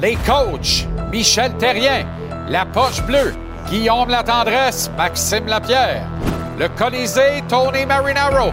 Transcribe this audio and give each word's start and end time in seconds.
Les 0.00 0.16
coachs, 0.26 0.88
Michel 1.12 1.52
Terrien, 1.54 2.04
la 2.48 2.64
poche 2.64 3.00
bleue, 3.02 3.32
Guillaume 3.70 4.08
Latendresse, 4.08 4.90
Maxime 4.96 5.46
Lapierre, 5.46 6.04
le 6.58 6.68
Colisée, 6.68 7.44
Tony 7.48 7.86
Marinaro, 7.86 8.52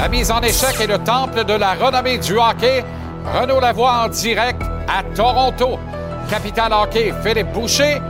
la 0.00 0.08
mise 0.08 0.32
en 0.32 0.40
échec 0.40 0.80
et 0.80 0.86
le 0.88 0.98
temple 0.98 1.44
de 1.44 1.54
la 1.54 1.74
renommée 1.74 2.18
du 2.18 2.36
hockey, 2.36 2.84
Renaud 3.32 3.60
Lavoie 3.60 4.04
en 4.04 4.08
direct 4.08 4.60
à 4.88 5.04
Toronto, 5.14 5.78
Capital 6.28 6.72
Hockey, 6.72 7.14
Philippe 7.22 7.52
Boucher, 7.52 8.00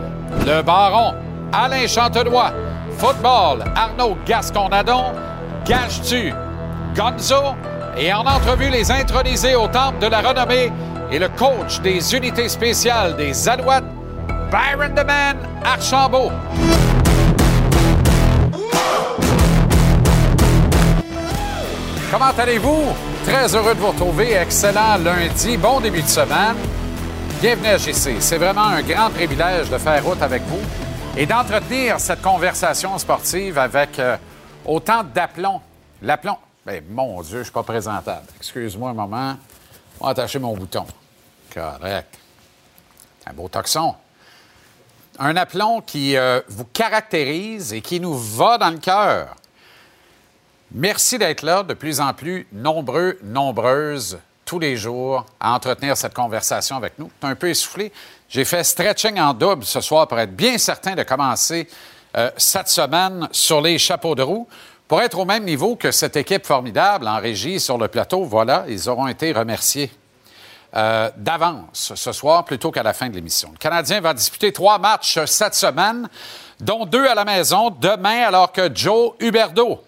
le 0.47 0.63
Baron, 0.63 1.15
Alain 1.53 1.87
Chantenois, 1.87 2.53
Football, 2.97 3.65
Arnaud 3.77 4.17
Gascon-Nadon, 4.27 5.13
Gage-tu, 5.67 6.33
Gonzo, 6.97 7.55
et 7.99 8.13
en 8.13 8.21
entrevue, 8.21 8.71
les 8.71 8.91
intronisés 8.91 9.55
au 9.55 9.67
temple 9.69 9.99
de 9.99 10.07
la 10.07 10.21
renommée 10.21 10.73
et 11.11 11.19
le 11.19 11.29
coach 11.29 11.81
des 11.81 12.15
unités 12.15 12.49
spéciales 12.49 13.17
des 13.17 13.49
Alouettes, 13.49 13.85
Byron 14.51 14.95
the 14.95 15.05
Man 15.05 15.37
Archambault. 15.65 16.33
Comment 22.11 22.33
allez-vous? 22.39 22.85
Très 23.25 23.55
heureux 23.55 23.75
de 23.75 23.81
vous 23.81 23.89
retrouver. 23.89 24.33
Excellent 24.33 24.97
lundi. 24.97 25.57
Bon 25.57 25.81
début 25.81 26.03
de 26.03 26.09
semaine. 26.09 26.57
Bienvenue 27.41 27.69
à 27.69 27.77
JC. 27.77 28.17
C'est 28.21 28.39
vraiment 28.39 28.65
un 28.65 28.83
grand 28.83 29.11
privilège 29.11 29.69
de 29.71 29.79
faire 29.79 30.03
route 30.05 30.23
avec 30.23 30.43
vous 30.45 30.61
et 31.17 31.27
d'entretenir 31.27 32.01
cette 32.01 32.23
conversation 32.23 32.97
sportive 32.99 33.59
avec 33.59 33.99
euh, 33.99 34.17
autant 34.65 35.03
d'aplomb. 35.03 35.61
L'aplomb. 36.01 36.39
Ben, 36.65 36.83
mon 36.91 37.21
Dieu, 37.23 37.39
je 37.39 37.45
suis 37.45 37.53
pas 37.53 37.63
présentable. 37.63 38.27
Excuse-moi 38.39 38.91
un 38.91 38.95
moment. 38.95 39.37
On 40.01 40.07
va 40.07 40.11
attacher 40.13 40.39
mon 40.39 40.55
bouton. 40.55 40.87
Correct. 41.59 42.19
Un 43.27 43.33
beau 43.33 43.49
toxon. 43.49 43.97
Un 45.19 45.37
aplomb 45.37 45.81
qui 45.81 46.17
euh, 46.17 46.41
vous 46.47 46.65
caractérise 46.67 47.73
et 47.73 47.81
qui 47.81 47.99
nous 47.99 48.17
va 48.17 48.59
dans 48.59 48.71
le 48.71 48.79
cœur. 48.79 49.35
Merci 50.71 51.19
d'être 51.19 51.43
là, 51.43 51.65
de 51.65 51.75
plus 51.75 52.01
en 52.01 52.15
plus 52.15 52.47
nombreux, 52.53 53.19
nombreuses, 53.25 54.21
tous 54.45 54.61
les 54.61 54.77
jours, 54.77 55.27
à 55.41 55.53
entretenir 55.53 55.97
cette 55.97 56.15
conversation 56.15 56.77
avec 56.77 56.97
nous. 56.97 57.11
un 57.23 57.35
peu 57.35 57.49
essoufflé. 57.49 57.91
J'ai 58.29 58.45
fait 58.45 58.63
stretching 58.63 59.19
en 59.19 59.35
double 59.35 59.65
ce 59.65 59.81
soir 59.81 60.07
pour 60.07 60.21
être 60.21 60.37
bien 60.37 60.59
certain 60.59 60.95
de 60.95 61.03
commencer 61.03 61.69
euh, 62.17 62.31
cette 62.37 62.69
semaine 62.69 63.29
sur 63.33 63.61
les 63.61 63.79
chapeaux 63.79 64.15
de 64.15 64.23
roue. 64.23 64.47
Pour 64.87 65.03
être 65.03 65.19
au 65.19 65.25
même 65.25 65.45
niveau 65.45 65.75
que 65.75 65.91
cette 65.91 66.17
équipe 66.17 66.47
formidable 66.47 67.09
en 67.09 67.19
régie 67.19 67.59
sur 67.59 67.79
le 67.79 67.89
plateau, 67.89 68.23
voilà, 68.23 68.65
ils 68.69 68.89
auront 68.89 69.09
été 69.09 69.33
remerciés 69.33 69.91
euh, 70.77 71.11
d'avance 71.17 71.93
ce 71.95 72.13
soir 72.13 72.45
plutôt 72.45 72.71
qu'à 72.71 72.83
la 72.83 72.93
fin 72.93 73.09
de 73.09 73.15
l'émission. 73.15 73.51
Le 73.53 73.59
Canadien 73.59 74.01
va 74.01 74.13
disputer 74.13 74.53
trois 74.53 74.79
matchs 74.79 75.19
cette 75.25 75.55
semaine, 75.55 76.09
dont 76.61 76.85
deux 76.85 77.07
à 77.07 77.15
la 77.15 77.25
maison 77.25 77.71
demain, 77.71 78.27
alors 78.27 78.53
que 78.53 78.71
Joe 78.75 79.13
Huberdeau 79.19 79.83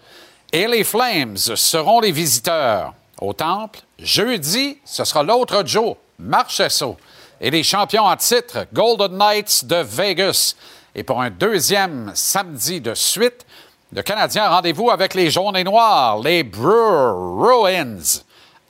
et 0.51 0.67
les 0.67 0.83
Flames 0.83 1.37
seront 1.37 1.99
les 1.99 2.11
visiteurs 2.11 2.93
au 3.19 3.33
Temple. 3.33 3.79
Jeudi, 3.99 4.79
ce 4.83 5.03
sera 5.03 5.23
l'autre 5.23 5.63
Joe, 5.65 5.95
Marchesso, 6.19 6.97
et 7.39 7.51
les 7.51 7.63
champions 7.63 8.05
en 8.05 8.15
titre, 8.15 8.65
Golden 8.73 9.17
Knights 9.17 9.65
de 9.65 9.77
Vegas. 9.77 10.55
Et 10.93 11.03
pour 11.03 11.21
un 11.21 11.29
deuxième 11.29 12.11
samedi 12.15 12.81
de 12.81 12.93
suite, 12.93 13.45
le 13.93 14.01
Canadien 14.01 14.49
rendez-vous 14.49 14.89
avec 14.89 15.13
les 15.13 15.29
jaunes 15.29 15.55
et 15.55 15.63
noirs, 15.63 16.19
les 16.19 16.43
Bruins, 16.43 18.23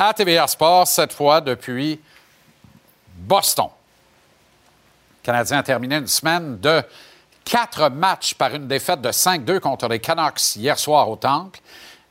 à 0.03 0.15
TVA 0.15 0.47
Sports, 0.47 0.87
cette 0.87 1.13
fois 1.13 1.41
depuis 1.41 1.99
Boston. 3.17 3.67
Le 5.21 5.25
Canadien 5.25 5.59
a 5.59 5.63
terminé 5.63 5.97
une 5.97 6.07
semaine 6.07 6.59
de 6.59 6.81
quatre 7.45 7.87
matchs 7.89 8.33
par 8.33 8.55
une 8.55 8.67
défaite 8.67 8.99
de 9.01 9.09
5-2 9.09 9.59
contre 9.59 9.87
les 9.87 9.99
Canucks 9.99 10.55
hier 10.55 10.79
soir 10.79 11.07
au 11.07 11.17
Temple. 11.17 11.59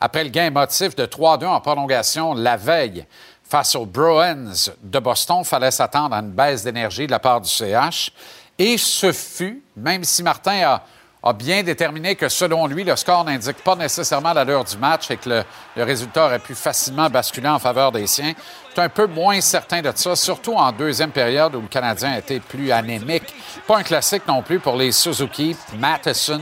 Après 0.00 0.22
le 0.22 0.30
gain 0.30 0.46
émotif 0.46 0.94
de 0.94 1.04
3-2 1.04 1.46
en 1.46 1.60
prolongation 1.60 2.34
la 2.34 2.56
veille 2.56 3.04
face 3.42 3.74
aux 3.74 3.86
Bruins 3.86 4.52
de 4.80 4.98
Boston, 5.00 5.42
fallait 5.42 5.72
s'attendre 5.72 6.14
à 6.14 6.20
une 6.20 6.30
baisse 6.30 6.62
d'énergie 6.62 7.06
de 7.06 7.10
la 7.10 7.18
part 7.18 7.40
du 7.40 7.48
CH. 7.48 8.12
Et 8.56 8.78
ce 8.78 9.10
fut, 9.10 9.64
même 9.74 10.04
si 10.04 10.22
Martin 10.22 10.62
a, 10.62 10.82
a 11.22 11.32
bien 11.34 11.62
déterminé 11.62 12.16
que 12.16 12.28
selon 12.28 12.66
lui, 12.66 12.82
le 12.82 12.97
score 12.97 13.25
n'indique 13.25 13.62
pas 13.62 13.76
nécessairement 13.76 14.32
l'allure 14.32 14.64
du 14.64 14.76
match 14.78 15.10
et 15.10 15.19
que 15.19 15.28
le, 15.76 15.84
résultat 15.84 16.26
aurait 16.26 16.38
pu 16.38 16.54
facilement 16.54 17.10
basculer 17.10 17.48
en 17.48 17.58
faveur 17.58 17.92
des 17.92 18.06
siens. 18.06 18.32
C'est 18.75 18.81
un 18.81 18.88
peu 18.88 19.06
moins 19.06 19.41
certain 19.41 19.82
de 19.82 19.92
ça, 19.94 20.16
surtout 20.16 20.54
en 20.54 20.72
deuxième 20.72 21.10
période 21.10 21.54
où 21.54 21.60
le 21.60 21.69
Canadien 21.69 22.16
été 22.16 22.41
plus 22.41 22.72
anémique. 22.72 23.34
Pas 23.66 23.78
un 23.78 23.82
classique 23.82 24.26
non 24.26 24.42
plus 24.42 24.60
pour 24.60 24.76
les 24.76 24.92
Suzuki, 24.92 25.54
Matheson, 25.78 26.41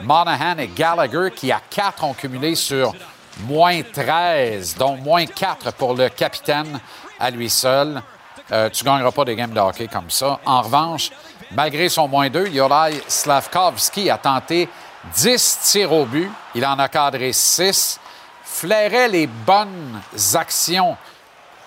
Monahan 0.00 0.58
et 0.58 0.68
Gallagher 0.68 1.30
qui, 1.34 1.52
à 1.52 1.60
quatre, 1.68 2.04
ont 2.04 2.14
cumulé 2.14 2.54
sur 2.54 2.94
moins 3.42 3.82
13, 3.82 4.76
dont 4.78 4.96
moins 4.96 5.26
4 5.26 5.72
pour 5.74 5.94
le 5.94 6.08
capitaine 6.08 6.80
à 7.20 7.30
lui 7.30 7.50
seul. 7.50 8.00
Euh, 8.52 8.68
tu 8.70 8.84
ne 8.84 8.90
gagneras 8.90 9.10
pas 9.10 9.24
des 9.24 9.36
games 9.36 9.52
de 9.52 9.60
hockey 9.60 9.88
comme 9.88 10.10
ça. 10.10 10.38
En 10.44 10.62
revanche, 10.62 11.10
malgré 11.54 11.88
son 11.88 12.08
moins 12.08 12.28
2, 12.28 12.48
Yorai 12.48 13.02
Slavkovski 13.06 14.10
a 14.10 14.18
tenté 14.18 14.68
10 15.14 15.58
tirs 15.62 15.92
au 15.92 16.04
but. 16.04 16.30
Il 16.54 16.64
en 16.64 16.78
a 16.78 16.88
cadré 16.88 17.32
6. 17.32 18.00
Flairait 18.42 19.08
les 19.08 19.26
bonnes 19.26 20.00
actions 20.34 20.96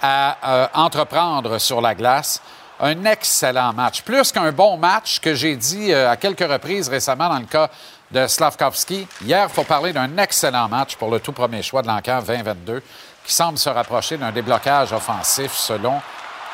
à 0.01 0.37
euh, 0.45 0.67
entreprendre 0.73 1.57
sur 1.57 1.81
la 1.81 1.95
glace. 1.95 2.41
Un 2.79 3.05
excellent 3.05 3.73
match. 3.73 4.03
Plus 4.03 4.31
qu'un 4.31 4.51
bon 4.51 4.77
match 4.77 5.19
que 5.19 5.33
j'ai 5.33 5.55
dit 5.55 5.91
euh, 5.91 6.11
à 6.11 6.15
quelques 6.15 6.47
reprises 6.47 6.89
récemment 6.89 7.29
dans 7.29 7.39
le 7.39 7.45
cas 7.45 7.69
de 8.11 8.27
Slavkovski. 8.27 9.07
Hier, 9.23 9.47
il 9.49 9.53
faut 9.53 9.63
parler 9.63 9.91
d'un 9.93 10.17
excellent 10.17 10.67
match 10.69 10.95
pour 10.95 11.09
le 11.09 11.19
tout 11.19 11.31
premier 11.31 11.61
choix 11.61 11.81
de 11.81 11.87
l'encan 11.87 12.21
2022 12.21 12.83
qui 13.25 13.33
semble 13.33 13.57
se 13.57 13.69
rapprocher 13.69 14.17
d'un 14.17 14.31
déblocage 14.31 14.93
offensif 14.93 15.51
selon 15.53 15.99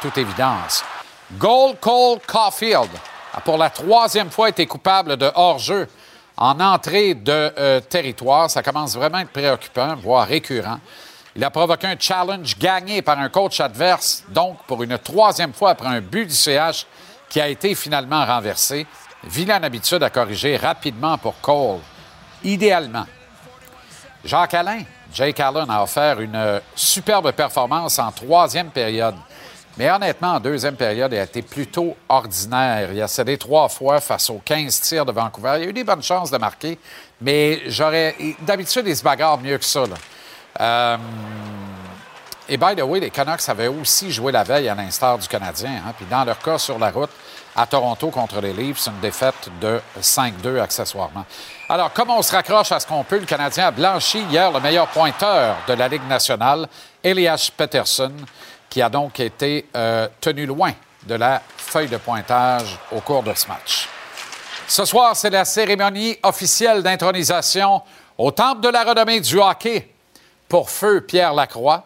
toute 0.02 0.18
évidence. 0.18 0.84
Goal 1.38 1.76
Cole 1.80 2.20
Caulfield 2.26 2.90
a 3.34 3.42
pour 3.42 3.58
la 3.58 3.70
troisième 3.70 4.30
fois 4.30 4.50
été 4.50 4.66
coupable 4.66 5.18
de 5.18 5.30
hors-jeu 5.36 5.88
en 6.38 6.60
entrée 6.60 7.14
de 7.14 7.32
euh, 7.58 7.80
territoire. 7.80 8.50
Ça 8.50 8.64
commence 8.64 8.96
vraiment 8.96 9.18
à 9.18 9.22
être 9.22 9.32
préoccupant, 9.32 9.96
voire 9.96 10.28
récurrent. 10.28 10.80
Il 11.36 11.44
a 11.44 11.50
provoqué 11.50 11.88
un 11.88 11.96
challenge 12.00 12.58
gagné 12.58 13.02
par 13.02 13.18
un 13.18 13.30
coach 13.30 13.60
adverse, 13.60 14.24
donc 14.30 14.58
pour 14.68 14.84
une 14.84 14.98
troisième 15.00 15.54
fois 15.54 15.72
après 15.72 15.88
un 15.88 16.02
but 16.02 16.28
du 16.28 16.34
CH 16.34 16.86
qui 17.28 17.42
a 17.42 17.48
été 17.48 17.74
finalement 17.74 18.24
renversé. 18.24 18.86
Vilaine 19.24 19.64
habitude 19.64 20.04
à 20.04 20.10
corriger 20.10 20.58
rapidement 20.58 21.18
pour 21.18 21.40
Cole. 21.42 21.80
idéalement. 22.44 23.06
Jacques 24.24 24.54
Alain, 24.54 24.84
Jake 25.14 25.40
Allen 25.40 25.70
a 25.70 25.84
offert 25.84 26.20
une 26.22 26.62
superbe 26.76 27.32
performance 27.32 28.00
en 28.00 28.12
troisième 28.12 28.70
période. 28.70 29.16
Mais 29.78 29.90
honnêtement, 29.90 30.36
en 30.36 30.40
deuxième 30.40 30.76
période, 30.76 31.12
il 31.14 31.18
a 31.18 31.24
été 31.24 31.42
plutôt 31.42 31.96
ordinaire. 32.08 32.92
Il 32.94 33.02
a 33.02 33.08
cédé 33.08 33.38
trois 33.38 33.70
fois 33.70 34.00
face 34.00 34.30
aux 34.30 34.42
15 34.46 34.82
tirs 34.82 35.06
de 35.06 35.12
Vancouver. 35.12 35.56
Il 35.58 35.64
a 35.64 35.70
eu 35.70 35.74
des 35.74 35.84
bonnes 35.84 36.04
chances 36.04 36.30
de 36.30 36.38
marquer, 36.38 36.78
mais 37.22 37.64
j'aurais. 37.68 38.16
D'habitude, 38.42 38.84
il 38.86 38.96
se 38.96 39.04
bagarre 39.04 39.40
mieux 39.40 39.58
que 39.58 39.66
ça. 39.66 39.84
Euh, 40.60 40.98
et 42.48 42.58
by 42.58 42.76
the 42.76 42.84
way, 42.84 43.00
les 43.00 43.10
Canucks 43.10 43.48
avaient 43.48 43.68
aussi 43.68 44.12
joué 44.12 44.32
la 44.32 44.44
veille 44.44 44.70
à 44.70 44.76
l'instar 44.76 45.18
du 45.18 45.28
Canadien. 45.28 45.82
Hein. 45.88 45.94
Puis 45.98 46.06
dans 46.06 46.24
leur 46.24 46.38
cas, 46.38 46.60
sur 46.60 46.78
la 46.78 46.92
route, 46.92 47.10
à 47.56 47.66
Toronto 47.66 48.10
contre 48.10 48.42
les 48.42 48.54
Leafs, 48.54 48.88
une 48.88 49.00
défaite 49.00 49.50
de 49.62 49.80
5-2 50.00 50.60
accessoirement. 50.60 51.26
Alors, 51.70 51.94
comme 51.94 52.10
on 52.10 52.22
se 52.22 52.32
raccroche 52.32 52.72
à 52.72 52.80
ce 52.80 52.88
qu'on 52.88 53.04
peut, 53.04 53.20
le 53.20 53.26
Canadien 53.26 53.68
a 53.68 53.72
blanchi 53.72 54.20
hier 54.30 54.52
le 54.52 54.60
meilleur 54.60 54.88
pointeur 54.88 55.56
de 55.68 55.74
la 55.74 55.88
Ligue 55.88 56.08
nationale, 56.08 56.68
Elias 57.04 57.50
Peterson, 57.56 58.12
qui 58.74 58.82
a 58.82 58.90
donc 58.90 59.20
été 59.20 59.68
euh, 59.76 60.08
tenu 60.20 60.48
loin 60.48 60.72
de 61.06 61.14
la 61.14 61.44
feuille 61.58 61.90
de 61.90 61.98
pointage 61.98 62.80
au 62.92 63.02
cours 63.02 63.22
de 63.22 63.32
ce 63.36 63.48
match. 63.48 63.88
Ce 64.68 64.84
soir, 64.84 65.16
c'est 65.16 65.30
la 65.30 65.46
cérémonie 65.46 66.18
officielle 66.24 66.82
d'intronisation 66.82 67.84
au 68.18 68.32
Temple 68.32 68.62
de 68.62 68.70
la 68.70 68.84
renommée 68.84 69.20
du 69.20 69.38
hockey 69.38 69.94
pour 70.50 70.72
Feu 70.72 71.02
Pierre 71.02 71.36
Lacroix, 71.36 71.84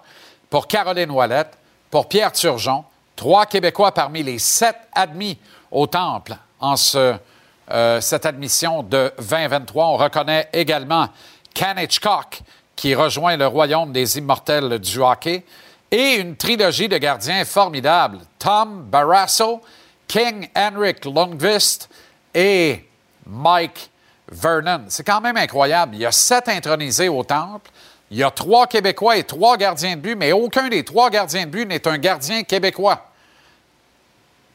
pour 0.49 0.65
Caroline 0.65 1.11
Ouellette, 1.11 1.57
pour 1.91 2.07
Pierre 2.07 2.31
Turgeon, 2.31 2.85
trois 3.17 3.45
Québécois 3.45 3.91
parmi 3.91 4.23
les 4.23 4.39
sept 4.39 4.77
admis 4.93 5.37
au 5.69 5.87
Temple 5.87 6.37
en 6.61 6.75
euh, 6.95 7.99
cette 7.99 8.25
admission 8.25 8.81
de 8.81 9.11
2023. 9.19 9.87
On 9.87 9.97
reconnaît 9.97 10.47
également 10.53 11.09
Ken 11.53 11.77
Hitchcock, 11.77 12.39
qui 12.77 12.95
rejoint 12.95 13.35
le 13.35 13.47
royaume 13.47 13.91
des 13.91 14.17
immortels 14.17 14.79
du 14.79 15.01
hockey, 15.01 15.43
et 15.91 16.15
une 16.15 16.35
trilogie 16.35 16.89
de 16.89 16.97
gardiens 16.97 17.45
formidables, 17.45 18.19
Tom 18.39 18.83
Barrasso, 18.83 19.61
King 20.07 20.49
Henrik 20.55 21.05
Lundqvist 21.05 21.89
et 22.33 22.85
Mike 23.25 23.89
Vernon. 24.29 24.85
C'est 24.89 25.05
quand 25.05 25.21
même 25.21 25.37
incroyable. 25.37 25.95
Il 25.95 26.01
y 26.01 26.05
a 26.05 26.11
sept 26.11 26.47
intronisés 26.49 27.09
au 27.09 27.23
Temple. 27.23 27.71
Il 28.09 28.17
y 28.17 28.23
a 28.23 28.31
trois 28.31 28.67
Québécois 28.67 29.17
et 29.17 29.23
trois 29.23 29.57
gardiens 29.57 29.95
de 29.95 30.01
but, 30.01 30.15
mais 30.15 30.31
aucun 30.31 30.69
des 30.69 30.83
trois 30.83 31.09
gardiens 31.09 31.45
de 31.45 31.51
but 31.51 31.65
n'est 31.65 31.87
un 31.87 31.97
gardien 31.97 32.43
québécois. 32.43 33.11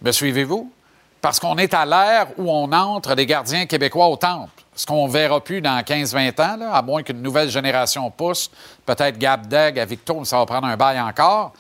Me 0.01 0.11
suivez-vous? 0.11 0.73
Parce 1.23 1.39
qu'on 1.39 1.57
est 1.57 1.73
à 1.73 1.87
l'ère 1.87 2.27
où 2.37 2.51
on 2.51 2.71
entre 2.73 3.15
des 3.15 3.27
gardiens 3.27 3.65
québécois 3.67 4.09
au 4.09 4.17
temple. 4.17 4.51
Ce 4.75 4.85
qu'on 4.85 5.07
ne 5.07 5.13
verra 5.13 5.41
plus 5.41 5.61
dans 5.61 5.79
15-20 5.79 6.43
ans, 6.43 6.73
à 6.73 6.83
moins 6.83 7.05
qu'une 7.05 7.23
nouvelle 7.23 7.49
génération 7.49 8.11
pousse. 8.11 8.51
Peut-être 8.85 9.19
Gab 9.19 9.47
Deg 9.47 9.79
à 9.79 9.85
Victor, 9.85 10.27
ça 10.27 10.39
va 10.39 10.47
prendre 10.47 10.67
un 10.67 10.77
bail 10.77 11.01
encore. 11.01 11.53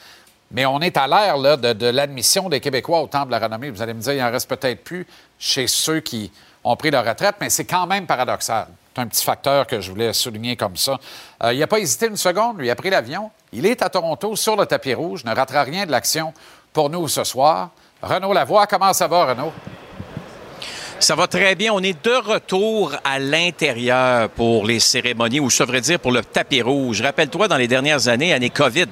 Mais 0.50 0.67
on 0.67 0.81
est 0.81 0.97
à 0.97 1.06
l'ère 1.06 1.38
de, 1.56 1.75
de 1.75 1.87
l'admission 1.87 2.49
des 2.49 2.59
Québécois 2.59 3.03
au 3.03 3.06
temple 3.06 3.26
de 3.26 3.32
la 3.32 3.38
renommée. 3.38 3.70
Vous 3.70 3.81
allez 3.81 3.94
me 3.94 4.00
dire, 4.00 4.14
il 4.14 4.23
en 4.23 4.32
reste 4.32 4.49
peut-être 4.49 4.82
plus 4.82 5.06
chez 5.38 5.69
ceux 5.69 6.00
qui 6.00 6.32
ont 6.64 6.75
pris 6.75 6.91
leur 6.91 7.05
retraite, 7.05 7.37
mais 7.41 7.49
c'est 7.49 7.64
quand 7.64 7.87
même 7.87 8.06
paradoxal. 8.06 8.67
C'est 8.94 9.00
un 9.00 9.06
petit 9.06 9.25
facteur 9.25 9.69
que 9.69 9.81
je 9.81 9.93
voulais 9.93 10.12
souligner 10.12 10.56
comme 10.56 10.76
ça. 10.76 10.99
Euh, 11.44 11.53
il 11.55 11.61
n'a 11.61 11.69
pas 11.69 11.79
hésité 11.79 12.09
une 12.09 12.17
seconde, 12.17 12.59
lui 12.59 12.69
a 12.69 12.75
pris 12.75 12.91
l'avion. 12.91 13.31
Il 13.53 13.64
est 13.67 13.81
à 13.81 13.88
Toronto 13.88 14.35
sur 14.35 14.56
le 14.56 14.67
tapis 14.67 14.94
rouge, 14.94 15.25
ne 15.25 15.32
ratera 15.35 15.62
rien 15.62 15.87
de 15.87 15.93
l'action 15.93 16.35
pour 16.73 16.91
nous 16.91 17.06
ce 17.06 17.23
soir. 17.23 17.70
Renaud 18.02 18.32
Lavoie, 18.32 18.66
comment 18.66 18.93
ça 18.93 19.06
va, 19.06 19.26
Renaud? 19.26 19.52
Ça 20.99 21.14
va 21.14 21.28
très 21.28 21.54
bien. 21.54 21.72
On 21.72 21.81
est 21.82 22.04
de 22.04 22.14
retour 22.14 22.93
à 23.04 23.20
l'intérieur 23.20 24.28
pour 24.31 24.66
les 24.66 24.81
cérémonies, 24.81 25.38
ou 25.38 25.50
je 25.50 25.62
devrais 25.62 25.81
dire 25.81 26.00
pour 26.00 26.10
le 26.10 26.22
tapis 26.22 26.62
rouge. 26.62 27.00
Rappelle-toi, 27.00 27.46
dans 27.46 27.56
les 27.56 27.69
dernières 27.69 28.08
années, 28.08 28.32
année 28.32 28.50
COVID, 28.50 28.87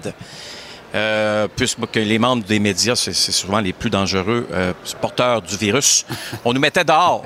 euh, 0.95 1.49
puisque 1.55 1.97
les 1.97 2.19
membres 2.21 2.45
des 2.45 2.61
médias, 2.61 2.95
c'est 2.95 3.13
souvent 3.13 3.59
les 3.59 3.73
plus 3.73 3.91
dangereux 3.91 4.49
euh, 4.53 4.73
porteurs 5.01 5.43
du 5.43 5.57
virus, 5.57 6.07
on 6.45 6.53
nous 6.53 6.61
mettait 6.61 6.85
dehors. 6.85 7.25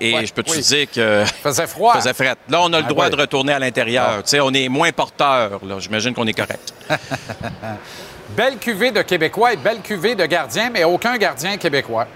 Et 0.00 0.26
je 0.26 0.32
peux 0.32 0.42
te 0.42 0.58
dire 0.58 0.90
que. 0.90 1.24
Faisait 1.42 1.66
froid. 1.66 1.94
Faisait 1.94 2.14
fret. 2.14 2.36
Là, 2.48 2.60
on 2.62 2.72
a 2.72 2.78
le 2.78 2.86
ah 2.86 2.88
droit 2.88 3.08
de 3.08 3.16
retourner 3.16 3.52
à 3.52 3.58
l'intérieur. 3.58 4.14
Ah. 4.18 4.22
Tu 4.22 4.30
sais, 4.30 4.40
on 4.40 4.52
est 4.52 4.68
moins 4.68 4.90
porteur. 4.92 5.60
J'imagine 5.78 6.14
qu'on 6.14 6.26
est 6.26 6.32
correct. 6.32 6.72
belle 8.36 8.58
cuvée 8.58 8.90
de 8.90 9.02
Québécois 9.02 9.52
et 9.52 9.56
belle 9.56 9.80
cuvée 9.80 10.14
de 10.14 10.26
gardiens, 10.26 10.70
mais 10.70 10.84
aucun 10.84 11.16
gardien 11.16 11.56
québécois. 11.56 12.06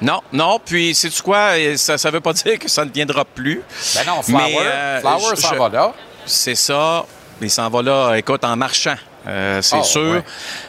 Non, 0.00 0.20
non. 0.32 0.60
Puis, 0.64 0.94
sais-tu 0.94 1.22
quoi? 1.22 1.52
Ça 1.76 1.94
ne 1.94 2.10
veut 2.10 2.20
pas 2.20 2.32
dire 2.44 2.58
que 2.58 2.68
ça 2.68 2.84
ne 2.84 2.90
viendra 2.90 3.24
plus. 3.24 3.62
Ben 3.94 4.04
non, 4.06 4.22
Flower, 4.22 4.58
euh, 4.60 5.00
Flower 5.00 5.36
s'en 5.36 5.56
va 5.56 5.68
là. 5.68 5.92
C'est 6.26 6.54
ça. 6.54 7.04
Il 7.40 7.50
s'en 7.50 7.68
va 7.68 7.82
là, 7.82 8.14
écoute, 8.14 8.44
en 8.44 8.56
marchant. 8.56 8.96
Euh, 9.26 9.60
c'est 9.60 9.78
oh, 9.80 9.84
sûr 9.84 10.22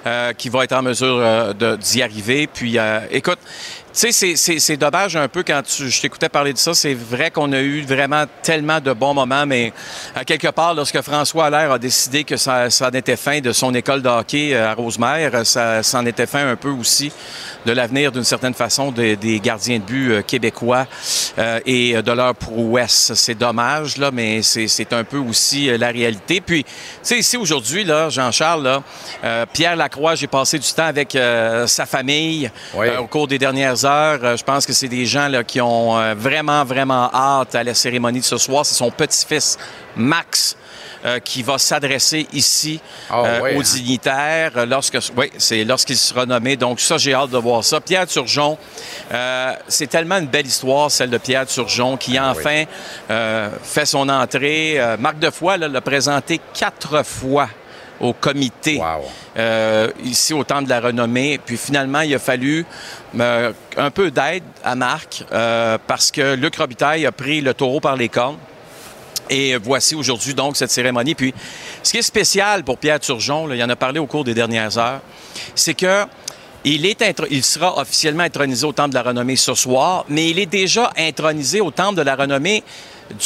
euh, 0.05 0.33
qu'il 0.33 0.51
va 0.51 0.63
être 0.63 0.73
en 0.73 0.81
mesure 0.81 1.53
d'y 1.55 2.01
arriver. 2.01 2.47
Puis, 2.47 2.77
écoute, 3.11 3.39
tu 3.99 4.13
sais, 4.13 4.59
c'est 4.59 4.77
dommage 4.77 5.17
un 5.17 5.27
peu 5.27 5.43
quand 5.43 5.61
tu, 5.61 5.89
je 5.89 6.01
t'écoutais 6.01 6.29
parler 6.29 6.53
de 6.53 6.57
ça. 6.57 6.73
C'est 6.73 6.93
vrai 6.93 7.31
qu'on 7.31 7.51
a 7.51 7.59
eu 7.59 7.81
vraiment 7.81 8.23
tellement 8.43 8.79
de 8.79 8.93
bons 8.93 9.13
moments, 9.13 9.45
mais 9.45 9.73
à 10.15 10.23
quelque 10.23 10.47
part, 10.47 10.73
lorsque 10.73 11.01
François 11.01 11.47
Allaire 11.47 11.73
a 11.73 11.79
décidé 11.79 12.23
que 12.23 12.37
ça, 12.37 12.69
ça 12.69 12.87
en 12.87 12.91
était 12.91 13.17
fin 13.17 13.41
de 13.41 13.51
son 13.51 13.73
école 13.73 14.01
de 14.01 14.07
hockey 14.07 14.53
euh, 14.53 14.69
à 14.69 14.73
Rosemère, 14.73 15.45
ça, 15.45 15.83
ça 15.83 15.99
en 15.99 16.05
était 16.05 16.27
fin 16.27 16.47
un 16.47 16.55
peu 16.55 16.69
aussi 16.69 17.11
de 17.65 17.73
l'avenir, 17.73 18.13
d'une 18.13 18.23
certaine 18.23 18.53
façon, 18.53 18.93
des, 18.93 19.17
gardiens 19.43 19.79
de 19.79 19.83
but 19.83 20.11
euh, 20.11 20.21
québécois 20.21 20.87
euh, 21.37 21.59
et 21.65 22.01
de 22.01 22.11
leur 22.13 22.35
prouesse. 22.35 23.11
C'est 23.15 23.35
dommage, 23.35 23.97
là, 23.97 24.11
mais 24.13 24.41
c'est 24.43 24.93
un 24.93 25.03
peu 25.03 25.17
aussi 25.17 25.77
la 25.77 25.89
réalité. 25.89 26.39
Puis, 26.39 26.63
tu 26.63 26.69
sais, 27.01 27.19
ici 27.19 27.35
aujourd'hui, 27.35 27.83
là, 27.83 28.09
Jean-Charles, 28.09 28.63
là, 28.63 29.45
Pierre 29.51 29.75
Lacroix, 29.75 30.15
j'ai 30.15 30.27
passé 30.27 30.57
du 30.57 30.71
temps 30.71 30.85
avec 30.85 31.17
sa 31.65 31.85
famille 31.85 32.49
au 32.97 33.07
cours 33.07 33.27
des 33.27 33.37
dernières 33.37 33.85
euh, 33.89 34.38
je 34.38 34.44
pense 34.44 34.65
que 34.65 34.74
c'est 34.74 34.88
des 34.88 35.06
gens 35.06 35.27
là, 35.27 35.44
qui 35.44 35.62
ont 35.62 35.97
euh, 35.97 36.13
vraiment, 36.15 36.63
vraiment 36.63 37.09
hâte 37.13 37.56
à 37.56 37.63
la 37.63 37.74
cérémonie 37.74 38.19
de 38.19 38.25
ce 38.25 38.38
soir. 38.38 38.65
C'est 38.65 38.75
son 38.75 38.91
petit-fils, 38.91 39.57
Max. 39.95 40.56
Euh, 41.06 41.19
qui 41.19 41.44
va 41.44 41.57
s'adresser 41.57 42.27
ici 42.33 42.81
ah 43.09 43.21
aux 43.21 43.45
hein? 43.45 43.62
dignitaires 43.63 44.65
lorsque 44.65 44.97
oui, 45.15 45.31
c'est 45.38 45.63
lorsqu'il 45.63 45.95
sera 45.95 46.25
nommé. 46.25 46.57
Donc 46.57 46.81
ça, 46.81 46.97
j'ai 46.97 47.13
hâte 47.13 47.30
de 47.30 47.38
voir 47.38 47.63
ça. 47.63 47.80
Pierre 47.80 48.06
Turgeon, 48.06 48.57
c'est 49.69 49.88
tellement 49.88 50.18
une 50.18 50.27
belle 50.27 50.47
histoire, 50.47 50.92
celle 50.92 51.09
de 51.09 51.18
Pierre 51.18 51.45
Turgeon, 51.45 51.95
qui 51.95 52.18
ah 52.18 52.31
enfin 52.31 52.65
fait 53.07 53.85
son 53.85 54.09
entrée. 54.09 54.77
Marc 55.00 55.19
Defoy 55.19 55.57
l'a 55.57 55.80
présenté 55.80 56.42
quatre 56.54 57.06
fois 57.06 57.47
au 57.99 58.13
comité 58.13 58.81
euh, 59.37 59.91
ici 60.03 60.33
au 60.33 60.44
temps 60.44 60.61
de 60.61 60.69
la 60.69 60.79
renommée. 60.79 61.39
Puis 61.44 61.57
finalement, 61.57 62.01
il 62.01 62.13
a 62.15 62.19
fallu 62.19 62.65
euh, 63.19 63.51
un 63.77 63.91
peu 63.91 64.11
d'aide 64.11 64.44
à 64.63 64.75
Marc 64.75 65.23
euh, 65.31 65.77
parce 65.85 66.11
que 66.11 66.35
Luc 66.35 66.56
Robitaille 66.56 67.06
a 67.06 67.11
pris 67.11 67.41
le 67.41 67.53
taureau 67.53 67.79
par 67.79 67.95
les 67.95 68.09
cornes. 68.09 68.37
Et 69.29 69.56
voici 69.57 69.94
aujourd'hui 69.94 70.33
donc 70.33 70.57
cette 70.57 70.71
cérémonie. 70.71 71.13
Puis 71.13 71.33
ce 71.83 71.91
qui 71.91 71.97
est 71.97 72.03
spécial 72.03 72.63
pour 72.63 72.77
Pierre 72.79 72.99
Turgeon, 72.99 73.51
il 73.51 73.63
en 73.63 73.69
a 73.69 73.75
parlé 73.75 73.99
au 73.99 74.07
cours 74.07 74.23
des 74.23 74.33
dernières 74.33 74.77
heures, 74.77 75.01
c'est 75.53 75.75
que 75.75 76.06
il, 76.65 76.85
est 76.85 77.01
il 77.29 77.44
sera 77.44 77.77
officiellement 77.77 78.23
intronisé 78.23 78.65
au 78.65 78.73
Temple 78.73 78.89
de 78.89 78.95
la 78.95 79.03
Renommée 79.03 79.35
ce 79.35 79.53
soir, 79.53 80.03
mais 80.09 80.29
il 80.29 80.39
est 80.39 80.45
déjà 80.45 80.91
intronisé 80.97 81.61
au 81.61 81.71
Temple 81.71 81.95
de 81.95 82.01
la 82.01 82.15
Renommée 82.15 82.63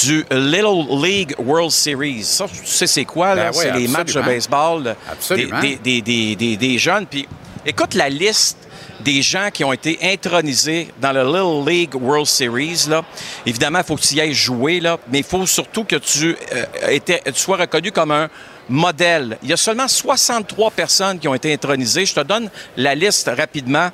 du 0.04 0.26
Little 0.32 1.02
League 1.02 1.36
World 1.38 1.72
Series. 1.72 2.24
Ça, 2.24 2.46
tu 2.48 2.66
sais, 2.66 2.88
c'est 2.88 3.06
quoi, 3.06 3.36
là? 3.36 3.52
Ben 3.52 3.54
c'est 3.54 3.72
les 3.72 3.88
matchs 3.88 4.14
de 4.14 4.22
baseball 4.22 4.96
des, 5.30 6.02
des, 6.02 6.36
des, 6.36 6.58
des, 6.58 6.78
jeunes. 6.78 7.06
Puis, 7.06 7.28
écoute 7.66 7.94
la 7.94 8.10
liste 8.10 8.58
des 9.02 9.22
gens 9.22 9.50
qui 9.52 9.64
ont 9.64 9.74
été 9.74 10.00
intronisés 10.02 10.88
dans 11.02 11.12
le 11.12 11.24
Little 11.24 11.70
League 11.70 11.96
World 11.96 12.26
Series. 12.26 12.86
Là. 12.90 13.04
Évidemment, 13.46 13.80
il 13.80 13.86
faut 13.86 13.96
que 13.96 14.02
tu 14.02 14.16
y 14.16 14.22
ailles 14.22 14.34
jouer, 14.34 14.80
là, 14.80 14.98
mais 15.10 15.20
il 15.20 15.26
faut 15.26 15.46
surtout 15.46 15.84
que 15.84 15.98
tu, 15.98 16.38
euh, 16.54 17.00
tu 17.06 17.34
sois 17.34 17.58
reconnu 17.58 17.92
comme 17.92 18.12
un 18.12 18.30
modèle. 18.70 19.38
Il 19.44 19.50
y 19.50 19.54
a 19.54 19.58
seulement 19.58 19.88
63 19.88 20.72
personnes 20.72 21.20
qui 21.20 21.28
ont 21.28 21.36
été 21.36 21.54
intronisées. 21.54 22.06
Je 22.06 22.16
te 22.16 22.22
donne 22.22 22.50
la 22.78 22.96
liste 22.96 23.30
rapidement. 23.36 23.90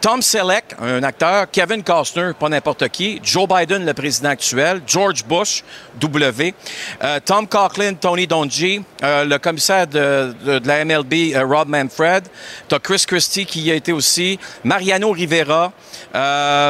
Tom 0.00 0.22
Selleck, 0.22 0.76
un 0.80 1.02
acteur, 1.02 1.50
Kevin 1.50 1.82
Costner, 1.82 2.30
pas 2.38 2.48
n'importe 2.48 2.88
qui, 2.88 3.20
Joe 3.22 3.48
Biden, 3.48 3.84
le 3.84 3.92
président 3.94 4.28
actuel, 4.28 4.80
George 4.86 5.24
Bush, 5.24 5.64
W, 5.98 6.54
euh, 7.02 7.20
Tom 7.24 7.48
Coughlin, 7.48 7.94
Tony 7.94 8.28
Donji, 8.28 8.84
euh, 9.02 9.24
le 9.24 9.38
commissaire 9.38 9.88
de, 9.88 10.32
la 10.64 10.84
MLB, 10.84 11.34
euh, 11.34 11.44
Rob 11.44 11.68
Manfred, 11.68 12.24
t'as 12.68 12.78
Chris 12.78 13.02
Christie 13.06 13.44
qui 13.44 13.62
y 13.62 13.72
a 13.72 13.74
été 13.74 13.92
aussi, 13.92 14.38
Mariano 14.62 15.10
Rivera, 15.10 15.72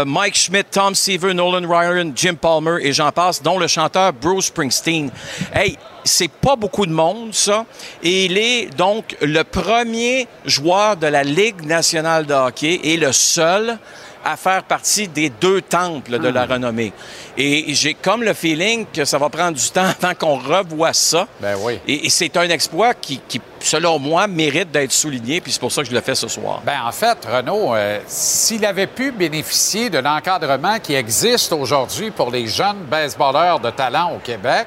Mike 0.07 0.37
Schmidt, 0.37 0.71
Tom 0.71 0.95
Seaver, 0.95 1.35
Nolan 1.35 1.69
Ryan, 1.69 2.11
Jim 2.15 2.35
Palmer 2.35 2.79
et 2.81 2.95
j'en 2.95 3.13
passe, 3.13 3.43
dont 3.43 3.59
le 3.59 3.67
chanteur 3.67 4.15
Bruce 4.15 4.47
Springsteen. 4.47 5.11
Hey, 5.53 5.77
c'est 6.09 6.31
pas 6.31 6.57
beaucoup 6.57 6.87
de 6.87 6.93
monde, 6.93 7.33
ça. 7.33 7.65
Et 8.03 8.25
il 8.25 8.37
est 8.39 8.67
donc 8.77 9.17
le 9.21 9.45
premier 9.45 10.27
joueur 10.45 10.97
de 10.97 11.07
la 11.07 11.23
Ligue 11.23 11.65
nationale 11.65 12.27
de 12.27 12.35
hockey 12.35 12.81
et 12.83 12.97
le 12.97 13.13
seul 13.13 13.79
à 14.25 14.37
faire 14.37 14.65
partie 14.65 15.07
des 15.07 15.31
deux 15.31 15.63
temples 15.63 16.19
de 16.19 16.29
la 16.29 16.45
Hmm. 16.45 16.53
renommée. 16.53 16.93
Et 17.37 17.73
j'ai 17.75 17.95
comme 17.95 18.23
le 18.25 18.35
feeling 18.35 18.85
que 18.93 19.05
ça 19.05 19.17
va 19.17 19.29
prendre 19.31 19.57
du 19.57 19.71
temps 19.71 19.87
avant 20.03 20.15
qu'on 20.15 20.37
revoie 20.37 20.93
ça. 20.93 21.27
Ben 21.41 21.57
oui. 21.61 21.79
Et, 21.87 22.07
et 22.07 22.11
c'est 22.11 22.37
un 22.37 22.49
exploit 22.51 22.95
qui, 22.95 23.21
qui, 23.29 23.41
selon 23.61 23.99
moi, 23.99 24.27
mérite 24.27 24.71
d'être 24.73 24.93
souligné, 24.93 25.41
puis 25.41 25.53
c'est 25.53 25.61
pour 25.61 25.71
ça 25.73 25.83
que 25.83 25.89
je 25.89 25.95
le 25.95 26.01
fais 26.01 26.17
ce 26.17 26.27
soir. 26.29 26.61
Ben, 26.67 26.79
en 26.85 26.93
fait, 26.93 27.17
Renaud, 27.31 27.75
euh, 27.75 28.01
s'il 28.09 28.65
avait 28.67 28.89
pu 28.89 29.13
bénéficier 29.13 29.89
de 29.89 29.99
l'encadrement 29.99 30.79
qui 30.81 30.95
existe 30.95 31.53
aujourd'hui 31.53 32.11
pour 32.11 32.31
les 32.31 32.49
jeunes 32.49 32.85
baseballeurs 32.91 33.61
de 33.61 33.71
talent 33.71 34.13
au 34.15 34.19
Québec, 34.19 34.67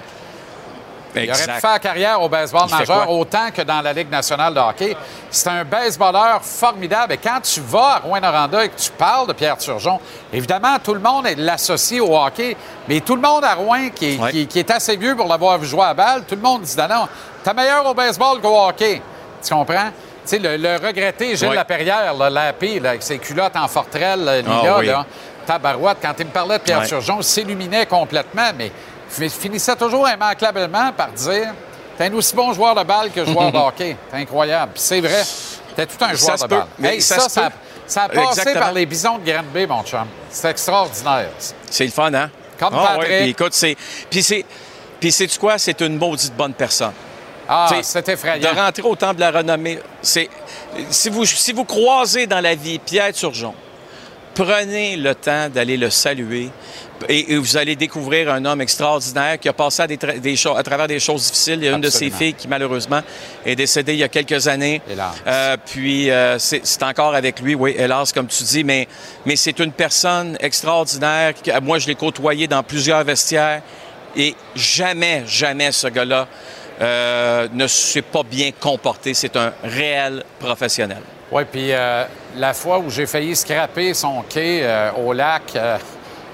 il 1.16 1.30
aurait 1.32 1.46
pu 1.56 1.60
faire 1.60 1.80
carrière 1.80 2.22
au 2.22 2.30
baseball 2.30 2.64
Il 2.70 2.76
majeur 2.76 3.10
autant 3.10 3.52
que 3.54 3.62
dans 3.62 3.82
la 3.82 3.94
Ligue 3.94 4.10
nationale 4.10 4.54
de 4.54 4.60
hockey. 4.60 4.96
C'est 5.30 5.50
un 5.50 5.64
baseballeur 5.64 6.42
formidable. 6.44 7.14
Et 7.14 7.18
quand 7.18 7.40
tu 7.42 7.60
vas 7.62 7.96
à 7.96 8.00
Rouen-Noranda 8.00 8.66
et 8.66 8.70
que 8.70 8.80
tu 8.80 8.92
parles 8.92 9.28
de 9.28 9.34
Pierre 9.34 9.58
Turgeon, 9.58 10.00
évidemment, 10.32 10.78
tout 10.84 10.94
le 10.94 11.00
monde 11.00 11.28
l'associe 11.38 12.02
au 12.02 12.16
hockey, 12.18 12.56
mais 12.88 13.00
tout 13.02 13.16
le 13.16 13.22
monde 13.22 13.44
à 13.44 13.56
Rouen, 13.56 13.90
qui 13.94 14.16
est, 14.16 14.20
Ouais. 14.20 14.32
qui- 14.32 14.48
qui 14.48 14.60
est 14.60 14.72
assez 14.72 14.96
vieux 14.96 15.16
pour 15.16 15.28
l'avoir 15.28 15.58
vu 15.58 15.68
jouer 15.68 15.86
à 15.86 15.94
balle, 15.94 16.24
tout 16.28 16.36
le 16.36 16.42
monde 16.42 16.62
dit 16.62 16.76
non, 16.78 16.88
non, 16.88 17.08
t'es 17.44 17.54
meilleur 17.54 17.86
au 17.86 17.94
baseball 17.94 18.40
qu'au 18.42 18.68
hockey. 18.68 19.02
Tu 19.46 19.54
comprends? 19.54 19.90
Tu 20.24 20.28
sais, 20.28 20.40
le, 20.40 20.56
le 20.58 20.76
regretté 20.76 21.36
Gilles 21.36 21.50
Ouais. 21.50 21.56
Laperrière, 21.56 22.14
là, 22.14 22.30
là, 22.30 22.54
avec 22.86 23.02
ses 23.02 23.18
culottes 23.18 23.56
en 23.56 23.68
forterelle, 23.68 24.28
Ah 24.30 24.42
Lila, 24.42 24.78
oui. 24.78 24.86
là, 24.86 25.06
tabarouette, 25.48 25.98
quand 26.00 26.14
il 26.20 26.26
me 26.28 26.32
parlait 26.32 26.60
de 26.60 26.64
Pierre 26.64 26.82
Ouais. 26.82 26.86
Turgeon, 26.88 27.18
il 27.20 27.24
s'illuminait 27.24 27.88
complètement, 27.88 28.52
mais 28.56 28.72
finissait 29.30 29.76
toujours 29.76 30.08
immanquablement 30.10 30.92
par 30.94 31.12
dire 31.12 31.54
T'es 31.98 32.06
un 32.06 32.14
aussi 32.14 32.34
bon 32.36 32.54
joueur 32.54 32.74
de 32.74 32.84
balle 32.84 33.12
que 33.12 33.24
joueur 33.26 33.52
de 33.52 33.58
hockey. 33.68 33.96
C'est 34.10 34.18
incroyable. 34.18 34.72
C'est 34.76 35.02
vrai. 35.02 35.24
T'es 35.76 35.86
tout 35.86 36.04
un 36.04 36.14
joueur 36.14 36.38
de 36.38 36.48
balle. 36.48 36.66
mais 36.80 36.96
Hey, 36.96 37.02
ça 37.02 37.20
ça, 37.20 37.30
ça, 37.30 37.50
ça 37.86 38.04
a 38.04 38.10
passé 38.10 38.40
Exactement. 38.40 38.60
par 38.66 38.74
les 38.74 38.86
bisons 38.86 39.18
de 39.18 39.30
Granby, 39.30 39.68
mon 39.68 39.84
chum. 39.84 40.06
C'est 40.30 40.50
extraordinaire. 40.50 41.30
C'est 41.70 41.86
le 41.86 41.92
fun, 41.92 42.14
hein? 42.14 42.30
Comme 42.58 42.74
Ah, 42.74 42.94
Patrick. 42.96 43.10
ouais, 43.10 43.20
Puis 43.22 43.30
écoute, 43.32 43.54
c'est. 43.54 43.76
Puis 44.10 44.24
c'est. 44.24 44.46
Puis 45.00 45.12
sais-tu 45.12 45.38
quoi? 45.40 45.58
C'est 45.58 45.80
une 45.82 45.98
maudite 45.98 46.36
bonne 46.36 46.54
personne. 46.54 46.94
Ah, 47.50 47.70
c'est 47.82 48.06
De 48.06 48.12
effrayant. 48.12 48.54
rentrer 48.56 48.84
au 48.84 48.96
temple 48.96 49.16
de 49.16 49.22
la 49.22 49.32
renommée, 49.32 49.80
c'est. 50.02 50.30
Si 50.90 51.10
vous, 51.10 51.26
si 51.26 51.52
vous 51.52 51.66
croisez 51.66 52.26
dans 52.28 52.40
la 52.40 52.56
vie 52.56 52.80
Pierre 52.80 53.12
Turgeon, 53.14 53.54
prenez 54.34 54.98
le 54.98 55.16
temps 55.16 55.50
d'aller 55.50 55.78
le 55.78 55.90
saluer 55.90 56.50
et, 57.10 57.34
et 57.34 57.38
vous 57.38 57.58
allez 57.58 57.76
découvrir 57.76 58.32
un 58.32 58.46
homme 58.46 58.62
extraordinaire 58.62 59.40
qui 59.40 59.50
a 59.50 59.54
passé 59.54 59.82
à, 59.82 59.88
des 59.88 59.98
tra- 59.98 60.20
des 60.20 60.36
cho- 60.36 60.56
à 60.56 60.62
travers 60.62 60.88
des 60.88 61.00
choses 61.00 61.24
difficiles. 61.24 61.58
Il 61.60 61.66
y 61.66 61.68
a 61.68 61.72
une 61.72 61.82
de 61.82 61.90
ses 61.90 62.12
filles 62.12 62.36
qui, 62.36 62.48
malheureusement, 62.48 63.02
est 63.46 63.56
décédée 63.56 63.94
il 63.94 64.00
y 64.00 64.04
a 64.04 64.08
quelques 64.08 64.48
années. 64.48 64.82
Hélas. 64.90 65.16
Euh, 65.26 65.58
puis, 65.66 66.12
euh, 66.12 66.38
c'est 66.38 66.84
encore 66.84 67.16
avec 67.16 67.40
lui, 67.40 67.56
oui, 67.56 67.74
hélas, 67.78 68.14
comme 68.14 68.28
tu 68.28 68.44
dis, 68.44 68.64
mais, 68.64 68.88
mais 69.26 69.36
c'est 69.36 69.58
une 69.60 69.72
personne 69.72 70.38
extraordinaire. 70.40 71.34
Moi, 71.64 71.80
je 71.80 71.88
l'ai 71.88 71.96
côtoyé 71.96 72.48
dans 72.48 72.62
plusieurs 72.62 73.04
vestiaires 73.04 73.62
et 74.16 74.36
jamais, 74.56 75.24
jamais 75.26 75.72
ce 75.72 75.88
gars-là 75.88 76.28
euh, 76.82 77.48
ne 77.52 77.66
s'est 77.68 78.02
pas 78.04 78.24
bien 78.24 78.52
comporté. 78.60 79.14
C'est 79.16 79.36
un 79.38 79.54
réel 79.64 80.24
professionnel. 80.40 81.02
Oui, 81.32 81.44
puis 81.52 81.72
euh, 81.72 82.06
la 82.36 82.54
fois 82.54 82.80
où 82.80 82.90
j'ai 82.90 83.06
failli 83.06 83.36
scraper 83.36 83.94
son 83.94 84.24
quai 84.30 84.62
euh, 84.64 84.92
au 84.94 85.14
lac 85.14 85.44
euh, 85.56 85.78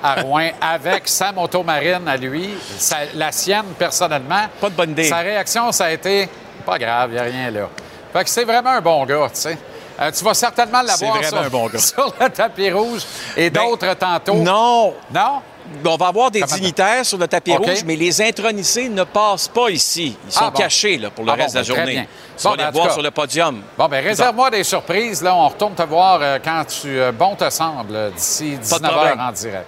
à 0.04 0.22
Rouen 0.22 0.50
avec 0.62 1.08
sa 1.08 1.32
moto 1.32 1.64
marine 1.64 2.08
à 2.08 2.18
lui, 2.18 2.50
sa- 2.78 2.98
la 3.16 3.32
sienne 3.32 3.66
personnellement. 3.78 4.44
Pas 4.62 4.70
de 4.70 4.76
bonne 4.76 4.92
idée. 4.92 5.06
Sa 5.10 5.18
réaction, 5.18 5.72
ça 5.72 5.86
a 5.86 5.92
été 5.92 6.30
pas 6.66 6.78
grave, 6.78 7.10
il 7.12 7.14
n'y 7.14 7.20
a 7.20 7.24
rien 7.24 7.52
là. 7.52 7.70
Fait 8.14 8.24
que 8.24 8.30
c'est 8.30 8.44
vraiment 8.46 8.72
un 8.72 8.82
bon 8.82 9.06
gars, 9.06 9.28
tu 9.34 9.42
sais. 9.42 9.58
Euh, 10.00 10.12
tu 10.12 10.24
vas 10.24 10.34
certainement 10.36 10.82
l'avoir 10.84 11.50
bon 11.50 11.70
sur 11.80 12.14
le 12.20 12.30
tapis 12.30 12.72
rouge 12.72 13.02
et 13.36 13.50
Ben, 13.50 13.64
d'autres 13.64 13.94
tantôt. 13.96 14.36
Non! 14.36 14.94
Non? 15.14 15.42
On 15.86 15.96
va 15.98 16.08
avoir 16.08 16.32
des 16.32 16.42
dignitaires 16.42 17.06
sur 17.06 17.18
le 17.18 17.28
tapis 17.28 17.56
rouge, 17.56 17.84
mais 17.86 17.96
les 17.96 18.22
intronisés 18.22 18.90
ne 18.90 19.04
passent 19.04 19.48
pas 19.48 19.70
ici. 19.70 20.18
Ils 20.26 20.32
sont 20.32 20.46
Ah, 20.46 20.50
bon. 20.52 20.58
cachés 20.60 20.98
là, 20.98 21.10
pour 21.10 21.24
le 21.26 21.32
Ah, 21.32 21.36
bon, 21.36 21.42
reste 21.44 21.56
de 21.56 21.60
la 21.60 21.64
ben, 21.66 21.76
journée. 21.76 21.92
bien. 21.92 22.06
Bon, 22.44 22.50
vas 22.52 22.56
ben, 22.58 22.66
les 22.66 22.72
voir 22.72 22.88
cas- 22.88 22.94
sur 22.94 23.02
le 23.02 23.12
podium. 23.12 23.62
Bon, 23.78 23.88
ben 23.88 24.04
réserve-moi 24.04 24.50
des 24.50 24.64
surprises. 24.64 25.22
Là, 25.22 25.36
on 25.36 25.48
retourne 25.48 25.76
te 25.76 25.84
voir 25.84 26.20
euh, 26.22 26.40
quand 26.44 26.64
tu 26.66 27.00
euh, 27.00 27.12
bon 27.12 27.36
te 27.36 27.50
semble 27.50 27.96
euh, 27.96 28.10
d'ici 28.12 28.52
Pas 28.70 28.80
de 28.80 28.86
19h 28.86 28.92
problème. 28.92 29.20
en 29.20 29.32
direct. 29.32 29.66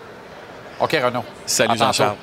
OK, 0.79 0.91
Renaud. 1.03 1.23
Salut. 1.45 1.77
Jean-Charles. 1.77 2.15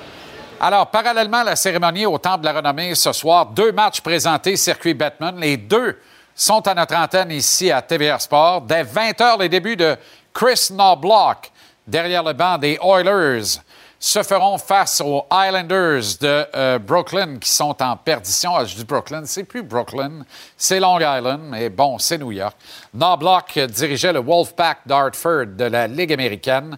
Alors, 0.59 0.87
parallèlement 0.87 1.39
à 1.39 1.45
la 1.45 1.57
cérémonie 1.57 2.07
au 2.07 2.17
Temple 2.19 2.41
de 2.41 2.47
la 2.47 2.53
Renommée 2.55 2.95
ce 2.95 3.13
soir, 3.13 3.47
deux 3.47 3.73
matchs 3.73 4.01
présentés 4.01 4.57
circuit 4.57 4.95
Batman. 4.95 5.35
Les 5.39 5.57
deux 5.59 5.99
sont 6.35 6.67
à 6.67 6.73
notre 6.75 6.95
antenne 6.97 7.31
ici 7.31 7.71
à 7.71 7.83
TVR 7.83 8.21
Sport. 8.21 8.63
Dès 8.63 8.83
20h, 8.85 9.39
les 9.41 9.49
débuts 9.51 9.77
de 9.77 9.97
Chris 10.33 10.69
Knobloch 10.71 11.51
derrière 11.87 12.23
le 12.23 12.33
banc 12.33 12.57
des 12.59 12.79
Oilers 12.83 13.59
se 14.07 14.23
feront 14.23 14.57
face 14.57 15.01
aux 15.01 15.27
Islanders 15.33 16.19
de 16.21 16.47
euh, 16.55 16.79
Brooklyn 16.79 17.39
qui 17.39 17.51
sont 17.51 17.83
en 17.83 17.97
perdition. 17.97 18.55
Ah, 18.55 18.65
je 18.65 18.77
dis 18.77 18.85
Brooklyn, 18.85 19.23
c'est 19.25 19.43
plus 19.43 19.65
Brooklyn, 19.65 20.25
c'est 20.57 20.79
Long 20.79 20.99
Island, 21.01 21.41
mais 21.51 21.69
bon, 21.71 21.99
c'est 21.99 22.17
New 22.17 22.31
York. 22.31 22.57
Knobloch 22.95 23.59
dirigeait 23.69 24.13
le 24.13 24.21
Wolfpack 24.21 24.79
d'Hartford 24.87 25.47
de 25.57 25.65
la 25.65 25.89
Ligue 25.89 26.13
américaine, 26.13 26.77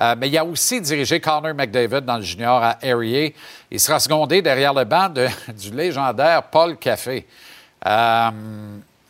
Euh, 0.00 0.14
mais 0.16 0.30
il 0.30 0.38
a 0.38 0.44
aussi 0.46 0.80
dirigé 0.80 1.20
Connor 1.20 1.52
McDavid 1.52 2.00
dans 2.00 2.16
le 2.16 2.22
junior 2.22 2.62
à 2.62 2.78
Erie. 2.80 3.34
Il 3.70 3.78
sera 3.78 4.00
secondé 4.00 4.40
derrière 4.40 4.72
le 4.72 4.84
banc 4.84 5.10
du 5.48 5.70
légendaire 5.72 6.44
Paul 6.44 6.78
Café. 6.78 7.26
Euh, 7.86 8.30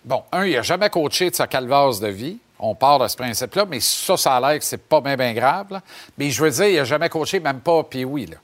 bon, 0.04 0.24
un, 0.32 0.44
il 0.44 0.54
n'a 0.54 0.62
jamais 0.62 0.90
coaché 0.90 1.30
de 1.30 1.36
sa 1.36 1.46
calvasse 1.46 2.00
de 2.00 2.08
vie. 2.08 2.38
On 2.62 2.74
part 2.74 2.98
de 2.98 3.08
ce 3.08 3.16
principe-là, 3.16 3.64
mais 3.64 3.80
ça, 3.80 4.16
ça 4.16 4.36
a 4.36 4.40
l'air 4.40 4.58
que 4.58 4.64
c'est 4.64 4.76
pas 4.76 5.00
bien, 5.00 5.16
bien 5.16 5.32
grave. 5.32 5.80
Mais 6.18 6.30
je 6.30 6.44
veux 6.44 6.50
dire, 6.50 6.66
il 6.66 6.76
n'a 6.76 6.84
jamais 6.84 7.08
coaché, 7.08 7.40
même 7.40 7.60
pas 7.60 7.82
puis 7.84 8.04
oui. 8.04 8.26
Là. 8.26 8.36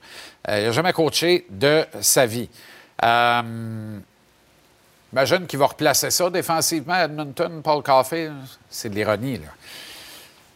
Euh, 0.49 0.59
il 0.59 0.65
n'a 0.65 0.71
jamais 0.71 0.91
coaché 0.91 1.45
de 1.49 1.85
sa 2.01 2.25
vie. 2.25 2.49
Euh, 3.03 3.99
imagine 5.13 5.45
qu'il 5.45 5.59
va 5.59 5.67
replacer 5.67 6.09
ça 6.09 6.29
défensivement 6.31 6.95
Edmonton, 6.95 7.61
Paul 7.63 7.83
Caffey. 7.83 8.31
C'est 8.69 8.89
de 8.89 8.95
l'ironie, 8.95 9.37
là. 9.37 9.49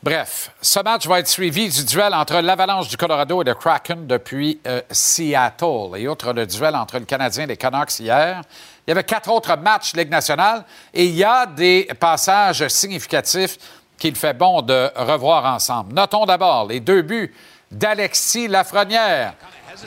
Bref, 0.04 0.50
ce 0.60 0.80
match 0.80 1.06
va 1.06 1.20
être 1.20 1.28
suivi 1.28 1.70
du 1.70 1.86
duel 1.86 2.12
entre 2.16 2.38
l'Avalanche 2.38 2.88
du 2.88 2.98
Colorado 2.98 3.40
et 3.44 3.46
le 3.46 3.54
Kraken 3.54 4.08
depuis 4.08 4.60
euh, 4.66 4.82
Seattle. 4.90 5.96
Et 5.96 6.08
outre 6.08 6.34
le 6.34 6.48
duel 6.48 6.76
entre 6.76 6.98
le 6.98 7.06
Canadien 7.06 7.44
et 7.44 7.48
les 7.48 7.58
Canucks 7.58 8.00
hier, 8.00 8.42
il 8.88 8.90
y 8.90 8.92
avait 8.94 9.04
quatre 9.04 9.30
autres 9.30 9.56
matchs 9.58 9.94
Ligue 9.94 10.10
nationale 10.10 10.66
et 10.92 11.06
il 11.06 11.14
y 11.14 11.24
a 11.24 11.46
des 11.46 11.88
passages 12.00 12.68
significatifs 12.70 13.60
qu'il 14.00 14.16
fait 14.16 14.34
bon 14.34 14.64
de 14.64 14.90
revoir 14.96 15.46
ensemble. 15.46 15.94
Notons 15.94 16.26
d'abord 16.26 16.66
les 16.66 16.80
deux 16.80 17.04
buts 17.04 17.32
d'Alexis 17.70 18.48
Lafrenière, 18.48 19.36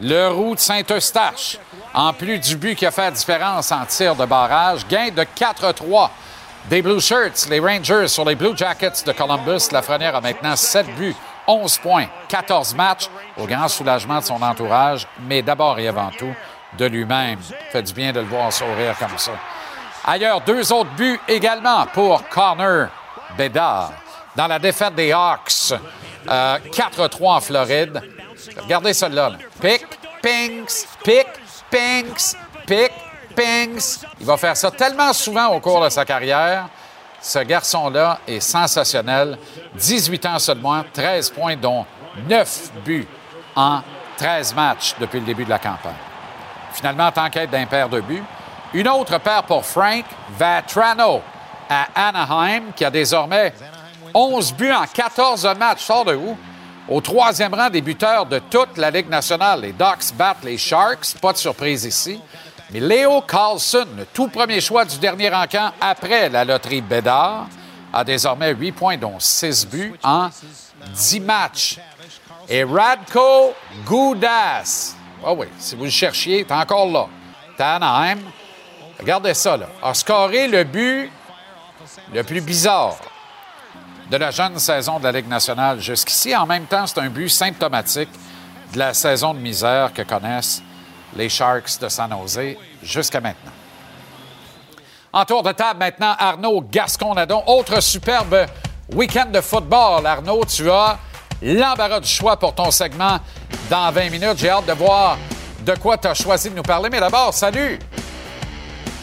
le 0.00 0.28
roux 0.28 0.54
de 0.54 0.60
Saint-Eustache, 0.60 1.58
en 1.92 2.12
plus 2.12 2.38
du 2.38 2.54
but 2.54 2.76
qui 2.76 2.86
a 2.86 2.92
fait 2.92 3.02
la 3.02 3.10
différence 3.10 3.72
en 3.72 3.84
tir 3.84 4.14
de 4.14 4.24
barrage, 4.26 4.86
gain 4.86 5.08
de 5.10 5.22
4-3 5.22 6.10
des 6.68 6.82
Blue 6.82 7.00
Shirts, 7.00 7.46
les 7.50 7.60
Rangers 7.60 8.08
sur 8.08 8.24
les 8.24 8.34
Blue 8.34 8.56
Jackets 8.56 9.04
de 9.06 9.12
Columbus. 9.12 9.70
Lafrenière 9.70 10.16
a 10.16 10.20
maintenant 10.20 10.56
7 10.56 10.86
buts, 10.96 11.14
11 11.46 11.78
points, 11.78 12.06
14 12.28 12.74
matchs, 12.74 13.08
au 13.36 13.46
grand 13.46 13.68
soulagement 13.68 14.18
de 14.20 14.24
son 14.24 14.40
entourage, 14.40 15.06
mais 15.20 15.42
d'abord 15.42 15.78
et 15.78 15.88
avant 15.88 16.10
tout 16.10 16.34
de 16.78 16.86
lui-même. 16.86 17.38
Fait 17.70 17.82
du 17.82 17.92
bien 17.92 18.12
de 18.12 18.20
le 18.20 18.26
voir 18.26 18.52
sourire 18.52 18.96
comme 18.98 19.18
ça. 19.18 19.32
Ailleurs, 20.04 20.40
deux 20.40 20.72
autres 20.72 20.90
buts 20.96 21.20
également 21.28 21.86
pour 21.86 22.26
Connor 22.28 22.88
Bedard. 23.36 23.92
Dans 24.36 24.46
la 24.46 24.58
défaite 24.58 24.94
des 24.94 25.12
Hawks, 25.12 25.72
euh, 26.28 26.58
4-3 26.72 27.36
en 27.36 27.40
Floride. 27.40 28.02
Regardez 28.60 28.92
celle-là. 28.92 29.30
là. 29.30 29.36
Pick, 29.60 29.86
pinks, 30.20 30.86
pick, 31.04 31.26
pinks, 31.70 32.36
pick, 32.66 32.92
Il 34.20 34.26
va 34.26 34.36
faire 34.36 34.56
ça 34.56 34.70
tellement 34.70 35.12
souvent 35.12 35.48
au 35.48 35.60
cours 35.60 35.82
de 35.82 35.88
sa 35.88 36.04
carrière. 36.04 36.68
Ce 37.20 37.38
garçon-là 37.38 38.20
est 38.26 38.40
sensationnel. 38.40 39.38
18 39.74 40.26
ans 40.26 40.38
seulement, 40.38 40.84
13 40.92 41.30
points, 41.30 41.56
dont 41.56 41.86
9 42.28 42.72
buts 42.84 43.08
en 43.56 43.80
13 44.16 44.54
matchs 44.54 44.94
depuis 45.00 45.20
le 45.20 45.26
début 45.26 45.44
de 45.44 45.50
la 45.50 45.58
campagne. 45.58 45.94
Finalement, 46.72 47.10
en 47.16 47.30
quête 47.30 47.50
d'un 47.50 47.66
paire 47.66 47.88
de 47.88 48.00
buts. 48.00 48.22
Une 48.72 48.88
autre 48.88 49.18
paire 49.18 49.44
pour 49.44 49.64
Frank 49.64 50.04
Vatrano 50.36 51.22
à 51.68 52.08
Anaheim, 52.08 52.72
qui 52.74 52.84
a 52.84 52.90
désormais 52.90 53.54
11 54.12 54.52
buts 54.54 54.72
en 54.72 54.84
14 54.86 55.48
matchs. 55.58 55.82
Sort 55.82 56.04
de 56.04 56.14
où? 56.14 56.36
Au 56.88 57.00
troisième 57.00 57.54
rang 57.54 57.70
des 57.70 57.80
buteurs 57.80 58.26
de 58.26 58.38
toute 58.38 58.76
la 58.76 58.90
Ligue 58.90 59.08
nationale. 59.08 59.62
Les 59.62 59.72
Ducks 59.72 60.12
battent 60.14 60.44
les 60.44 60.58
Sharks. 60.58 61.14
Pas 61.20 61.32
de 61.32 61.38
surprise 61.38 61.84
ici. 61.84 62.20
Mais 62.74 62.80
Léo 62.80 63.20
Carlson, 63.20 63.86
le 63.96 64.04
tout 64.04 64.26
premier 64.26 64.60
choix 64.60 64.84
du 64.84 64.98
dernier 64.98 65.32
encamp 65.32 65.70
après 65.80 66.28
la 66.28 66.44
loterie 66.44 66.80
Bédard, 66.80 67.46
a 67.92 68.02
désormais 68.02 68.52
8 68.52 68.72
points, 68.72 68.96
dont 68.96 69.14
6 69.16 69.68
buts 69.68 69.94
en 70.02 70.28
10 70.92 71.20
matchs. 71.20 71.78
Et 72.48 72.64
Radko 72.64 73.54
Goudas, 73.86 74.96
ah 75.24 75.32
oui, 75.34 75.46
si 75.56 75.76
vous 75.76 75.84
le 75.84 75.90
cherchiez, 75.90 76.44
t'es 76.44 76.52
encore 76.52 76.86
là. 76.90 77.06
Anaheim. 77.60 78.18
Regardez 78.98 79.34
ça, 79.34 79.56
là. 79.56 79.68
A 79.80 79.94
scoré 79.94 80.48
le 80.48 80.64
but 80.64 81.12
le 82.12 82.24
plus 82.24 82.40
bizarre. 82.40 82.96
de 84.10 84.16
la 84.16 84.32
jeune 84.32 84.58
saison 84.58 84.98
de 84.98 85.04
la 85.04 85.12
Ligue 85.12 85.28
nationale 85.28 85.80
jusqu'ici. 85.80 86.34
En 86.34 86.44
même 86.44 86.66
temps, 86.66 86.88
c'est 86.88 86.98
un 86.98 87.08
but 87.08 87.28
symptomatique 87.28 88.10
de 88.72 88.78
la 88.80 88.92
saison 88.94 89.32
de 89.32 89.38
misère 89.38 89.92
que 89.94 90.02
connaissent 90.02 90.60
les 91.16 91.28
Sharks 91.28 91.78
de 91.80 91.88
San 91.88 92.10
Jose 92.10 92.56
jusqu'à 92.82 93.20
maintenant. 93.20 93.52
En 95.12 95.24
tour 95.24 95.42
de 95.42 95.52
table 95.52 95.78
maintenant, 95.78 96.14
Arnaud 96.18 96.60
Gasconadon. 96.62 97.42
Autre 97.46 97.80
superbe 97.80 98.46
week-end 98.92 99.26
de 99.26 99.40
football. 99.40 100.04
Arnaud, 100.06 100.44
tu 100.44 100.68
as 100.70 100.98
l'embarras 101.40 102.00
du 102.00 102.08
choix 102.08 102.36
pour 102.36 102.54
ton 102.54 102.70
segment 102.70 103.18
dans 103.70 103.90
20 103.92 104.10
minutes. 104.10 104.38
J'ai 104.38 104.50
hâte 104.50 104.66
de 104.66 104.72
voir 104.72 105.16
de 105.60 105.74
quoi 105.76 105.96
tu 105.98 106.08
as 106.08 106.14
choisi 106.14 106.50
de 106.50 106.56
nous 106.56 106.62
parler. 106.62 106.90
Mais 106.90 107.00
d'abord, 107.00 107.32
salut! 107.32 107.78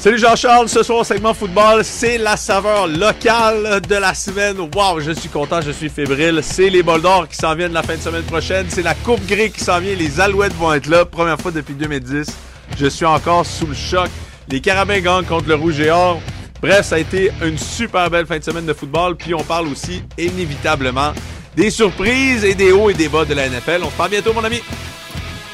Salut 0.01 0.17
Jean-Charles, 0.17 0.67
ce 0.67 0.81
soir 0.81 1.05
segment 1.05 1.31
football, 1.31 1.85
c'est 1.85 2.17
la 2.17 2.35
saveur 2.35 2.87
locale 2.87 3.79
de 3.87 3.95
la 3.97 4.15
semaine. 4.15 4.57
Waouh, 4.73 4.99
je 4.99 5.11
suis 5.11 5.29
content, 5.29 5.61
je 5.61 5.69
suis 5.69 5.89
fébrile. 5.89 6.39
C'est 6.41 6.71
les 6.71 6.81
bols 6.81 7.03
d'or 7.03 7.27
qui 7.27 7.35
s'en 7.35 7.53
viennent 7.53 7.71
la 7.71 7.83
fin 7.83 7.97
de 7.97 8.01
semaine 8.01 8.23
prochaine. 8.23 8.65
C'est 8.67 8.81
la 8.81 8.95
Coupe 8.95 9.23
grecque 9.27 9.53
qui 9.53 9.63
s'en 9.63 9.79
vient. 9.79 9.93
Les 9.93 10.19
Alouettes 10.19 10.55
vont 10.55 10.73
être 10.73 10.87
là. 10.87 11.05
Première 11.05 11.39
fois 11.39 11.51
depuis 11.51 11.75
2010. 11.75 12.35
Je 12.79 12.87
suis 12.87 13.05
encore 13.05 13.45
sous 13.45 13.67
le 13.67 13.75
choc. 13.75 14.09
Les 14.49 14.59
Carabins 14.59 14.99
gagnent 15.01 15.23
contre 15.23 15.47
le 15.47 15.53
Rouge 15.53 15.79
et 15.79 15.91
Or. 15.91 16.19
Bref, 16.63 16.87
ça 16.87 16.95
a 16.95 16.97
été 16.97 17.31
une 17.43 17.59
super 17.59 18.09
belle 18.09 18.25
fin 18.25 18.39
de 18.39 18.43
semaine 18.43 18.65
de 18.65 18.73
football. 18.73 19.15
Puis 19.15 19.35
on 19.35 19.43
parle 19.43 19.67
aussi 19.67 20.01
inévitablement 20.17 21.13
des 21.55 21.69
surprises 21.69 22.43
et 22.43 22.55
des 22.55 22.71
hauts 22.71 22.89
et 22.89 22.95
des 22.95 23.07
bas 23.07 23.23
de 23.23 23.35
la 23.35 23.47
NFL. 23.47 23.81
On 23.83 23.91
se 23.91 23.95
parle 23.95 24.09
bientôt, 24.09 24.33
mon 24.33 24.43
ami. 24.43 24.63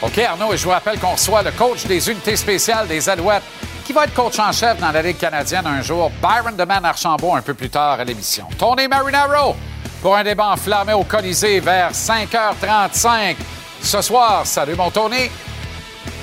OK, 0.01 0.17
Arnaud, 0.19 0.53
et 0.53 0.57
je 0.57 0.63
vous 0.63 0.69
rappelle 0.69 0.99
qu'on 0.99 1.15
reçoit 1.15 1.43
le 1.43 1.51
coach 1.51 1.85
des 1.85 2.09
unités 2.09 2.37
spéciales 2.37 2.87
des 2.87 3.09
Alouettes 3.09 3.43
qui 3.87 3.93
va 3.93 4.03
être 4.03 4.13
coach 4.13 4.37
en 4.37 4.51
chef 4.51 4.77
dans 4.81 4.91
la 4.91 5.01
Ligue 5.01 5.17
canadienne 5.17 5.65
un 5.65 5.81
jour? 5.81 6.11
Byron 6.21 6.57
DeMan 6.57 6.83
Archambault 6.83 7.35
un 7.35 7.41
peu 7.41 7.53
plus 7.53 7.69
tard 7.69 8.01
à 8.01 8.03
l'émission. 8.03 8.45
Tony 8.57 8.85
Marinaro 8.85 9.55
pour 10.01 10.13
un 10.13 10.25
débat 10.25 10.49
enflammé 10.49 10.91
au 10.91 11.05
Colisée 11.05 11.61
vers 11.61 11.93
5h35 11.93 13.37
ce 13.81 14.01
soir. 14.01 14.45
Salut 14.45 14.75
mon 14.75 14.91
Tony. 14.91 15.29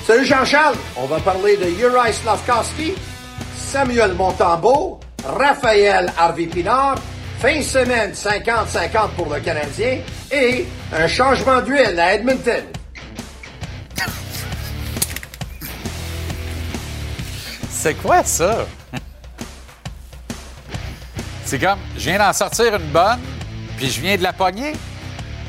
Salut 0.05 0.25
Jean-Charles. 0.25 0.75
On 0.95 1.07
va 1.07 1.19
parler 1.19 1.57
de 1.57 1.65
Uri 1.65 2.13
Slavkowski, 2.13 2.93
Samuel 3.57 4.13
Montambeau, 4.13 4.99
Raphaël 5.25 6.13
Harvey-Pinard, 6.19 6.99
fin 7.39 7.57
de 7.57 7.63
semaine 7.63 8.11
50-50 8.11 9.09
pour 9.17 9.33
le 9.33 9.39
Canadien 9.39 10.01
et 10.31 10.67
un 10.95 11.07
changement 11.07 11.61
d'huile 11.61 11.99
à 11.99 12.13
Edmonton. 12.13 12.74
C'est 17.85 17.93
quoi 17.93 18.23
ça? 18.23 18.65
C'est 21.45 21.59
comme, 21.59 21.77
je 21.95 22.09
viens 22.09 22.17
d'en 22.17 22.33
sortir 22.33 22.73
une 22.73 22.89
bonne, 22.89 23.19
puis 23.77 23.91
je 23.91 24.01
viens 24.01 24.17
de 24.17 24.23
la 24.23 24.33
pogner. 24.33 24.73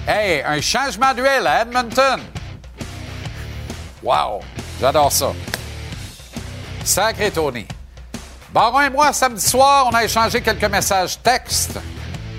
Hey, 0.07 0.43
un 0.43 0.61
changement 0.61 1.15
d'huile 1.15 1.47
à 1.47 1.63
Edmonton. 1.63 2.21
Wow, 4.03 4.43
j'adore 4.79 5.11
ça. 5.11 5.33
Sacré 6.85 7.31
Tony. 7.31 7.67
Baron 8.53 8.83
et 8.83 8.91
moi, 8.91 9.15
samedi 9.15 9.41
soir, 9.41 9.89
on 9.91 9.95
a 9.95 10.05
échangé 10.05 10.43
quelques 10.43 10.71
messages 10.71 11.19
textes. 11.23 11.79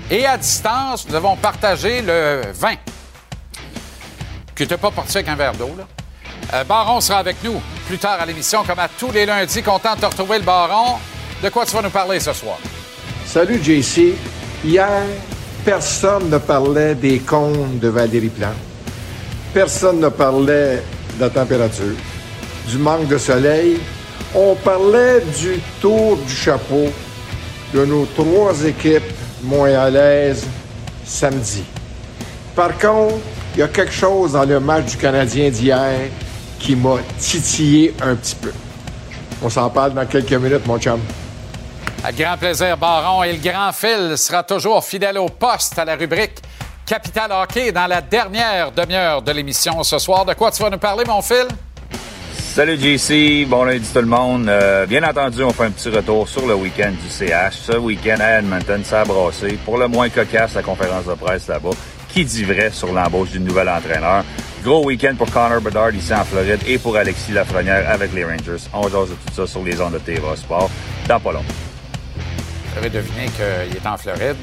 Et 0.08 0.24
à 0.26 0.36
distance, 0.36 1.08
nous 1.08 1.14
avons 1.16 1.34
partagé 1.34 2.02
le 2.02 2.52
vin. 2.54 2.76
Que 4.54 4.62
tu 4.62 4.78
pas 4.78 4.92
parti 4.92 5.16
avec 5.16 5.28
un 5.28 5.34
verre 5.34 5.54
d'eau, 5.54 5.74
là. 5.76 5.88
Euh, 6.54 6.64
Baron 6.64 7.00
sera 7.00 7.18
avec 7.18 7.36
nous 7.44 7.60
plus 7.86 7.98
tard 7.98 8.18
à 8.20 8.24
l'émission, 8.26 8.64
comme 8.64 8.78
à 8.78 8.88
tous 8.88 9.12
les 9.12 9.26
lundis. 9.26 9.62
Content 9.62 9.94
de 9.94 10.00
te 10.00 10.06
retrouver, 10.06 10.38
le 10.38 10.44
Baron. 10.44 10.96
De 11.42 11.48
quoi 11.50 11.66
tu 11.66 11.74
vas 11.74 11.82
nous 11.82 11.90
parler 11.90 12.18
ce 12.20 12.32
soir? 12.32 12.58
Salut, 13.26 13.62
JC. 13.62 14.14
Hier, 14.64 15.02
personne 15.64 16.30
ne 16.30 16.38
parlait 16.38 16.94
des 16.94 17.18
cônes 17.18 17.78
de 17.78 17.88
Valérie 17.88 18.30
Plante. 18.30 18.54
Personne 19.52 20.00
ne 20.00 20.08
parlait 20.08 20.82
de 21.16 21.20
la 21.20 21.30
température, 21.30 21.96
du 22.66 22.78
manque 22.78 23.08
de 23.08 23.18
soleil. 23.18 23.78
On 24.34 24.54
parlait 24.54 25.20
du 25.38 25.60
tour 25.80 26.16
du 26.16 26.34
chapeau 26.34 26.86
de 27.74 27.84
nos 27.84 28.06
trois 28.06 28.64
équipes 28.64 29.02
montréalaises 29.42 30.46
samedi. 31.04 31.62
Par 32.56 32.76
contre, 32.78 33.16
il 33.54 33.60
y 33.60 33.62
a 33.62 33.68
quelque 33.68 33.92
chose 33.92 34.32
dans 34.32 34.44
le 34.44 34.60
match 34.60 34.92
du 34.92 34.96
Canadien 34.96 35.50
d'hier 35.50 36.10
qui 36.58 36.76
m'a 36.76 36.96
titillé 37.18 37.94
un 38.00 38.14
petit 38.14 38.34
peu. 38.36 38.52
On 39.42 39.48
s'en 39.48 39.70
parle 39.70 39.94
dans 39.94 40.06
quelques 40.06 40.32
minutes, 40.32 40.66
mon 40.66 40.78
chum. 40.78 41.00
À 42.04 42.12
grand 42.12 42.36
plaisir, 42.36 42.76
Baron. 42.76 43.22
Et 43.22 43.32
le 43.32 43.38
grand 43.38 43.72
Phil 43.72 44.16
sera 44.16 44.42
toujours 44.42 44.84
fidèle 44.84 45.18
au 45.18 45.28
poste 45.28 45.78
à 45.78 45.84
la 45.84 45.96
rubrique 45.96 46.42
Capital 46.86 47.30
Hockey 47.32 47.72
dans 47.72 47.86
la 47.86 48.00
dernière 48.00 48.72
demi-heure 48.72 49.22
de 49.22 49.32
l'émission 49.32 49.82
ce 49.82 49.98
soir. 49.98 50.24
De 50.24 50.34
quoi 50.34 50.50
tu 50.50 50.62
vas 50.62 50.70
nous 50.70 50.78
parler, 50.78 51.04
mon 51.06 51.20
Phil? 51.22 51.46
Salut 52.58 52.76
JC, 52.76 53.46
bon 53.46 53.64
lundi 53.64 53.88
tout 53.92 54.00
le 54.00 54.06
monde. 54.06 54.48
Euh, 54.48 54.86
bien 54.86 55.04
entendu, 55.04 55.44
on 55.44 55.50
fait 55.50 55.66
un 55.66 55.70
petit 55.70 55.90
retour 55.90 56.28
sur 56.28 56.46
le 56.46 56.54
week-end 56.54 56.90
du 56.90 57.08
CH. 57.08 57.54
Ce 57.54 57.76
week-end 57.76 58.16
à 58.20 58.38
Edmonton, 58.38 58.82
ça 58.84 59.02
a 59.02 59.04
brassé. 59.04 59.58
Pour 59.64 59.78
le 59.78 59.86
moins 59.86 60.08
cocasse, 60.08 60.54
la 60.54 60.62
conférence 60.62 61.04
de 61.04 61.14
presse 61.14 61.46
là-bas. 61.46 61.70
Qui 62.18 62.24
dit 62.24 62.42
vrai 62.42 62.72
sur 62.72 62.92
l'embauche 62.92 63.30
du 63.30 63.38
nouvel 63.38 63.68
entraîneur? 63.68 64.24
Gros 64.64 64.84
week-end 64.84 65.14
pour 65.16 65.30
Connor 65.30 65.60
Bedard 65.60 65.94
ici 65.94 66.12
en 66.12 66.24
Floride 66.24 66.58
et 66.66 66.76
pour 66.76 66.96
Alexis 66.96 67.30
Lafrenière 67.30 67.88
avec 67.88 68.12
les 68.12 68.24
Rangers. 68.24 68.66
On 68.72 68.88
jase 68.88 69.10
de 69.10 69.14
tout 69.14 69.34
ça 69.36 69.46
sur 69.46 69.62
les 69.62 69.80
ondes 69.80 69.92
de 69.92 69.98
TVA 70.00 70.34
Sport 70.34 70.68
dans 71.06 71.20
pas 71.20 71.30
long. 71.30 71.44
Vous 72.72 72.78
avez 72.78 72.90
deviné 72.90 73.26
qu'il 73.26 73.76
est 73.76 73.86
en 73.86 73.96
Floride. 73.96 74.34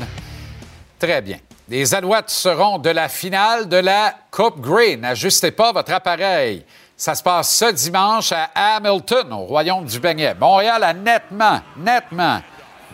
Très 0.98 1.22
bien. 1.22 1.36
Les 1.68 1.94
Alouettes 1.94 2.30
seront 2.30 2.78
de 2.78 2.92
la 2.92 3.10
finale 3.10 3.68
de 3.68 3.76
la 3.76 4.14
Coupe 4.32 4.62
Grey. 4.62 4.96
N'ajustez 4.96 5.52
pas 5.52 5.74
votre 5.74 5.92
appareil. 5.92 6.64
Ça 6.96 7.14
se 7.14 7.22
passe 7.22 7.54
ce 7.54 7.74
dimanche 7.74 8.32
à 8.32 8.52
Hamilton, 8.56 9.34
au 9.34 9.40
Royaume 9.40 9.84
du 9.84 10.00
Beignet. 10.00 10.34
Montréal 10.36 10.82
a 10.82 10.94
nettement, 10.94 11.60
nettement, 11.76 12.42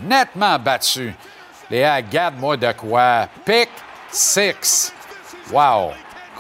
nettement 0.04 0.58
battu. 0.58 1.13
Les 1.70 1.88
garde-moi 2.12 2.58
de 2.58 2.72
quoi? 2.72 3.28
Pick 3.46 3.70
six. 4.12 4.93
Wow. 5.52 5.91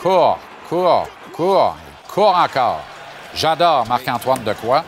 Court, 0.01 0.39
court, 0.67 1.07
court, 1.31 1.77
court 2.07 2.35
encore. 2.35 2.81
J'adore 3.33 3.85
Marc-Antoine 3.87 4.43
de 4.43 4.53
quoi. 4.53 4.83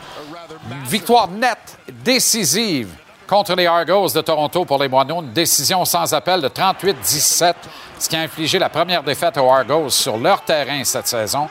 Victoire 0.86 1.28
nette, 1.28 1.78
décisive 2.04 2.90
contre 3.28 3.56
les 3.56 3.66
Argos 3.66 4.10
de 4.10 4.22
Toronto 4.22 4.66
pour 4.66 4.82
les 4.82 4.88
Moineaux. 4.88 5.22
Une 5.22 5.32
décision 5.32 5.86
sans 5.86 6.14
appel 6.14 6.42
de 6.42 6.50
38-17, 6.50 7.54
ce 8.00 8.10
qui 8.10 8.16
a 8.16 8.22
infligé 8.22 8.60
la 8.60 8.70
première 8.70 9.04
défaite 9.04 9.38
aux 9.38 9.50
Argos 9.50 9.90
sur 9.90 10.18
leur 10.18 10.42
terrain 10.42 10.84
cette 10.84 11.08
saison. 11.08 11.50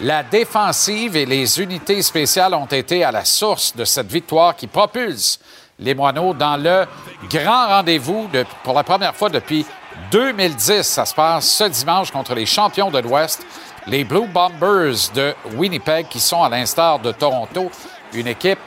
La 0.00 0.24
défensive 0.24 1.16
et 1.16 1.24
les 1.24 1.60
unités 1.60 2.02
spéciales 2.02 2.54
ont 2.54 2.66
été 2.66 3.04
à 3.04 3.12
la 3.12 3.24
source 3.24 3.76
de 3.76 3.84
cette 3.84 4.10
victoire 4.10 4.56
qui 4.56 4.66
propulse 4.66 5.38
les 5.78 5.94
Moineaux 5.94 6.34
dans 6.34 6.56
le 6.56 6.86
grand 7.30 7.68
rendez-vous 7.68 8.28
pour 8.62 8.74
la 8.74 8.82
première 8.82 9.14
fois 9.14 9.28
depuis 9.28 9.64
2010. 10.10 10.82
Ça 10.82 11.04
se 11.04 11.14
passe 11.14 11.48
ce 11.48 11.64
dimanche 11.64 12.10
contre 12.10 12.34
les 12.34 12.46
champions 12.46 12.90
de 12.90 12.98
l'Ouest, 12.98 13.44
les 13.86 14.04
Blue 14.04 14.26
Bombers 14.26 15.10
de 15.14 15.34
Winnipeg, 15.54 16.08
qui 16.08 16.20
sont, 16.20 16.42
à 16.42 16.48
l'instar 16.48 16.98
de 16.98 17.12
Toronto, 17.12 17.70
une 18.12 18.28
équipe 18.28 18.58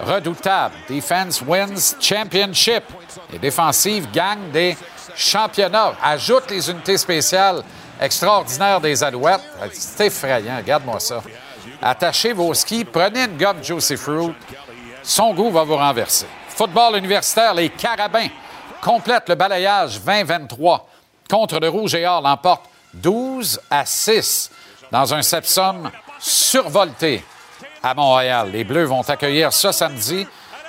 redoutable. 0.00 0.74
Defense 0.88 1.42
wins 1.42 1.96
championship. 2.00 2.84
Les 3.32 3.38
défensives 3.38 4.10
gagnent 4.12 4.50
des 4.52 4.76
championnats. 5.14 5.94
Ajoute 6.02 6.50
les 6.50 6.70
unités 6.70 6.98
spéciales 6.98 7.62
extraordinaires 8.00 8.80
des 8.80 9.02
Alouettes. 9.02 9.40
C'est 9.72 10.06
effrayant, 10.06 10.58
regarde-moi 10.58 11.00
ça. 11.00 11.22
Attachez 11.80 12.32
vos 12.32 12.52
skis, 12.54 12.84
prenez 12.84 13.24
une 13.24 13.36
gomme 13.36 13.62
Juicy 13.62 13.96
Fruit. 13.96 14.34
Son 15.02 15.32
goût 15.34 15.50
va 15.50 15.62
vous 15.62 15.76
renverser. 15.76 16.26
Football 16.48 16.96
universitaire, 16.96 17.54
les 17.54 17.68
Carabins 17.68 18.28
complètent 18.80 19.28
le 19.28 19.34
balayage 19.34 20.00
20-23 20.00 20.80
contre 21.28 21.58
le 21.60 21.68
Rouge 21.68 21.94
et 21.94 22.06
Or, 22.06 22.20
l'emporte 22.20 22.64
12 22.94 23.60
à 23.70 23.84
6 23.84 24.50
dans 24.90 25.14
un 25.14 25.22
sepsum 25.22 25.90
survolté 26.18 27.24
à 27.82 27.94
Montréal. 27.94 28.50
Les 28.52 28.64
Bleus 28.64 28.84
vont 28.84 29.02
accueillir 29.02 29.52
ce 29.52 29.72
samedi 29.72 30.26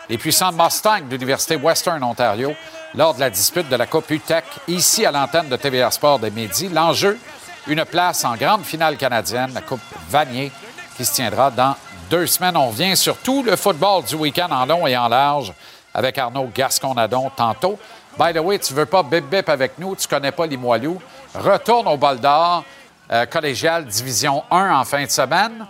les 0.10 0.17
puissants 0.17 0.52
Mustangs 0.52 1.02
de 1.02 1.12
l'Université 1.12 1.56
Western 1.56 2.02
Ontario 2.04 2.54
lors 2.96 3.13
de 3.13 3.20
la 3.20 3.30
dispute 3.30 3.67
de 3.70 3.76
la 3.76 3.88
Coupe 3.88 4.10
UTEC 4.10 4.46
ici 4.67 5.06
à 5.06 5.12
l'antenne 5.12 5.50
de 5.50 5.56
TVA 5.56 5.91
Sport 5.91 6.20
de 6.20 6.30
midi. 6.30 6.70
L'enjeu, 6.70 7.20
une 7.67 7.84
place 7.86 8.24
en 8.24 8.36
grande 8.36 8.63
finale 8.63 8.98
canadienne, 8.98 9.52
la 9.54 9.62
Coupe 9.62 9.82
Vanier, 10.10 10.52
qui 10.96 11.04
se 11.04 11.13
tiendra 11.13 11.52
dans 11.52 11.76
deux 12.10 12.26
semaines. 12.26 12.56
On 12.56 12.70
revient 12.70 12.96
sur 12.96 13.17
tout 13.17 13.43
le 13.43 13.56
football 13.56 14.04
du 14.06 14.15
week-end 14.15 14.50
en 14.52 14.65
long 14.65 14.88
et 14.88 14.96
en 14.96 15.10
large 15.10 15.54
avec 15.93 16.17
Arnaud 16.17 16.50
Gasconadon 16.54 17.30
tantôt. 17.36 17.78
By 18.18 18.34
the 18.34 18.40
way, 18.40 18.58
tu 18.58 18.74
veux 18.74 18.88
pas 18.88 19.04
bip-bip 19.04 19.48
avec 19.48 19.78
nous, 19.78 19.96
tu 19.96 20.08
connais 20.08 20.32
pas 20.32 20.48
Limoilou. 20.48 21.00
Retourne 21.36 21.88
au 21.88 21.98
bol 21.98 22.20
d'or, 22.20 22.64
euh, 23.12 23.28
collégial 23.28 23.86
Division 23.86 24.44
1 24.50 24.80
en 24.80 24.84
fin 24.86 25.04
de 25.04 25.10
semaine. 25.12 25.68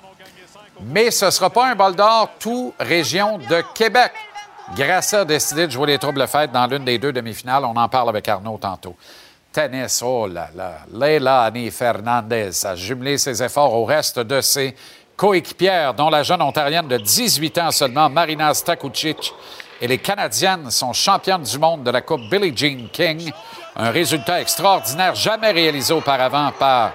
Mais 0.81 1.11
ce 1.11 1.25
ne 1.25 1.29
sera 1.31 1.49
pas 1.49 1.67
un 1.67 1.75
bol 1.75 1.93
d'or 1.93 2.29
tout 2.39 2.73
région 2.79 3.37
de 3.37 3.61
Québec. 3.73 4.13
Grassa 4.77 5.21
a 5.21 5.25
décidé 5.25 5.67
de 5.67 5.71
jouer 5.73 5.87
les 5.87 5.99
troubles 5.99 6.25
fêtes 6.25 6.53
dans 6.53 6.67
l'une 6.67 6.85
des 6.85 6.97
deux 6.97 7.11
demi-finales. 7.11 7.65
On 7.65 7.75
en 7.75 7.89
parle 7.89 8.07
avec 8.07 8.27
Arnaud 8.29 8.57
tantôt. 8.57 8.95
Tennis, 9.51 10.01
oh 10.05 10.27
là 10.27 10.49
là. 10.55 10.79
Leilani 10.93 11.69
Fernandez 11.69 12.65
a 12.65 12.75
jumelé 12.75 13.17
ses 13.17 13.43
efforts 13.43 13.73
au 13.73 13.83
reste 13.83 14.19
de 14.19 14.39
ses 14.39 14.73
coéquipières, 15.17 15.93
dont 15.93 16.09
la 16.09 16.23
jeune 16.23 16.41
ontarienne 16.41 16.87
de 16.87 16.97
18 16.97 17.57
ans 17.57 17.71
seulement, 17.71 18.09
Marina 18.09 18.53
Stakucic. 18.53 19.33
Et 19.79 19.87
les 19.87 19.99
Canadiennes 19.99 20.71
sont 20.71 20.91
championnes 20.91 21.43
du 21.43 21.59
monde 21.59 21.83
de 21.83 21.91
la 21.91 22.01
Coupe 22.01 22.21
Billie 22.29 22.55
Jean 22.55 22.87
King. 22.91 23.31
Un 23.75 23.91
résultat 23.91 24.41
extraordinaire, 24.41 25.13
jamais 25.13 25.51
réalisé 25.51 25.93
auparavant 25.93 26.51
par 26.57 26.93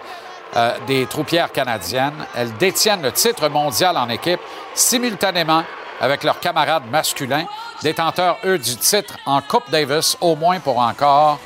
euh, 0.56 0.76
des 0.86 1.06
troupières 1.06 1.52
canadiennes. 1.52 2.26
Elles 2.34 2.52
détiennent 2.56 3.02
le 3.02 3.12
titre 3.12 3.48
mondial 3.48 3.96
en 3.96 4.08
équipe 4.08 4.40
simultanément 4.74 5.62
avec 6.00 6.24
leurs 6.24 6.40
camarades 6.40 6.90
masculins, 6.90 7.46
détenteurs, 7.82 8.38
eux, 8.44 8.58
du 8.58 8.76
titre 8.76 9.16
en 9.26 9.40
Coupe 9.40 9.70
Davis, 9.70 10.16
au 10.20 10.34
moins 10.34 10.58
pour 10.58 10.78
encore 10.78 11.38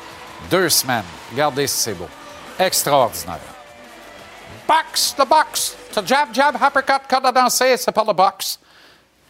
deux 0.50 0.70
semaines. 0.70 1.04
Regardez 1.32 1.66
si 1.66 1.76
c'est 1.76 1.94
beau. 1.94 2.08
Extraordinaire. 2.58 3.36
Box, 4.66 5.14
the 5.14 5.28
box. 5.28 5.76
To 5.92 6.00
jab, 6.04 6.32
jab, 6.32 6.56
uppercut, 6.56 7.06
cut 7.06 7.26
à 7.26 7.30
danser, 7.30 7.76
c'est 7.76 7.92
pas 7.92 8.04
le 8.06 8.14
box. 8.14 8.58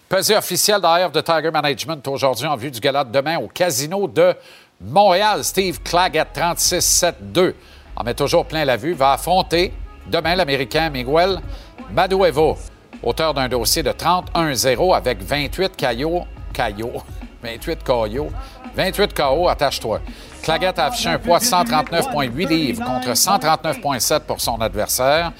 Pesé 0.08 0.36
officiel 0.36 0.80
d'ailleurs 0.80 1.10
de 1.10 1.20
Tiger 1.20 1.50
Management 1.50 2.06
aujourd'hui 2.06 2.46
en 2.46 2.54
vue 2.54 2.70
du 2.70 2.78
gala 2.78 3.02
de 3.02 3.10
demain 3.10 3.38
au 3.38 3.48
Casino 3.48 4.06
de 4.06 4.36
Montréal. 4.80 5.42
Steve 5.42 5.80
Claggett, 5.82 6.28
36-7-2, 6.32 7.54
en 7.96 8.04
met 8.04 8.14
toujours 8.14 8.46
plein 8.46 8.64
la 8.64 8.76
vue, 8.76 8.92
va 8.92 9.14
affronter 9.14 9.72
demain 10.06 10.36
l'Américain 10.36 10.90
Miguel 10.90 11.40
Maduevo, 11.90 12.56
auteur 13.02 13.34
d'un 13.34 13.48
dossier 13.48 13.82
de 13.82 13.90
31-0 13.90 14.94
avec 14.94 15.20
28 15.24 15.74
caillots. 15.74 16.24
Caillots. 16.52 17.02
28 17.42 17.82
caillots. 17.82 18.30
28 18.76 19.12
KO, 19.12 19.48
attache-toi. 19.48 20.00
Claggett 20.42 20.78
a 20.78 20.86
affiché 20.86 21.08
un 21.08 21.18
poids 21.18 21.40
de 21.40 21.44
139,8 21.44 22.48
livres 22.48 22.84
contre 22.84 23.08
139,7 23.08 24.20
pour 24.20 24.40
son 24.40 24.60
adversaire. 24.60 25.32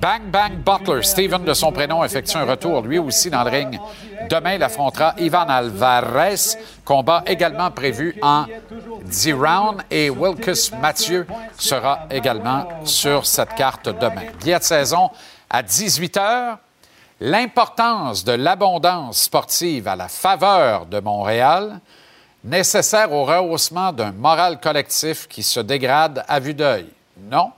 Bang 0.00 0.22
Bang 0.30 0.52
Butler, 0.64 1.02
Steven 1.02 1.44
de 1.44 1.54
son 1.54 1.72
prénom, 1.72 2.02
effectue 2.02 2.36
un 2.36 2.44
retour 2.44 2.82
lui 2.82 2.98
aussi 2.98 3.30
dans 3.30 3.44
le 3.44 3.50
ring. 3.50 3.78
Demain, 4.28 4.54
il 4.54 4.62
affrontera 4.62 5.14
Ivan 5.18 5.48
Alvarez, 5.48 6.56
combat 6.84 7.22
également 7.26 7.70
prévu 7.70 8.16
en 8.22 8.46
10 9.04 9.32
rounds 9.32 9.84
et 9.90 10.10
Wilkus 10.10 10.72
Mathieu 10.80 11.26
sera 11.56 12.06
également 12.10 12.66
sur 12.84 13.26
cette 13.26 13.54
carte 13.54 13.88
demain. 13.88 14.32
Billet 14.40 14.58
de 14.58 14.64
saison 14.64 15.10
à 15.48 15.62
18 15.62 16.16
h. 16.16 16.56
L'importance 17.20 18.24
de 18.24 18.32
l'abondance 18.32 19.22
sportive 19.22 19.86
à 19.86 19.94
la 19.94 20.08
faveur 20.08 20.86
de 20.86 20.98
Montréal, 20.98 21.78
nécessaire 22.42 23.12
au 23.12 23.24
rehaussement 23.24 23.92
d'un 23.92 24.10
moral 24.10 24.58
collectif 24.58 25.28
qui 25.28 25.44
se 25.44 25.60
dégrade 25.60 26.24
à 26.26 26.40
vue 26.40 26.54
d'œil. 26.54 26.88
Non, 27.30 27.52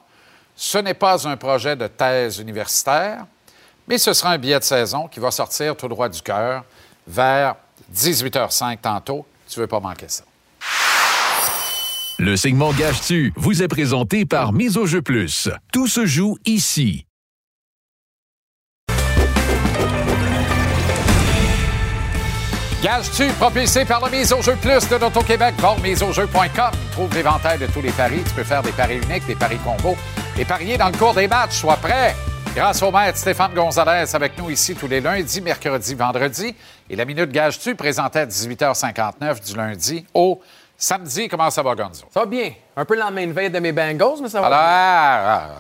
ce 0.57 0.79
n'est 0.79 0.95
pas 0.95 1.27
un 1.27 1.37
projet 1.37 1.77
de 1.77 1.87
thèse 1.87 2.39
universitaire, 2.39 3.27
mais 3.89 3.99
ce 3.99 4.13
sera 4.13 4.31
un 4.31 4.39
billet 4.39 4.59
de 4.59 4.65
saison 4.65 5.09
qui 5.09 5.21
va 5.21 5.31
sortir 5.31 5.77
tout 5.77 5.89
droit 5.89 6.09
du 6.09 6.23
cœur 6.23 6.65
vers 7.07 7.57
18h05 7.95 8.79
tantôt. 8.81 9.27
Tu 9.49 9.61
veux 9.61 9.67
pas 9.67 9.81
manquer 9.81 10.09
ça. 10.09 10.25
Le 12.19 12.37
segment 12.37 12.73
Gage-tu 12.73 13.33
vous 13.37 13.63
est 13.63 13.69
présenté 13.69 14.25
par 14.25 14.53
Mise 14.53 14.77
au 14.77 14.87
jeu 14.87 15.03
plus. 15.03 15.49
Tout 15.73 15.89
se 15.89 16.07
joue 16.07 16.39
ici. 16.47 17.07
Gage-tu, 22.85 23.29
propulsé 23.39 23.87
par 23.87 24.05
le 24.05 24.11
Mise 24.11 24.31
au 24.35 24.43
jeu 24.43 24.57
plus 24.57 24.87
de 24.91 24.97
l'Auto-Québec, 24.97 25.55
miseaujeu.com. 25.83 26.71
Trouve 26.93 27.15
l'éventail 27.15 27.59
de 27.59 27.65
tous 27.65 27.81
les 27.81 27.91
paris. 27.93 28.23
Tu 28.23 28.35
peux 28.35 28.45
faire 28.45 28.61
des 28.61 28.73
paris 28.73 28.97
uniques, 28.99 29.27
des 29.27 29.35
paris 29.35 29.57
combos 29.65 29.97
et 30.39 30.45
parier 30.45 30.77
dans 30.77 30.91
le 30.91 30.99
cours 30.99 31.15
des 31.15 31.27
matchs. 31.27 31.61
Sois 31.61 31.79
prêt. 31.79 32.15
Grâce 32.55 32.83
au 32.83 32.93
maître 32.93 33.17
Stéphane 33.17 33.55
Gonzalez 33.55 34.15
avec 34.15 34.37
nous 34.37 34.51
ici 34.51 34.75
tous 34.75 34.87
les 34.87 35.01
lundis, 35.01 35.41
mercredis, 35.41 35.95
vendredis. 35.95 36.55
Et 36.91 36.95
la 36.95 37.07
Minute 37.07 37.33
Gage-tu 37.33 37.75
présentée 37.75 38.19
à 38.19 38.27
18h59 38.27 39.43
du 39.43 39.57
lundi 39.57 40.05
au 40.13 40.43
samedi. 40.77 41.29
Comment 41.29 41.49
ça 41.49 41.63
va, 41.63 41.75
Gonzo? 41.75 42.05
Ça 42.13 42.21
va 42.21 42.27
bien. 42.27 42.53
Un 42.77 42.85
peu 42.85 42.97
la 42.97 43.11
main 43.11 43.33
veille 43.33 43.49
de 43.49 43.61
mes 43.61 43.73
Bengals, 43.73 44.21
mais 44.21 44.29
ça 44.29 44.43
va 44.43 44.49
Alors, 44.49 45.49
bien. 45.49 45.55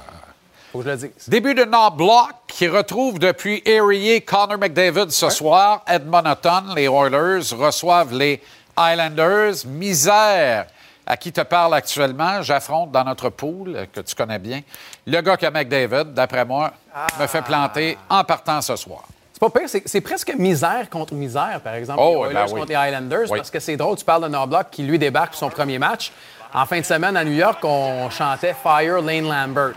Faut 0.74 0.80
que 0.80 0.86
je 0.86 0.90
le 0.90 0.96
dise. 0.96 1.28
Début 1.28 1.54
de 1.54 1.64
Block 1.96 2.32
qui 2.48 2.66
retrouve 2.66 3.20
depuis 3.20 3.62
Erie 3.64 4.20
Connor 4.22 4.58
McDavid 4.58 5.08
ce 5.12 5.30
soir. 5.30 5.84
Edmonton, 5.86 6.72
les 6.74 6.86
Oilers 6.88 7.54
reçoivent 7.56 8.12
les 8.12 8.42
Islanders. 8.76 9.64
Misère 9.66 10.66
à 11.06 11.16
qui 11.16 11.30
te 11.30 11.42
parle 11.42 11.74
actuellement. 11.74 12.42
J'affronte 12.42 12.90
dans 12.90 13.04
notre 13.04 13.28
pool, 13.28 13.86
que 13.92 14.00
tu 14.00 14.16
connais 14.16 14.40
bien, 14.40 14.62
le 15.06 15.20
gars 15.20 15.36
qui 15.36 15.46
a 15.46 15.52
McDavid, 15.52 16.12
d'après 16.12 16.44
moi, 16.44 16.72
me 17.20 17.26
fait 17.28 17.42
planter 17.42 17.96
en 18.10 18.24
partant 18.24 18.60
ce 18.60 18.74
soir. 18.74 19.04
C'est 19.32 19.38
pas 19.40 19.50
pire, 19.50 19.68
c'est 19.86 20.00
presque 20.00 20.34
misère 20.36 20.90
contre 20.90 21.14
misère, 21.14 21.60
par 21.62 21.74
exemple, 21.74 22.00
Oh, 22.02 22.24
les 22.26 22.34
ben 22.34 22.40
Oilers 22.40 22.52
oui. 22.52 22.58
contre 22.58 22.70
les 22.70 22.74
Highlanders, 22.74 23.30
Oui. 23.30 23.38
parce 23.38 23.50
que 23.50 23.60
c'est 23.60 23.76
drôle, 23.76 23.96
tu 23.96 24.04
parles 24.04 24.22
de 24.24 24.28
Knobloch 24.28 24.70
qui, 24.72 24.82
lui, 24.82 24.98
débarque 24.98 25.30
pour 25.30 25.38
son 25.38 25.50
premier 25.50 25.78
match. 25.78 26.10
En 26.52 26.66
fin 26.66 26.80
de 26.80 26.84
semaine, 26.84 27.16
à 27.16 27.22
New 27.24 27.32
York, 27.32 27.58
on 27.62 28.10
chantait 28.10 28.54
Fire 28.60 29.00
Lane 29.02 29.28
Lambert. 29.28 29.74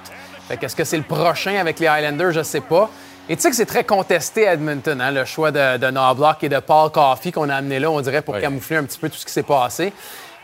Fait 0.47 0.57
qu'est-ce 0.57 0.75
que 0.75 0.83
c'est 0.83 0.97
le 0.97 1.03
prochain 1.03 1.55
avec 1.57 1.79
les 1.79 1.87
Highlanders, 1.87 2.31
je 2.31 2.43
sais 2.43 2.61
pas. 2.61 2.89
Et 3.29 3.35
tu 3.35 3.41
sais 3.41 3.49
que 3.49 3.55
c'est 3.55 3.65
très 3.65 3.83
contesté 3.83 4.47
à 4.47 4.53
Edmonton, 4.53 5.01
hein, 5.01 5.11
le 5.11 5.25
choix 5.25 5.51
de, 5.51 5.77
de 5.77 5.87
Knobloch 5.91 6.37
et 6.43 6.49
de 6.49 6.59
Paul 6.59 6.89
Coffey 6.91 7.31
qu'on 7.33 7.49
a 7.49 7.55
amené 7.55 7.79
là, 7.79 7.91
on 7.91 7.99
dirait, 7.99 8.21
pour 8.21 8.35
Oui. 8.35 8.41
camoufler 8.41 8.77
un 8.77 8.83
petit 8.85 8.97
peu 8.97 9.09
tout 9.09 9.17
ce 9.17 9.25
qui 9.25 9.33
s'est 9.33 9.43
passé. 9.43 9.91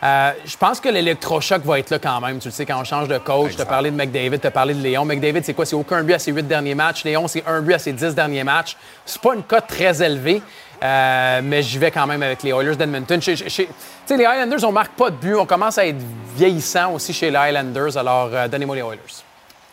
Euh, 0.02 0.32
je 0.44 0.54
pense 0.58 0.80
que 0.80 0.90
l'électrochoc 0.90 1.62
va 1.64 1.78
être 1.78 1.88
là 1.88 1.98
quand 1.98 2.20
même. 2.20 2.38
Tu 2.38 2.48
le 2.48 2.52
sais, 2.52 2.66
quand 2.66 2.78
on 2.78 2.84
change 2.84 3.08
de 3.08 3.16
coach, 3.16 3.56
tu 3.56 3.62
as 3.62 3.64
parlé 3.64 3.90
de 3.90 3.96
McDavid, 3.96 4.38
tu 4.38 4.46
as 4.46 4.50
parlé 4.50 4.74
de 4.74 4.82
Léon. 4.82 5.06
McDavid, 5.06 5.42
c'est 5.42 5.54
quoi? 5.54 5.64
C'est 5.64 5.76
aucun 5.76 6.02
but 6.02 6.12
à 6.12 6.18
ses 6.18 6.30
huit 6.30 6.46
derniers 6.46 6.74
matchs. 6.74 7.04
Léon, 7.04 7.26
c'est 7.26 7.42
un 7.46 7.62
but 7.62 7.72
à 7.72 7.78
ses 7.78 7.92
dix 7.94 8.14
derniers 8.14 8.44
matchs. 8.44 8.76
C'est 9.06 9.22
pas 9.22 9.34
une 9.34 9.44
cote 9.44 9.66
très 9.66 10.02
élevée, 10.02 10.42
euh, 10.82 11.40
mais 11.42 11.62
j'y 11.62 11.78
vais 11.78 11.90
quand 11.90 12.06
même 12.06 12.22
avec 12.22 12.42
les 12.42 12.50
Oilers 12.50 12.76
d'Edmonton. 12.76 13.18
Tu 13.18 13.34
sais, 13.34 13.68
les 14.10 14.24
Highlanders, 14.26 14.62
on 14.68 14.72
marque 14.72 14.92
pas 14.92 15.08
de 15.08 15.16
but. 15.16 15.36
On 15.36 15.46
commence 15.46 15.78
à 15.78 15.86
être 15.86 16.02
vieillissant 16.36 16.92
aussi 16.92 17.14
chez 17.14 17.30
les 17.30 17.36
Highlanders. 17.36 17.96
Alors, 17.96 18.28
euh, 18.34 18.46
donnez-moi 18.46 18.76
les 18.76 18.82
Oilers. 18.82 19.00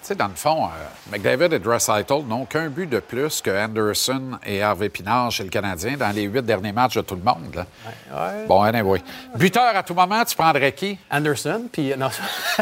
Tu 0.01 0.07
sais, 0.07 0.15
dans 0.15 0.29
le 0.29 0.33
fond, 0.35 0.65
euh, 0.65 1.11
McDavid 1.11 1.53
et 1.53 1.59
Draisaitl 1.59 2.23
n'ont 2.27 2.45
qu'un 2.45 2.69
but 2.69 2.87
de 2.89 2.99
plus 2.99 3.39
que 3.39 3.51
Anderson 3.51 4.39
et 4.43 4.63
Harvey 4.63 4.89
Pinard 4.89 5.29
chez 5.29 5.43
le 5.43 5.49
Canadien 5.51 5.95
dans 5.95 6.09
les 6.09 6.23
huit 6.23 6.41
derniers 6.41 6.71
matchs 6.71 6.95
de 6.95 7.01
tout 7.01 7.13
le 7.15 7.21
monde. 7.21 7.53
là. 7.53 7.65
Bon, 8.47 8.63
anyway. 8.63 8.99
Buteur 9.35 9.75
à 9.75 9.83
tout 9.83 9.93
moment, 9.93 10.25
tu 10.25 10.35
prendrais 10.35 10.71
qui? 10.71 10.97
Anderson, 11.11 11.65
puis... 11.71 11.91
euh, 11.93 11.97
Non, 11.97 12.09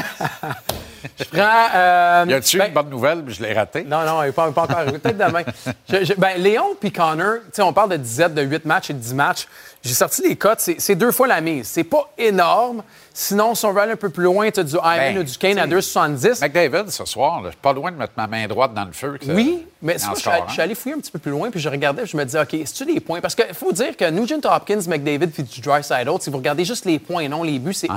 je 1.17 1.23
prends... 1.31 1.67
euh, 1.75 2.25
Y 2.27 2.33
a-tu 2.33 2.57
ben, 2.57 2.67
une 2.67 2.73
bonne 2.73 2.89
nouvelle, 2.89 3.23
je 3.27 3.41
l'ai 3.41 3.53
raté? 3.53 3.85
Non, 3.85 4.03
non, 4.05 4.21
il 4.23 4.27
n'est 4.27 4.31
pas, 4.33 4.51
pas 4.51 4.63
encore 4.63 4.77
arrivé. 4.79 4.99
Peut-être 4.99 5.17
demain. 5.17 5.43
Je- 5.89 6.03
je- 6.03 6.13
ben, 6.15 6.37
Léon 6.41 6.75
puis 6.77 6.91
Connor, 6.91 7.35
tu 7.45 7.49
sais, 7.53 7.61
on 7.61 7.71
parle 7.71 7.91
de 7.91 7.97
10 7.97 8.17
de 8.35 8.41
8 8.41 8.65
matchs 8.65 8.89
et 8.89 8.93
de 8.93 8.99
10 8.99 9.13
matchs. 9.13 9.47
J'ai 9.81 9.93
sorti 9.93 10.23
les 10.27 10.35
cotes, 10.35 10.59
c'est 10.59 10.95
deux 10.95 11.13
fois 11.13 11.25
la 11.27 11.39
mise. 11.39 11.65
C'est 11.69 11.85
pas 11.85 12.09
énorme. 12.17 12.83
Sinon, 13.21 13.53
si 13.53 13.65
on 13.65 13.73
veut 13.73 13.81
aller 13.81 13.91
un 13.91 13.97
peu 13.97 14.07
plus 14.09 14.23
loin, 14.23 14.49
tu 14.49 14.61
as 14.61 14.63
du 14.63 14.75
Hyman 14.77 15.13
Ben, 15.13 15.17
ou 15.17 15.23
du 15.23 15.37
Kane 15.37 15.59
à 15.59 15.63
tu 15.67 15.81
sais, 15.81 15.99
2,70. 15.99 16.39
McDavid, 16.41 16.89
ce 16.89 17.03
soir, 17.03 17.41
là, 17.41 17.47
je 17.47 17.51
suis 17.51 17.59
pas 17.61 17.73
loin 17.73 17.91
de 17.91 17.97
mettre 17.97 18.13
ma 18.15 18.27
main 18.27 18.47
droite 18.47 18.73
dans 18.73 18.85
le 18.85 18.93
feu. 18.93 19.17
que- 19.19 19.29
Oui, 19.29 19.65
mais 19.81 19.95
moi, 20.03 20.13
je 20.15 20.19
suis 20.19 20.29
hein? 20.29 20.43
je 20.47 20.53
suis 20.53 20.61
allé 20.61 20.75
fouiller 20.75 20.95
un 20.95 20.99
petit 20.99 21.11
peu 21.11 21.19
plus 21.19 21.31
loin, 21.31 21.49
puis 21.49 21.59
je 21.59 21.69
regardais, 21.69 22.01
puis 22.01 22.11
je 22.11 22.17
me 22.17 22.25
disais, 22.25 22.39
OK, 22.41 22.49
c'est-tu 22.51 22.85
des 22.85 22.99
points? 22.99 23.21
Parce 23.21 23.33
qu'il 23.35 23.53
faut 23.53 23.71
dire 23.71 23.95
que 23.95 24.09
Nugent 24.09 24.45
Hopkins, 24.45 24.81
McDavid, 24.87 25.27
puis 25.27 25.43
du 25.43 25.61
Drysdale, 25.61 26.09
si 26.19 26.29
vous 26.29 26.37
regardez 26.37 26.65
juste 26.65 26.85
les 26.85 26.99
points, 26.99 27.27
non 27.29 27.43
les 27.43 27.59
buts, 27.59 27.73
c'est 27.73 27.87
1,5. 27.87 27.93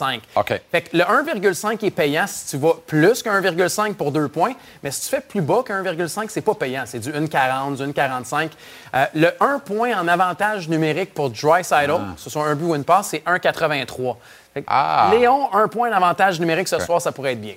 Uh-huh. 0.00 0.20
OK. 0.36 0.60
Fait 0.70 0.82
que 0.82 0.96
le 0.96 1.02
1,5 1.02 1.84
est 1.84 1.90
payant 1.90 2.26
si 2.28 2.46
tu 2.50 2.58
vas 2.58 2.74
plus 2.86 3.22
que 3.22 3.28
1,5 3.28 3.94
pour 3.94 4.12
deux 4.12 4.28
points, 4.28 4.52
mais 4.82 4.90
si 4.90 5.02
tu 5.02 5.08
fais 5.08 5.20
plus 5.20 5.40
bas 5.40 5.62
que 5.64 5.72
1,5, 5.72 6.26
c'est 6.28 6.42
pas 6.42 6.54
payant. 6.54 6.84
C'est 6.86 7.00
du 7.00 7.10
1,40, 7.10 7.76
du 7.76 7.82
1,45. 7.92 8.50
Euh, 8.94 9.04
le 9.14 9.30
1 9.40 9.58
point 9.58 9.98
en 10.00 10.06
avantage 10.06 10.68
numérique 10.68 11.12
pour 11.12 11.30
Drysdale, 11.30 11.92
ce 12.16 12.30
soit 12.30 12.46
un 12.46 12.54
but 12.54 12.66
ou 12.66 12.74
une 12.74 12.84
passe, 12.84 13.08
c'est 13.08 13.22
1,83. 13.26 14.16
Fait 14.54 14.62
que 14.62 14.66
Ah. 14.68 15.10
Léon, 15.12 15.52
un 15.52 15.68
point 15.68 15.90
d'avantage 15.90 16.40
numérique 16.40 16.68
ce 16.68 16.78
soir, 16.78 17.02
ça 17.02 17.12
pourrait 17.12 17.32
être 17.32 17.40
bien. 17.40 17.54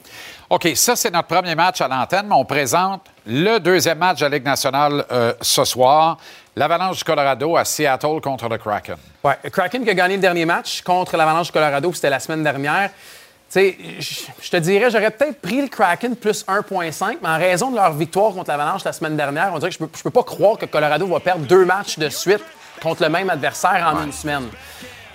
OK, 0.50 0.68
ça, 0.74 0.96
c'est 0.96 1.12
notre 1.12 1.28
premier 1.28 1.54
match 1.54 1.80
à 1.80 1.88
l'antenne, 1.88 2.26
mais 2.28 2.34
on 2.34 2.44
présente 2.44 3.02
le 3.28 3.60
deuxième 3.60 4.00
match 4.00 4.18
de 4.18 4.26
la 4.26 4.30
Ligue 4.30 4.46
nationale 4.46 5.06
euh, 5.12 5.32
ce 5.40 5.64
soir. 5.64 6.18
L'Avalanche 6.56 6.98
du 6.98 7.04
Colorado 7.04 7.56
à 7.56 7.64
Seattle 7.64 8.20
contre 8.20 8.50
le 8.50 8.58
Kraken. 8.58 8.96
Ouais, 9.24 9.38
le 9.44 9.52
Kraken 9.52 9.84
qui 9.84 9.92
a 9.92 9.94
gagné 9.94 10.16
le 10.16 10.22
dernier 10.22 10.46
match 10.46 10.82
contre 10.82 11.16
l'Avalanche 11.18 11.48
du 11.48 11.52
Colorado, 11.52 11.94
c'était 11.94 12.10
la 12.10 12.20
semaine 12.20 12.42
dernière. 12.42 12.90
Tu 12.90 13.60
sais, 13.60 13.78
je 14.42 14.50
te 14.50 14.58
dirais, 14.58 14.90
j'aurais 14.90 15.12
peut-être 15.12 15.40
pris 15.40 15.62
le 15.62 15.68
Kraken 15.68 16.16
plus 16.16 16.44
1,5, 16.44 17.18
mais 17.22 17.30
en 17.30 17.38
raison 17.38 17.70
de 17.70 17.76
leur 17.76 17.94
victoire 17.94 18.34
contre 18.34 18.50
l'Avalanche 18.50 18.84
la 18.84 18.94
semaine 18.94 19.16
dernière, 19.16 19.52
on 19.54 19.60
dirait 19.60 19.70
que 19.70 19.76
je 19.76 19.86
peux, 19.86 19.90
je 19.96 20.02
peux 20.02 20.10
pas 20.10 20.24
croire 20.24 20.58
que 20.58 20.66
Colorado 20.66 21.06
va 21.06 21.20
perdre 21.20 21.46
deux 21.46 21.66
matchs 21.66 22.00
de 22.00 22.10
suite 22.10 22.44
contre 22.82 23.04
le 23.04 23.10
même 23.10 23.30
adversaire 23.30 23.94
en 23.94 24.04
une 24.04 24.12
semaine. 24.12 24.50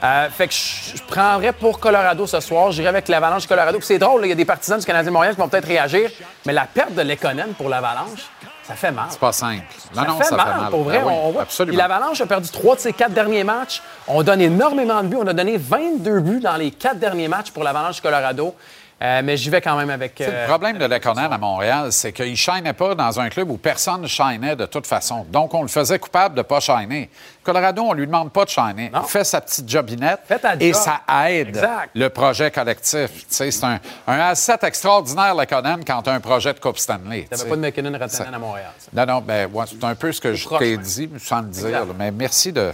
Euh, 0.03 0.29
fait 0.31 0.49
que 0.49 0.53
je, 0.55 0.97
je 0.99 1.03
prendrais 1.03 1.53
pour 1.53 1.81
Colorado 1.81 2.27
ce 2.27 2.41
soir. 2.41 2.71
J'irai 2.73 2.89
avec 2.89 3.09
l'Avalanche 3.09 3.47
Colorado. 3.47 3.79
Puis 3.79 3.87
c'est 3.87 3.99
drôle, 3.99 4.27
il 4.27 4.29
y 4.29 4.33
a 4.33 4.35
des 4.35 4.45
partisans 4.45 4.79
du 4.79 4.85
Canadien 4.85 5.11
Montréal 5.13 5.35
qui 5.35 5.41
vont 5.41 5.49
peut-être 5.49 5.67
réagir, 5.69 6.11
mais 6.45 6.53
la 6.53 6.67
perte 6.67 6.95
de 6.95 7.03
Lekonen 7.03 7.55
pour 7.57 7.69
l'Avalanche, 7.69 8.21
Ça 8.65 8.75
fait 8.75 8.91
mal. 8.93 9.07
C'est 9.11 9.21
pas 9.21 9.33
simple. 9.33 9.63
Non, 9.95 10.03
ça 10.03 10.09
non, 10.09 10.19
fait 10.19 10.25
ça 10.25 10.37
mal, 10.37 10.47
fait 10.47 10.61
mal. 10.61 10.71
pour 10.71 10.83
vrai. 10.85 10.99
Ben 10.99 11.05
oui, 11.07 11.13
on 11.23 11.31
voit. 11.33 11.43
absolument. 11.43 11.77
Puis 11.79 11.89
l'Avalanche 11.89 12.21
a 12.21 12.27
perdu 12.27 12.49
trois 12.51 12.75
de 12.75 12.81
ses 12.81 12.93
quatre 12.93 13.13
derniers 13.13 13.45
matchs. 13.45 13.83
On 14.09 14.23
donne 14.23 14.41
énormément 14.41 15.03
de 15.03 15.09
buts. 15.09 15.19
On 15.21 15.27
a 15.27 15.33
donné 15.33 15.57
22 15.59 16.21
buts 16.21 16.41
dans 16.41 16.57
les 16.57 16.71
quatre 16.71 16.99
derniers 16.99 17.29
matchs 17.29 17.51
pour 17.51 17.63
l'Avalanche 17.65 18.01
Colorado. 18.01 18.55
Euh, 19.03 19.21
mais 19.25 19.37
j'y 19.37 19.51
vais 19.51 19.61
quand 19.61 19.77
même 19.77 19.91
avec. 19.91 20.15
C'est 20.17 20.29
euh, 20.29 20.43
Le 20.43 20.49
problème 20.49 20.79
de 20.79 20.87
Lekonen 20.87 21.31
à 21.33 21.37
Montréal, 21.37 21.93
c'est 21.93 22.13
qu'il 22.13 22.31
ne 22.31 22.37
shinait 22.37 22.73
pas 22.73 22.95
dans 22.95 23.21
un 23.21 23.29
club 23.29 23.51
où 23.51 23.57
personne 23.59 24.01
ne 24.03 24.07
shinait 24.07 24.57
de 24.57 24.67
toute 24.67 24.87
façon. 24.87 25.27
Donc, 25.31 25.53
on 25.53 25.63
le 25.63 25.69
faisait 25.69 25.99
coupable 25.99 26.35
de 26.37 26.41
ne 26.41 26.45
pas 26.45 26.61
shiner. 26.61 27.11
Colorado, 27.45 27.83
on 27.83 27.93
ne 27.95 28.01
lui 28.01 28.07
demande 28.07 28.33
pas 28.33 28.45
de 28.45 28.51
shiner. 28.51 28.91
Il 28.95 29.09
fait 29.09 29.23
sa 29.25 29.41
petite 29.41 29.69
jobinette 29.69 30.21
et 30.61 30.73
job. 30.73 30.83
ça 30.83 31.01
aide 31.29 31.49
Exact. 31.49 31.91
le 31.95 32.09
projet 32.09 32.51
collectif. 32.51 33.11
C'est 33.29 33.53
un, 33.65 33.79
un 34.07 34.19
asset 34.19 34.59
extraordinaire, 34.63 35.35
Lekonen, 35.35 35.85
quand 35.85 36.03
tu 36.03 36.11
as 36.11 36.15
un 36.15 36.21
projet 36.21 36.53
de 36.55 36.59
Coupe 36.59 36.79
Stanley. 36.79 37.23
tu 37.23 37.29
T'avais 37.29 37.43
sais. 37.43 37.49
pas 37.49 37.57
de 37.57 37.61
McKinnon 37.61 37.93
à 37.95 38.39
Montréal. 38.39 38.71
ça. 38.79 38.91
Non, 38.93 39.07
non, 39.07 39.21
ben, 39.21 39.51
ouais, 39.53 39.65
c'est 39.69 39.85
un 39.85 39.95
peu 39.95 40.11
ce 40.13 40.21
que 40.21 40.35
je 40.35 40.49
t'ai 40.59 40.77
dit, 40.79 41.11
sans 41.19 41.41
le 41.41 41.47
dire. 41.49 41.69
Là. 41.71 41.85
Mais 41.99 42.11
merci 42.11 42.53
de, 42.53 42.73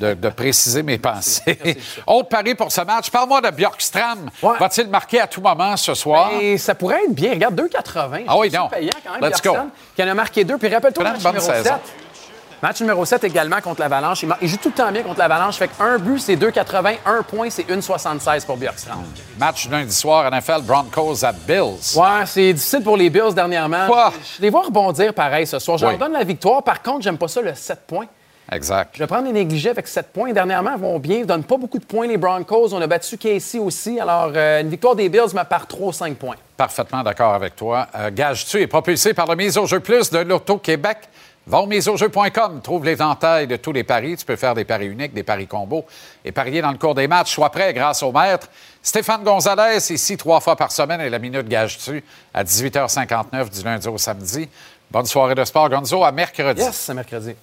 de- 0.00 0.14
de 0.14 0.28
préciser 0.28 0.82
mes 0.82 0.98
pensées. 0.98 1.58
Autre 2.06 2.28
pari 2.28 2.54
pour 2.54 2.70
ce 2.70 2.80
match. 2.82 3.10
Parle-moi 3.10 3.40
de 3.40 3.50
Bjorkstrand. 3.50 4.16
Va-t-il 4.40 4.88
marquer 4.88 5.20
à 5.20 5.26
tout 5.26 5.40
moment 5.40 5.76
ce 5.76 5.94
soir? 5.94 6.30
Et 6.40 6.58
ça 6.58 6.74
pourrait 6.74 7.04
être 7.04 7.14
bien. 7.14 7.32
Regarde, 7.32 7.60
2,80. 7.60 8.24
Ah 8.28 8.36
oui, 8.38 8.50
non. 8.52 8.68
payant 8.68 8.90
quand 9.04 9.20
même. 9.20 9.30
Let's 9.30 9.42
go. 9.42 9.56
Qui 9.96 10.02
en 10.02 10.08
a 10.08 10.14
marqué 10.14 10.44
deux. 10.44 10.58
Puis 10.58 10.68
rappelle-toi, 10.72 11.04
numéro 11.18 11.40
saison. 11.40 11.64
7. 11.64 11.72
Match 12.62 12.80
numéro 12.80 13.04
7 13.04 13.24
également 13.24 13.60
contre 13.60 13.80
l'Avalanche. 13.80 14.24
Il, 14.40 14.46
joue 14.48 14.56
tout 14.56 14.68
le 14.68 14.74
temps 14.74 14.92
bien 14.92 15.02
contre 15.02 15.18
l'Avalanche. 15.18 15.56
Fait 15.56 15.66
qu'un 15.66 15.98
but, 15.98 16.20
c'est 16.20 16.36
2,80. 16.36 16.94
Un 17.04 17.22
point, 17.24 17.50
c'est 17.50 17.68
1,76 17.68 18.46
pour 18.46 18.56
Bjorkstrand. 18.56 19.02
Match 19.36 19.68
lundi 19.68 19.92
soir, 19.92 20.30
NFL 20.30 20.62
Broncos 20.62 21.24
à 21.24 21.32
Bills. 21.32 21.96
Ouais, 21.96 22.24
c'est 22.24 22.52
difficile 22.52 22.84
pour 22.84 22.96
les 22.96 23.10
Bills 23.10 23.34
dernièrement. 23.34 23.86
Quoi? 23.88 24.12
Je 24.36 24.42
les 24.42 24.50
vois 24.50 24.62
rebondir 24.62 25.12
pareil 25.12 25.44
ce 25.44 25.58
soir. 25.58 25.76
Je 25.76 25.86
Oui. 25.86 25.90
leur 25.90 25.98
donne 25.98 26.12
la 26.12 26.22
victoire. 26.22 26.62
Par 26.62 26.80
contre, 26.82 27.02
j'aime 27.02 27.18
pas 27.18 27.26
ça, 27.26 27.42
le 27.42 27.52
7 27.52 27.80
points. 27.84 28.06
Exact. 28.52 28.90
Je 28.94 29.00
vais 29.00 29.06
prendre 29.08 29.26
les 29.26 29.32
négligés 29.32 29.70
avec 29.70 29.88
7 29.88 30.12
points. 30.12 30.32
Dernièrement, 30.32 30.74
ils 30.76 30.80
vont 30.80 30.98
bien. 31.00 31.18
Ils 31.18 31.26
donnent 31.26 31.42
pas 31.42 31.56
beaucoup 31.56 31.78
de 31.80 31.84
points, 31.84 32.06
les 32.06 32.16
Broncos. 32.16 32.72
On 32.74 32.80
a 32.80 32.86
battu 32.86 33.18
Casey 33.18 33.58
aussi. 33.58 33.98
Alors, 33.98 34.30
euh, 34.36 34.60
une 34.60 34.68
victoire 34.68 34.94
des 34.94 35.08
Bills, 35.08 35.32
mais 35.34 35.44
par 35.48 35.66
3 35.66 35.92
5 35.92 36.16
points. 36.16 36.36
Parfaitement 36.56 37.02
d'accord 37.02 37.34
avec 37.34 37.56
toi. 37.56 37.88
Euh, 37.96 38.10
Gage-tu 38.12 38.60
est 38.60 38.66
propulsé 38.68 39.14
par 39.14 39.26
le 39.26 39.34
Mise 39.34 39.58
au 39.58 39.66
jeu 39.66 39.80
plus 39.80 40.10
de 40.10 40.18
l'Auto-Québec. 40.18 41.08
Va 41.46 41.60
au 41.60 41.66
miseaujeu.com, 41.66 42.60
trouve 42.62 42.84
l'éventail 42.84 43.48
de 43.48 43.56
tous 43.56 43.72
les 43.72 43.82
paris. 43.82 44.16
Tu 44.16 44.24
peux 44.24 44.36
faire 44.36 44.54
des 44.54 44.64
paris 44.64 44.86
uniques, 44.86 45.12
des 45.12 45.24
paris 45.24 45.48
combos 45.48 45.84
et 46.24 46.30
parier 46.30 46.62
dans 46.62 46.70
le 46.70 46.78
cours 46.78 46.94
des 46.94 47.08
matchs. 47.08 47.32
Sois 47.34 47.50
prêt 47.50 47.74
grâce 47.74 48.02
au 48.04 48.12
maître. 48.12 48.48
Stéphane 48.80 49.24
Gonzalez, 49.24 49.78
ici 49.92 50.16
trois 50.16 50.40
fois 50.40 50.54
par 50.54 50.70
semaine 50.70 51.00
et 51.00 51.10
la 51.10 51.18
minute 51.18 51.48
Gage-tu 51.48 52.02
à 52.32 52.44
18h59 52.44 53.50
du 53.58 53.64
lundi 53.64 53.88
au 53.88 53.98
samedi. 53.98 54.48
Bonne 54.90 55.06
soirée 55.06 55.34
de 55.34 55.44
sport, 55.44 55.68
Gonzo, 55.68 56.04
à 56.04 56.12
mercredi. 56.12 56.60
Yes, 56.60 56.76
c'est 56.76 56.94
mercredi. 56.94 57.34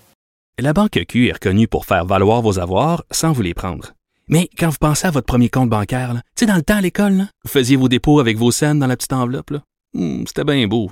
La 0.60 0.72
Banque 0.74 1.00
Q 1.08 1.28
est 1.30 1.34
reconnue 1.34 1.68
pour 1.68 1.86
faire 1.86 2.06
valoir 2.06 2.42
vos 2.42 2.60
avoirs 2.60 3.04
sans 3.12 3.32
vous 3.32 3.42
les 3.42 3.54
prendre. 3.54 3.94
Mais 4.28 4.50
quand 4.58 4.70
vous 4.70 4.78
pensez 4.80 5.08
à 5.08 5.12
votre 5.12 5.26
premier 5.26 5.50
compte 5.50 5.70
bancaire, 5.70 6.14
tu 6.14 6.22
sais, 6.42 6.46
dans 6.46 6.56
le 6.56 6.62
temps 6.62 6.76
à 6.78 6.82
l'école, 6.82 7.14
là, 7.14 7.24
vous 7.44 7.50
faisiez 7.50 7.76
vos 7.76 7.90
dépôts 7.90 8.20
avec 8.20 8.38
vos 8.38 8.52
scènes 8.52 8.78
dans 8.80 8.88
la 8.88 8.96
petite 8.96 9.14
enveloppe. 9.14 9.52
Hmm, 9.94 10.24
C'était 10.28 10.44
bien 10.44 10.68
beau. 10.68 10.92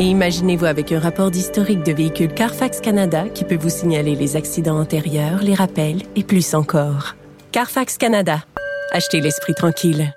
Et 0.00 0.04
imaginez-vous 0.04 0.66
avec 0.66 0.92
un 0.92 1.00
rapport 1.00 1.32
d'historique 1.32 1.82
de 1.82 1.92
véhicule 1.92 2.32
Carfax 2.32 2.80
Canada 2.80 3.28
qui 3.28 3.44
peut 3.44 3.58
vous 3.60 3.68
signaler 3.68 4.14
les 4.14 4.36
accidents 4.36 4.78
antérieurs, 4.78 5.42
les 5.42 5.54
rappels 5.54 6.02
et 6.14 6.22
plus 6.22 6.54
encore. 6.54 7.16
Carfax 7.50 7.98
Canada. 7.98 8.44
Achetez 8.92 9.20
l'esprit 9.20 9.54
tranquille. 9.54 10.12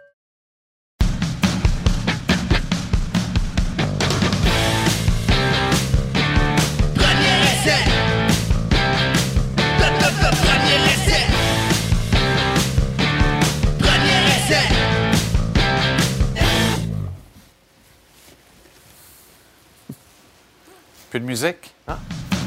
Plus 21.11 21.19
de 21.19 21.25
musique? 21.25 21.73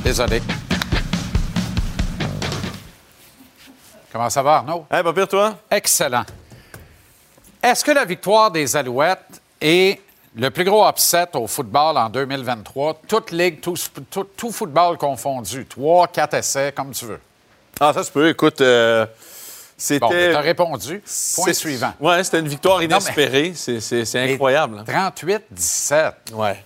Désolé. 0.03 0.42
Comment 4.11 4.31
ça 4.31 4.42
va, 4.42 4.57
Arnaud? 4.57 4.87
Hey, 4.90 5.03
pas 5.03 5.12
pire, 5.12 5.29
toi? 5.29 5.59
Excellent. 5.70 6.24
Est-ce 7.62 7.85
que 7.85 7.90
la 7.90 8.05
victoire 8.07 8.50
des 8.50 8.74
Alouettes 8.77 9.40
est 9.61 10.00
le 10.37 10.50
plus 10.50 10.64
gros 10.64 10.88
upset 10.88 11.29
au 11.35 11.46
football 11.46 11.96
en 11.98 12.09
2023? 12.09 13.03
Toute 13.07 13.33
ligue, 13.33 13.61
tout, 13.61 13.74
tout- 14.11 14.24
tout 14.37 14.50
football 14.50 14.96
confondu. 14.96 15.66
Trois, 15.66 16.07
quatre 16.09 16.35
essais, 16.35 16.72
comme 16.74 16.92
tu 16.92 17.05
veux. 17.05 17.20
Ah, 17.81 17.92
ça 17.92 18.03
se 18.03 18.11
peut. 18.11 18.29
Écoute, 18.31 18.61
euh, 18.62 19.05
c'était. 19.77 19.98
Bon, 20.00 20.09
tu 20.11 20.35
as 20.37 20.40
répondu. 20.40 21.03
Point 21.35 21.53
suivant. 21.53 21.92
Ouais, 22.00 22.24
c'était 22.24 22.38
une 22.40 22.48
victoire 22.48 22.83
inespérée. 22.83 23.53
C'est- 23.55 24.33
incroyable. 24.33 24.85
hein. 24.87 25.11
38-17. 25.14 26.33
Ouais. 26.33 26.62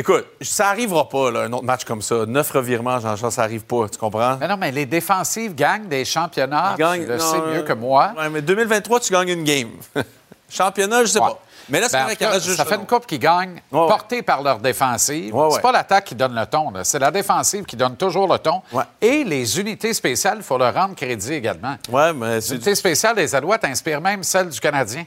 Écoute, 0.00 0.26
ça 0.40 0.68
arrivera 0.68 1.08
pas, 1.08 1.32
là, 1.32 1.40
un 1.40 1.52
autre 1.52 1.64
match 1.64 1.84
comme 1.84 2.02
ça. 2.02 2.24
Neuf 2.24 2.52
revirements, 2.52 3.00
Jean-Charles, 3.00 3.32
ça 3.32 3.42
arrive 3.42 3.64
pas. 3.64 3.88
Tu 3.90 3.98
comprends? 3.98 4.36
Mais 4.38 4.46
non, 4.46 4.56
mais 4.56 4.70
les 4.70 4.86
défensives 4.86 5.56
gagnent 5.56 5.88
des 5.88 6.04
championnats. 6.04 6.76
Gagnent- 6.78 7.02
tu 7.02 7.08
le 7.08 7.16
non, 7.16 7.32
sais 7.32 7.38
mieux 7.40 7.58
euh, 7.58 7.62
que 7.62 7.72
moi. 7.72 8.12
Ouais, 8.16 8.28
mais 8.30 8.40
2023, 8.40 9.00
tu 9.00 9.12
gagnes 9.12 9.30
une 9.30 9.42
game. 9.44 9.70
Championnat, 10.48 11.02
je 11.02 11.06
sais 11.10 11.18
Ouais. 11.20 11.26
pas. 11.26 11.38
Mais 11.68 11.80
là, 11.80 11.88
c'est 11.88 11.96
Ben, 11.98 12.04
vrai 12.04 12.12
en 12.12 12.16
qu'il 12.16 12.18
tout 12.18 12.24
cas, 12.24 12.30
reste 12.36 12.46
juste 12.46 12.56
ça 12.58 12.64
fait 12.64 12.76
une 12.76 12.86
coupe 12.86 13.06
qui 13.06 13.18
gagne, 13.18 13.60
Ouais, 13.72 13.80
ouais. 13.80 13.88
portée 13.88 14.22
par 14.22 14.40
leur 14.42 14.58
défensive. 14.60 15.34
Ouais, 15.34 15.42
ouais. 15.46 15.50
C'est 15.52 15.60
pas 15.60 15.72
l'attaque 15.72 16.04
qui 16.06 16.14
donne 16.14 16.34
le 16.34 16.46
ton, 16.46 16.72
c'est 16.84 16.98
la 16.98 17.10
défensive 17.10 17.64
qui 17.64 17.76
donne 17.76 17.96
toujours 17.96 18.26
le 18.32 18.38
ton. 18.38 18.62
Ouais. 18.72 18.84
Et 19.02 19.24
les 19.24 19.60
unités 19.60 19.92
spéciales, 19.92 20.38
il 20.38 20.42
faut 20.44 20.56
leur 20.56 20.72
rendre 20.72 20.94
crédit 20.94 21.34
également. 21.34 21.76
Ouais, 21.90 22.14
mais 22.14 22.36
Les 22.36 22.52
unités 22.52 22.74
spéciales 22.74 23.16
des 23.16 23.34
Alouettes 23.34 23.64
inspirent 23.64 24.00
même 24.00 24.22
celle 24.22 24.48
du 24.48 24.58
Canadien. 24.60 25.04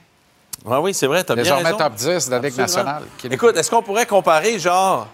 Ouais, 0.66 0.78
oui, 0.78 0.94
c'est 0.94 1.08
vrai, 1.08 1.24
t'as 1.24 1.36
bien 1.36 1.56
raison. 1.56 1.78
top 1.78 1.94
10 1.94 2.28
de 2.28 2.32
la 2.32 2.40
Ligue 2.40 2.58
nationale. 2.58 3.04
Écoute, 3.30 3.58
est-ce 3.58 3.70
qu'on 3.70 3.82
pourrait 3.82 4.06
comparer, 4.06 4.60
genre, 4.60 5.08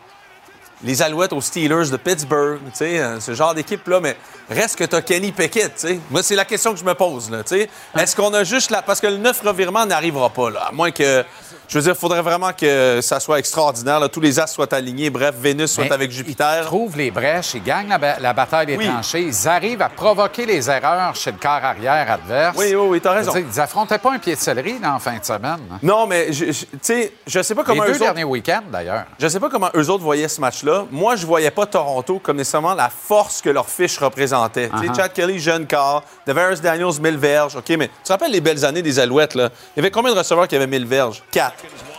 les 0.83 1.01
Alouettes 1.01 1.33
aux 1.33 1.41
Steelers 1.41 1.89
de 1.89 1.97
Pittsburgh, 1.97 2.59
tu 2.65 2.71
sais, 2.73 2.99
euh, 2.99 3.19
ce 3.19 3.33
genre 3.33 3.53
d'équipe-là, 3.53 3.99
mais 3.99 4.15
reste 4.49 4.77
que 4.77 4.83
t'as 4.83 5.01
Kenny 5.01 5.31
Pickett, 5.31 5.73
tu 5.75 5.87
sais. 5.87 5.99
Moi, 6.11 6.21
c'est 6.21 6.35
la 6.35 6.45
question 6.45 6.73
que 6.73 6.79
je 6.79 6.85
me 6.85 6.93
pose, 6.93 7.31
là, 7.31 7.43
tu 7.43 7.55
sais. 7.55 7.69
Est-ce 7.97 8.15
qu'on 8.15 8.33
a 8.33 8.43
juste 8.43 8.69
la... 8.69 8.81
Parce 8.81 8.99
que 8.99 9.07
le 9.07 9.17
neuf 9.17 9.41
revirement 9.41 9.85
n'arrivera 9.85 10.29
pas, 10.29 10.49
là, 10.49 10.65
à 10.69 10.71
moins 10.71 10.91
que... 10.91 11.23
Je 11.67 11.77
veux 11.77 11.83
dire, 11.83 11.93
il 11.93 11.99
faudrait 11.99 12.21
vraiment 12.21 12.51
que 12.53 12.99
ça 13.01 13.19
soit 13.19 13.39
extraordinaire, 13.39 13.99
là, 13.99 14.07
tous 14.07 14.21
les 14.21 14.39
as 14.39 14.47
soient 14.47 14.73
alignés, 14.73 15.09
bref, 15.09 15.35
Vénus 15.37 15.71
soit 15.71 15.83
Mais 15.83 15.91
avec 15.91 16.11
Ils 16.11 16.15
Jupiter. 16.15 16.63
trouvent 16.65 16.95
les 16.95 17.11
brèches, 17.11 17.55
ils 17.55 17.63
gagnent 17.63 17.89
la, 17.89 17.97
ba- 17.97 18.19
la 18.19 18.31
bataille 18.33 18.67
des 18.67 18.77
Oui. 18.77 18.87
tranchées, 18.87 19.21
ils 19.23 19.47
arrivent 19.49 19.81
à 19.81 19.89
provoquer 19.89 20.45
les 20.45 20.69
erreurs 20.69 21.13
chez 21.15 21.31
le 21.31 21.37
corps 21.37 21.51
arrière 21.63 22.09
adverse. 22.09 22.55
Oui, 22.57 22.73
oui, 22.73 22.87
oui, 22.87 23.01
t'as 23.01 23.11
raison. 23.11 23.33
Dire, 23.33 23.43
Ils 23.53 23.59
affrontaient 23.59 23.97
pas 23.97 24.13
un 24.13 24.19
pied 24.19 24.33
de 24.35 24.39
céleri 24.39 24.77
la 24.81 24.97
fin 24.99 25.17
de 25.17 25.25
semaine. 25.25 25.59
hein. 25.71 25.79
Non, 25.83 26.07
mais, 26.07 26.27
tu 26.31 26.53
sais, 26.81 27.11
je 27.27 27.41
sais 27.41 27.53
pas 27.53 27.61
Les 27.63 27.65
comment 27.67 27.83
deux 27.83 27.89
eux 27.91 27.95
autres... 27.95 28.03
derniers 28.05 28.23
week-ends, 28.23 28.63
d'ailleurs. 28.71 29.03
Je 29.19 29.27
sais 29.27 29.39
pas 29.39 29.49
comment 29.49 29.69
eux 29.75 29.89
autres 29.89 30.03
voyaient 30.03 30.27
ce 30.29 30.39
match-là. 30.39 30.85
Moi, 30.89 31.17
je 31.17 31.25
voyais 31.25 31.51
pas 31.51 31.65
Toronto 31.65 32.19
comme 32.19 32.37
nécessairement 32.37 32.75
la 32.75 32.89
force 32.89 33.41
que 33.41 33.49
leur 33.49 33.67
fiche 33.67 33.97
représentait. 33.97 34.67
Uh-huh. 34.67 34.95
Chad 34.95 35.11
Kelly, 35.11 35.37
jeune 35.39 35.65
quart, 35.67 36.03
Devers 36.25 36.59
Daniels, 36.61 36.99
1000 37.01 37.17
verges. 37.17 37.55
OK, 37.57 37.69
mais 37.77 37.87
tu 37.87 37.93
te 38.05 38.13
rappelles 38.13 38.31
les 38.31 38.41
belles 38.41 38.63
années 38.63 38.81
des 38.81 38.99
Alouettes, 38.99 39.35
là? 39.35 39.49
Il 39.75 39.79
y 39.79 39.81
avait 39.81 39.91
combien 39.91 40.13
de 40.13 40.17
receveurs 40.17 40.47
qui 40.47 40.55
avaient 40.55 40.65
1000 40.67 40.85
verges? 40.85 41.21
Quatre. 41.29 41.55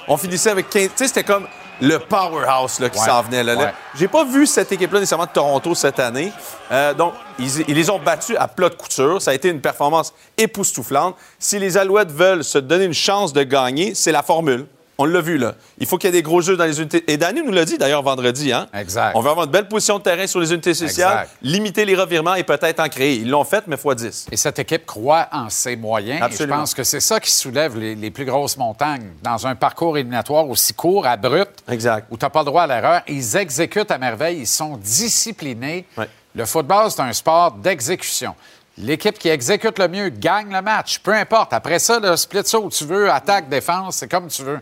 On 0.07 0.17
finissait 0.17 0.51
avec 0.51 0.69
15. 0.71 0.83
Tu 0.83 0.91
sais, 0.97 1.09
c'était 1.09 1.25
comme 1.25 1.47
le 1.81 1.99
powerhouse 1.99 2.81
là, 2.81 2.89
qui 2.91 2.99
Ouais. 2.99 3.07
s'en 3.07 3.23
venait. 3.23 3.45
Là. 3.45 3.73
J'ai 3.95 4.09
pas 4.09 4.25
vu 4.25 4.47
cette 4.47 4.73
équipe-là 4.73 4.99
nécessairement 5.01 5.27
de 5.27 5.31
Toronto 5.31 5.75
cette 5.75 5.99
année. 6.01 6.33
Euh, 6.73 6.93
donc, 6.95 7.15
ils, 7.39 7.61
ils 7.69 7.75
les 7.75 7.89
ont 7.91 7.99
battus 8.01 8.37
à 8.39 8.49
plat 8.49 8.69
de 8.69 8.75
couture. 8.75 9.23
Ça 9.23 9.31
a 9.31 9.35
été 9.35 9.49
une 9.49 9.61
performance 9.61 10.13
époustouflante. 10.37 11.17
Si 11.39 11.59
les 11.59 11.77
Alouettes 11.77 12.11
veulent 12.11 12.43
se 12.45 12.59
donner 12.59 12.85
une 12.85 12.95
chance 12.95 13.33
de 13.33 13.43
gagner, 13.45 13.95
c'est 13.95 14.13
la 14.13 14.23
formule. 14.23 14.67
On 15.01 15.05
l'a 15.05 15.21
vu, 15.21 15.39
là. 15.39 15.55
Il 15.79 15.87
faut 15.87 15.97
qu'il 15.97 16.09
y 16.09 16.11
ait 16.11 16.13
des 16.13 16.23
gros 16.25 16.41
jeux 16.41 16.57
dans 16.57 16.65
les 16.65 16.81
unités. 16.81 17.05
Et 17.07 17.17
Danny 17.17 17.41
nous 17.45 17.53
l'a 17.53 17.65
dit, 17.65 17.79
d'ailleurs, 17.79 18.03
vendredi. 18.03 18.53
Hein? 18.53 18.67
Exact. 18.75 19.13
On 19.15 19.21
veut 19.21 19.31
avoir 19.31 19.47
une 19.47 19.53
belle 19.53 19.69
position 19.69 19.99
de 19.99 20.03
terrain 20.03 20.27
sur 20.27 20.41
les 20.41 20.53
unités 20.53 20.75
sociales, 20.75 21.21
Exact. 21.23 21.31
limiter 21.41 21.85
les 21.85 21.95
revirements 21.95 22.35
et 22.35 22.43
peut-être 22.43 22.81
en 22.81 22.89
créer. 22.89 23.15
Ils 23.15 23.31
l'ont 23.31 23.45
fait, 23.45 23.63
mais 23.69 23.77
fois 23.77 23.95
10. 23.95 24.27
Et 24.33 24.37
cette 24.37 24.59
équipe 24.59 24.87
croit 24.87 25.29
en 25.31 25.51
ses 25.51 25.77
moyens. 25.77 26.19
Et 26.19 26.23
Absolument. 26.25 26.57
je 26.57 26.61
pense 26.63 26.75
que 26.75 26.83
c'est 26.83 26.99
ça 26.99 27.21
qui 27.21 27.31
soulève 27.31 27.79
les, 27.79 27.95
les 27.95 28.11
plus 28.11 28.25
grosses 28.25 28.57
montagnes. 28.57 29.11
Dans 29.23 29.47
un 29.47 29.55
parcours 29.55 29.97
éliminatoire 29.97 30.49
aussi 30.49 30.75
court, 30.75 31.07
abrupt, 31.07 31.63
Exact. 31.71 32.09
où 32.11 32.17
tu 32.17 32.25
n'as 32.25 32.31
pas 32.31 32.41
le 32.41 32.47
droit 32.47 32.63
à 32.63 32.67
l'erreur, 32.67 33.03
ils 33.07 33.37
exécutent 33.37 33.93
à 33.93 33.99
merveille, 33.99 34.39
ils 34.41 34.47
sont 34.49 34.79
disciplinés. 34.79 35.85
Ouais. 35.97 36.09
Le 36.35 36.45
football, 36.45 36.91
c'est 36.91 37.01
un 37.03 37.13
sport 37.13 37.53
d'exécution. 37.53 38.35
L'équipe 38.79 39.19
qui 39.19 39.29
exécute 39.29 39.79
le 39.79 39.89
mieux 39.89 40.09
gagne 40.09 40.53
le 40.53 40.63
match. 40.63 40.99
Peu 41.01 41.13
importe. 41.13 41.53
Après 41.53 41.79
ça, 41.79 41.99
le 42.01 42.17
split 42.17 42.41
ça 42.45 42.59
où 42.59 42.71
tu 42.71 42.85
veux, 42.85 43.11
attaque, 43.11 43.49
défense, 43.49 43.97
c'est 43.97 44.09
comme 44.09 44.29
tu 44.29 44.43
veux. 44.43 44.61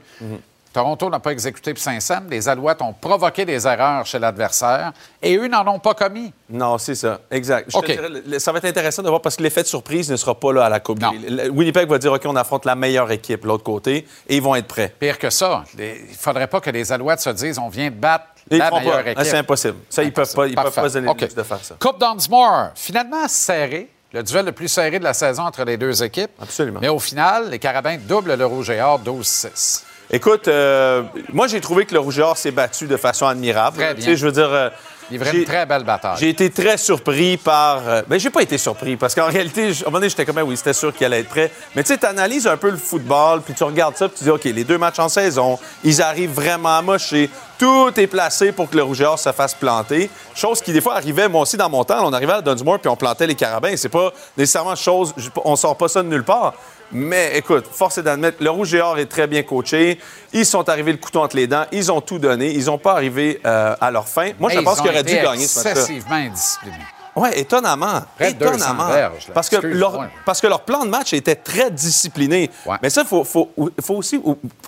Toronto 0.73 1.09
n'a 1.09 1.19
pas 1.21 1.31
exécuté 1.33 1.73
pour 1.73 1.83
Saint-Saëns. 1.83 2.25
Les 2.29 2.51
Alouettes 2.51 2.83
ont 2.83 2.93
provoqué 2.93 3.47
des 3.47 3.67
erreurs 3.67 4.05
chez 4.05 4.19
l'adversaire 4.19 4.93
et 5.23 5.35
eux 5.39 5.49
n'en 5.49 5.67
ont 5.67 5.79
pas 5.79 5.95
commis. 5.95 6.35
Non, 6.51 6.77
c'est 6.77 6.95
ça. 6.95 7.21
Exact. 7.31 7.65
Je 7.69 7.73
te 7.73 7.79
OK. 7.79 7.87
dirais, 7.87 8.09
le- 8.27 8.39
ça 8.39 8.53
va 8.53 8.59
être 8.59 8.67
intéressant 8.67 9.03
de 9.03 9.09
voir 9.09 9.23
parce 9.23 9.37
que 9.37 9.43
l'effet 9.43 9.63
de 9.63 9.69
surprise 9.69 10.11
ne 10.11 10.17
sera 10.17 10.39
pas 10.39 10.53
là 10.53 10.67
à 10.67 10.69
la 10.69 10.81
Coupe. 10.81 11.03
Winnipeg 11.51 11.89
va 11.89 11.97
dire 11.97 12.13
OK, 12.13 12.21
on 12.27 12.37
affronte 12.37 12.67
la 12.67 12.75
meilleure 12.75 13.11
équipe 13.11 13.41
de 13.43 13.47
l'autre 13.49 13.65
côté 13.65 14.07
et 14.29 14.37
ils 14.37 14.43
vont 14.43 14.55
être 14.55 14.67
prêts. 14.67 14.95
Pire 15.01 15.19
que 15.19 15.31
ça, 15.31 15.65
les- 15.79 16.05
il 16.09 16.11
ne 16.13 16.17
faudrait 16.17 16.47
pas 16.47 16.61
que 16.61 16.69
les 16.69 16.93
Alouettes 16.93 17.21
se 17.21 17.31
disent 17.31 17.59
on 17.59 17.71
vient 17.71 17.89
de 17.89 17.95
battre 17.97 18.27
ils 18.51 18.59
la 18.59 18.71
meilleure 18.71 18.97
pas. 18.97 19.01
équipe. 19.01 19.19
Ah, 19.19 19.25
c'est 19.25 19.39
impossible. 19.39 19.77
Ça, 19.89 20.03
ils 20.03 20.13
peuvent 20.13 20.35
pas, 20.35 20.47
ils 20.47 20.55
peuvent 20.55 20.75
pas 20.75 20.89
se 20.91 20.95
donner 20.95 21.09
OK. 21.09 21.21
le 21.23 21.27
luxe 21.27 21.35
de 21.35 21.43
faire 21.43 21.65
ça. 21.65 21.75
Coupe 21.81 21.99
Dunsmore, 21.99 22.73
finalement 22.75 23.27
serré. 23.29 23.89
Le 24.17 24.23
duel 24.23 24.47
le 24.47 24.53
plus 24.53 24.69
serré 24.69 24.99
de 24.99 25.05
la 25.05 25.13
saison 25.13 25.43
entre 25.43 25.63
les 25.65 25.77
deux 25.77 26.03
équipes. 26.03 26.31
Absolument. 26.41 26.81
Mais 26.81 26.89
au 26.89 26.99
final, 26.99 27.51
les 27.51 27.59
Carabins 27.59 27.99
doublent 27.99 28.33
le 28.35 28.47
Rouge 28.47 28.71
et 28.71 28.81
Or 28.81 28.99
12-6. 28.99 29.83
Écoute, 30.11 30.49
euh, 30.49 31.03
moi, 31.35 31.49
j'ai 31.49 31.61
trouvé 31.61 31.85
que 31.85 31.93
le 31.93 32.01
Rougeur 32.01 32.39
s'est 32.39 32.51
battu 32.51 32.87
de 32.87 32.97
façon 32.97 33.27
admirable. 33.27 33.77
Très 33.77 33.91
Tu 33.91 33.97
bien. 33.97 34.07
sais, 34.07 34.17
je 34.17 34.25
veux 34.25 34.33
dire. 34.33 34.73
J'ai- 35.11 35.39
une 35.39 35.45
très 35.45 35.67
belle 35.67 35.85
bataille. 35.85 36.17
J'ai 36.19 36.29
été 36.31 36.51
très 36.51 36.77
surpris 36.79 37.37
par. 37.37 37.81
Euh, 37.87 38.03
ben, 38.09 38.19
j'ai 38.19 38.31
pas 38.31 38.43
été 38.43 38.59
surpris 38.59 38.97
parce 38.97 39.15
qu'en 39.15 39.27
réalité, 39.31 39.65
à 39.65 39.67
un 39.69 39.73
moment 39.87 39.99
donné, 39.99 40.09
j'étais 40.09 40.25
comme, 40.25 40.39
Ah 40.39 40.45
oui, 40.45 40.57
c'était 40.57 40.73
sûr 40.73 40.95
qu'il 40.95 41.07
allait 41.07 41.21
être 41.21 41.29
prêt. 41.29 41.51
Mais 41.75 41.83
tu 41.83 41.89
sais, 41.93 41.99
tu 41.99 42.07
analyses 42.07 42.47
un 42.47 42.57
peu 42.57 42.71
le 42.71 42.77
football, 42.77 43.43
puis 43.43 43.55
tu 43.55 43.65
regardes 43.65 43.97
ça, 43.97 44.09
puis 44.09 44.19
tu 44.19 44.25
dis, 44.25 44.31
OK, 44.31 44.45
les 44.45 44.65
deux 44.65 44.79
matchs 44.79 44.99
en 44.99 45.09
saison, 45.09 45.59
ils 45.85 46.03
arrivent 46.03 46.33
vraiment 46.35 46.77
amochés. 46.79 47.31
Tout 47.59 47.91
est 47.99 48.07
placé 48.07 48.53
pour 48.53 48.69
que 48.69 48.77
le 48.77 48.83
Rougeur 48.83 49.19
se 49.19 49.33
fasse 49.33 49.55
planter. 49.55 50.11
Chose 50.35 50.61
qui, 50.61 50.73
des 50.73 50.81
fois, 50.83 50.97
arrivait, 50.97 51.27
moi 51.29 51.41
aussi, 51.43 51.57
dans 51.57 51.71
mon 51.71 51.85
temps. 51.85 52.07
On 52.07 52.13
arrivait 52.13 52.35
à 52.35 52.43
Dunsmore, 52.43 52.79
puis 52.81 52.91
on 52.91 52.97
plantait 52.97 53.27
les 53.27 53.35
carabins. 53.35 53.75
C'est 53.77 53.89
pas 53.89 54.13
nécessairement 54.37 54.77
chose. 54.77 55.15
On 55.45 55.57
sort 55.57 55.77
pas 55.77 55.89
ça 55.89 56.03
de 56.03 56.09
nulle 56.09 56.25
part. 56.25 56.53
Mais 56.93 57.37
écoute, 57.37 57.67
force 57.71 57.99
est 57.99 58.03
d'admettre, 58.03 58.39
le 58.43 58.51
Rouge 58.51 58.73
et 58.75 58.81
Or 58.81 58.99
est 58.99 59.07
très 59.07 59.27
bien 59.27 59.43
coaché. 59.43 59.99
Ils 60.33 60.47
sont 60.47 60.69
arrivés 60.69 60.93
le 60.93 60.99
couteau 60.99 61.21
entre 61.23 61.37
les 61.37 61.47
dents. 61.47 61.65
Ils 61.73 61.91
ont 61.91 62.01
tout 62.01 62.19
donné. 62.19 62.51
Ils 62.53 62.67
n'ont 62.67 62.79
pas 62.79 62.93
arrivé 62.93 63.41
euh, 63.45 63.75
à 63.81 63.91
leur 63.91 64.07
fin. 64.09 64.31
Moi, 64.39 64.51
je 64.51 64.61
pense 64.61 64.81
qu'ils 64.81 64.91
auraient 64.91 65.03
dû 65.03 65.15
gagner 65.15 65.47
ce 65.47 65.59
match-là. 65.59 65.71
excessivement 65.73 66.15
indisciplinés. 66.17 66.77
Oui, 67.19 67.31
étonnamment. 67.35 68.03
Près 68.17 68.35
de 68.35 68.39
200 68.39 68.55
étonnamment. 68.57 68.89
verges, 68.89 69.29
parce, 69.33 69.49
que 69.49 69.57
leur, 69.57 70.07
parce 70.27 70.39
que 70.41 70.47
leur 70.49 70.61
plan 70.61 70.85
de 70.85 70.91
match 70.91 71.15
était 71.15 71.35
très 71.35 71.71
discipliné. 71.71 72.51
Mais 72.83 72.91
ça, 72.91 73.03
il 73.03 73.07
faut, 73.07 73.25
faut- 73.25 73.51
faut 73.81 73.95
aussi 73.95 74.21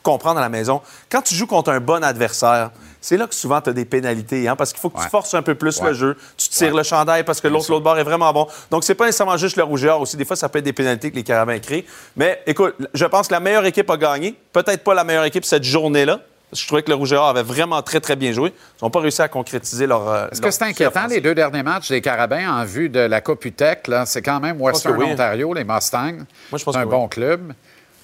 comprendre 0.02 0.38
à 0.38 0.42
la 0.42 0.48
maison. 0.48 0.80
Quand 1.12 1.20
tu 1.20 1.34
joues 1.34 1.46
contre 1.46 1.70
un 1.70 1.80
bon 1.80 2.02
adversaire, 2.02 2.70
c'est 3.08 3.16
là 3.16 3.26
que 3.26 3.34
souvent 3.34 3.58
tu 3.62 3.70
as 3.70 3.72
des 3.72 3.86
pénalités, 3.86 4.46
hein, 4.48 4.54
parce 4.54 4.70
qu'il 4.72 4.80
faut 4.80 4.90
que 4.90 5.00
tu 5.02 5.08
forces 5.08 5.32
un 5.32 5.40
peu 5.42 5.54
plus 5.54 5.80
Ouais. 5.80 5.88
le 5.88 5.94
jeu. 5.94 6.16
Tu 6.36 6.48
tires 6.50 6.74
le 6.76 6.82
chandail 6.82 7.24
parce 7.24 7.40
que 7.40 7.48
l'autre 7.48 7.70
l'autre 7.70 7.82
bord 7.84 7.98
est 7.98 8.02
vraiment 8.04 8.30
bon. 8.34 8.46
Donc, 8.70 8.84
c'est 8.84 8.94
pas 8.94 9.06
nécessairement 9.06 9.36
juste 9.38 9.56
le 9.56 9.62
rougeur 9.62 10.00
aussi. 10.00 10.16
Des 10.18 10.24
fois, 10.26 10.36
ça 10.36 10.48
peut 10.50 10.58
être 10.58 10.64
des 10.66 10.72
pénalités 10.74 11.10
que 11.10 11.16
les 11.16 11.22
Carabins 11.22 11.58
créent. 11.58 11.86
Mais 12.16 12.42
écoute, 12.46 12.74
je 12.92 13.04
pense 13.06 13.28
que 13.28 13.32
la 13.32 13.40
meilleure 13.40 13.64
équipe 13.64 13.88
a 13.88 13.96
gagné. 13.96 14.34
Peut-être 14.52 14.84
pas 14.84 14.92
la 14.94 15.04
meilleure 15.04 15.24
équipe 15.24 15.44
cette 15.46 15.64
journée-là. 15.64 16.20
Parce 16.50 16.60
que 16.60 16.64
je 16.64 16.66
trouvais 16.66 16.82
que 16.82 16.88
le 16.88 16.94
Rougeur 16.96 17.24
avait 17.24 17.42
vraiment 17.42 17.82
très, 17.82 18.00
très 18.00 18.16
bien 18.16 18.32
joué. 18.32 18.54
Ils 18.80 18.84
n'ont 18.84 18.90
pas 18.90 19.00
réussi 19.00 19.20
à 19.20 19.28
concrétiser 19.28 19.86
leur. 19.86 20.08
euh, 20.08 20.28
Est-ce 20.32 20.40
leur 20.40 20.48
que 20.48 20.54
c'est 20.54 20.64
inquiétant, 20.64 21.06
les 21.06 21.20
deux 21.20 21.34
derniers 21.34 21.62
matchs 21.62 21.88
des 21.90 22.00
Carabins 22.00 22.50
en 22.50 22.64
vue 22.64 22.88
de 22.88 23.00
la 23.00 23.20
Coupe 23.20 23.44
UTEC? 23.44 23.86
là? 23.88 24.06
C'est 24.06 24.22
quand 24.22 24.40
même 24.40 24.58
Western 24.60 24.96
oui. 24.96 25.06
Ontario, 25.12 25.52
les 25.52 25.64
Mustangs. 25.64 26.12
Moi, 26.50 26.58
je 26.58 26.64
pense 26.64 26.74
C'est 26.74 26.80
un 26.80 26.84
que 26.84 26.88
bon 26.90 27.06
club. 27.06 27.52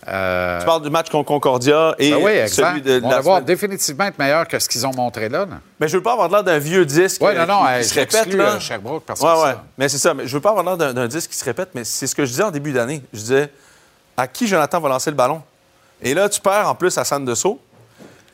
Euh, 0.07 0.59
Tu 0.61 0.67
parles 0.67 0.83
du 0.83 0.91
match 0.91 1.09
contre 1.11 1.27
Concordia 1.29 1.95
et 1.99 2.11
ben 2.11 2.19
oui, 2.23 2.49
celui 2.49 2.83
de 2.83 3.01
On 3.03 3.09
la 3.11 3.21
va 3.21 3.41
définitivement 3.41 4.05
être 4.05 4.19
meilleur 4.19 4.47
que 4.47 4.59
ce 4.59 4.69
qu'ils 4.69 4.87
ont 4.87 4.93
montré 4.95 5.29
là. 5.29 5.47
Mais 5.81 5.89
je 5.89 5.97
veux 5.97 6.03
pas 6.03 6.13
avoir 6.13 6.29
l'air 6.29 6.45
d'un 6.45 6.59
vieux 6.59 6.85
disque 6.85 7.23
Ouais, 7.23 7.37
euh, 7.37 7.47
non, 7.47 7.61
non, 7.61 7.67
qui, 7.67 7.73
hey, 7.73 7.83
qui 7.83 7.89
se 7.89 7.95
répète. 7.95 8.33
Là. 8.35 8.45
euh, 8.45 8.61
Sherbrooke 8.61 9.05
parce 9.07 9.21
que 9.21 9.25
ouais, 9.25 9.33
ça- 9.53 9.65
Mais 9.79 9.89
c'est 9.89 9.99
ça. 9.99 10.13
Mais 10.15 10.27
je 10.27 10.35
veux 10.35 10.41
pas 10.43 10.51
avoir 10.51 10.65
l'air 10.77 10.93
d'un, 10.93 11.07
disque 11.09 11.31
qui 11.31 11.37
se 11.39 11.45
répète, 11.45 11.71
mais 11.75 11.85
c'est 11.85 12.07
ce 12.07 12.15
que 12.15 12.25
je 12.25 12.31
disais 12.31 12.43
en 12.43 12.51
début 12.51 12.73
d'année. 12.73 13.03
Je 13.13 13.19
disais, 13.21 13.51
à 14.17 14.27
qui 14.27 14.47
Jonathan 14.47 14.81
va 14.81 14.89
lancer 14.91 15.11
le 15.11 15.17
ballon? 15.17 15.43
Et 16.03 16.13
là, 16.13 16.29
tu 16.29 16.41
perds 16.41 16.69
en 16.69 16.75
plus 16.75 16.97
Hassan 16.99 17.25
Dessau. 17.25 17.59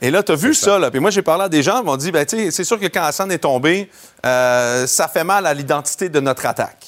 Et 0.02 0.11
là, 0.11 0.22
tu 0.22 0.33
as 0.33 0.35
vu 0.35 0.54
ça. 0.54 0.78
là. 0.78 0.90
Puis 0.90 0.98
moi, 0.98 1.11
j'ai 1.11 1.22
parlé 1.22 1.44
à 1.44 1.48
des 1.48 1.62
gens, 1.62 1.80
ils 1.80 1.85
m'ont 1.85 1.96
dit, 1.96 2.11
ben, 2.11 2.24
c'est 2.28 2.64
sûr 2.64 2.80
que 2.80 2.87
quand 2.87 3.02
Hassan 3.02 3.30
est 3.30 3.38
tombé, 3.38 3.90
euh, 4.24 4.87
ça 4.87 5.09
fait 5.09 5.24
mal 5.24 5.46
à 5.46 5.52
l'identité 5.54 6.09
de 6.09 6.20
notre 6.20 6.46
attaque. 6.46 6.79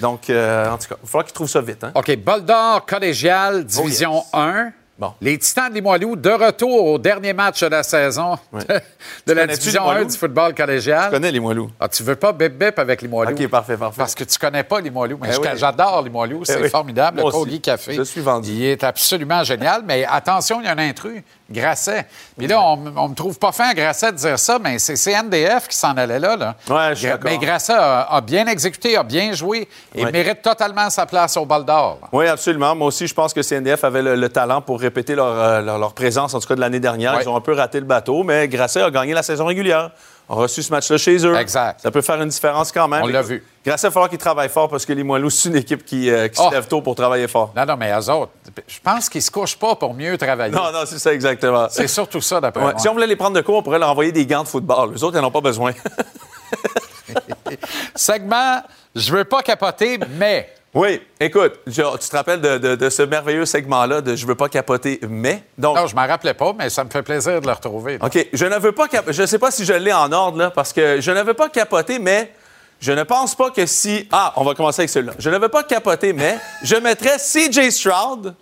Donc, 0.00 0.28
euh, 0.30 0.70
en 0.70 0.78
tout 0.78 0.88
cas, 0.88 0.96
il 0.98 1.02
va 1.02 1.06
falloir 1.08 1.24
qu'ils 1.24 1.34
trouvent 1.34 1.48
ça 1.48 1.60
vite. 1.60 1.84
Hein? 1.84 1.92
OK, 1.94 2.16
bol 2.18 2.44
d'or 2.44 2.84
collégial, 2.86 3.64
division 3.64 4.22
1. 4.32 4.72
Les 5.20 5.36
Titans 5.36 5.68
de 5.68 5.74
Limoilou, 5.74 6.16
de 6.16 6.30
retour 6.30 6.86
au 6.86 6.98
dernier 6.98 7.34
match 7.34 7.60
de 7.60 7.66
la 7.66 7.82
saison 7.82 8.38
de, 8.54 8.80
de 9.26 9.32
la 9.34 9.46
division 9.46 9.82
Limoilou? 9.82 10.04
1 10.04 10.04
du 10.06 10.16
football 10.16 10.54
collégial? 10.54 11.04
Je 11.08 11.10
connais 11.10 11.30
Limoilou. 11.30 11.70
Ah, 11.78 11.86
tu 11.86 12.02
veux 12.02 12.16
pas 12.16 12.32
bip-bip 12.32 12.78
avec 12.78 13.02
Limoilou? 13.02 13.32
OK, 13.32 13.46
parfait, 13.48 13.76
parfait. 13.76 13.98
Parce 13.98 14.14
que 14.14 14.24
tu 14.24 14.38
connais 14.38 14.62
pas 14.64 14.80
Limoilou. 14.80 15.18
Mais 15.20 15.28
Eh 15.34 15.38
oui. 15.38 15.48
j'adore 15.56 16.00
Limoilou, 16.02 16.46
c'est 16.46 16.56
Eh 16.58 16.62
oui. 16.62 16.70
formidable. 16.70 17.20
Moi 17.20 17.30
le. 17.30 17.38
Collier 17.38 17.58
Café. 17.58 17.92
Je 17.92 18.00
suis 18.04 18.22
vendu. 18.22 18.50
Il 18.52 18.64
est 18.64 18.82
absolument 18.84 19.44
génial. 19.44 19.82
Mais 19.86 20.06
attention, 20.10 20.62
il 20.62 20.64
y 20.64 20.68
a 20.68 20.72
un 20.72 20.78
intrus, 20.78 21.22
Grasset. 21.50 22.06
Puis 22.36 22.46
là, 22.46 22.60
on, 22.60 22.92
on 22.96 23.08
me 23.08 23.14
trouve 23.14 23.38
pas 23.38 23.52
fin 23.52 23.68
à 23.68 23.74
Grasset 23.74 24.12
de 24.12 24.16
dire 24.16 24.38
ça, 24.38 24.58
mais 24.58 24.78
c'est 24.78 24.96
CNDF 24.96 25.68
qui 25.68 25.76
s'en 25.76 25.96
allait 25.96 26.18
là. 26.18 26.36
là. 26.36 26.54
Ouais, 26.68 26.94
je 26.94 27.06
suis. 27.06 27.08
Mais 27.22 27.38
Grasset 27.38 27.72
a, 27.72 28.02
a 28.14 28.20
bien 28.20 28.46
exécuté, 28.46 28.96
a 28.96 29.02
bien 29.02 29.32
joué 29.32 29.68
et 29.94 30.04
Ouais. 30.04 30.10
mérite 30.12 30.42
totalement 30.42 30.90
sa 30.90 31.06
place 31.06 31.36
au 31.36 31.44
bol 31.46 31.64
d'or. 31.64 31.98
Oui, 32.12 32.26
absolument. 32.26 32.74
Moi 32.74 32.88
aussi, 32.88 33.06
je 33.06 33.14
pense 33.14 33.32
que 33.32 33.42
CNDF 33.42 33.84
avait 33.84 34.02
le, 34.02 34.16
le 34.16 34.28
talent 34.28 34.60
pour 34.60 34.80
répéter 34.80 35.14
leur, 35.14 35.26
euh, 35.38 35.60
leur, 35.62 35.78
leur 35.78 35.92
présence, 35.94 36.34
en 36.34 36.40
tout 36.40 36.48
cas 36.48 36.54
de 36.56 36.60
l'année 36.60 36.80
dernière. 36.80 37.14
Ouais. 37.14 37.22
Ils 37.22 37.28
ont 37.28 37.36
un 37.36 37.40
peu 37.40 37.52
raté 37.54 37.78
le 37.78 37.86
bateau, 37.86 38.22
mais 38.24 38.48
Grasset 38.48 38.82
a 38.82 38.90
gagné 38.90 39.14
la 39.14 39.22
saison 39.22 39.46
régulière. 39.46 39.90
On 40.28 40.34
a 40.38 40.42
reçu 40.42 40.60
ce 40.62 40.72
match-là 40.72 40.96
chez 40.98 41.24
eux. 41.24 41.36
Exact. 41.36 41.80
Ça 41.82 41.90
peut 41.92 42.02
faire 42.02 42.20
une 42.20 42.28
différence 42.28 42.72
quand 42.72 42.88
même. 42.88 43.02
On 43.04 43.06
l'a 43.06 43.22
vu. 43.22 43.44
Il 43.64 43.70
va 43.70 43.76
falloir 43.78 44.08
qu'ils 44.08 44.18
travaillent 44.18 44.48
fort 44.48 44.68
parce 44.68 44.84
que 44.84 44.92
les 44.92 45.04
Moilous, 45.04 45.30
c'est 45.30 45.48
une 45.48 45.56
équipe 45.56 45.84
qui, 45.84 46.10
euh, 46.10 46.26
qui 46.28 46.40
Oh. 46.42 46.48
se 46.48 46.54
lève 46.54 46.66
tôt 46.66 46.80
pour 46.82 46.94
travailler 46.96 47.28
fort. 47.28 47.52
Non, 47.56 47.64
non, 47.64 47.76
mais 47.76 47.92
eux 47.92 48.10
autres, 48.10 48.32
je 48.66 48.78
pense 48.82 49.08
qu'ils 49.08 49.22
se 49.22 49.30
couchent 49.30 49.56
pas 49.58 49.76
pour 49.76 49.94
mieux 49.94 50.18
travailler. 50.18 50.52
Non, 50.54 50.72
non, 50.72 50.80
c'est 50.84 50.98
ça 50.98 51.12
exactement. 51.14 51.66
C'est 51.70 51.86
surtout 51.88 52.20
ça, 52.20 52.40
d'après 52.40 52.60
Ouais, 52.64 52.72
moi. 52.72 52.80
Si 52.80 52.88
on 52.88 52.92
voulait 52.92 53.06
les 53.06 53.16
prendre 53.16 53.36
de 53.36 53.40
court, 53.40 53.56
on 53.58 53.62
pourrait 53.62 53.78
leur 53.78 53.90
envoyer 53.90 54.10
des 54.12 54.26
gants 54.26 54.42
de 54.42 54.48
football. 54.48 54.94
Les 54.94 55.04
autres, 55.04 55.16
ils 55.16 55.20
n'en 55.20 55.28
ont 55.28 55.32
pas 55.32 55.40
besoin. 55.40 55.72
Segment, 57.94 58.62
je 58.94 59.12
veux 59.12 59.24
pas 59.24 59.42
capoter, 59.42 59.98
mais... 60.18 60.52
oui, 60.74 61.00
écoute, 61.20 61.54
je- 61.66 61.96
tu 61.98 62.08
te 62.08 62.16
rappelles 62.16 62.40
de, 62.40 62.58
de- 62.58 62.74
de 62.76 62.90
ce 62.90 63.02
merveilleux 63.02 63.46
segment-là 63.46 64.00
de 64.00 64.14
Je 64.16 64.26
veux 64.26 64.34
pas 64.34 64.48
capoter, 64.48 65.00
mais. 65.08 65.42
Donc, 65.56 65.76
Non, 65.76 65.86
je 65.86 65.94
m'en 65.96 66.06
rappelais 66.06 66.34
pas, 66.34 66.52
mais 66.58 66.68
ça 66.70 66.84
me 66.84 66.90
fait 66.90 67.02
plaisir 67.02 67.40
de 67.40 67.46
le 67.46 67.52
retrouver. 67.52 67.98
là. 67.98 68.06
OK. 68.06 68.26
Je 68.32 68.44
ne 68.46 68.56
veux 68.58 68.72
pas 68.72 68.88
cap- 68.88 69.10
Je 69.10 69.22
ne 69.22 69.26
sais 69.26 69.38
pas 69.38 69.50
si 69.50 69.64
je 69.64 69.72
l'ai 69.72 69.92
en 69.92 70.10
ordre, 70.12 70.38
là, 70.38 70.50
parce 70.50 70.72
que 70.72 71.00
je 71.00 71.10
ne 71.10 71.22
veux 71.22 71.34
pas 71.34 71.48
capoter, 71.48 71.98
mais 71.98 72.32
je 72.80 72.92
ne 72.92 73.02
pense 73.04 73.34
pas 73.34 73.50
que 73.50 73.64
si. 73.66 74.06
Ah, 74.12 74.32
on 74.36 74.44
va 74.44 74.54
commencer 74.54 74.82
avec 74.82 74.90
celui-là. 74.90 75.14
Je 75.18 75.30
ne 75.30 75.38
veux 75.38 75.48
pas 75.48 75.62
capoter, 75.62 76.12
mais 76.12 76.38
je 76.62 76.76
mettrais 76.76 77.16
CJ 77.18 77.70
Stroud, 77.70 78.34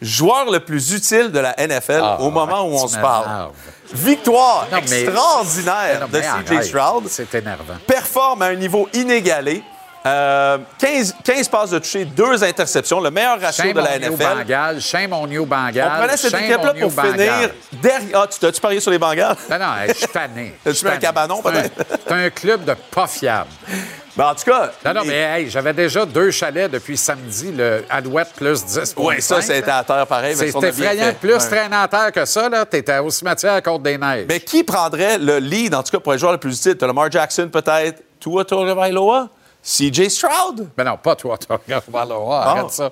joueur 0.00 0.50
le 0.50 0.60
plus 0.60 0.92
utile 0.92 1.30
de 1.32 1.38
la 1.38 1.54
NFL 1.58 2.00
Ah, 2.02 2.20
au 2.20 2.30
moment 2.30 2.62
où 2.62 2.74
on 2.74 2.88
se 2.88 2.98
parle. 2.98 3.50
Victoire 3.92 4.66
Non, 4.70 4.78
mais- 4.88 5.02
extraordinaire 5.04 6.00
Non, 6.02 6.06
de 6.08 6.20
CJ. 6.60 6.68
Stroud. 6.68 7.04
C'est 7.08 7.34
énervant. 7.34 7.74
Performe 7.86 8.42
à 8.42 8.46
un 8.46 8.54
niveau 8.54 8.88
inégalé. 8.92 9.62
Euh, 10.06 10.58
15, 10.78 11.16
15 11.24 11.48
passes 11.48 11.70
de 11.70 11.78
toucher, 11.78 12.04
deux 12.04 12.42
interceptions, 12.44 13.00
le 13.00 13.10
meilleur 13.10 13.40
ratio 13.40 13.64
Shame 13.64 13.72
de 13.74 13.80
la 13.80 13.98
NFL. 13.98 14.16
Bengals. 14.38 14.80
Shame 14.80 15.12
on 15.12 15.26
you, 15.28 15.44
Bengals. 15.44 15.90
On 15.94 15.98
prenait 16.00 16.16
cette 16.16 16.34
équipe-là 16.34 16.74
pour 16.74 16.92
finir 16.92 17.50
derrière. 17.72 18.20
Ah, 18.22 18.26
tu 18.30 18.38
t'as-tu 18.38 18.60
parié 18.60 18.80
sur 18.80 18.90
les 18.90 18.98
Bengals? 18.98 19.36
Non, 19.50 19.58
non, 19.58 19.66
je 19.88 19.92
suis 19.94 20.06
tanné. 20.08 20.54
Suis 20.72 20.86
mis 20.86 20.92
un 20.92 20.98
cabanon, 20.98 21.42
peut-être? 21.42 21.72
C'est 22.06 22.12
un 22.14 22.30
club 22.30 22.64
de 22.64 22.74
pas 22.94 23.06
fiable. 23.06 23.50
Ben, 24.16 24.26
en 24.30 24.34
tout 24.34 24.44
cas. 24.50 24.70
Non, 24.84 24.94
non, 24.94 25.00
les- 25.02 25.08
mais 25.08 25.16
hey, 25.42 25.50
j'avais 25.50 25.72
déjà 25.72 26.04
deux 26.04 26.30
chalets 26.30 26.70
depuis 26.70 26.96
samedi, 26.96 27.52
le 27.52 27.84
Alouette 27.90 28.32
plus 28.36 28.64
10. 28.64 28.94
Oui, 28.96 29.20
ça, 29.20 29.40
c'était 29.42 29.70
à 29.70 29.84
terre 29.84 30.06
pareil. 30.06 30.34
C'est 30.36 30.48
effrayant. 30.48 31.12
Plus 31.20 31.34
Ouais. 31.34 31.38
traînant 31.38 31.82
à 31.82 31.88
terre 31.88 32.12
que 32.12 32.24
ça, 32.24 32.48
là, 32.48 32.64
t'étais 32.64 32.98
au 32.98 33.10
cimetière 33.10 33.54
à 33.54 33.60
Côte-des-Neiges. 33.60 34.26
Mais 34.28 34.40
qui 34.40 34.64
prendrait 34.64 35.18
le 35.18 35.38
lead, 35.38 35.74
en 35.74 35.82
tout 35.82 35.92
cas, 35.92 36.00
pour 36.00 36.12
être 36.12 36.16
le 36.16 36.20
joueur 36.20 36.32
le 36.32 36.38
plus 36.38 36.56
utile? 36.56 36.76
T'as 36.76 36.86
Lamar 36.86 37.10
Jackson, 37.10 37.48
peut-être. 37.52 38.02
Tua 38.20 38.44
Tagovailoa? 38.44 39.28
CJ 39.68 40.08
Stroud? 40.08 40.70
Ben 40.74 40.84
non, 40.84 40.96
pas 40.96 41.14
toi, 41.14 41.36
toi. 41.36 41.60
Arrête 42.32 42.70
ça. 42.70 42.90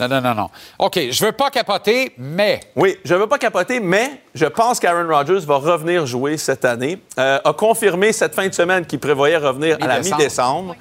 Non, 0.00 0.08
non, 0.08 0.20
non, 0.20 0.34
non. 0.34 0.50
OK, 0.80 0.98
je 1.10 1.24
veux 1.24 1.30
pas 1.30 1.50
capoter, 1.50 2.12
mais 2.18 2.60
Oui, 2.74 2.98
je 3.04 3.14
ne 3.14 3.20
veux 3.20 3.28
pas 3.28 3.38
capoter, 3.38 3.78
mais 3.78 4.22
je 4.34 4.46
pense 4.46 4.80
qu'Aaron 4.80 5.08
Rodgers 5.08 5.46
va 5.46 5.56
revenir 5.56 6.04
jouer 6.04 6.36
cette 6.36 6.64
année. 6.64 7.00
Euh, 7.18 7.38
a 7.44 7.52
confirmé 7.52 8.12
cette 8.12 8.34
fin 8.34 8.48
de 8.48 8.52
semaine 8.52 8.84
qu'il 8.84 8.98
prévoyait 8.98 9.36
revenir 9.36 9.78
à 9.80 9.86
la 9.86 10.00
Mi-décembre. 10.00 10.74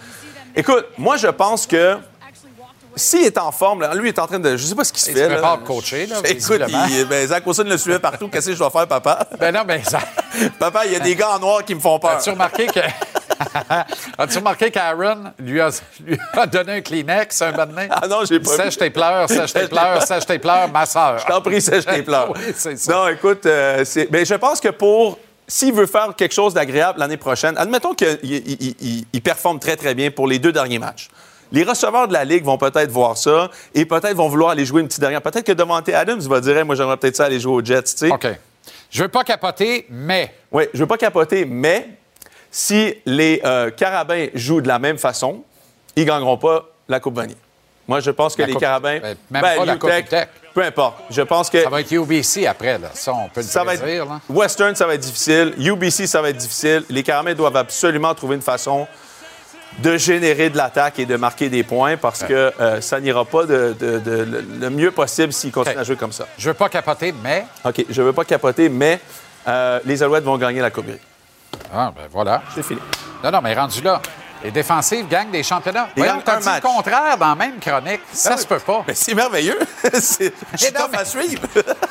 Écoute, 0.56 0.88
moi, 0.98 1.18
je 1.18 1.28
pense 1.28 1.68
que 1.68 1.98
s'il 2.96 3.26
est 3.26 3.38
en 3.38 3.52
forme, 3.52 3.82
là, 3.82 3.94
lui 3.94 4.10
il 4.10 4.14
est 4.14 4.20
en 4.20 4.26
train 4.26 4.40
de. 4.40 4.58
Je 4.58 4.66
sais 4.66 4.74
pas 4.76 4.84
ce 4.84 4.92
qu'il 4.94 5.02
se 5.02 5.12
Il 5.12 5.16
fait. 5.16 5.26
se 5.26 5.28
là. 5.28 5.34
prépare 5.36 5.60
pour 5.60 5.76
coacher, 5.76 6.08
là, 6.08 6.18
Écoute, 6.26 6.62
il, 6.90 7.06
ben, 7.06 7.28
Zach 7.28 7.46
Wilson 7.46 7.66
le 7.68 7.78
suivait 7.78 8.00
partout. 8.00 8.30
Qu'est-ce 8.30 8.48
que 8.48 8.54
je 8.54 8.58
dois 8.58 8.72
faire, 8.72 8.88
papa? 8.88 9.28
Ben 9.40 9.54
non, 9.54 9.62
mais 9.68 9.84
ça... 9.84 10.00
papa, 10.60 10.86
il 10.88 10.94
y 10.94 10.96
a 10.96 11.00
des 11.00 11.16
gars 11.16 11.36
en 11.36 11.40
noir 11.40 11.64
qui 11.64 11.76
me 11.76 11.80
font 11.80 12.00
peur. 12.00 12.12
As-tu 12.12 12.32
remarqué 12.32 12.66
que. 12.68 12.80
As-tu 14.18 14.38
remarqué 14.38 14.72
qu'Aaron 14.72 15.32
lui 15.40 15.60
a, 15.62 15.70
lui 16.06 16.18
a 16.34 16.46
donné 16.48 16.74
un 16.74 16.82
Kleenex 16.82 17.42
un 17.42 17.52
donné? 17.52 17.88
Ah 17.90 18.08
non, 18.08 18.20
j'ai 18.28 18.40
pas 18.40 18.52
Sèche 18.52 18.78
tes 18.78 18.90
pleurs, 18.90 19.30
sèche 19.30 19.54
tes 19.54 19.68
pleurs, 19.68 20.02
sèche 20.08 20.26
tes 20.26 20.40
pleurs, 20.40 20.70
ma 20.70 20.86
soeur. 20.86 21.20
Je 21.20 21.26
t'en 21.26 21.42
prie, 21.42 21.62
sèche 21.62 21.86
tes 21.86 22.02
pleurs. 22.04 22.32
oui, 22.36 22.42
c'est 22.56 22.78
ça. 22.78 22.92
Non, 22.94 23.08
écoute, 23.08 23.46
euh, 23.46 23.84
c'est- 23.86 24.10
je 24.26 24.36
pense 24.36 24.60
que 24.60 24.70
pour. 24.70 25.20
S'il 25.48 25.74
veut 25.74 25.86
faire 25.86 26.12
quelque 26.18 26.34
chose 26.34 26.56
d'agréable 26.56 26.98
l'année 27.00 27.18
prochaine, 27.18 27.56
admettons 27.58 27.94
qu'il 27.94 28.18
il, 28.24 28.34
il- 28.62 28.76
il- 28.82 29.06
il 29.14 29.22
performe 29.22 29.60
très, 29.60 29.76
très 29.76 29.94
bien 29.94 30.10
pour 30.10 30.28
les 30.28 30.40
deux 30.40 30.52
derniers 30.52 30.80
matchs. 30.80 31.08
Les 31.52 31.64
receveurs 31.64 32.08
de 32.08 32.14
la 32.14 32.26
Ligue 32.26 32.44
vont 32.44 32.58
peut-être 32.58 32.90
voir 32.90 33.16
ça 33.16 33.52
et 33.76 33.86
peut-être 33.86 34.16
vont 34.16 34.28
vouloir 34.28 34.50
aller 34.50 34.66
jouer 34.66 34.82
une 34.82 34.88
petite 34.88 35.02
dernière. 35.02 35.22
Peut-être 35.22 35.46
que 35.46 35.52
Devante 35.52 35.88
Adams 35.90 36.20
va 36.22 36.42
dire, 36.42 36.58
Hey, 36.58 36.64
moi, 36.64 36.74
j'aimerais 36.74 36.98
peut-être 36.98 37.16
ça 37.16 37.26
aller 37.26 37.40
jouer 37.40 37.54
aux 37.54 37.64
Jets, 37.64 37.84
tu 37.84 37.92
sais. 37.98 38.10
OK. 38.12 38.28
Je 38.90 39.04
veux 39.04 39.08
pas 39.08 39.24
capoter, 39.24 39.86
mais. 39.92 40.34
Oui, 40.52 40.64
je 40.74 40.80
veux 40.80 40.88
pas 40.88 40.98
capoter, 40.98 41.46
mais 41.46 41.90
si 42.58 42.96
les 43.06 43.42
euh, 43.44 43.70
Carabins 43.70 44.28
jouent 44.34 44.62
de 44.62 44.70
la 44.70 44.80
même 44.80 44.98
façon, 44.98 45.44
ils 45.98 46.06
gagneront 46.06 46.38
pas 46.38 46.64
la 46.88 47.02
Coupe 47.02 47.16
Vanier. 47.16 47.36
Moi, 47.86 48.00
je 48.00 48.12
pense 48.12 48.34
que 48.34 48.44
La 48.44 48.48
les 48.48 48.54
Coupe- 48.54 48.62
Carabins. 48.62 49.00
ben, 49.02 49.18
même 49.30 49.42
pas 49.42 49.66
la 49.66 49.76
Coupe 49.76 49.90
UTEC. 49.92 50.30
Peu 50.54 50.64
importe. 50.64 51.00
Je 51.10 51.22
pense 51.22 51.50
que. 51.50 51.62
Ça 51.62 51.70
va 51.70 51.82
être 51.82 51.92
UBC 51.92 52.48
après, 52.48 52.78
là. 52.80 52.92
Ça, 52.94 53.14
on 53.14 53.28
peut 53.28 53.42
le 53.42 53.46
Ça 53.46 53.66
va 53.66 53.74
être, 53.74 53.86
là. 53.86 54.22
Western, 54.30 54.74
ça 54.74 54.88
va 54.88 54.94
être 54.94 55.02
difficile. 55.02 55.54
UBC, 55.58 56.08
ça 56.08 56.22
va 56.22 56.30
être 56.30 56.38
difficile. 56.38 56.86
Les 56.90 57.04
Carabins 57.04 57.34
doivent 57.34 57.58
absolument 57.58 58.16
trouver 58.16 58.38
une 58.38 58.42
façon 58.42 58.88
de 59.80 59.98
générer 59.98 60.50
de 60.50 60.56
l'attaque 60.56 60.98
et 61.00 61.06
de 61.06 61.18
marquer 61.18 61.50
des 61.50 61.64
points 61.64 61.98
parce 61.98 62.24
que 62.24 62.54
euh, 62.62 62.80
ça 62.80 63.02
n'ira 63.02 63.26
pas 63.26 63.44
de, 63.44 63.76
de- 63.78 64.00
de- 64.00 64.12
le, 64.24 64.46
le 64.62 64.70
mieux 64.70 64.92
possible 64.92 65.34
s'ils 65.34 65.52
continuent 65.52 65.78
à 65.80 65.84
jouer 65.84 65.98
comme 65.98 66.14
ça. 66.14 66.26
Je 66.38 66.48
veux 66.48 66.54
pas 66.54 66.70
capoter, 66.70 67.14
mais. 67.22 67.46
OK, 67.66 67.84
je 67.90 68.02
veux 68.02 68.14
pas 68.14 68.24
capoter, 68.24 68.70
mais 68.70 69.02
euh, 69.50 69.82
les 69.84 70.02
Alouettes 70.02 70.24
vont 70.24 70.38
gagner 70.38 70.62
la 70.62 70.72
Coupe 70.72 70.86
Grey. 70.88 71.00
Ah, 71.74 71.92
ben 71.96 72.04
voilà. 72.12 72.42
C'est 72.54 72.64
fini. 72.64 72.80
Non, 73.24 73.32
non, 73.32 73.42
mais 73.42 73.54
rendu 73.54 73.82
là. 73.82 74.02
Les 74.44 74.52
défensives 74.52 75.08
gagnent 75.08 75.32
des 75.32 75.42
championnats. 75.42 75.88
Ils 75.96 76.04
Voyons, 76.04 76.22
t'as 76.24 76.36
un 76.36 76.40
dit 76.40 76.46
match. 76.46 76.62
le 76.64 76.68
contraire 76.70 77.18
dans 77.18 77.30
la 77.30 77.36
même 77.36 77.58
chronique. 77.60 78.02
Ça 78.12 78.32
Ah 78.34 78.38
se 78.38 78.46
peut 78.46 78.60
pas. 78.60 78.84
Mais 78.88 78.94
c'est 78.94 79.16
merveilleux. 79.16 79.58
c'est 79.94 80.34
suis 80.56 80.72
non, 80.78 80.86
mais- 80.92 80.98
à 81.00 81.06
suivre. 81.06 81.42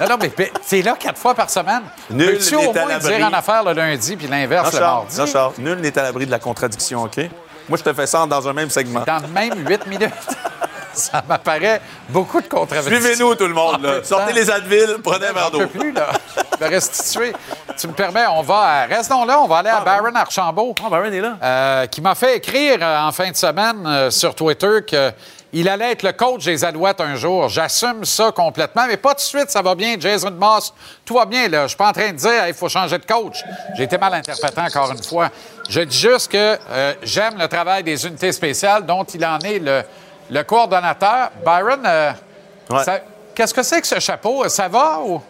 Non, 0.01 0.09
non, 0.11 0.17
mais 0.21 0.31
c'est 0.63 0.83
là 0.83 0.95
quatre 0.99 1.19
fois 1.19 1.35
par 1.35 1.51
semaine. 1.51 1.83
Nul 2.11 2.33
Peux-tu 2.39 2.55
n'est 2.57 2.67
au 2.67 2.71
à 2.71 2.73
moins 2.75 2.89
l'abri. 2.91 3.17
dire 3.17 3.27
en 3.27 3.33
affaire 3.33 3.65
le 3.65 3.73
lundi 3.73 4.15
puis 4.17 4.27
Non, 4.27 4.33
l'inverse 4.33 4.73
le 4.73 4.79
Charles, 4.79 4.99
mardi? 5.05 5.19
non, 5.19 5.27
Charles, 5.27 5.53
nul 5.59 5.79
n'est 5.81 5.99
à 5.99 6.03
l'abri 6.03 6.27
de 6.27 6.31
la 6.31 6.39
contradiction, 6.39 7.03
OK? 7.03 7.19
Moi, 7.69 7.79
je 7.79 7.83
te 7.83 7.93
fais 7.93 8.07
ça 8.07 8.25
dans 8.27 8.47
un 8.47 8.53
même 8.53 8.71
segment. 8.71 9.01
Dans 9.05 9.21
le 9.23 9.29
même 9.29 9.67
huit 9.67 9.85
minutes. 9.87 10.13
Ça 10.99 11.23
m'apparaît 11.29 11.81
beaucoup 12.09 12.41
de 12.41 12.47
contradictions. 12.49 12.99
Suivez-nous, 13.01 13.35
tout 13.35 13.47
le 13.47 13.55
monde. 13.55 13.83
là. 13.83 13.93
Même 13.95 14.05
Sortez 14.05 14.31
temps. 14.33 14.37
les 14.39 14.51
Advil, 14.51 14.97
prenez 15.03 15.27
un 15.27 15.33
verre 15.33 15.51
d'eau. 15.51 15.67
plus, 15.67 15.93
là. 15.93 16.09
Je 16.53 16.59
vais 16.59 16.69
restituer. 16.69 17.33
Tu 17.77 17.89
me 17.89 17.93
permets, 17.93 18.27
on 18.27 18.43
va. 18.43 18.85
Restons 18.87 19.25
là, 19.25 19.41
on 19.41 19.47
va 19.49 19.59
aller 19.59 19.71
à 19.71 19.81
Baron 19.81 20.15
Archambault. 20.15 20.75
Ah, 20.85 20.89
Byron 20.89 21.13
est 21.13 21.21
là. 21.21 21.37
euh, 21.43 21.87
qui 21.87 22.01
m'a 22.01 22.15
fait 22.15 22.37
écrire 22.37 22.79
euh, 22.81 23.01
en 23.01 23.13
fin 23.13 23.31
de 23.31 23.37
semaine 23.37 23.85
euh, 23.87 24.11
sur 24.11 24.35
Twitter 24.35 24.79
qu'il 24.87 25.69
allait 25.69 25.93
être 25.93 26.03
le 26.05 26.13
coach 26.13 26.45
des 26.45 26.65
Alouettes 26.65 27.01
un 27.01 27.17
jour. 27.17 27.49
J'assume 27.49 28.05
ça 28.05 28.31
complètement, 28.31 28.87
mais 28.87 28.97
pas 28.97 29.11
tout 29.11 29.17
de 29.17 29.21
suite, 29.23 29.51
ça 29.51 29.63
va 29.63 29.75
bien. 29.75 29.97
Jason 29.99 30.31
Moss, 30.31 30.73
tout 31.05 31.15
va 31.15 31.25
bien. 31.27 31.49
Là. 31.49 31.63
Je 31.63 31.69
suis 31.69 31.77
pas 31.77 31.89
en 31.89 31.93
train 31.93 32.13
de 32.13 32.17
dire 32.17 32.47
il 32.47 32.55
faut 32.55 32.69
changer 32.69 32.99
de 32.99 33.05
coach. 33.07 33.43
J'ai 33.77 33.85
été 33.85 33.99
mal 33.99 34.15
interprété 34.15 34.61
encore 34.61 34.93
une 34.93 35.03
fois. 35.03 35.29
Je 35.69 35.81
dis 35.81 35.99
juste 35.99 36.31
que 36.31 36.59
euh, 36.71 36.95
j'aime 37.03 37.37
le 37.39 37.49
travail 37.49 37.83
des 37.83 38.07
unités 38.07 38.31
spéciales 38.33 38.87
dont 38.87 39.03
il 39.05 39.25
en 39.25 39.39
est 39.41 39.59
le, 39.59 39.83
le 40.31 40.43
coordonnateur. 40.43 41.31
Byron, 41.45 41.83
euh, 41.87 42.13
Ouais. 42.71 42.83
ça- 42.85 43.01
qu'est-ce 43.35 43.53
que 43.55 43.63
c'est 43.63 43.81
que 43.81 43.87
ce 43.87 43.99
chapeau? 44.01 44.49
Ça 44.49 44.69
va 44.69 45.01
ou... 45.01 45.21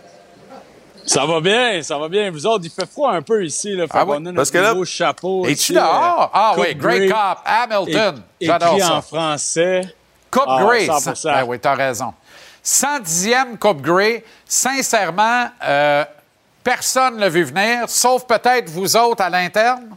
Ça 1.07 1.27
va 1.27 1.39
bien, 1.41 1.83
ça 1.83 1.99
va 1.99 2.09
bien. 2.09 2.31
Vous 2.31 2.47
autres, 2.47 2.65
il 2.65 2.71
fait 2.71 2.91
froid 2.91 3.13
un 3.13 3.21
peu 3.21 3.45
ici. 3.45 3.75
Là, 3.77 3.85
Ah 3.91 4.01
a 4.01 4.07
Parce 4.35 4.51
que 4.51 4.57
là- 4.59 4.71
nouveau 4.71 4.85
chapeau. 4.87 5.45
Es-tu 5.47 5.75
dehors? 5.75 6.23
euh, 6.23 6.27
Ah 6.33 6.55
oui, 6.57 6.75
Great 6.75 6.79
Grey, 6.79 7.09
Cop, 7.09 7.39
Hamilton. 7.45 8.23
J'adore 8.41 8.79
ça. 8.81 8.95
en 8.95 9.03
français. 9.03 9.95
Coupe 10.31 10.45
Ah, 10.47 10.63
Grey. 10.65 10.87
100%. 10.87 11.31
Ah 11.35 11.45
oui, 11.45 11.59
t'as 11.61 11.75
raison. 11.75 12.15
110e 12.63 13.59
Coupe 13.59 13.83
Grey. 13.83 14.25
Sincèrement, 14.47 15.49
euh, 15.67 16.05
personne 16.63 17.17
ne 17.17 17.21
l'a 17.21 17.29
vu 17.29 17.45
venir, 17.45 17.85
sauf 17.89 18.25
peut-être 18.27 18.71
vous 18.71 18.97
autres 18.97 19.23
à 19.23 19.29
l'interne. 19.29 19.95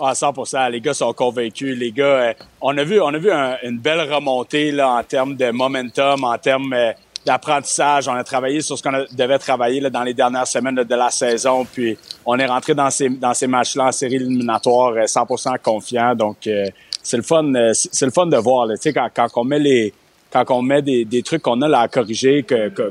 Ah, 0.00 0.14
100 0.14 0.32
Les 0.70 0.80
gars 0.80 0.94
sont 0.94 1.12
convaincus. 1.12 1.76
Les 1.78 1.92
gars, 1.92 2.04
euh, 2.04 2.32
on 2.60 2.76
a 2.78 2.84
vu, 2.84 3.00
on 3.00 3.08
a 3.08 3.18
vu 3.18 3.30
un- 3.30 3.56
une 3.62 3.78
belle 3.78 4.00
remontée 4.12 4.72
là, 4.72 4.88
en 4.94 5.02
termes 5.02 5.36
de 5.36 5.50
momentum, 5.50 6.24
en 6.24 6.38
termes 6.38 6.72
euh, 6.72 6.92
d'apprentissage. 7.26 8.08
On 8.08 8.14
a 8.14 8.24
travaillé 8.24 8.62
sur 8.62 8.78
ce 8.78 8.82
qu'on 8.82 9.04
devait 9.12 9.38
travailler 9.38 9.80
là, 9.80 9.90
dans 9.90 10.02
les 10.02 10.14
dernières 10.14 10.46
semaines 10.46 10.76
de 10.76 10.94
la 10.94 11.10
saison. 11.10 11.66
Puis 11.70 11.98
on 12.24 12.38
est 12.38 12.46
rentré 12.46 12.74
dans 12.74 12.90
ces, 12.90 13.10
dans 13.10 13.34
ces 13.34 13.46
matchs-là 13.46 13.86
en 13.88 13.92
série 13.92 14.14
éliminatoire 14.16 14.92
euh, 14.92 15.04
100% 15.06 15.58
confiant. 15.62 16.14
Donc, 16.14 16.46
euh, 16.46 16.64
c'est 17.02 17.16
le 17.18 17.22
fun, 17.22 17.54
euh, 17.54 17.72
c'est 17.74 18.06
le 18.06 18.12
fun 18.12 18.26
de 18.26 18.36
voir. 18.38 18.66
là. 18.66 18.74
Quand, 18.82 19.08
quand 19.14 19.26
on 19.36 19.44
met 19.44 19.58
les, 19.58 19.92
quand 20.32 20.44
on 20.50 20.62
met 20.62 20.80
des, 20.80 21.04
des 21.04 21.22
trucs 21.22 21.42
qu'on 21.42 21.60
a 21.60 21.68
là 21.68 21.80
à 21.80 21.88
corriger, 21.88 22.44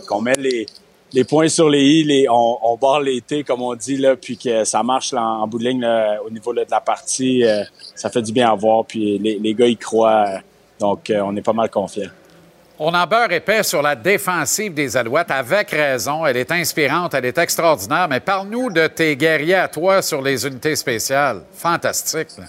qu'on 0.08 0.22
met 0.22 0.36
les, 0.38 0.68
les 1.14 1.24
points 1.24 1.48
sur 1.48 1.70
les 1.70 1.84
i, 1.84 2.04
les, 2.04 2.28
on, 2.30 2.58
on 2.62 2.78
barre 2.78 3.02
les 3.02 3.22
t 3.22 3.44
comme 3.44 3.62
on 3.62 3.76
dit 3.76 3.98
là, 3.98 4.16
puis 4.16 4.38
que 4.38 4.64
ça 4.64 4.84
marche 4.84 5.12
là, 5.12 5.24
en, 5.24 5.48
bout 5.48 5.60
de 5.60 5.66
ligne 5.66 5.82
là, 5.82 6.20
au 6.26 6.30
niveau 6.30 6.54
là, 6.54 6.66
de 6.66 6.72
la 6.72 6.82
partie, 6.82 7.44
euh, 7.44 7.64
ça 7.96 8.10
fait 8.10 8.22
du 8.22 8.32
bien 8.32 8.52
à 8.52 8.56
voir. 8.56 8.86
Puis 8.86 9.18
les, 9.18 9.40
les 9.40 9.54
gars 9.54 9.68
y 9.68 9.78
croient, 9.78 10.26
euh, 10.28 10.38
donc 10.80 11.10
euh, 11.10 11.22
on 11.24 11.36
est 11.36 11.42
pas 11.42 11.54
mal 11.54 11.70
confiants. 11.70 12.10
On 12.82 12.94
en 12.94 13.06
beurre 13.06 13.32
épais 13.34 13.64
sur 13.64 13.82
la 13.82 13.94
défensive 13.94 14.74
des 14.74 14.96
Alouettes, 14.96 15.32
avec 15.32 15.72
raison. 15.72 16.26
Elle 16.26 16.38
est 16.38 16.50
inspirante, 16.50 17.14
elle 17.14 17.26
est 17.26 17.38
extraordinaire. 17.38 18.08
Mais 18.10 18.22
parle-nous 18.22 18.72
de 18.72 18.88
tes 18.88 19.18
guerriers 19.18 19.56
à 19.56 19.68
toi 19.68 20.02
sur 20.02 20.22
les 20.22 20.48
unités 20.48 20.78
spéciales. 20.78 21.42
Fantastique. 21.54 22.30
là. 22.38 22.46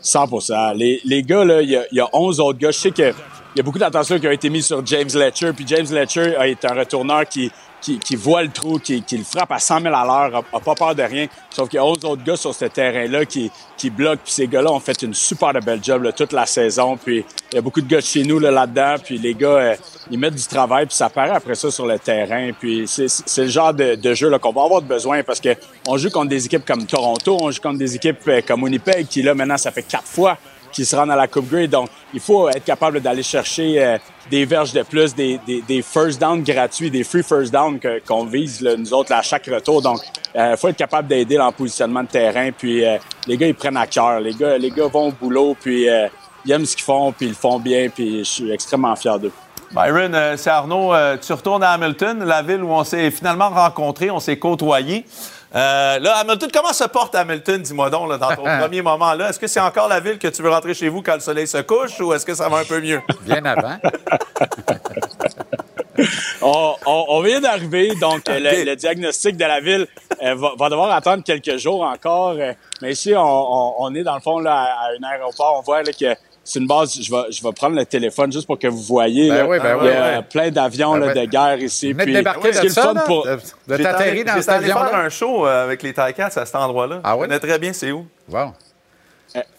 100 0.00 0.28
Les, 0.76 1.00
les 1.04 1.22
gars, 1.24 1.44
il 1.60 1.70
y 1.70 1.96
y 1.96 2.00
a 2.00 2.08
11 2.12 2.38
autres 2.38 2.58
gars. 2.60 2.70
Je 2.70 2.78
sais 2.78 3.14
qu'il 3.50 3.58
y 3.58 3.60
a 3.60 3.62
beaucoup 3.64 3.78
d'attention 3.78 4.18
qui 4.18 4.26
a 4.26 4.32
été 4.32 4.48
mise 4.48 4.66
sur 4.66 4.84
James 4.86 5.08
Letcher. 5.14 5.52
Puis 5.52 5.64
James 5.66 5.86
Letcher 5.90 6.36
été 6.44 6.68
un 6.68 6.74
retourneur 6.74 7.26
qui, 7.26 7.50
qui, 7.80 7.98
qui 7.98 8.14
voit 8.14 8.42
le 8.42 8.50
trou, 8.50 8.78
qui, 8.78 9.02
qui 9.02 9.16
le 9.16 9.24
frappe 9.24 9.50
à 9.50 9.58
100 9.58 9.80
000 9.80 9.94
à 9.94 10.04
l'heure, 10.04 10.44
a, 10.52 10.60
pas 10.60 10.74
peur 10.74 10.94
de 10.94 11.02
rien. 11.02 11.26
Sauf 11.50 11.68
qu'il 11.68 11.78
y 11.78 11.80
a 11.80 11.84
11 11.84 12.04
autres 12.04 12.22
gars 12.22 12.36
sur 12.36 12.54
ce 12.54 12.66
terrain-là 12.66 13.24
qui, 13.24 13.50
qui 13.76 13.90
bloquent. 13.90 14.20
Puis 14.22 14.32
ces 14.32 14.46
gars-là 14.46 14.70
ont 14.70 14.80
fait 14.80 15.02
une 15.02 15.14
super 15.14 15.52
de 15.52 15.60
belle 15.60 15.82
job 15.82 16.02
là, 16.02 16.12
toute 16.12 16.32
la 16.32 16.46
saison. 16.46 16.96
Puis 16.96 17.24
il 17.52 17.54
y 17.56 17.58
a 17.58 17.60
beaucoup 17.60 17.80
de 17.80 17.88
gars 17.88 18.00
de 18.00 18.04
chez 18.04 18.22
nous 18.22 18.38
là, 18.38 18.50
là-dedans. 18.50 18.96
Puis 19.02 19.18
les 19.18 19.34
gars, 19.34 19.48
euh, 19.48 19.76
ils 20.10 20.18
mettent 20.18 20.36
du 20.36 20.46
travail. 20.46 20.86
Puis 20.86 20.94
ça 20.94 21.08
paraît 21.08 21.34
après 21.34 21.54
ça 21.56 21.70
sur 21.70 21.86
le 21.86 21.98
terrain. 21.98 22.50
Puis 22.58 22.86
c'est, 22.86 23.08
le 23.38 23.48
genre 23.48 23.74
de, 23.74 23.96
de 23.96 24.14
jeu 24.14 24.30
qu'on 24.38 24.52
va 24.52 24.62
avoir 24.62 24.82
besoin 24.82 25.22
parce 25.24 25.40
que 25.40 25.56
on 25.88 25.96
joue 25.96 26.10
contre 26.10 26.28
des 26.28 26.46
équipes 26.46 26.64
comme 26.64 26.86
Toronto, 26.86 27.38
on 27.40 27.50
joue 27.50 27.60
contre 27.60 27.78
des 27.78 27.96
équipes 27.96 28.28
euh, 28.28 28.40
comme 28.46 28.62
Winnipeg 28.62 29.08
qui 29.08 29.22
là 29.22 29.34
maintenant 29.34 29.58
ça 29.58 29.70
fait 29.72 29.82
quatre 29.82 30.06
fois 30.06 30.38
qu'ils 30.72 30.86
se 30.86 30.96
rendent 30.96 31.10
à 31.10 31.16
la 31.16 31.28
Coupe 31.28 31.48
Grey. 31.48 31.68
Donc 31.68 31.88
il 32.12 32.20
faut 32.20 32.48
être 32.48 32.64
capable 32.64 33.00
d'aller 33.00 33.22
chercher 33.22 33.82
euh, 33.82 33.98
des 34.30 34.44
verges 34.44 34.72
de 34.72 34.82
plus, 34.82 35.14
des, 35.14 35.40
des, 35.46 35.82
first 35.82 36.20
down 36.20 36.42
gratuits, 36.42 36.90
des 36.90 37.04
free 37.04 37.22
first 37.22 37.52
down 37.52 37.78
qu'on 38.06 38.24
vise 38.24 38.62
nous 38.62 38.92
autres 38.94 39.12
à 39.12 39.22
chaque 39.22 39.46
retour. 39.46 39.82
Donc 39.82 40.00
il 40.34 40.56
faut 40.56 40.68
être 40.68 40.76
capable 40.76 41.08
d'aider 41.08 41.36
le 41.36 41.50
positionnement 41.52 42.02
de 42.02 42.08
terrain. 42.08 42.50
Puis 42.56 42.84
euh, 42.84 42.98
les 43.26 43.36
gars 43.36 43.46
ils 43.46 43.54
prennent 43.54 43.76
à 43.76 43.86
cœur, 43.86 44.20
les 44.20 44.34
gars 44.34 44.58
les 44.58 44.70
gars 44.70 44.86
vont 44.86 45.08
au 45.08 45.12
boulot 45.12 45.56
puis 45.60 45.88
euh, 45.88 46.06
ils 46.44 46.52
aiment 46.52 46.66
ce 46.66 46.76
qu'ils 46.76 46.84
font 46.84 47.12
puis 47.12 47.26
ils 47.26 47.30
le 47.30 47.34
font 47.34 47.58
bien. 47.58 47.88
Puis 47.88 48.20
je 48.20 48.30
suis 48.30 48.50
extrêmement 48.50 48.94
fier 48.96 49.18
d'eux. 49.18 49.32
Byron, 49.72 50.12
euh, 50.14 50.36
c'est 50.36 50.50
Arnaud. 50.50 50.92
euh, 50.92 51.16
tu 51.16 51.32
retournes 51.32 51.62
à 51.62 51.70
Hamilton, 51.70 52.24
la 52.24 52.42
ville 52.42 52.64
où 52.64 52.70
on 52.70 52.82
s'est 52.82 53.08
finalement 53.12 53.50
rencontrés, 53.50 54.10
on 54.10 54.18
s'est 54.18 54.36
côtoyés. 54.36 55.04
Euh, 55.54 55.98
là, 55.98 56.16
Hamilton, 56.18 56.48
comment 56.54 56.72
se 56.72 56.84
porte 56.84 57.14
Hamilton, 57.14 57.60
dis-moi 57.62 57.90
donc, 57.90 58.08
là, 58.08 58.18
dans 58.18 58.34
ton 58.36 58.44
premier 58.60 58.82
moment 58.82 59.14
là? 59.14 59.30
Est-ce 59.30 59.40
que 59.40 59.46
c'est 59.48 59.60
encore 59.60 59.88
la 59.88 59.98
ville 60.00 60.18
que 60.18 60.28
tu 60.28 60.42
veux 60.42 60.50
rentrer 60.50 60.74
chez 60.74 60.88
vous 60.88 61.02
quand 61.02 61.14
le 61.14 61.20
soleil 61.20 61.46
se 61.48 61.58
couche 61.58 61.98
ou 62.00 62.12
est-ce 62.12 62.24
que 62.24 62.34
ça 62.34 62.48
va 62.48 62.58
un 62.58 62.64
peu 62.64 62.80
mieux? 62.80 63.00
Bien 63.22 63.44
avant. 63.44 63.78
on, 66.42 66.74
on- 66.86 67.04
on 67.08 67.20
vient 67.22 67.40
d'arriver, 67.40 67.92
donc 68.00 68.28
euh, 68.28 68.38
le, 68.38 68.64
le 68.64 68.76
diagnostic 68.76 69.36
de 69.36 69.44
la 69.44 69.60
ville 69.60 69.86
euh, 70.22 70.34
va, 70.36 70.52
va 70.58 70.68
devoir 70.70 70.90
attendre 70.92 71.22
quelques 71.24 71.56
jours 71.56 71.82
encore. 71.82 72.36
euh, 72.38 72.52
mais 72.80 72.92
ici, 72.92 73.12
on, 73.16 73.20
on- 73.20 73.74
on 73.78 73.94
est 73.94 74.04
dans 74.04 74.14
le 74.14 74.20
fond 74.20 74.38
là, 74.38 74.54
à, 74.54 74.64
à 74.64 74.88
un 74.98 75.02
aéroport. 75.12 75.56
On 75.58 75.62
voit 75.62 75.82
là, 75.82 75.92
que 75.92 76.14
c'est 76.50 76.58
une 76.58 76.66
base. 76.66 77.00
Je 77.00 77.10
vais, 77.10 77.30
je 77.30 77.42
vais 77.42 77.52
prendre 77.52 77.76
le 77.76 77.86
téléphone 77.86 78.32
juste 78.32 78.46
pour 78.46 78.58
que 78.58 78.66
vous 78.66 78.82
voyez. 78.82 79.28
Ben 79.28 79.36
là. 79.36 79.46
oui, 79.46 79.58
ben 79.60 79.78
Il 79.80 79.86
y 79.86 79.88
oui, 79.88 79.94
a 79.94 80.18
oui. 80.18 80.24
plein 80.28 80.50
d'avions 80.50 80.92
Ben 80.94 81.00
là, 81.06 81.12
oui. 81.14 81.20
de 81.20 81.24
guerre 81.30 81.58
ici. 81.60 81.94
Puis, 81.94 82.12
débarquer 82.12 82.52
ce 82.52 82.60
qui 82.60 82.66
est 82.66 82.70
de 82.70 82.74
le 82.74 82.74
ça, 82.74 82.82
fun 82.82 82.94
là? 82.94 83.00
pour- 83.06 83.26
De- 83.26 83.76
t'atterrir 83.76 84.24
dans 84.24 84.40
cet 84.40 84.48
allé 84.48 84.66
faire 84.66 84.94
un 84.94 85.08
show 85.08 85.46
euh, 85.46 85.64
avec 85.64 85.82
les 85.82 85.92
Ticats 85.92 86.26
à 86.26 86.44
cet 86.46 86.54
endroit-là. 86.56 87.00
Ah? 87.04 87.14
Je 87.16 87.20
connais 87.22 87.38
très 87.38 87.58
bien 87.58 87.72
c'est 87.72 87.92
où? 87.92 88.06
Wow. 88.28 88.52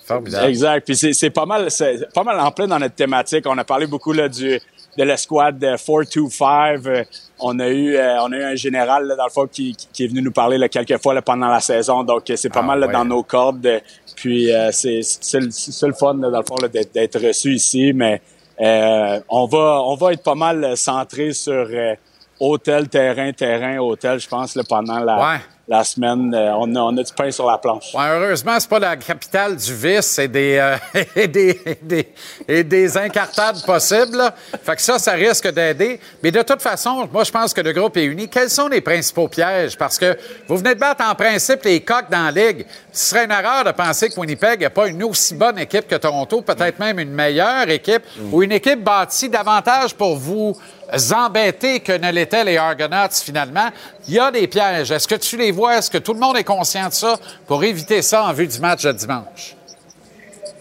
Formidable. 0.05 0.47
Exact. 0.47 0.83
Puis 0.85 0.95
c'est, 0.97 1.13
c'est 1.13 1.29
pas 1.29 1.45
mal, 1.45 1.71
c'est 1.71 2.11
pas 2.13 2.23
mal 2.23 2.37
en 2.39 2.51
plein 2.51 2.67
dans 2.67 2.79
notre 2.79 2.95
thématique. 2.95 3.45
On 3.47 3.57
a 3.57 3.63
parlé 3.63 3.87
beaucoup 3.87 4.11
là 4.11 4.27
du 4.27 4.59
de 4.97 5.03
l'escouade 5.05 5.57
de 5.57 5.77
425. 5.77 6.85
Euh, 6.85 7.03
on 7.39 7.57
a 7.59 7.69
eu 7.69 7.95
euh, 7.95 8.21
on 8.23 8.33
a 8.33 8.35
eu 8.35 8.43
un 8.43 8.55
général 8.55 9.07
là, 9.07 9.15
dans 9.15 9.23
le 9.23 9.29
fond 9.31 9.47
qui, 9.47 9.77
est 9.97 10.07
venu 10.07 10.21
nous 10.21 10.33
parler 10.33 10.57
là, 10.57 10.67
quelques 10.67 11.01
fois 11.01 11.13
là, 11.13 11.21
pendant 11.21 11.47
la 11.47 11.61
saison. 11.61 12.03
Donc 12.03 12.29
euh, 12.29 12.35
c'est 12.35 12.49
pas 12.49 12.59
Ah, 12.59 12.63
mal 12.63 12.79
là, 12.81 12.87
ouais. 12.87 12.93
dans 12.93 13.05
nos 13.05 13.23
cordes. 13.23 13.65
Euh, 13.65 13.79
Puis 14.21 14.53
euh, 14.53 14.69
c'est 14.71 15.01
le, 15.39 15.87
le 15.87 15.93
fun 15.93 16.13
là, 16.13 16.29
dans 16.29 16.37
le 16.37 16.45
fond 16.45 16.55
d'être 16.93 17.19
reçu 17.19 17.55
ici, 17.55 17.91
mais 17.91 18.21
euh, 18.61 19.19
on 19.27 19.47
va 19.47 19.81
on 19.83 19.95
va 19.95 20.13
être 20.13 20.21
pas 20.21 20.35
mal 20.35 20.77
centré 20.77 21.33
sur 21.33 21.51
euh, 21.71 21.95
hôtel, 22.41 22.89
terrain, 22.89 23.31
terrain, 23.31 23.77
hôtel. 23.77 24.19
Je 24.19 24.27
pense 24.27 24.55
là, 24.55 24.63
pendant 24.67 24.99
la 24.99 25.15
Ouais. 25.17 25.39
la 25.67 25.83
semaine. 25.83 26.33
Euh, 26.33 26.51
on, 26.57 26.75
a, 26.75 26.79
on 26.79 26.97
a 26.97 27.03
du 27.03 27.13
pain 27.13 27.29
sur 27.31 27.45
la 27.49 27.57
planche. 27.57 27.93
Ouais, 27.93 28.03
heureusement, 28.09 28.59
c'est 28.59 28.69
pas 28.69 28.79
la 28.79 28.97
capitale 28.97 29.55
du 29.55 29.73
vice 29.73 30.17
et 30.19 30.27
des, 30.27 30.57
euh, 30.57 30.75
et 31.15 31.27
des, 31.27 31.61
et 31.65 31.77
des, 31.81 32.07
et 32.47 32.63
des 32.63 32.97
incartades 32.97 33.63
possibles. 33.65 34.17
là. 34.17 34.33
Fait 34.63 34.75
que 34.75 34.81
ça, 34.81 34.97
ça 34.99 35.11
risque 35.13 35.49
d'aider. 35.53 35.99
Mais 36.23 36.31
de 36.31 36.41
toute 36.41 36.61
façon, 36.61 37.07
moi, 37.13 37.23
je 37.23 37.31
pense 37.31 37.53
que 37.53 37.61
le 37.61 37.71
groupe 37.73 37.95
est 37.97 38.03
uni. 38.05 38.27
Quels 38.27 38.49
sont 38.49 38.67
les 38.67 38.81
principaux 38.81 39.27
pièges? 39.29 39.77
Parce 39.77 39.97
que 39.97 40.17
vous 40.47 40.57
venez 40.57 40.73
de 40.75 40.79
battre 40.79 41.05
en 41.09 41.15
principe 41.15 41.63
les 41.63 41.79
coques 41.81 42.09
dans 42.09 42.25
la 42.25 42.31
Ligue. 42.31 42.65
Ce 42.91 43.11
serait 43.11 43.25
une 43.25 43.31
erreur 43.31 43.63
de 43.63 43.71
penser 43.71 44.09
que 44.09 44.19
Winnipeg 44.19 44.59
n'est 44.59 44.69
pas 44.69 44.87
une 44.87 45.01
aussi 45.03 45.35
bonne 45.35 45.59
équipe 45.59 45.87
que 45.87 45.95
Toronto, 45.95 46.41
peut-être 46.41 46.79
même 46.79 46.99
une 46.99 47.11
meilleure 47.13 47.69
équipe, 47.69 48.01
ou 48.31 48.43
une 48.43 48.51
équipe 48.51 48.83
bâtie 48.83 49.29
davantage 49.29 49.93
pour 49.93 50.17
vous 50.17 50.57
embêter 51.13 51.79
que 51.79 51.93
ne 51.93 52.11
l'étaient 52.11 52.43
les 52.43 52.57
Argonauts 52.57 53.13
finalement. 53.23 53.69
Il 54.07 54.13
y 54.15 54.19
a 54.19 54.31
des 54.31 54.47
pièges. 54.47 54.91
Est-ce 54.91 55.07
que 55.07 55.15
tu 55.15 55.37
les 55.37 55.51
vois? 55.51 55.77
Est-ce 55.77 55.89
que 55.89 55.97
tout 55.97 56.13
le 56.13 56.19
monde 56.19 56.37
est 56.37 56.43
conscient 56.43 56.87
de 56.89 56.93
ça? 56.93 57.17
Pour 57.47 57.63
éviter 57.63 58.01
ça 58.01 58.25
en 58.25 58.33
vue 58.33 58.47
du 58.47 58.59
match 58.59 58.83
de 58.83 58.91
dimanche? 58.91 59.55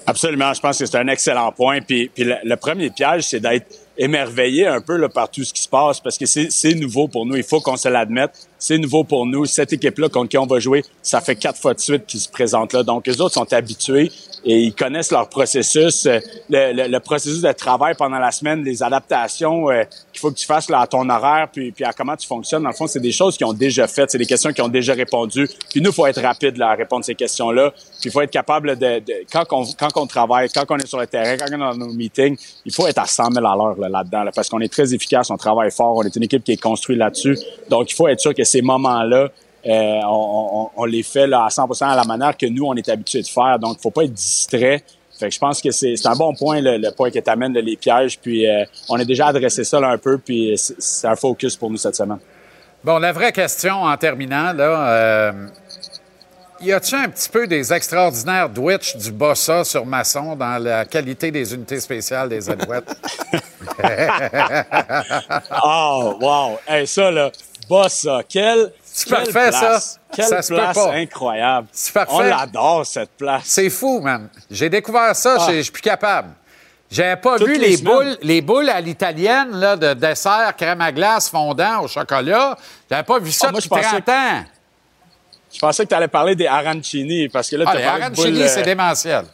Absolument, 0.06 0.52
je 0.54 0.60
pense 0.60 0.78
que 0.78 0.86
c'est 0.86 0.98
un 0.98 1.08
excellent 1.08 1.52
point. 1.52 1.80
Puis, 1.80 2.10
puis 2.12 2.24
le, 2.24 2.56
premier 2.56 2.90
piège, 2.90 3.24
c'est 3.24 3.40
d'être 3.40 3.66
émerveillé 3.96 4.66
un 4.66 4.80
peu 4.80 5.08
par 5.08 5.30
tout 5.30 5.44
ce 5.44 5.52
qui 5.52 5.62
se 5.62 5.68
passe 5.68 6.00
parce 6.00 6.16
que 6.16 6.26
c'est 6.26 6.74
nouveau 6.74 7.06
pour 7.06 7.26
nous. 7.26 7.36
Il 7.36 7.44
faut 7.44 7.60
qu'on 7.60 7.76
se 7.76 7.88
l'admette. 7.88 8.48
C'est 8.62 8.76
nouveau 8.78 9.04
pour 9.04 9.24
nous. 9.24 9.46
Cette 9.46 9.72
équipe-là 9.72 10.10
contre 10.10 10.28
qui 10.28 10.36
on 10.38 10.46
va 10.46 10.60
jouer, 10.60 10.84
ça 11.02 11.20
fait 11.22 11.34
quatre 11.34 11.58
fois 11.58 11.72
de 11.72 11.80
suite 11.80 12.04
qu'ils 12.06 12.20
se 12.20 12.28
présentent 12.28 12.74
là. 12.74 12.82
Donc, 12.82 13.06
les 13.06 13.18
autres 13.20 13.32
sont 13.34 13.50
habitués 13.54 14.12
et 14.44 14.58
ils 14.60 14.74
connaissent 14.74 15.10
leur 15.10 15.28
processus, 15.30 16.04
euh, 16.06 16.18
le, 16.50 16.72
le- 16.74 16.88
le 16.88 17.00
processus 17.00 17.40
de 17.40 17.52
travail 17.52 17.94
pendant 17.96 18.18
la 18.18 18.30
semaine, 18.30 18.62
les 18.62 18.82
adaptations 18.82 19.70
euh, 19.70 19.82
qu'il 20.12 20.20
faut 20.20 20.30
que 20.30 20.36
tu 20.36 20.44
fasses 20.46 20.68
là, 20.68 20.80
à 20.80 20.86
ton 20.86 21.08
horaire, 21.08 21.48
puis, 21.52 21.72
puis 21.72 21.84
à 21.84 21.92
comment 21.94 22.16
tu 22.16 22.26
fonctionnes. 22.26 22.62
Dans 22.62 22.68
le 22.68 22.74
fond, 22.74 22.86
c'est 22.86 23.00
des 23.00 23.12
choses 23.12 23.36
qu'ils 23.38 23.46
ont 23.46 23.52
déjà 23.54 23.86
faites, 23.86 24.10
c'est 24.10 24.18
des 24.18 24.26
questions 24.26 24.52
qu'ils 24.52 24.64
ont 24.64 24.68
déjà 24.68 24.92
répondu. 24.92 25.48
Puis 25.70 25.80
nous, 25.80 25.90
faut 25.92 26.06
être 26.06 26.20
rapide 26.20 26.56
là, 26.58 26.68
à 26.70 26.74
répondre 26.74 27.00
à 27.00 27.04
ces 27.04 27.14
questions-là. 27.14 27.70
Puis 27.72 28.08
il 28.08 28.10
faut 28.10 28.20
être 28.20 28.30
capable 28.30 28.76
de, 28.78 28.98
de 29.00 29.12
quand, 29.32 29.44
on, 29.52 29.64
quand 29.78 29.96
on 29.96 30.06
travaille, 30.06 30.48
quand 30.50 30.64
on 30.68 30.76
est 30.76 30.86
sur 30.86 30.98
le 31.00 31.06
terrain, 31.06 31.36
quand 31.38 31.46
on 31.50 31.54
est 31.54 31.58
dans 31.58 31.74
nos 31.86 31.92
meetings, 31.94 32.36
il 32.66 32.72
faut 32.74 32.86
être 32.86 32.98
à 32.98 33.06
100 33.06 33.30
000 33.32 33.38
à 33.46 33.56
l'heure 33.56 33.78
là, 33.78 33.88
là-dedans, 33.88 34.24
là, 34.24 34.32
parce 34.34 34.48
qu'on 34.50 34.60
est 34.60 34.70
très 34.72 34.92
efficace, 34.94 35.30
on 35.30 35.36
travaille 35.38 35.70
fort, 35.70 35.96
on 35.96 36.02
est 36.02 36.14
une 36.16 36.24
équipe 36.24 36.44
qui 36.44 36.52
est 36.52 36.60
construite 36.60 36.98
là-dessus. 36.98 37.38
Donc, 37.70 37.90
il 37.90 37.94
faut 37.94 38.06
être 38.08 38.20
sûr 38.20 38.34
que 38.34 38.44
ces 38.50 38.62
moments-là, 38.62 39.28
euh, 39.66 40.00
on, 40.04 40.70
on- 40.76 40.82
on 40.82 40.84
les 40.84 41.02
fait 41.02 41.26
là, 41.26 41.44
à 41.44 41.48
100% 41.48 41.84
à 41.86 41.96
la 41.96 42.04
manière 42.04 42.36
que 42.36 42.46
nous, 42.46 42.64
on 42.64 42.74
est 42.74 42.88
habitué 42.88 43.22
de 43.22 43.28
faire. 43.28 43.58
Donc, 43.58 43.76
il 43.78 43.82
faut 43.82 43.90
pas 43.90 44.04
être 44.04 44.12
distrait. 44.14 44.82
Fait 45.18 45.28
que 45.28 45.34
je 45.34 45.38
pense 45.38 45.60
que 45.60 45.70
c'est 45.70 45.94
un 46.06 46.14
bon 46.16 46.32
point, 46.34 46.60
le, 46.62 46.78
le 46.78 46.90
point 46.92 47.10
que 47.10 47.18
tu 47.18 47.30
amènes, 47.30 47.52
les 47.52 47.76
pièges. 47.76 48.18
Puis, 48.18 48.46
euh, 48.48 48.64
on 48.88 48.98
a 48.98 49.04
déjà 49.04 49.26
adressé 49.26 49.64
ça 49.64 49.78
là, 49.78 49.88
un 49.90 49.98
peu, 49.98 50.16
puis 50.18 50.54
c'est 50.56 51.06
un 51.06 51.16
focus 51.16 51.56
pour 51.56 51.70
nous 51.70 51.76
cette 51.76 51.94
semaine. 51.96 52.18
Bon, 52.82 52.98
la 52.98 53.12
vraie 53.12 53.32
question 53.32 53.82
en 53.82 53.94
terminant, 53.98 54.54
là, 54.54 54.88
euh, 54.88 55.32
y 56.62 56.72
a-tu 56.72 56.94
un 56.94 57.10
petit 57.10 57.28
peu 57.28 57.46
des 57.46 57.70
extraordinaires 57.70 58.48
Dwitch 58.48 58.96
du 58.96 59.12
Bossa 59.12 59.62
sur 59.64 59.84
Masson 59.84 60.34
dans 60.36 60.62
la 60.62 60.86
qualité 60.86 61.30
des 61.30 61.52
unités 61.54 61.80
spéciales 61.80 62.30
des 62.30 62.48
Alouettes? 62.48 62.96
oh, 65.64 66.16
wow! 66.20 66.58
Hey, 66.66 66.86
ça, 66.86 67.10
là, 67.10 67.30
boss, 67.70 67.92
ça. 67.94 68.20
Quelle, 68.28 68.72
C'est 68.84 69.08
quelle 69.08 69.32
parfait, 69.32 69.48
place. 69.50 69.90
ça. 69.94 69.98
Quelle 70.14 70.24
Ça 70.26 70.42
se 70.42 70.48
peut 70.48 70.56
place 70.56 70.74
pas. 70.76 70.92
incroyable. 70.92 71.68
C'est 71.72 71.92
parfait. 71.94 72.12
On 72.12 72.20
l'adore, 72.20 72.84
cette 72.84 73.12
place. 73.16 73.42
C'est 73.46 73.70
fou, 73.70 74.00
man. 74.00 74.28
J'ai 74.50 74.68
découvert 74.68 75.16
ça, 75.16 75.36
Ah. 75.40 75.46
je 75.52 75.60
suis 75.62 75.70
plus 75.72 75.80
capable. 75.82 76.30
J'avais 76.90 77.16
pas 77.16 77.38
Toutes 77.38 77.46
vu 77.46 77.56
les 77.56 77.76
boules, 77.76 78.18
les 78.20 78.40
boules 78.40 78.68
à 78.68 78.80
l'italienne 78.80 79.52
là, 79.52 79.76
de 79.76 79.94
dessert, 79.94 80.52
crème 80.56 80.80
à 80.80 80.90
glace, 80.90 81.28
fondant 81.30 81.82
au 81.82 81.86
chocolat. 81.88 82.58
J'avais 82.90 83.04
pas 83.04 83.18
vu 83.20 83.30
ça 83.30 83.46
Ah, 83.48 83.52
moi, 83.52 83.60
depuis 83.60 83.68
pensais 83.68 84.00
30 84.02 84.08
ans. 84.08 84.44
Je 85.52 85.58
pensais 85.60 85.84
que 85.84 85.88
tu 85.88 85.94
allais 85.94 86.08
parler 86.08 86.34
des 86.34 86.46
arancini, 86.48 87.28
parce 87.28 87.48
que 87.48 87.56
là, 87.56 87.64
Ah, 87.68 87.72
tu 87.72 87.78
les 87.78 87.84
parlé 87.84 88.02
arancini, 88.04 88.38
boules, 88.38 88.48
c'est 88.48 88.60
euh, 88.60 88.64
démentiel. 88.64 89.24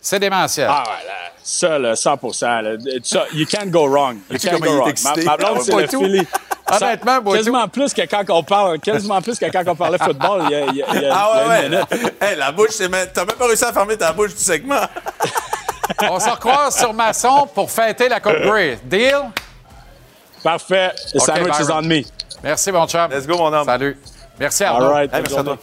C'est 0.00 0.18
démentiel. 0.18 0.68
Ah, 0.70 0.82
ouais, 0.86 1.06
là, 1.06 1.14
ça, 1.42 1.78
là, 1.78 1.94
100 1.96 2.18
là. 2.62 2.76
Ça, 3.02 3.24
you 3.34 3.46
can't 3.46 3.68
go 3.70 3.86
wrong. 3.86 4.18
You 4.30 4.38
Tu 4.38 4.48
can't 4.48 4.60
go 4.60 4.72
wrong. 4.78 4.94
Ma, 5.04 5.14
ma 5.24 5.36
blonde, 5.36 5.56
Ah, 5.58 5.60
c'est 5.62 5.72
pas 5.72 5.80
le. 5.82 5.86
Philly. 5.88 6.26
Honnêtement, 6.70 7.22
quasiment 7.22 7.68
plus 7.68 7.94
que 7.94 8.02
quand 8.02 8.24
on 8.30 8.42
parle, 8.42 8.78
quasiment 8.80 9.20
plus 9.22 9.38
que 9.38 9.46
quand 9.50 9.62
on 9.66 9.74
parlait 9.76 9.98
football 9.98 10.42
il 10.46 10.50
y 10.50 10.54
a, 10.54 10.66
il 10.66 10.76
y 10.76 10.82
a- 10.82 10.86
il 10.94 11.02
y 11.02 11.06
a- 11.06 11.14
Ah 11.14 11.30
il 11.34 11.38
y 11.38 11.40
a 11.40 11.48
ouais, 11.48 11.66
une 11.66 11.72
ouais. 11.74 11.80
minute. 12.00 12.14
Hey, 12.20 12.36
la 12.36 12.52
bouche, 12.52 12.70
c'est 12.72 12.88
même... 12.88 13.08
t'as 13.12 13.24
même 13.24 13.36
pas 13.36 13.46
réussi 13.46 13.64
à 13.64 13.72
fermer 13.72 13.96
ta 13.96 14.12
bouche 14.12 14.34
du 14.34 14.42
segment. 14.42 14.80
On 16.10 16.20
se 16.20 16.28
recroise 16.30 16.76
sur 16.78 16.92
Masson 16.92 17.48
pour 17.54 17.70
fêter 17.70 18.08
la 18.08 18.20
Coupe 18.20 18.40
Grey. 18.42 18.78
Deal? 18.84 19.30
Parfait. 20.42 20.92
The 21.12 21.16
OK, 21.16 21.22
sandwich 21.26 21.54
is 21.60 21.66
Byron. 21.66 21.84
on 21.84 21.88
me. 21.88 22.02
Merci, 22.42 22.70
mon 22.72 22.86
chum. 22.86 23.10
Let's 23.10 23.26
go, 23.26 23.36
mon 23.38 23.52
homme. 23.52 23.64
Salut. 23.64 23.96
Merci, 24.38 24.64
All 24.64 24.74
Arnaud. 24.76 24.90
right. 24.92 25.12
Hey, 25.12 25.22
merci 25.22 25.38
à 25.38 25.42
toi. 25.44 25.58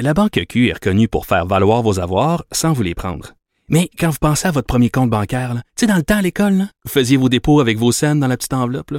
La 0.00 0.14
Banque 0.14 0.40
Q 0.48 0.68
est 0.68 0.72
reconnue 0.74 1.08
pour 1.08 1.26
faire 1.26 1.46
valoir 1.46 1.82
vos 1.82 2.00
avoirs 2.00 2.44
sans 2.52 2.72
vous 2.72 2.82
les 2.82 2.94
prendre. 2.94 3.32
Mais 3.68 3.88
quand 3.98 4.10
vous 4.10 4.18
pensez 4.20 4.48
à 4.48 4.50
votre 4.50 4.66
premier 4.66 4.90
compte 4.90 5.08
bancaire, 5.08 5.54
là, 5.54 5.60
tu 5.76 5.82
sais, 5.82 5.86
dans 5.86 5.96
le 5.96 6.02
temps 6.02 6.16
à 6.18 6.22
l'école, 6.22 6.52
là, 6.54 6.64
vous 6.84 6.90
faisiez 6.90 7.16
vos 7.16 7.28
dépôts 7.28 7.60
avec 7.60 7.78
vos 7.78 7.92
scènes 7.92 8.20
dans 8.20 8.26
la 8.26 8.36
petite 8.36 8.52
enveloppe. 8.52 8.90
là. 8.90 8.98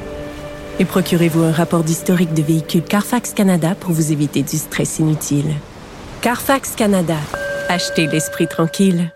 Et 0.81 0.85
procurez-vous 0.85 1.43
un 1.43 1.51
rapport 1.51 1.83
d'historique 1.83 2.33
de 2.33 2.41
véhicule 2.41 2.81
Carfax 2.81 3.33
Canada 3.33 3.75
pour 3.79 3.91
vous 3.91 4.11
éviter 4.11 4.41
du 4.41 4.57
stress 4.57 4.97
inutile. 4.97 5.53
Carfax 6.21 6.71
Canada. 6.75 7.17
Achetez 7.69 8.07
l'esprit 8.07 8.47
tranquille. 8.47 9.11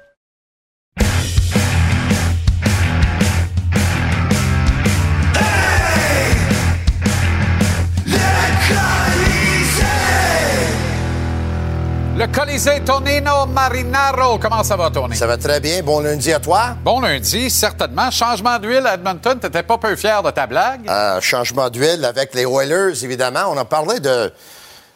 Le 12.25 12.31
Colisée 12.33 12.81
Tonino 12.83 13.45
Marinaro. 13.45 14.39
Comment 14.39 14.63
ça 14.63 14.75
va, 14.75 14.89
Tony? 14.89 15.15
Ça 15.15 15.27
va 15.27 15.37
très 15.37 15.59
bien. 15.59 15.83
Bon 15.83 15.99
lundi 15.99 16.33
à 16.33 16.39
toi. 16.39 16.75
Bon 16.83 16.99
lundi, 16.99 17.51
certainement. 17.51 18.09
Changement 18.09 18.57
d'huile 18.57 18.87
à 18.87 18.95
Edmonton. 18.95 19.37
T'étais 19.39 19.61
pas 19.61 19.77
peu 19.77 19.95
fier 19.95 20.23
de 20.23 20.31
ta 20.31 20.47
blague? 20.47 20.89
Euh, 20.89 21.21
changement 21.21 21.69
d'huile 21.69 22.03
avec 22.03 22.33
les 22.33 22.41
Oilers, 22.45 23.03
évidemment. 23.03 23.43
On 23.51 23.57
a 23.57 23.65
parlé 23.65 23.99
de, 23.99 24.33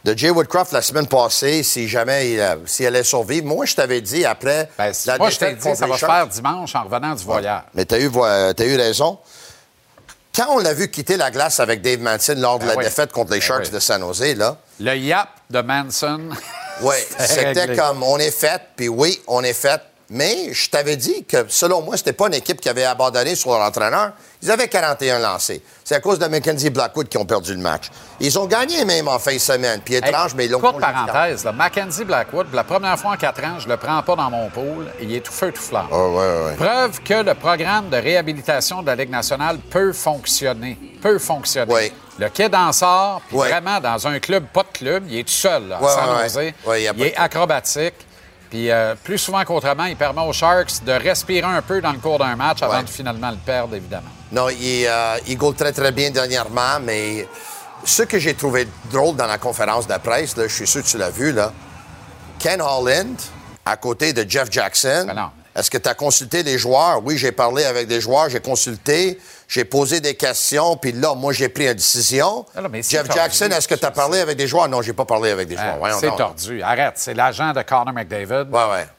de 0.06 0.18
Jay 0.18 0.32
Woodcroft 0.32 0.72
la 0.72 0.82
semaine 0.82 1.06
passée, 1.06 1.62
si 1.62 1.88
jamais 1.88 2.32
il, 2.32 2.40
euh, 2.40 2.56
s'il 2.66 2.88
allait 2.88 3.04
survivre. 3.04 3.46
Moi, 3.46 3.68
je 3.68 3.76
t'avais 3.76 4.02
dit 4.02 4.26
après 4.26 4.68
Ben, 4.76 4.92
la 5.06 5.18
moi, 5.20 5.30
je 5.30 5.38
t'ai 5.38 5.54
dit, 5.54 5.76
ça 5.76 5.86
va 5.86 5.98
se 6.00 6.06
faire 6.08 6.26
dimanche 6.26 6.74
en 6.74 6.84
revenant 6.86 7.14
du 7.14 7.24
voyage. 7.24 7.62
Mais 7.76 7.86
tu 7.86 7.94
as 7.94 8.00
eu, 8.00 8.10
euh, 8.16 8.54
t'as 8.54 8.66
eu 8.66 8.76
raison. 8.76 9.20
Quand 10.36 10.48
on 10.50 10.58
l'a 10.58 10.74
vu 10.74 10.90
quitter 10.90 11.16
la 11.16 11.30
glace 11.30 11.60
avec 11.60 11.84
Dave 11.84 12.00
Manson 12.00 12.34
lors 12.38 12.58
de 12.58 12.64
Ben 12.64 12.70
la 12.72 12.78
oui. 12.78 12.86
défaite 12.86 13.12
contre 13.12 13.34
les 13.34 13.40
Ben 13.40 13.46
Sharks 13.46 13.66
oui. 13.66 13.72
de 13.72 13.80
San 13.80 14.02
Jose, 14.02 14.36
là, 14.36 14.58
Le 14.80 14.96
yap 14.96 15.30
de 15.52 15.62
Manson. 15.62 16.22
Oui, 16.82 16.96
c'était 17.20 17.76
comme 17.76 18.04
on 18.04 18.18
est 18.18 18.32
fait, 18.32 18.62
puis 18.76 18.88
oui, 18.88 19.22
on 19.28 19.44
est 19.44 19.54
fait. 19.54 19.82
Mais 20.12 20.52
je 20.54 20.70
t'avais 20.72 20.96
dit 20.96 21.24
que, 21.24 21.46
selon 21.50 21.84
moi, 21.84 21.96
c'était 21.96 22.14
pas 22.14 22.28
une 22.28 22.34
équipe 22.34 22.60
qui 22.60 22.68
avait 22.68 22.84
abandonné 22.84 23.36
sur 23.36 23.52
leur 23.52 23.62
entraîneur. 23.62 24.14
Ils 24.42 24.50
avaient 24.50 24.68
41 24.68 25.20
lancés. 25.20 25.62
C'est 25.84 25.94
à 25.94 26.00
cause 26.00 26.18
de 26.18 26.26
Mackenzie 26.26 26.72
Blackwood 26.72 27.08
qu'ils 27.08 27.20
ont 27.20 27.26
perdu 27.26 27.54
le 27.54 27.60
match. 27.60 27.92
Ils 28.20 28.40
ont 28.40 28.48
gagné 28.48 28.86
même 28.86 29.08
en 29.08 29.20
fin 29.20 29.34
de 29.34 29.40
semaine. 29.40 29.82
Puis 29.86 29.96
étrange, 29.96 30.34
mais 30.34 30.46
ils 30.46 30.52
l'ont 30.52 30.60
Courte 30.60 30.80
parenthèse, 30.80 31.44
là, 31.44 31.52
Mackenzie 31.52 32.06
Blackwood, 32.06 32.48
la 32.54 32.64
première 32.64 32.98
fois 32.98 33.12
en 33.12 33.18
quatre 33.18 33.44
ans, 33.44 33.60
je 33.60 33.68
le 33.68 33.78
prends 33.78 34.02
pas 34.02 34.16
dans 34.16 34.32
mon 34.32 34.50
pool. 34.50 34.88
Il 35.00 35.14
est 35.14 35.20
tout 35.20 35.32
feu, 35.32 35.52
tout 35.52 35.62
flamme. 35.62 35.88
Ah, 35.92 36.08
ouais, 36.08 36.16
ouais. 36.16 36.56
Preuve 36.56 37.02
que 37.02 37.22
le 37.24 37.36
programme 37.36 37.90
de 37.90 37.98
réhabilitation 37.98 38.82
de 38.82 38.88
la 38.88 38.96
Ligue 38.96 39.12
nationale 39.12 39.60
peut 39.60 39.94
fonctionner. 39.94 40.76
Peut 41.04 41.20
fonctionner. 41.20 41.72
Oui. 41.72 41.92
Le 42.20 42.28
kid 42.30 42.54
en 42.54 42.72
sort, 42.74 43.22
puis 43.28 43.38
vraiment 43.38 43.80
dans 43.80 44.08
un 44.08 44.20
club, 44.20 44.46
pas 44.54 44.64
de 44.64 44.78
club, 44.78 45.06
il 45.10 45.20
est 45.20 45.24
tout 45.24 45.30
seul, 45.34 45.70
là, 45.70 45.78
à 45.78 45.82
Ouais, 45.82 45.90
San 45.90 46.10
ouais, 46.18 46.24
Jose. 46.24 46.36
ouais. 46.36 46.54
Ouais, 46.66 46.84
il 46.84 47.02
est 47.04 47.16
acrobatique. 47.18 47.94
Puis 48.50 48.70
euh, 48.72 48.96
plus 49.04 49.20
souvent 49.20 49.44
qu'autrement, 49.46 49.86
il 49.86 49.96
permet 49.96 50.22
aux 50.24 50.34
Sharks 50.34 50.84
de 50.84 50.92
respirer 50.92 51.46
un 51.48 51.62
peu 51.62 51.82
dans 51.82 51.92
le 51.92 52.00
cours 52.00 52.18
d'un 52.18 52.36
match 52.36 52.62
avant 52.64 52.82
de 52.82 52.90
finalement 52.90 53.30
le 53.30 53.38
perdre, 53.38 53.76
évidemment. 53.76 54.10
Non, 54.32 54.50
il, 54.50 54.86
euh, 54.88 55.18
il 55.28 55.38
goal 55.38 55.54
très, 55.56 55.72
très 55.72 55.92
bien 55.92 56.10
dernièrement, 56.10 56.80
mais 56.82 57.28
ce 57.86 58.04
que 58.04 58.18
j'ai 58.18 58.34
trouvé 58.34 58.68
drôle 58.92 59.16
dans 59.16 59.28
la 59.28 59.38
conférence 59.38 59.88
de 59.88 59.96
presse, 59.98 60.36
là, 60.36 60.48
je 60.48 60.54
suis 60.54 60.68
sûr 60.68 60.82
que 60.84 60.88
tu 60.88 60.98
l'as 60.98 61.12
vu, 61.12 61.32
là, 61.32 61.54
Ken 62.40 62.60
Holland, 62.60 63.16
à 63.66 63.78
côté 63.78 64.14
de 64.14 64.30
Jeff 64.30 64.48
Jackson, 64.52 65.06
Ben 65.08 65.14
non. 65.14 65.30
Est-ce 65.56 65.70
que 65.70 65.78
tu 65.78 65.90
as 65.90 65.94
consulté 65.94 66.42
les 66.42 66.58
joueurs? 66.58 67.02
Oui, 67.04 67.18
j'ai 67.18 67.32
parlé 67.32 67.66
avec 67.66 67.88
des 67.88 68.00
joueurs, 68.02 68.30
j'ai 68.30 68.40
consulté, 68.40 69.20
j'ai 69.50 69.66
posé 69.66 70.00
des 70.00 70.14
questions, 70.14 70.78
puis 70.78 70.92
là, 70.92 71.16
moi, 71.16 71.34
j'ai 71.34 71.50
pris 71.50 71.66
une 71.68 71.74
décision. 71.74 72.46
Mais 72.70 72.84
Jeff 72.84 73.04
tordu, 73.08 73.20
Jackson, 73.20 73.46
est-ce 73.50 73.68
que 73.68 73.74
tu 73.74 73.86
as 73.86 73.90
parlé 73.92 74.20
avec 74.20 74.38
des 74.38 74.48
joueurs? 74.48 74.70
Non, 74.70 74.82
j'ai 74.84 74.94
pas 74.94 75.06
parlé 75.06 75.32
avec 75.32 75.48
des 75.48 75.56
joueurs. 75.56 75.72
Ah, 75.74 75.78
Voyons 75.80 75.98
c'est 76.00 76.16
tordu. 76.16 76.62
Arrête. 76.62 76.94
C'est 76.98 77.16
l'agent 77.16 77.52
de 77.52 77.62
Connor 77.64 77.92
McDavid, 77.92 78.46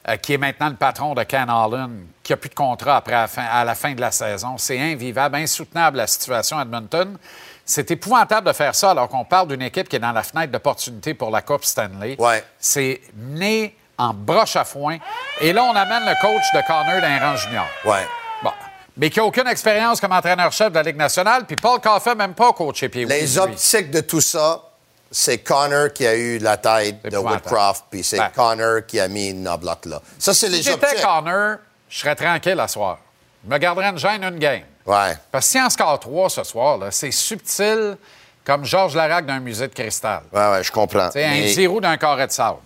euh, 0.09 0.17
qui 0.17 0.33
est 0.33 0.37
maintenant 0.37 0.67
le 0.67 0.75
patron 0.75 1.13
de 1.13 1.23
Ken 1.23 1.49
Holland, 1.49 1.91
qui 2.21 2.33
a 2.33 2.37
plus 2.37 2.49
de 2.49 2.53
contrat 2.55 2.97
après 2.97 3.13
la 3.13 3.27
fin- 3.29 3.45
à 3.49 3.63
la 3.63 3.75
fin 3.75 3.93
de 3.93 4.01
la 4.01 4.11
saison. 4.11 4.57
C'est 4.57 4.77
invivable, 4.77 5.37
insoutenable 5.37 5.97
la 5.97 6.07
situation 6.07 6.59
à 6.59 6.63
Edmonton. 6.63 7.17
C'est 7.65 7.89
épouvantable 7.89 8.47
de 8.47 8.53
faire 8.53 8.75
ça 8.75 8.91
alors 8.91 9.07
qu'on 9.07 9.23
parle 9.23 9.47
d'une 9.47 9.61
équipe 9.61 9.87
qui 9.87 9.95
est 9.95 9.99
dans 9.99 10.11
la 10.11 10.23
fenêtre 10.23 10.51
d'opportunité 10.51 11.13
pour 11.13 11.31
la 11.31 11.41
Coupe 11.41 11.63
Stanley. 11.63 12.17
C'est 12.59 12.99
né 13.15 13.73
en 13.97 14.13
broche 14.13 14.57
à 14.57 14.65
foin. 14.65 14.97
Et 15.39 15.53
là, 15.53 15.63
on 15.63 15.75
amène 15.75 16.03
le 16.05 16.15
coach 16.19 16.43
de 16.53 16.61
Connor 16.67 16.99
d'un 16.99 17.19
rang 17.19 17.35
junior. 17.37 17.65
Ouais. 17.85 18.05
Mais 19.01 19.09
qui 19.09 19.17
n'a 19.17 19.25
aucune 19.25 19.47
expérience 19.47 19.99
comme 19.99 20.11
entraîneur-chef 20.11 20.69
de 20.69 20.75
la 20.75 20.83
Ligue 20.83 20.95
nationale. 20.95 21.45
Puis 21.47 21.55
Paul 21.55 21.81
Coffey, 21.81 22.13
même 22.13 22.35
pas 22.35 22.53
coaché 22.53 22.87
pied 22.87 23.05
Les 23.05 23.39
optiques 23.39 23.89
de 23.89 24.01
tout 24.01 24.21
ça, 24.21 24.61
c'est 25.09 25.39
Connor 25.39 25.91
qui 25.91 26.05
a 26.05 26.13
eu 26.15 26.37
la 26.37 26.57
tête 26.57 27.03
de. 27.03 27.17
Woodcroft, 27.17 27.85
puis 27.89 28.03
c'est 28.03 28.19
Ben. 28.19 28.29
Connor 28.29 28.85
qui 28.87 28.99
a 28.99 29.07
mis 29.07 29.33
Knobloch 29.33 29.85
là. 29.87 29.99
Ça, 30.19 30.35
c'est 30.35 30.49
les 30.49 30.57
Si 30.57 30.63
j'étais 30.69 30.85
optiques. 30.85 31.01
Connor, 31.03 31.57
je 31.89 31.97
serais 31.99 32.15
tranquille 32.15 32.59
à 32.59 32.67
soir. 32.67 32.99
Je 33.43 33.51
me 33.51 33.57
garderais 33.57 33.89
une 33.89 33.97
gêne 33.97 34.23
une 34.23 34.37
game. 34.37 34.61
Ouais. 34.85 35.17
Parce 35.31 35.47
que 35.47 35.51
si 35.51 35.59
en 35.59 35.69
score 35.71 35.99
3 35.99 36.29
ce 36.29 36.43
soir, 36.43 36.77
c'est 36.91 37.09
subtil 37.11 37.97
comme 38.45 38.65
Georges 38.65 38.95
Larac 38.95 39.25
d'un 39.25 39.39
musée 39.39 39.67
de 39.67 39.73
cristal. 39.73 40.21
Ouais, 40.31 40.51
ouais, 40.51 40.63
je 40.63 40.71
comprends. 40.71 41.09
C'est 41.11 41.25
un 41.25 41.31
Mais- 41.31 41.47
zéro 41.53 41.81
d'un 41.81 41.97
carré 41.97 42.27
de 42.27 42.31
sable. 42.31 42.59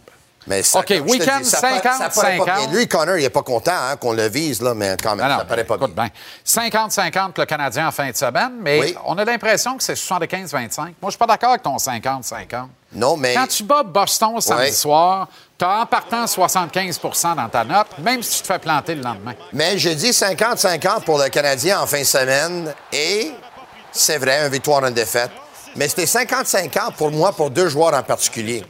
Mais 0.48 0.62
ça, 0.62 0.80
OK, 0.80 0.86
je 0.90 1.00
week-end 1.02 1.40
dis, 1.42 1.50
ça 1.50 1.60
paraît- 1.60 1.82
50, 1.82 1.94
ça 1.98 2.10
paraît 2.22 2.38
pas 2.38 2.46
50. 2.46 2.70
bien. 2.70 2.78
Lui, 2.78 2.88
Connor, 2.88 3.18
il 3.18 3.24
n'est 3.24 3.30
pas 3.32 3.42
content 3.42 3.72
hein, 3.74 3.96
qu'on 3.96 4.14
le 4.14 4.28
vise, 4.28 4.62
là, 4.62 4.74
mais 4.76 4.96
quand 5.02 5.16
même, 5.16 5.28
Non, 5.28 5.38
ça 5.40 5.46
paraît 5.46 5.64
pas 5.64 5.76
écoute 5.76 5.96
bien. 5.96 6.10
50-50 6.46 7.38
le 7.40 7.46
Canadien 7.46 7.88
en 7.88 7.92
fin 7.92 8.10
de 8.12 8.16
semaine, 8.16 8.52
mais 8.62 8.80
Oui. 8.80 8.96
on 9.06 9.18
a 9.18 9.26
l'impression 9.26 9.76
que 9.76 9.84
c'est 9.84 9.96
75-25. 9.96 10.78
Moi, 10.78 10.94
je 11.06 11.10
suis 11.12 11.18
pas 11.18 11.26
d'accord 11.26 11.50
avec 11.50 11.64
ton 11.64 11.78
50-50. 11.78 12.70
Non, 12.94 13.18
mais. 13.18 13.34
Quand 13.34 13.48
tu 13.48 13.64
bats 13.64 13.84
Boston 13.84 14.40
samedi 14.40 14.72
soir, 14.74 15.28
tu 15.58 15.66
as 15.66 15.82
en 15.82 15.86
partant 15.86 16.26
75% 16.28 17.36
dans 17.36 17.50
ta 17.50 17.64
note, 17.64 17.88
même 18.00 18.22
si 18.24 18.38
tu 18.38 18.42
te 18.44 18.48
fais 18.54 18.60
planter 18.60 18.96
le 18.96 19.02
lendemain. 19.02 19.34
Mais 19.52 19.78
j'ai 19.78 19.96
dit 19.96 20.12
50-50 20.12 21.04
pour 21.04 21.18
le 21.18 21.28
Canadien 21.30 21.80
en 21.82 21.88
fin 21.88 22.00
de 22.00 22.04
semaine. 22.06 22.74
Et 22.94 23.32
c'est 23.92 24.18
vrai, 24.18 24.38
un 24.40 24.50
victoire, 24.50 24.86
une 24.86 24.94
défaite. 24.94 25.32
Mais 25.76 25.90
c'était 25.90 26.06
50-50 26.06 26.94
pour 26.96 27.12
moi, 27.12 27.34
pour 27.34 27.50
deux 27.50 27.68
joueurs 27.68 27.94
en 27.94 28.04
particulier. 28.04 28.64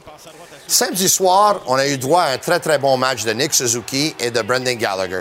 Samedi 0.68 1.08
soir, 1.08 1.60
on 1.66 1.76
a 1.76 1.86
eu 1.86 1.96
droit 1.96 2.22
à 2.22 2.32
un 2.32 2.38
très, 2.38 2.58
très 2.58 2.78
bon 2.78 2.96
match 2.96 3.24
de 3.24 3.32
Nick 3.32 3.54
Suzuki 3.54 4.14
et 4.18 4.30
de 4.30 4.42
Brendan 4.42 4.76
Gallagher. 4.76 5.20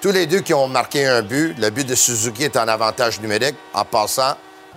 Tous 0.00 0.10
les 0.12 0.26
deux 0.26 0.40
qui 0.40 0.52
ont 0.52 0.66
marqué 0.68 1.06
un 1.06 1.22
but. 1.22 1.54
Le 1.58 1.70
but 1.70 1.86
de 1.86 1.94
Suzuki 1.94 2.44
est 2.44 2.56
en 2.56 2.66
avantage 2.68 3.20
numérique. 3.20 3.54
En 3.72 3.84
passant, 3.84 4.36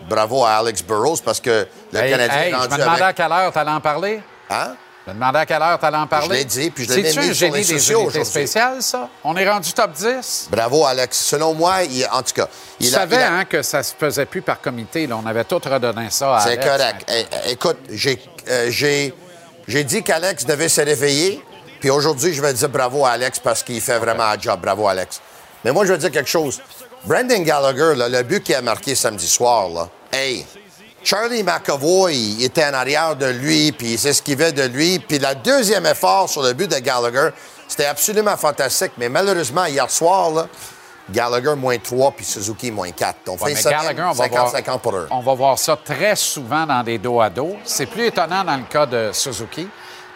bravo 0.09 0.45
à 0.45 0.51
Alex 0.57 0.83
Burrows 0.83 1.17
parce 1.25 1.39
que 1.41 1.67
le 1.91 1.99
Hey, 1.99 2.11
Canadien 2.11 2.37
hey, 2.41 2.47
est 2.47 2.51
je 2.51 2.55
rendu 2.55 2.69
me 2.73 2.77
demandais 2.77 3.01
avec... 3.01 3.19
à 3.19 3.23
quelle 3.23 3.31
heure 3.31 3.51
tu 3.51 3.57
allais 3.59 3.71
en 3.71 3.81
parler? 3.81 4.21
Hein? 4.51 4.75
Je 5.07 5.11
me 5.11 5.15
demandais 5.15 5.39
à 5.39 5.45
quelle 5.45 5.61
heure 5.61 5.79
tu 5.79 5.85
allais 5.85 5.97
en 5.97 6.07
parler. 6.07 6.27
Je 6.29 6.33
l'ai 6.33 6.45
dit, 6.45 6.69
puis 6.69 6.85
je 6.85 6.93
l'ai 6.93 7.01
mis 7.01 7.07
un 7.09 7.11
sur 7.11 7.33
génie 7.33 7.57
les 7.57 7.63
des 7.65 7.95
aujourd'hui. 7.95 8.25
spéciales, 8.25 8.81
ça? 8.83 9.09
On 9.23 9.35
est 9.35 9.49
rendu 9.49 9.73
top 9.73 9.91
10? 9.93 10.47
Bravo, 10.51 10.85
Alex. 10.85 11.17
Selon 11.17 11.53
moi, 11.55 11.83
il- 11.83 12.07
en 12.11 12.21
tout 12.21 12.33
cas... 12.33 12.45
Tu 12.79 12.85
il 12.87 12.95
a- 12.95 12.99
savais 12.99 13.15
il 13.17 13.21
a- 13.21 13.33
hein, 13.33 13.45
que 13.45 13.61
ça 13.63 13.81
se 13.83 13.93
faisait 13.99 14.25
plus 14.25 14.41
par 14.43 14.61
comité. 14.61 15.07
Là. 15.07 15.17
On 15.23 15.27
avait 15.27 15.43
tout 15.43 15.59
redonné 15.63 16.07
ça 16.11 16.37
à 16.37 16.39
C'est 16.41 16.49
Alex. 16.59 16.65
correct. 16.65 17.05
Eh, 17.11 17.25
eh, 17.47 17.51
écoute, 17.51 17.77
j'ai 17.91 18.21
euh, 18.47 18.69
j'ai- 19.67 19.83
dit 19.83 20.03
qu'Alex 20.03 20.45
devait 20.45 20.69
se 20.69 20.81
réveiller, 20.81 21.41
puis 21.79 21.89
aujourd'hui, 21.89 22.33
je 22.33 22.41
vais 22.41 22.53
dire 22.53 22.69
bravo 22.69 23.05
à 23.05 23.11
Alex 23.11 23.39
parce 23.39 23.63
qu'il 23.63 23.81
fait 23.81 23.99
vraiment 23.99 24.23
un 24.23 24.39
job. 24.39 24.59
Bravo, 24.61 24.87
Alex. 24.87 25.21
Mais 25.63 25.71
moi, 25.71 25.85
je 25.85 25.91
veux 25.93 25.97
dire 25.97 26.11
quelque 26.11 26.29
chose. 26.29 26.61
Brandon 27.05 27.39
Gallagher, 27.41 27.93
le 27.95 28.23
but 28.23 28.43
qu'il 28.43 28.55
a 28.55 28.61
marqué 28.61 28.95
samedi 28.95 29.27
soir, 29.27 29.69
là, 29.69 29.89
hey, 30.11 30.45
Charlie 31.03 31.43
McAvoy 31.43 32.43
était 32.43 32.65
en 32.65 32.73
arrière 32.73 33.15
de 33.15 33.27
lui, 33.27 33.71
puis 33.71 33.93
il 33.93 33.99
s'esquivait 33.99 34.51
de 34.51 34.63
lui. 34.63 34.97
Puis 34.97 35.19
le 35.19 35.35
deuxième 35.43 35.85
effort 35.85 36.27
sur 36.27 36.41
le 36.41 36.53
but 36.53 36.69
de 36.69 36.79
Gallagher, 36.79 37.29
c'était 37.67 37.85
absolument 37.85 38.35
fantastique. 38.37 38.93
Mais 38.97 39.07
malheureusement, 39.07 39.65
hier 39.65 39.89
soir, 39.91 40.31
là, 40.31 40.47
Gallagher 41.09 41.55
moins 41.55 41.77
3, 41.77 42.11
puis 42.11 42.25
Suzuki 42.25 42.71
moins 42.71 42.91
4. 42.91 43.17
Donc, 43.25 43.41
Ouais, 43.43 43.55
fin 43.55 43.69
Gallagher, 43.69 44.03
on 44.09 44.11
va, 44.13 44.27
voir, 44.27 44.53
50-50 44.53 44.79
pour 44.79 44.95
eux. 44.95 45.07
on 45.11 45.19
va 45.19 45.33
voir 45.33 45.59
ça 45.59 45.77
très 45.77 46.15
souvent 46.15 46.65
dans 46.65 46.83
des 46.83 46.97
dos 46.97 47.21
à 47.21 47.29
dos. 47.29 47.55
C'est 47.63 47.85
plus 47.85 48.05
étonnant 48.05 48.43
dans 48.43 48.57
le 48.57 48.63
cas 48.63 48.85
de 48.85 49.11
Suzuki. 49.13 49.67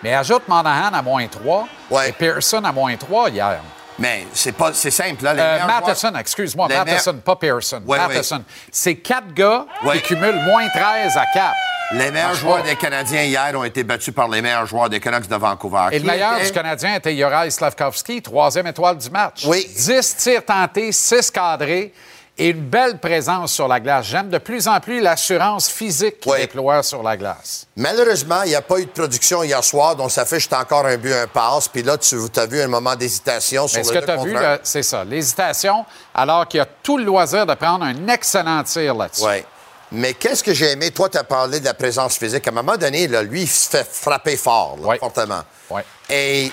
Mais 0.02 0.16
ajoute 0.16 0.48
Monahan 0.48 0.94
à 0.94 1.02
moins 1.02 1.28
3 1.28 1.68
et 2.08 2.12
Pearson 2.14 2.64
à 2.64 2.72
moins 2.72 2.96
3 2.96 3.30
hier. 3.30 3.60
Mais 4.00 4.26
c'est 4.34 4.54
pas 4.54 4.72
c'est 4.74 4.92
simple 4.92 5.24
là 5.24 5.34
les 5.34 5.42
Euh, 5.42 5.66
Matheson, 5.68 6.14
excuse-moi, 6.18 6.68
Matheson, 6.68 7.16
pas 7.24 7.36
Pearson. 7.36 7.82
Ouais, 7.86 7.98
ouais. 8.00 8.08
Matheson. 8.08 8.44
C'est 8.72 8.96
quatre 8.96 9.34
gars 9.34 9.66
Ouais. 9.84 9.98
qui 10.02 10.14
cumulent 10.16 10.42
moins 10.44 10.68
13 10.70 11.18
à 11.18 11.26
4. 11.34 11.54
Les 11.92 12.12
meilleurs 12.12 12.36
joueurs 12.36 12.58
pas. 12.62 12.70
des 12.70 12.76
Canadiens 12.76 13.24
hier 13.24 13.52
ont 13.56 13.64
été 13.64 13.84
battus 13.84 14.14
par 14.14 14.28
les 14.30 14.42
meilleurs 14.44 14.68
joueurs 14.68 14.90
des 14.90 15.00
Canucks 15.00 15.28
de 15.28 15.36
Vancouver. 15.36 15.88
Et 15.92 15.98
le 16.00 16.06
meilleur 16.06 16.36
était- 16.38 16.46
du 16.46 16.52
Canadien 16.52 16.96
était 16.96 17.16
Juraj 17.16 17.50
Slavkovski, 17.50 18.22
troisième 18.22 18.68
étoile 18.68 18.98
du 18.98 19.10
match. 19.10 19.44
Oui. 19.46 19.68
10 19.76 20.16
tirs 20.18 20.46
tentés, 20.46 20.92
6 20.92 21.32
cadrés 21.32 21.92
et 22.40 22.48
une 22.48 22.62
belle 22.62 22.98
présence 22.98 23.52
sur 23.52 23.68
la 23.68 23.80
glace. 23.80 24.06
J'aime 24.06 24.30
de 24.30 24.38
plus 24.38 24.68
en 24.68 24.80
plus 24.80 25.02
l'assurance 25.02 25.70
physique 25.70 26.22
qu'il 26.22 26.34
déploie 26.34 26.82
sur 26.82 27.04
la 27.04 27.18
glace. 27.18 27.68
Malheureusement, 27.76 28.44
il 28.44 28.50
n'y 28.50 28.56
a 28.56 28.62
pas 28.62 28.80
eu 28.80 28.86
de 28.86 28.92
production 28.92 29.44
hier 29.44 29.62
soir, 29.64 29.96
donc 29.98 30.10
ça 30.10 30.26
fait 30.26 30.38
que 30.38 30.44
j'étais 30.44 30.56
encore 30.56 30.86
un 30.86 30.98
but, 30.98 31.14
un 31.14 31.28
passe. 31.28 31.68
Puis 31.68 31.84
là, 31.84 31.98
tu 31.98 32.16
as 32.36 32.46
vu 32.46 32.62
un 32.62 32.68
moment 32.68 32.96
d'hésitation 32.96 33.68
sur 33.68 33.78
Mais 33.78 33.84
ce 33.84 33.94
le 33.94 34.00
que 34.00 34.06
tu 34.06 34.12
as 34.12 34.18
vu, 34.18 34.36
c'est 34.64 34.84
ça, 34.84 35.04
l'hésitation, 35.04 35.86
alors 36.16 36.48
qu'il 36.48 36.62
a 36.62 36.66
tout 36.66 36.98
le 36.98 37.04
loisir 37.04 37.46
de 37.46 37.54
prendre 37.56 37.84
un 37.84 38.08
excellent 38.08 38.64
tir 38.64 38.96
là-dessus. 38.96 39.26
Oui. 39.26 39.44
Mais 39.92 40.14
qu'est-ce 40.14 40.44
que 40.44 40.54
j'ai 40.54 40.72
aimé? 40.72 40.92
Toi, 40.92 41.10
tu 41.10 41.18
as 41.18 41.24
parlé 41.24 41.60
de 41.60 41.66
la 41.66 41.74
présence 41.74 42.16
physique. 42.16 42.48
À 42.48 42.52
un 42.52 42.54
moment 42.54 42.78
donné, 42.78 43.08
là, 43.08 43.24
lui, 43.24 43.42
il 43.42 43.48
se 43.48 43.70
fait 43.70 43.88
frapper 43.90 44.38
fort, 44.38 44.78
là, 44.82 44.98
fortement. 44.98 45.42
Ouais. 45.70 45.84
Et 46.10 46.52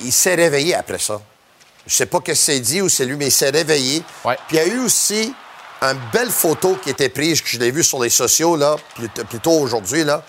il 0.00 0.12
s'est 0.12 0.34
réveillé 0.34 0.74
après 0.74 0.98
ça. 0.98 1.18
Je 1.86 1.94
sais 1.94 2.06
pas 2.06 2.18
ce 2.18 2.22
que 2.24 2.34
c'est 2.34 2.60
dit 2.60 2.82
ou 2.82 2.88
c'est 2.88 3.04
lui, 3.04 3.16
mais 3.16 3.26
il 3.26 3.32
s'est 3.32 3.50
réveillé. 3.50 4.02
Puis 4.48 4.56
il 4.56 4.56
y 4.56 4.60
a 4.60 4.66
eu 4.66 4.78
aussi 4.80 5.32
une 5.82 6.00
belle 6.12 6.30
photo 6.30 6.76
qui 6.82 6.90
était 6.90 7.08
prise, 7.08 7.40
que 7.40 7.48
je 7.48 7.58
l'ai 7.58 7.70
vue 7.70 7.84
sur 7.84 8.02
les 8.02 8.10
sociaux, 8.10 8.56
là, 8.56 8.76
plus, 8.94 9.08
plus 9.08 9.40
tôt 9.40 9.52
aujourd'hui, 9.52 10.04
là. 10.04 10.22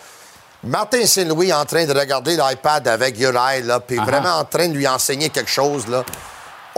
Martin 0.64 1.06
Saint-Louis 1.06 1.54
en 1.54 1.66
train 1.66 1.86
de 1.86 1.94
regarder 1.98 2.36
l'iPad 2.36 2.88
avec 2.88 3.20
Uri, 3.20 3.64
là, 3.64 3.80
puis 3.80 3.98
vraiment 3.98 4.40
en 4.40 4.44
train 4.44 4.68
de 4.68 4.74
lui 4.74 4.88
enseigner 4.88 5.30
quelque 5.30 5.50
chose, 5.50 5.88
là. 5.88 6.04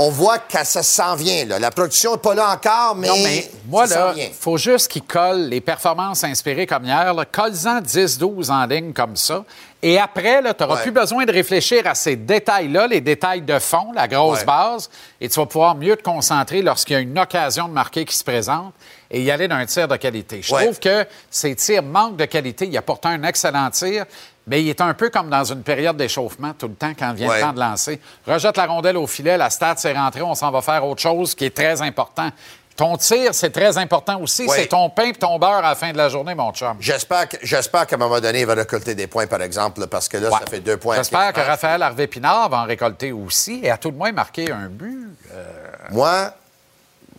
On 0.02 0.10
voit 0.10 0.40
que 0.40 0.64
ça 0.64 0.82
s'en 0.82 1.16
vient, 1.16 1.44
là. 1.46 1.60
La 1.60 1.72
production 1.72 2.14
n'est 2.14 2.18
pas 2.20 2.34
là 2.34 2.52
encore, 2.54 2.96
mais, 2.96 3.08
non, 3.10 3.16
mais 3.22 3.52
moi, 3.68 3.86
ça 3.86 4.14
là, 4.14 4.24
faut 4.40 4.58
juste 4.58 4.88
qu'il 4.88 5.04
colle 5.04 5.50
les 5.50 5.60
performances 5.60 6.24
inspirées 6.24 6.66
comme 6.66 6.86
hier. 6.86 7.14
Colle-en 7.32 7.82
10-12 7.82 8.50
en 8.50 8.66
ligne 8.66 8.94
comme 8.94 9.18
ça. 9.18 9.44
Et 9.84 10.00
après, 10.00 10.42
tu 10.42 10.64
n'auras 10.64 10.76
Ouais. 10.76 10.82
plus 10.84 10.92
besoin 10.92 11.26
de 11.26 11.32
réfléchir 11.34 11.86
à 11.86 11.96
ces 11.96 12.16
détails-là, 12.16 12.88
les 12.88 13.02
détails 13.02 13.42
de 13.42 13.60
fond, 13.60 13.92
la 13.94 14.08
grosse 14.08 14.40
Ouais. 14.40 14.46
base, 14.46 14.90
et 15.20 15.28
tu 15.28 15.40
vas 15.40 15.46
pouvoir 15.46 15.76
mieux 15.76 15.96
te 15.98 16.04
concentrer 16.04 16.62
lorsqu'il 16.62 16.94
y 16.94 16.98
a 16.98 17.00
une 17.02 17.18
occasion 17.20 17.68
de 17.68 17.74
marquer 17.74 18.06
qui 18.06 18.16
se 18.16 18.24
présente 18.24 18.74
et 19.12 19.22
y 19.22 19.32
aller 19.32 19.48
d'un 19.50 19.66
tir 19.66 19.88
de 19.88 19.96
qualité. 19.98 20.42
Je 20.42 20.54
Ouais. 20.54 20.64
trouve 20.66 20.80
que 20.80 21.06
ces 21.30 21.56
tirs 21.56 21.84
manquent 21.84 22.18
de 22.18 22.26
qualité. 22.26 22.68
Il 22.68 22.78
a 22.78 22.82
pourtant 22.82 23.10
un 23.10 23.24
excellent 23.24 23.70
tir, 23.70 24.06
mais 24.50 24.62
il 24.62 24.68
est 24.70 24.82
un 24.82 24.94
peu 24.94 25.10
comme 25.10 25.30
dans 25.30 25.44
une 25.46 25.64
période 25.64 25.96
d'échauffement 25.96 26.54
tout 26.58 26.68
le 26.68 26.74
temps 26.76 26.94
quand 26.98 27.14
vient 27.14 27.30
Ouais. 27.30 27.36
le 27.36 27.42
temps 27.42 27.54
de 27.54 27.60
lancer. 27.60 28.02
Rejette 28.28 28.58
la 28.58 28.66
rondelle 28.66 28.98
au 28.98 29.08
filet, 29.08 29.38
la 29.38 29.50
stat 29.50 29.78
s'est 29.78 29.94
rentrée, 29.94 30.22
on 30.24 30.36
s'en 30.36 30.52
va 30.52 30.62
faire 30.62 30.84
autre 30.86 31.02
chose 31.02 31.36
qui 31.36 31.46
est 31.46 31.56
très 31.56 31.82
important. 31.82 32.30
Ton 32.76 32.96
tir, 32.96 33.34
c'est 33.36 33.50
très 33.50 33.78
important 33.78 34.22
aussi. 34.22 34.48
C'est 34.50 34.68
ton 34.68 34.90
pain 34.90 35.08
et 35.08 35.14
ton 35.14 35.38
beurre 35.38 35.56
à 35.56 35.62
la 35.62 35.76
fin 35.76 35.92
de 35.92 35.98
la 35.98 36.08
journée, 36.08 36.34
mon 36.34 36.54
chum. 36.54 36.78
J'espère 36.80 37.28
que- 37.28 37.36
j'espère 37.44 37.86
qu'à 37.86 37.98
un 37.98 38.00
moment 38.00 38.22
donné, 38.22 38.40
il 38.40 38.46
va 38.46 38.54
récolter 38.54 38.96
des 38.96 39.06
points, 39.06 39.28
par 39.28 39.42
exemple, 39.42 39.86
parce 39.88 40.08
que 40.08 40.16
là, 40.16 40.30
ça 40.32 40.40
fait 40.50 40.62
deux 40.62 40.78
points. 40.78 40.96
J'espère 40.96 41.34
que. 41.34 41.42
Raphaël 41.42 41.84
Harvey-Pinard 41.84 42.48
va 42.50 42.60
en 42.62 42.66
récolter 42.66 43.12
aussi 43.12 43.60
et 43.64 43.70
à 43.70 43.78
tout 43.78 43.92
le 43.92 43.98
moins 43.98 44.14
marquer 44.14 44.50
un 44.54 44.70
but. 44.70 45.10
Euh, 45.34 45.46
Moi, 45.92 46.34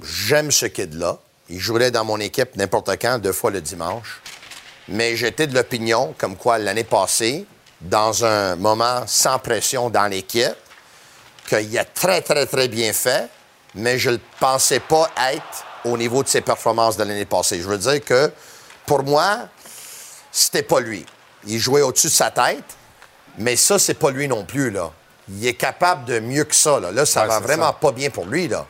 j'aime 0.03 0.51
ce 0.51 0.65
kid-là. 0.67 1.19
Il 1.51 1.59
jouerait 1.59 1.91
dans 1.91 2.05
mon 2.05 2.19
équipe 2.21 2.57
n'importe 2.57 2.91
quand, 3.01 3.19
deux 3.19 3.33
fois 3.33 3.51
le 3.51 3.61
dimanche. 3.61 4.23
Mais 4.89 5.17
j'étais 5.17 5.47
de 5.47 5.55
l'opinion, 5.55 6.15
comme 6.19 6.37
quoi 6.37 6.59
l'année 6.59 6.85
passée, 6.85 7.47
dans 7.81 8.25
un 8.25 8.57
moment 8.57 9.05
sans 9.07 9.39
pression 9.39 9.89
dans 9.91 10.07
l'équipe, 10.07 10.55
qu'il 11.49 11.79
a 11.79 11.85
très, 11.85 12.21
très, 12.23 12.47
très 12.47 12.69
bien 12.69 12.93
fait, 12.93 13.29
mais 13.75 13.99
je 13.99 14.11
ne 14.11 14.15
le 14.17 14.21
pensais 14.39 14.81
pas 14.81 15.09
être 15.33 15.65
au 15.85 15.97
niveau 15.97 16.23
de 16.23 16.29
ses 16.29 16.41
performances 16.41 16.97
de 16.97 17.05
l'année 17.05 17.25
passée. 17.25 17.61
Je 17.61 17.69
veux 17.69 17.79
dire 17.79 18.05
que, 18.05 18.31
pour 18.87 19.03
moi, 19.03 19.49
c'était 20.33 20.63
pas 20.63 20.81
lui. 20.81 21.07
Il 21.47 21.59
jouait 21.59 21.83
au-dessus 21.83 22.09
de 22.09 22.13
sa 22.13 22.31
tête, 22.31 22.65
mais 23.39 23.57
ça, 23.57 23.79
c'est 23.79 23.95
pas 23.95 24.11
lui 24.11 24.29
non 24.29 24.45
plus, 24.45 24.71
là. 24.71 24.91
Il 25.29 25.47
est 25.47 25.55
capable 25.55 26.05
de 26.07 26.19
mieux 26.19 26.45
que 26.45 26.55
ça, 26.55 26.81
là. 26.81 26.91
Là, 26.91 27.07
ça 27.07 27.23
Ouais, 27.23 27.29
va 27.29 27.41
vraiment 27.41 27.69
ça. 27.69 27.73
pas 27.81 27.93
bien 27.93 28.11
pour 28.11 28.27
lui, 28.27 28.49
là. 28.49 28.67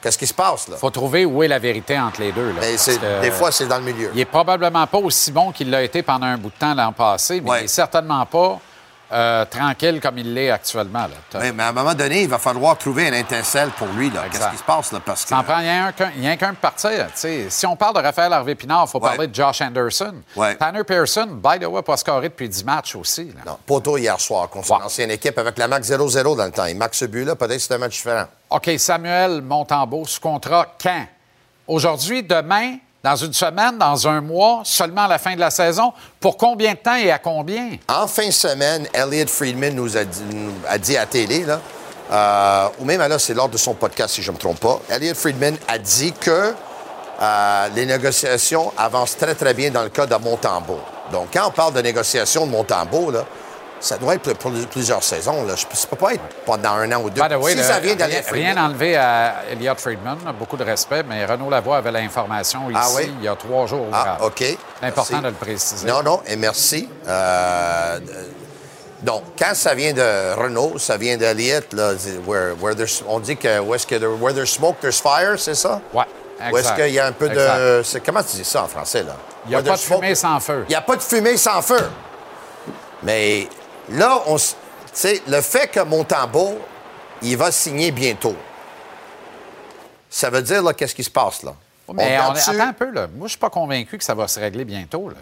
Qu'est-ce 0.00 0.16
qui 0.18 0.26
se 0.26 0.34
passe, 0.34 0.68
là? 0.68 0.76
faut 0.76 0.90
trouver 0.90 1.24
où 1.24 1.42
est 1.42 1.48
la 1.48 1.58
vérité 1.58 1.98
entre 1.98 2.20
les 2.20 2.30
deux. 2.30 2.48
là, 2.52 2.60
Mais 2.60 2.76
que- 2.76 3.20
des 3.20 3.30
fois, 3.32 3.50
c'est 3.50 3.66
dans 3.66 3.78
le 3.78 3.84
milieu. 3.84 4.10
Il 4.14 4.20
est 4.20 4.24
probablement 4.24 4.86
pas 4.86 4.98
aussi 4.98 5.32
bon 5.32 5.50
qu'il 5.50 5.70
l'a 5.70 5.82
été 5.82 6.02
pendant 6.02 6.26
un 6.26 6.38
bout 6.38 6.50
de 6.50 6.58
temps 6.58 6.74
l'an 6.74 6.92
passé, 6.92 7.40
mais 7.40 7.60
il 7.60 7.64
est 7.64 7.68
certainement 7.68 8.24
pas 8.26 8.60
euh, 9.10 9.44
tranquille 9.46 10.00
comme 10.00 10.18
il 10.18 10.34
l'est 10.34 10.50
actuellement. 10.50 11.02
Là. 11.02 11.08
T'as- 11.30 11.40
Oui, 11.40 11.52
mais 11.54 11.62
à 11.62 11.68
un 11.68 11.72
moment 11.72 11.94
donné, 11.94 12.22
il 12.22 12.28
va 12.28 12.38
falloir 12.38 12.76
trouver 12.76 13.08
une 13.08 13.14
étincelle 13.14 13.70
pour 13.70 13.88
lui. 13.88 14.10
Qu'est-ce 14.10 14.50
qui 14.50 14.56
se 14.58 14.62
passe? 14.62 14.92
Là? 14.92 15.00
Parce 15.04 15.22
que... 15.22 15.28
Ça 15.30 15.38
en 15.38 15.42
prend 15.42 15.56
rien 15.56 15.92
qu'un 15.92 16.50
de 16.52 16.56
partir. 16.56 16.90
tu 16.90 17.12
sais. 17.14 17.46
Si 17.50 17.66
on 17.66 17.74
parle 17.76 17.94
de 17.96 18.00
Raphaël 18.00 18.32
Harvey-Pinard, 18.32 18.84
il 18.86 18.90
faut 18.90 18.98
Ouais. 19.00 19.08
parler 19.10 19.26
de 19.28 19.34
Josh 19.34 19.60
Anderson. 19.62 20.14
Ouais. 20.36 20.56
Tanner 20.56 20.84
Pearson, 20.84 21.26
by 21.42 21.58
the 21.58 21.64
way, 21.66 21.82
pas 21.82 21.96
scoré 21.96 22.28
depuis 22.28 22.48
10 22.48 22.64
matchs 22.64 22.96
aussi. 22.96 23.24
là. 23.26 23.40
Non, 23.46 23.58
Poteau 23.66 23.96
hier 23.96 24.20
soir, 24.20 24.48
contre 24.50 24.70
Ouais. 24.72 24.82
ancienne 24.84 25.10
équipe 25.10 25.38
avec 25.38 25.56
la 25.58 25.68
Max 25.68 25.86
0-0 25.88 26.36
dans 26.36 26.44
le 26.44 26.50
temps. 26.50 26.66
Il 26.66 26.76
marque 26.76 26.94
ce 26.94 27.04
but-là, 27.06 27.34
peut-être 27.36 27.52
que 27.56 27.58
c'est 27.58 27.74
un 27.74 27.78
match 27.78 27.92
différent. 27.96 28.24
OK, 28.50 28.70
Samuel 28.78 29.40
Montembeau, 29.42 30.04
sous 30.06 30.20
contrat 30.20 30.66
quand? 30.82 31.06
Aujourd'hui, 31.66 32.22
demain, 32.22 32.76
dans 33.02 33.16
une 33.16 33.32
semaine, 33.32 33.78
dans 33.78 34.08
un 34.08 34.20
mois, 34.20 34.62
seulement 34.64 35.02
à 35.02 35.08
la 35.08 35.18
fin 35.18 35.34
de 35.34 35.40
la 35.40 35.50
saison? 35.50 35.92
Pour 36.20 36.36
combien 36.36 36.72
de 36.72 36.78
temps 36.78 36.96
et 36.96 37.10
à 37.10 37.18
combien? 37.18 37.70
En 37.88 38.06
fin 38.06 38.26
de 38.26 38.32
semaine, 38.32 38.86
Elliot 38.92 39.28
Friedman 39.28 39.74
nous 39.74 39.96
a 39.96 40.04
dit, 40.04 40.22
nous 40.32 40.52
a 40.66 41.00
à 41.00 41.06
télé, 41.06 41.44
là, 41.44 41.60
euh, 42.10 42.68
ou 42.78 42.84
même 42.84 43.00
là, 43.00 43.18
c'est 43.18 43.34
lors 43.34 43.48
de 43.48 43.58
son 43.58 43.74
podcast, 43.74 44.14
si 44.14 44.22
je 44.22 44.30
ne 44.30 44.36
me 44.36 44.40
trompe 44.40 44.60
pas, 44.60 44.80
Elliot 44.88 45.14
Friedman 45.14 45.56
a 45.68 45.78
dit 45.78 46.12
que 46.12 46.54
euh, 47.20 47.68
les 47.74 47.86
négociations 47.86 48.72
avancent 48.76 49.16
très, 49.16 49.34
très 49.34 49.54
bien 49.54 49.70
dans 49.70 49.82
le 49.82 49.90
cas 49.90 50.06
de 50.06 50.14
Montembeau. 50.16 50.80
Donc, 51.12 51.28
quand 51.32 51.46
on 51.48 51.50
parle 51.50 51.74
de 51.74 51.80
négociations 51.80 52.46
de 52.46 52.50
Montembeau, 52.50 53.10
là, 53.10 53.24
ça 53.80 53.96
doit 53.98 54.14
être 54.14 54.32
pour 54.34 54.50
plusieurs 54.70 55.02
saisons. 55.02 55.44
Là. 55.44 55.56
Ça 55.56 55.66
ne 55.68 55.86
peut 55.90 55.96
pas 55.96 56.14
être 56.14 56.22
pendant 56.44 56.70
un 56.72 56.90
an 56.92 57.02
ou 57.02 57.10
deux. 57.10 57.20
By 57.22 57.28
the 57.28 57.36
way, 57.38 57.52
si 57.56 57.62
ça 57.62 57.78
vient 57.80 57.94
rien, 57.94 58.06
d'Elliot 58.06 58.22
rien 58.30 58.56
enlevé 58.66 58.96
à 58.96 59.36
Elliot 59.52 59.74
Friedman, 59.76 60.18
beaucoup 60.38 60.56
de 60.56 60.64
respect, 60.64 61.02
mais 61.08 61.24
Renaud 61.24 61.50
Lavoie 61.50 61.76
avait 61.78 61.92
l'information 61.92 62.70
ici 62.70 62.78
Ah 62.80 62.88
oui? 62.96 63.12
il 63.18 63.24
y 63.24 63.28
a 63.28 63.36
trois 63.36 63.66
jours. 63.66 63.86
Ah, 63.92 64.16
ouvrable. 64.18 64.24
OK. 64.24 64.38
C'est 64.38 64.86
important 64.86 65.04
Merci. 65.12 65.22
de 65.22 65.28
le 65.28 65.34
préciser. 65.34 65.86
Non, 65.86 66.02
non, 66.02 66.20
et 66.26 66.36
merci. 66.36 66.88
Euh, 67.06 67.98
donc, 69.02 69.22
quand 69.38 69.54
ça 69.54 69.74
vient 69.74 69.92
de 69.92 70.34
Renault, 70.34 70.78
ça 70.78 70.96
vient 70.96 71.16
where- 72.26 72.54
where 72.60 72.74
there's- 72.74 73.02
on 73.06 73.20
dit 73.20 73.36
que 73.36 73.60
où 73.60 73.74
est-ce 73.74 73.86
que 73.86 73.94
there- 73.94 74.16
where 74.20 74.34
there's 74.34 74.50
smoke, 74.50 74.78
there's 74.80 75.00
fire, 75.00 75.38
c'est 75.38 75.54
ça? 75.54 75.80
Ouais, 75.94 76.04
Où 76.52 76.56
est-ce 76.58 76.72
qu'il 76.72 76.90
y 76.94 76.98
a 76.98 77.06
un 77.06 77.12
peu 77.12 77.28
de. 77.28 77.82
Comment 78.04 78.22
tu 78.22 78.36
dis 78.36 78.44
ça 78.44 78.64
en 78.64 78.68
français, 78.68 79.02
là? 79.04 79.14
Il 79.46 79.50
n'y 79.50 79.54
a 79.54 79.58
Where 79.58 79.70
pas 79.70 79.76
de 79.76 79.80
smoke- 79.80 80.00
fumée 80.00 80.14
sans 80.14 80.40
feu. 80.40 80.64
Il 80.68 80.70
n'y 80.70 80.74
a 80.76 80.80
pas 80.82 80.96
de 80.96 81.02
fumée 81.02 81.36
sans 81.36 81.62
feu. 81.62 81.88
Mais 83.02 83.48
là, 83.90 84.22
on, 84.26 84.36
s- 84.36 84.56
tu 84.86 84.90
sais, 84.94 85.22
le 85.26 85.40
fait 85.40 85.68
que 85.68 85.80
Montembeau, 85.80 86.58
il 87.22 87.36
va 87.36 87.50
signer 87.52 87.90
bientôt, 87.90 88.36
ça 90.10 90.30
veut 90.30 90.42
dire, 90.42 90.62
là, 90.62 90.72
qu'est-ce 90.72 90.94
qui 90.94 91.04
se 91.04 91.10
passe, 91.10 91.42
là? 91.42 91.54
Mais 91.94 92.18
on 92.20 92.34
est- 92.34 92.38
attends 92.48 92.60
un 92.68 92.72
peu, 92.72 92.90
là. 92.90 93.06
Moi, 93.14 93.26
je 93.26 93.30
suis 93.32 93.38
pas 93.38 93.50
convaincu 93.50 93.96
que 93.98 94.04
ça 94.04 94.14
va 94.14 94.28
se 94.28 94.38
régler 94.40 94.64
bientôt, 94.64 95.08
là. 95.08 95.16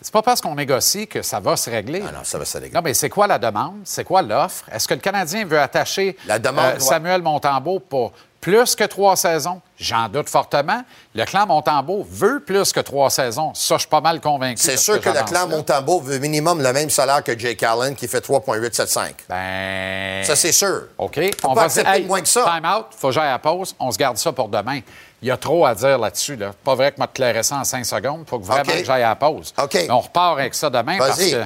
C'est 0.00 0.12
pas 0.12 0.22
parce 0.22 0.40
qu'on 0.40 0.56
négocie 0.56 1.06
que 1.06 1.22
ça 1.22 1.38
va 1.38 1.56
se 1.56 1.70
régler. 1.70 2.02
Ah 2.06 2.10
non, 2.10 2.24
ça 2.24 2.36
va 2.36 2.44
se 2.44 2.58
régler. 2.58 2.72
Non, 2.74 2.80
mais 2.82 2.92
c'est 2.92 3.08
quoi 3.08 3.28
la 3.28 3.38
demande? 3.38 3.82
C'est 3.84 4.02
quoi 4.02 4.20
l'offre? 4.20 4.64
Est-ce 4.72 4.88
que 4.88 4.94
le 4.94 5.00
Canadien 5.00 5.44
veut 5.44 5.60
attacher 5.60 6.16
La 6.26 6.40
demande 6.40 6.74
euh, 6.74 6.78
Samuel 6.80 7.22
Montembeau 7.22 7.78
pour 7.78 8.12
plus 8.42 8.74
que 8.74 8.82
trois 8.82 9.14
saisons? 9.14 9.62
J'en 9.78 10.08
doute 10.08 10.28
fortement. 10.28 10.82
Le 11.14 11.24
clan 11.24 11.46
Montembeau 11.46 12.04
veut 12.10 12.40
plus 12.40 12.72
que 12.72 12.80
trois 12.80 13.08
saisons. 13.08 13.52
Ça, 13.54 13.76
je 13.76 13.82
suis 13.82 13.88
pas 13.88 14.00
mal 14.00 14.20
convaincu. 14.20 14.60
C'est 14.60 14.76
ce 14.76 14.82
sûr 14.82 15.00
que, 15.00 15.08
le 15.08 15.24
clan 15.24 15.46
là. 15.46 15.56
Montembeau 15.56 16.00
veut 16.00 16.18
minimum 16.18 16.60
le 16.60 16.72
même 16.72 16.90
salaire 16.90 17.22
que 17.22 17.38
Jake 17.38 17.62
Allen, 17.62 17.94
qui 17.94 18.08
fait 18.08 18.20
3,875. 18.20 19.14
Ben... 19.28 20.24
Ça, 20.24 20.34
c'est 20.34 20.50
sûr. 20.50 20.88
OK. 20.98 21.20
Faut 21.40 21.48
on 21.50 21.54
pas 21.54 21.60
va 21.60 21.66
accepter 21.66 22.00
dire, 22.00 22.08
moins 22.08 22.20
que 22.20 22.28
ça. 22.28 22.42
Time 22.42 22.68
out, 22.68 22.86
faut 22.98 23.08
que 23.08 23.14
j'aille 23.14 23.28
à 23.28 23.32
la 23.32 23.38
pause. 23.38 23.76
On 23.78 23.92
se 23.92 23.96
garde 23.96 24.18
ça 24.18 24.32
pour 24.32 24.48
demain. 24.48 24.80
Il 25.22 25.28
y 25.28 25.30
a 25.30 25.36
trop 25.36 25.64
à 25.64 25.76
dire 25.76 25.98
là-dessus. 25.98 26.34
Là. 26.34 26.50
Pas 26.64 26.74
vrai 26.74 26.90
que 26.90 27.00
te 27.00 27.06
clairais 27.14 27.44
ça 27.44 27.58
en 27.58 27.64
cinq 27.64 27.86
secondes. 27.86 28.24
faut 28.26 28.40
que 28.40 28.44
vraiment 28.44 28.64
que 28.64 28.84
j'aille 28.84 29.04
à 29.04 29.10
la 29.10 29.16
pause. 29.16 29.54
OK. 29.56 29.74
Mais 29.74 29.90
on 29.90 30.00
repart 30.00 30.40
avec 30.40 30.54
ça 30.56 30.68
demain 30.68 30.98
parce 30.98 31.16
que 31.16 31.44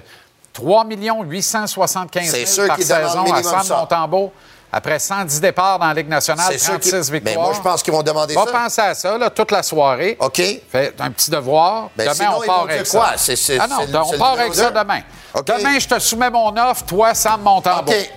3 0.54 0.86
875 0.86 2.30
C'est 2.30 2.46
000 2.46 2.66
sûr 2.66 2.66
par 2.66 2.78
saison 2.78 3.30
à 3.30 3.42
Sam. 3.42 3.78
Montembeau. 3.80 4.32
Après 4.72 4.98
110 4.98 5.40
départs 5.40 5.78
dans 5.78 5.86
la 5.86 5.94
Ligue 5.94 6.08
nationale, 6.08 6.46
C'est 6.50 6.58
sûr 6.58 6.72
36 6.74 6.90
qu'ils- 6.90 7.12
victoires. 7.14 7.34
Ben, 7.36 7.42
moi, 7.42 7.52
je 7.54 7.60
pense 7.62 7.82
qu'ils 7.82 7.92
vont 7.92 8.02
demander 8.02 8.34
Va 8.34 8.44
ça. 8.44 8.52
penser 8.52 8.80
à 8.82 8.94
ça 8.94 9.16
là, 9.16 9.30
toute 9.30 9.50
la 9.50 9.62
soirée. 9.62 10.16
OK. 10.20 10.36
Fait 10.68 10.94
un 10.98 11.10
petit 11.10 11.30
devoir. 11.30 11.90
Ben, 11.96 12.04
demain, 12.04 12.14
sinon, 12.14 12.38
on 12.42 12.46
part 12.46 12.62
avec 12.62 12.88
quoi? 12.88 13.06
ça. 13.12 13.14
C'est- 13.16 13.36
c'est- 13.36 13.58
ah 13.58 13.66
non, 13.68 13.76
on 14.12 14.18
part 14.18 14.32
avec 14.38 14.54
ça 14.54 14.70
demain. 14.70 15.00
Demain, 15.46 15.78
je 15.78 15.88
te 15.88 15.98
soumets 15.98 16.30
mon 16.30 16.54
offre, 16.56 16.84
toi, 16.84 17.14
Sam 17.14 17.42
Montembeau. 17.42 17.92
OK. 17.92 18.10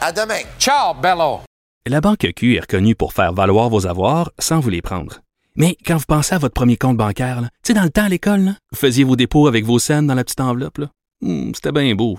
À 0.00 0.12
demain. 0.12 0.40
Ciao, 0.58 0.94
Bello. 0.94 1.40
La 1.88 2.00
Banque 2.00 2.26
Q 2.36 2.56
est 2.56 2.60
reconnue 2.60 2.94
pour 2.94 3.12
faire 3.12 3.32
valoir 3.32 3.68
vos 3.70 3.86
avoirs 3.86 4.30
sans 4.38 4.60
vous 4.60 4.70
les 4.70 4.82
prendre. 4.82 5.20
Mais 5.56 5.76
quand 5.86 5.96
vous 5.96 6.04
pensez 6.06 6.34
à 6.34 6.38
votre 6.38 6.52
premier 6.54 6.76
compte 6.76 6.96
bancaire, 6.98 7.38
tu 7.40 7.48
sais, 7.68 7.74
dans 7.74 7.82
le 7.84 7.90
temps 7.90 8.04
à 8.04 8.08
l'école, 8.08 8.40
là, 8.40 8.50
vous 8.72 8.78
faisiez 8.78 9.04
vos 9.04 9.16
dépôts 9.16 9.46
avec 9.46 9.64
vos 9.64 9.78
scènes 9.78 10.06
dans 10.06 10.14
la 10.14 10.22
petite 10.24 10.40
enveloppe. 10.40 10.78
là. 10.78 10.86
Hmm, 11.22 11.52
C'était 11.54 11.72
bien 11.72 11.94
beau. 11.94 12.18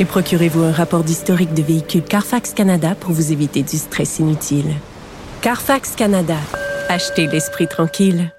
Et 0.00 0.04
procurez-vous 0.04 0.62
un 0.62 0.70
rapport 0.70 1.02
d'historique 1.02 1.54
de 1.54 1.62
véhicule 1.62 2.04
Carfax 2.04 2.52
Canada 2.52 2.94
pour 2.94 3.10
vous 3.10 3.32
éviter 3.32 3.62
du 3.62 3.76
stress 3.76 4.20
inutile. 4.20 4.76
Carfax 5.40 5.96
Canada. 5.96 6.36
Achetez 6.88 7.26
l'esprit 7.26 7.66
tranquille. 7.66 8.32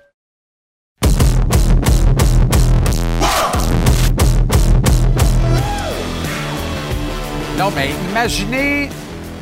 Non, 7.57 7.71
mais 7.75 7.89
imaginez 8.09 8.89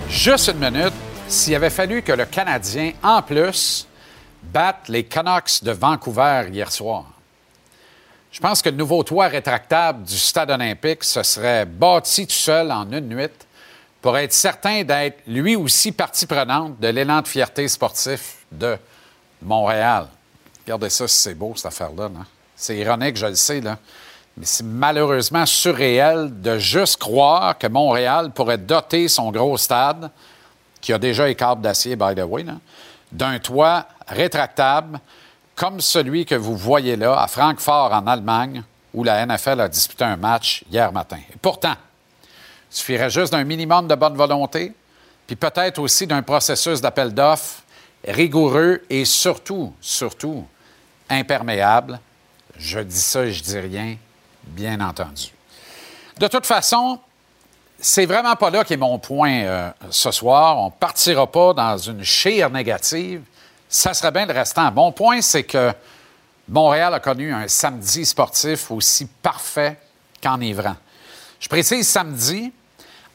juste 0.10 0.48
une 0.48 0.58
minute 0.58 0.94
s'il 1.28 1.54
avait 1.54 1.70
fallu 1.70 2.02
que 2.02 2.14
le 2.14 2.26
Canadien, 2.26 2.94
en 3.04 3.22
plus, 3.22 3.88
batte 4.42 4.90
les 4.90 5.04
Canucks 5.04 5.64
de 5.64 5.72
Vancouver 5.72 6.48
hier 6.52 6.72
soir. 6.72 7.17
Je 8.38 8.42
pense 8.44 8.62
que 8.62 8.70
le 8.70 8.76
nouveau 8.76 9.02
toit 9.02 9.30
rétractable 9.30 10.04
du 10.04 10.16
stade 10.16 10.52
olympique 10.52 11.04
se 11.04 11.24
serait 11.24 11.66
bâti 11.66 12.28
tout 12.28 12.34
seul 12.34 12.72
en 12.72 12.84
une 12.92 13.10
nuit 13.10 13.32
pour 14.00 14.16
être 14.16 14.32
certain 14.32 14.84
d'être 14.84 15.24
lui 15.26 15.56
aussi 15.56 15.92
partie 15.92 16.28
prenante 16.28 16.80
de 16.80 16.88
l'élan 16.90 17.24
de 17.24 17.28
fierté 17.28 17.68
sportif 17.68 18.46
de 18.52 18.78
Montréal. 19.42 20.06
Regardez 20.66 20.92
ça, 20.92 21.08
c'est 21.08 21.34
beau, 21.34 21.54
cette 21.56 21.66
affaire-là. 21.66 22.10
là. 22.10 22.26
C'est 22.56 22.78
ironique, 22.78 23.18
je 23.18 23.26
le 23.26 23.34
sais. 23.34 23.60
Mais 23.60 24.46
c'est 24.46 24.66
malheureusement 24.66 25.48
surréel 25.48 26.30
de 26.40 26.60
juste 26.60 26.98
croire 26.98 27.58
que 27.58 27.66
Montréal 27.66 28.30
pourrait 28.30 28.60
doter 28.60 29.08
son 29.08 29.32
gros 29.32 29.58
stade, 29.58 30.12
qui 30.80 30.94
a 30.94 31.00
déjà 31.00 31.26
les 31.26 31.34
câbles 31.34 31.64
d'acier, 31.64 31.96
by 31.96 32.14
the 32.14 32.24
way, 32.24 32.46
d'un 33.12 33.40
toit 33.40 33.88
rétractable 34.08 35.00
comme 35.58 35.82
celui 35.82 36.24
que 36.24 36.36
vous 36.36 36.56
voyez 36.56 36.96
là 36.96 37.20
à 37.20 37.28
Francfort, 37.28 37.92
en 37.92 38.06
Allemagne, 38.06 38.64
où 38.94 39.04
la 39.04 39.26
NFL 39.26 39.60
a 39.60 39.68
disputé 39.68 40.04
un 40.04 40.16
match 40.16 40.64
hier 40.72 40.94
matin. 40.94 41.18
Et 41.34 41.38
pourtant, 41.42 41.74
il 42.24 42.76
suffirait 42.76 43.10
juste 43.10 43.32
d'un 43.32 43.44
minimum 43.44 43.88
de 43.88 43.96
bonne 43.96 44.16
volonté, 44.16 44.72
puis 45.26 45.36
peut-être 45.36 45.80
aussi 45.80 46.06
d'un 46.06 46.22
processus 46.22 46.80
d'appel 46.80 47.12
d'offres 47.14 47.64
rigoureux 48.08 48.84
et 48.90 49.04
surtout, 49.04 49.74
surtout, 49.82 50.46
imperméable. 51.10 52.00
Je 52.58 52.80
dis 52.80 53.02
ça 53.02 53.28
je 53.30 53.42
dis 53.42 53.60
rien, 53.60 53.98
bien 54.44 54.80
entendu. 54.80 55.34
De 56.20 56.28
toute 56.28 56.46
façon, 56.46 57.00
c'est 57.80 58.06
vraiment 58.06 58.36
pas 58.36 58.52
là 58.52 58.64
qu'est 58.64 58.78
mon 58.78 59.00
point 59.00 59.42
euh, 59.42 59.72
ce 59.90 60.12
soir. 60.12 60.60
On 60.60 60.70
partira 60.70 61.26
pas 61.26 61.54
dans 61.54 61.78
une 61.78 62.04
chire 62.04 62.52
négative. 62.52 63.24
Ça 63.70 63.94
serait 63.94 64.12
bien 64.12 64.26
de 64.26 64.34
rester. 64.34 64.62
Mon 64.74 64.92
point, 64.92 65.22
c'est 65.22 65.44
que 65.44 65.74
Montréal 66.48 66.94
a 66.94 67.00
connu 67.00 67.34
un 67.34 67.48
samedi 67.48 68.06
sportif 68.06 68.72
aussi 68.72 69.06
parfait 69.06 69.78
qu'enivrant. 70.22 70.76
Je 71.40 71.50
précise 71.50 71.88
samedi 71.88 72.52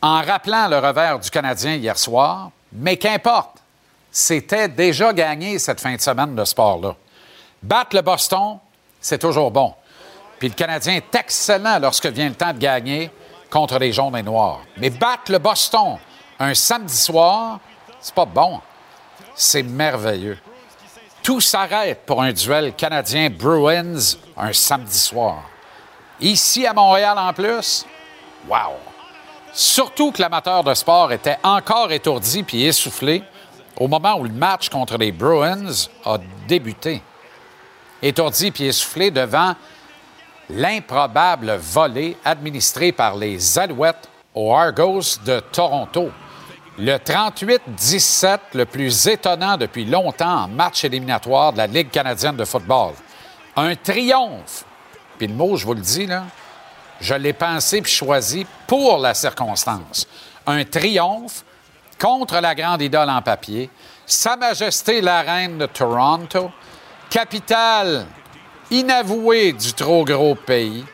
en 0.00 0.20
rappelant 0.22 0.68
le 0.68 0.78
revers 0.78 1.18
du 1.18 1.30
Canadien 1.30 1.74
hier 1.74 1.98
soir, 1.98 2.50
mais 2.72 2.96
qu'importe, 2.96 3.58
c'était 4.10 4.68
déjà 4.68 5.12
gagné 5.12 5.58
cette 5.58 5.80
fin 5.80 5.94
de 5.94 6.00
semaine 6.00 6.34
de 6.34 6.44
sport-là. 6.44 6.94
Battre 7.62 7.96
le 7.96 8.02
Boston, 8.02 8.58
c'est 9.00 9.18
toujours 9.18 9.50
bon. 9.50 9.74
Puis 10.38 10.48
le 10.48 10.54
Canadien 10.54 10.96
est 10.96 11.14
excellent 11.14 11.78
lorsque 11.78 12.06
vient 12.06 12.28
le 12.28 12.34
temps 12.34 12.52
de 12.52 12.58
gagner 12.58 13.10
contre 13.48 13.78
les 13.78 13.92
jaunes 13.92 14.16
et 14.16 14.22
noirs. 14.22 14.60
Mais 14.76 14.90
battre 14.90 15.30
le 15.30 15.38
Boston 15.38 15.98
un 16.38 16.54
samedi 16.54 16.96
soir, 16.96 17.60
c'est 18.00 18.14
pas 18.14 18.24
bon. 18.24 18.60
C'est 19.34 19.62
merveilleux. 19.62 20.38
Tout 21.22 21.40
s'arrête 21.40 22.00
pour 22.04 22.22
un 22.22 22.32
duel 22.32 22.74
canadien-Bruins 22.74 24.16
un 24.36 24.52
samedi 24.52 24.98
soir. 24.98 25.42
Ici 26.20 26.66
à 26.66 26.72
Montréal 26.72 27.16
en 27.18 27.32
plus, 27.32 27.86
wow! 28.48 28.76
Surtout 29.52 30.12
que 30.12 30.22
l'amateur 30.22 30.64
de 30.64 30.74
sport 30.74 31.12
était 31.12 31.36
encore 31.42 31.92
étourdi 31.92 32.42
puis 32.42 32.64
essoufflé 32.64 33.22
au 33.78 33.86
moment 33.86 34.18
où 34.18 34.24
le 34.24 34.32
match 34.32 34.68
contre 34.68 34.96
les 34.96 35.12
Bruins 35.12 35.88
a 36.04 36.18
débuté. 36.48 37.02
Étourdi 38.00 38.50
puis 38.50 38.64
essoufflé 38.64 39.10
devant 39.10 39.54
l'improbable 40.50 41.56
volée 41.56 42.16
administrée 42.24 42.92
par 42.92 43.16
les 43.16 43.58
Alouettes 43.58 44.08
aux 44.34 44.54
Argos 44.54 45.18
de 45.24 45.40
Toronto. 45.40 46.10
Le 46.78 46.96
38-17, 46.96 48.38
le 48.54 48.64
plus 48.64 49.06
étonnant 49.06 49.58
depuis 49.58 49.84
longtemps 49.84 50.44
en 50.44 50.48
match 50.48 50.84
éliminatoire 50.84 51.52
de 51.52 51.58
la 51.58 51.66
Ligue 51.66 51.90
canadienne 51.90 52.36
de 52.36 52.46
football. 52.46 52.94
Un 53.56 53.74
triomphe. 53.76 54.64
Puis 55.18 55.26
le 55.26 55.34
mot, 55.34 55.56
je 55.56 55.66
vous 55.66 55.74
le 55.74 55.82
dis, 55.82 56.06
là, 56.06 56.24
je 56.98 57.12
l'ai 57.14 57.34
pensé 57.34 57.82
puis 57.82 57.92
choisi 57.92 58.46
pour 58.66 58.96
la 58.98 59.12
circonstance. 59.12 60.08
Un 60.46 60.64
triomphe 60.64 61.44
contre 61.98 62.40
la 62.40 62.54
grande 62.54 62.80
idole 62.80 63.10
en 63.10 63.20
papier, 63.20 63.68
Sa 64.06 64.36
Majesté 64.36 65.02
la 65.02 65.20
Reine 65.20 65.58
de 65.58 65.66
Toronto, 65.66 66.50
capitale 67.10 68.06
inavouée 68.70 69.52
du 69.52 69.74
trop 69.74 70.04
gros 70.06 70.34
pays, 70.34 70.84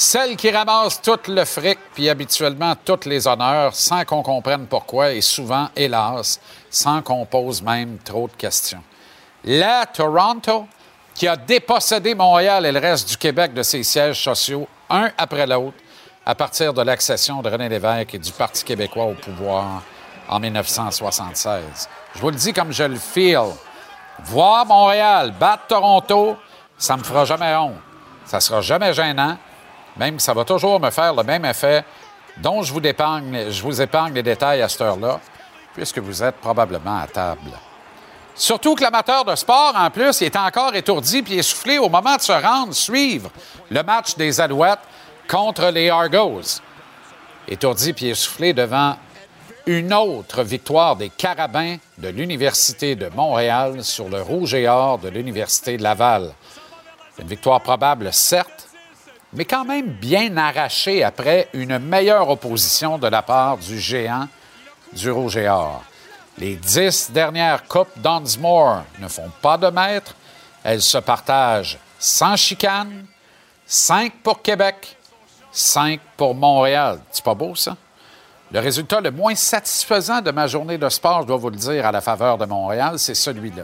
celle 0.00 0.36
qui 0.36 0.48
ramasse 0.52 1.02
tout 1.02 1.18
le 1.26 1.44
fric 1.44 1.76
puis 1.92 2.08
habituellement 2.08 2.76
tous 2.84 3.04
les 3.06 3.26
honneurs 3.26 3.74
sans 3.74 4.04
qu'on 4.04 4.22
comprenne 4.22 4.68
pourquoi 4.68 5.10
et 5.10 5.20
souvent, 5.20 5.70
hélas, 5.74 6.38
sans 6.70 7.02
qu'on 7.02 7.26
pose 7.26 7.60
même 7.62 7.98
trop 8.04 8.28
de 8.28 8.32
questions. 8.34 8.82
La 9.42 9.86
Toronto 9.86 10.68
qui 11.16 11.26
a 11.26 11.34
dépossédé 11.34 12.14
Montréal 12.14 12.64
et 12.64 12.70
le 12.70 12.78
reste 12.78 13.08
du 13.08 13.16
Québec 13.16 13.52
de 13.52 13.64
ses 13.64 13.82
sièges 13.82 14.22
sociaux, 14.22 14.68
un 14.88 15.10
après 15.18 15.48
l'autre, 15.48 15.78
à 16.24 16.36
partir 16.36 16.72
de 16.72 16.82
l'accession 16.82 17.42
de 17.42 17.50
René 17.50 17.68
Lévesque 17.68 18.14
et 18.14 18.18
du 18.18 18.30
Parti 18.30 18.62
québécois 18.62 19.06
au 19.06 19.14
pouvoir 19.14 19.82
en 20.28 20.38
1976. 20.38 21.88
Je 22.14 22.20
vous 22.20 22.30
le 22.30 22.36
dis 22.36 22.52
comme 22.52 22.70
je 22.70 22.84
le 22.84 22.98
feel. 22.98 23.48
Voir 24.20 24.64
Montréal 24.64 25.34
battre 25.40 25.66
Toronto, 25.66 26.36
ça 26.76 26.96
me 26.96 27.02
fera 27.02 27.24
jamais 27.24 27.56
honte. 27.56 27.74
Ça 28.26 28.38
sera 28.38 28.60
jamais 28.60 28.92
gênant, 28.92 29.36
même 29.98 30.18
ça 30.18 30.32
va 30.34 30.44
toujours 30.44 30.80
me 30.80 30.90
faire 30.90 31.14
le 31.14 31.22
même 31.22 31.44
effet 31.44 31.84
dont 32.36 32.62
je 32.62 32.72
vous 32.72 32.86
épargne, 33.82 34.14
les 34.14 34.22
détails 34.22 34.62
à 34.62 34.68
cette 34.68 34.80
heure-là, 34.80 35.20
puisque 35.74 35.98
vous 35.98 36.22
êtes 36.22 36.36
probablement 36.36 36.98
à 36.98 37.06
table. 37.06 37.50
Surtout 38.34 38.76
que 38.76 38.82
l'amateur 38.82 39.24
de 39.24 39.34
sport, 39.34 39.72
en 39.74 39.90
plus, 39.90 40.22
est 40.22 40.36
encore 40.36 40.74
étourdi 40.76 41.22
puis 41.22 41.38
essoufflé 41.38 41.78
au 41.78 41.88
moment 41.88 42.14
de 42.14 42.20
se 42.20 42.32
rendre 42.32 42.72
suivre 42.72 43.30
le 43.68 43.82
match 43.82 44.14
des 44.14 44.40
Alouettes 44.40 44.78
contre 45.28 45.66
les 45.70 45.90
Argos. 45.90 46.60
Étourdi 47.48 47.92
puis 47.92 48.06
essoufflé 48.06 48.52
devant 48.52 48.96
une 49.66 49.92
autre 49.92 50.44
victoire 50.44 50.94
des 50.94 51.10
Carabins 51.10 51.76
de 51.98 52.08
l'Université 52.08 52.94
de 52.94 53.08
Montréal 53.08 53.82
sur 53.82 54.08
le 54.08 54.22
Rouge 54.22 54.54
et 54.54 54.68
Or 54.68 54.98
de 54.98 55.08
l'Université 55.08 55.76
de 55.76 55.82
Laval. 55.82 56.32
Une 57.18 57.26
victoire 57.26 57.60
probable, 57.60 58.12
certes, 58.12 58.67
mais 59.38 59.44
quand 59.44 59.64
même 59.64 59.86
bien 59.86 60.36
arrachée 60.36 61.04
après 61.04 61.48
une 61.52 61.78
meilleure 61.78 62.28
opposition 62.28 62.98
de 62.98 63.06
la 63.06 63.22
part 63.22 63.56
du 63.56 63.78
géant 63.78 64.26
du 64.92 65.12
Rouge 65.12 65.36
et 65.36 65.48
Or. 65.48 65.84
Les 66.38 66.56
dix 66.56 67.08
dernières 67.12 67.62
Coupes 67.68 67.96
Dunsmore 67.98 68.82
ne 68.98 69.06
font 69.06 69.30
pas 69.40 69.56
de 69.56 69.68
maître. 69.68 70.16
Elles 70.64 70.82
se 70.82 70.98
partagent 70.98 71.78
sans 72.00 72.34
chicane. 72.34 73.06
Cinq 73.64 74.14
pour 74.24 74.42
Québec, 74.42 74.96
cinq 75.52 76.00
pour 76.16 76.34
Montréal. 76.34 76.98
C'est 77.12 77.24
pas 77.24 77.34
beau, 77.34 77.54
ça? 77.54 77.76
Le 78.50 78.58
résultat 78.58 79.00
le 79.00 79.12
moins 79.12 79.36
satisfaisant 79.36 80.20
de 80.20 80.32
ma 80.32 80.48
journée 80.48 80.78
de 80.78 80.88
sport, 80.88 81.22
je 81.22 81.28
dois 81.28 81.36
vous 81.36 81.50
le 81.50 81.56
dire, 81.56 81.86
à 81.86 81.92
la 81.92 82.00
faveur 82.00 82.38
de 82.38 82.44
Montréal, 82.44 82.98
c'est 82.98 83.14
celui-là. 83.14 83.62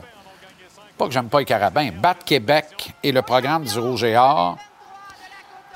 Pas 0.96 1.06
que 1.06 1.12
j'aime 1.12 1.28
pas 1.28 1.40
les 1.40 1.44
carabins. 1.44 1.90
Battre 1.90 2.24
Québec 2.24 2.92
et 3.02 3.10
le 3.10 3.22
programme 3.22 3.64
du 3.64 3.76
Rouge 3.80 4.04
et 4.04 4.16
Or, 4.16 4.56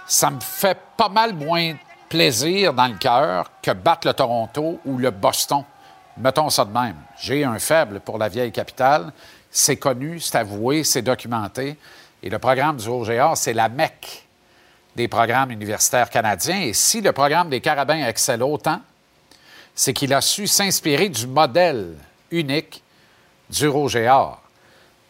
ça 0.09 0.31
me 0.31 0.41
fait 0.41 0.79
pas 0.97 1.11
mal 1.11 1.35
moins 1.35 1.75
plaisir 2.09 2.73
dans 2.73 2.89
le 2.89 2.97
cœur 2.97 3.51
que 3.63 3.71
battre 3.71 4.09
le 4.09 4.15
Toronto 4.15 4.81
ou 4.87 4.97
le 4.97 5.11
Boston. 5.11 5.63
Mettons 6.17 6.51
ça 6.51 6.65
de 6.65 6.73
même. 6.73 6.97
J'ai 7.21 7.45
un 7.45 7.59
faible 7.59 8.01
pour 8.01 8.19
la 8.19 8.29
vieille 8.29 8.51
capitale. 8.51 9.13
C'est 9.51 9.77
connu, 9.77 10.19
c'est 10.19 10.39
avoué, 10.39 10.83
c'est 10.83 11.03
documenté. 11.03 11.77
Et 12.23 12.31
le 12.31 12.39
programme 12.39 12.79
du 12.79 12.89
Or, 12.89 13.37
c'est 13.37 13.53
la 13.53 13.69
mecque 13.69 14.25
des 14.97 15.07
programmes 15.07 15.51
universitaires 15.53 16.11
canadiens. 16.11 16.63
Et 16.63 16.73
si 16.73 17.01
le 17.03 17.13
programme 17.13 17.51
des 17.51 17.61
Carabins 17.61 18.05
excelle 18.07 18.43
autant, 18.43 18.81
c'est 19.75 19.93
qu'il 19.93 20.13
a 20.13 20.21
su 20.21 20.47
s'inspirer 20.47 21.11
du 21.11 21.27
modèle 21.27 21.95
unique 22.31 22.83
du 23.51 23.67
Or. 23.67 24.43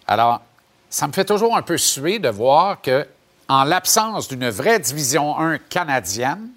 Alors, 0.06 0.42
ça 0.90 1.06
me 1.06 1.12
fait 1.12 1.24
toujours 1.24 1.56
un 1.56 1.62
peu 1.62 1.78
suer 1.78 2.18
de 2.18 2.28
voir 2.28 2.82
que, 2.82 3.06
en 3.48 3.64
l'absence 3.64 4.28
d'une 4.28 4.50
vraie 4.50 4.78
division 4.78 5.38
1 5.38 5.58
canadienne, 5.58 6.48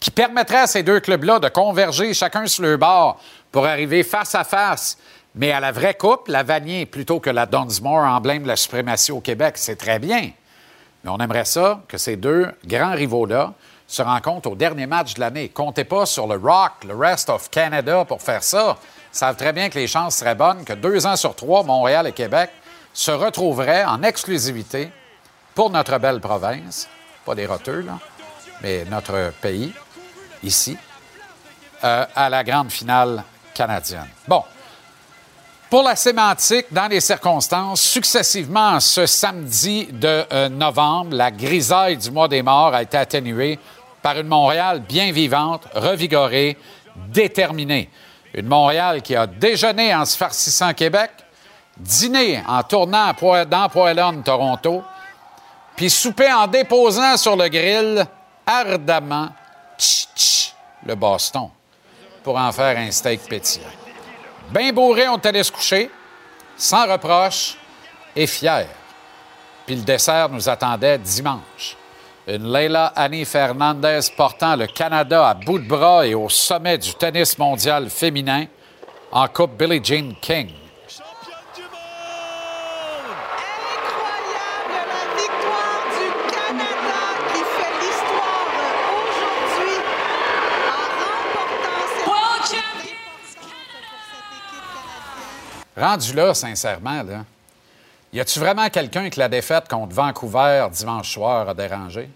qui 0.00 0.10
permettrait 0.10 0.60
à 0.62 0.66
ces 0.66 0.82
deux 0.82 1.00
clubs-là 1.00 1.38
de 1.38 1.48
converger 1.48 2.14
chacun 2.14 2.46
sur 2.46 2.64
leur 2.64 2.78
bord 2.78 3.20
pour 3.52 3.66
arriver 3.66 4.02
face 4.02 4.34
à 4.34 4.44
face, 4.44 4.98
mais 5.34 5.52
à 5.52 5.60
la 5.60 5.70
vraie 5.70 5.94
coupe, 5.94 6.28
la 6.28 6.42
Vanier 6.42 6.86
plutôt 6.86 7.20
que 7.20 7.30
la 7.30 7.46
Dunsmore, 7.46 8.04
emblème 8.04 8.42
de 8.42 8.48
la 8.48 8.56
suprématie 8.56 9.12
au 9.12 9.20
Québec, 9.20 9.54
c'est 9.56 9.76
très 9.76 9.98
bien. 9.98 10.30
Mais 11.04 11.10
on 11.10 11.18
aimerait 11.18 11.44
ça 11.44 11.82
que 11.86 11.98
ces 11.98 12.16
deux 12.16 12.50
grands 12.66 12.94
rivaux-là 12.94 13.54
se 13.86 14.02
rencontrent 14.02 14.50
au 14.50 14.54
dernier 14.54 14.86
match 14.86 15.14
de 15.14 15.20
l'année. 15.20 15.50
Comptez 15.50 15.84
pas 15.84 16.06
sur 16.06 16.26
le 16.26 16.36
Rock, 16.36 16.72
le 16.86 16.96
Rest 16.96 17.28
of 17.28 17.50
Canada 17.50 18.04
pour 18.04 18.22
faire 18.22 18.42
ça. 18.42 18.78
Ils 19.12 19.18
savent 19.18 19.36
très 19.36 19.52
bien 19.52 19.68
que 19.68 19.78
les 19.78 19.86
chances 19.86 20.16
seraient 20.16 20.34
bonnes 20.34 20.64
que 20.64 20.72
deux 20.72 21.06
ans 21.06 21.16
sur 21.16 21.36
trois, 21.36 21.62
Montréal 21.62 22.06
et 22.06 22.12
Québec 22.12 22.50
se 22.94 23.10
retrouveraient 23.10 23.84
en 23.84 24.02
exclusivité 24.02 24.90
pour 25.54 25.70
notre 25.70 25.98
belle 25.98 26.20
province, 26.20 26.88
pas 27.24 27.34
des 27.34 27.46
roteux, 27.46 27.80
là, 27.80 27.98
mais 28.62 28.84
notre 28.84 29.32
pays, 29.40 29.72
ici, 30.42 30.76
euh, 31.84 32.06
à 32.14 32.28
la 32.30 32.44
grande 32.44 32.70
finale 32.70 33.24
canadienne. 33.54 34.08
Bon. 34.26 34.44
Pour 35.68 35.82
la 35.82 35.96
sémantique, 35.96 36.66
dans 36.70 36.86
les 36.86 37.00
circonstances, 37.00 37.80
successivement 37.80 38.78
ce 38.78 39.06
samedi 39.06 39.86
de 39.90 40.24
euh, 40.30 40.48
novembre, 40.50 41.16
la 41.16 41.30
grisaille 41.30 41.96
du 41.96 42.10
mois 42.10 42.28
des 42.28 42.42
morts 42.42 42.74
a 42.74 42.82
été 42.82 42.98
atténuée 42.98 43.58
par 44.02 44.18
une 44.18 44.26
Montréal 44.26 44.80
bien 44.80 45.12
vivante, 45.12 45.66
revigorée, 45.74 46.58
déterminée. 47.08 47.88
Une 48.34 48.48
Montréal 48.48 49.00
qui 49.00 49.16
a 49.16 49.26
déjeuné 49.26 49.94
en 49.94 50.04
se 50.04 50.16
farcissant 50.16 50.74
Québec, 50.74 51.10
dîné 51.78 52.42
en 52.46 52.62
tournant 52.62 53.12
dans 53.48 53.68
Poilon, 53.68 54.22
Toronto, 54.22 54.82
puis 55.76 55.90
souper 55.90 56.32
en 56.32 56.46
déposant 56.46 57.16
sur 57.16 57.36
le 57.36 57.48
grill 57.48 58.06
ardemment 58.46 59.28
tch, 59.78 60.06
tch, 60.14 60.54
le 60.84 60.94
baston 60.94 61.50
pour 62.22 62.36
en 62.36 62.52
faire 62.52 62.78
un 62.78 62.90
steak 62.90 63.28
pétillant. 63.28 63.66
Bien 64.50 64.72
bourré, 64.72 65.08
on 65.08 65.16
allé 65.16 65.42
se 65.42 65.50
coucher, 65.50 65.90
sans 66.56 66.90
reproche 66.90 67.56
et 68.14 68.26
fier. 68.26 68.66
Puis 69.66 69.76
le 69.76 69.82
dessert 69.82 70.28
nous 70.28 70.48
attendait 70.48 70.98
dimanche. 70.98 71.76
Une 72.26 72.52
Leila 72.52 72.92
Annie 72.94 73.24
Fernandez 73.24 74.00
portant 74.16 74.54
le 74.54 74.66
Canada 74.66 75.28
à 75.28 75.34
bout 75.34 75.58
de 75.58 75.66
bras 75.66 76.06
et 76.06 76.14
au 76.14 76.28
sommet 76.28 76.78
du 76.78 76.94
tennis 76.94 77.36
mondial 77.36 77.90
féminin 77.90 78.46
en 79.10 79.26
Coupe 79.26 79.56
Billie 79.56 79.80
Jean 79.82 80.14
King. 80.20 80.52
Rendu 95.76 96.12
là, 96.14 96.34
sincèrement, 96.34 97.02
là, 97.02 97.24
y 98.12 98.20
a-tu 98.20 98.38
vraiment 98.38 98.68
quelqu'un 98.68 99.08
que 99.08 99.18
la 99.18 99.28
défaite 99.28 99.68
contre 99.68 99.94
Vancouver 99.94 100.66
dimanche 100.72 101.12
soir 101.12 101.48
a 101.48 101.54
dérangé? 101.54 102.08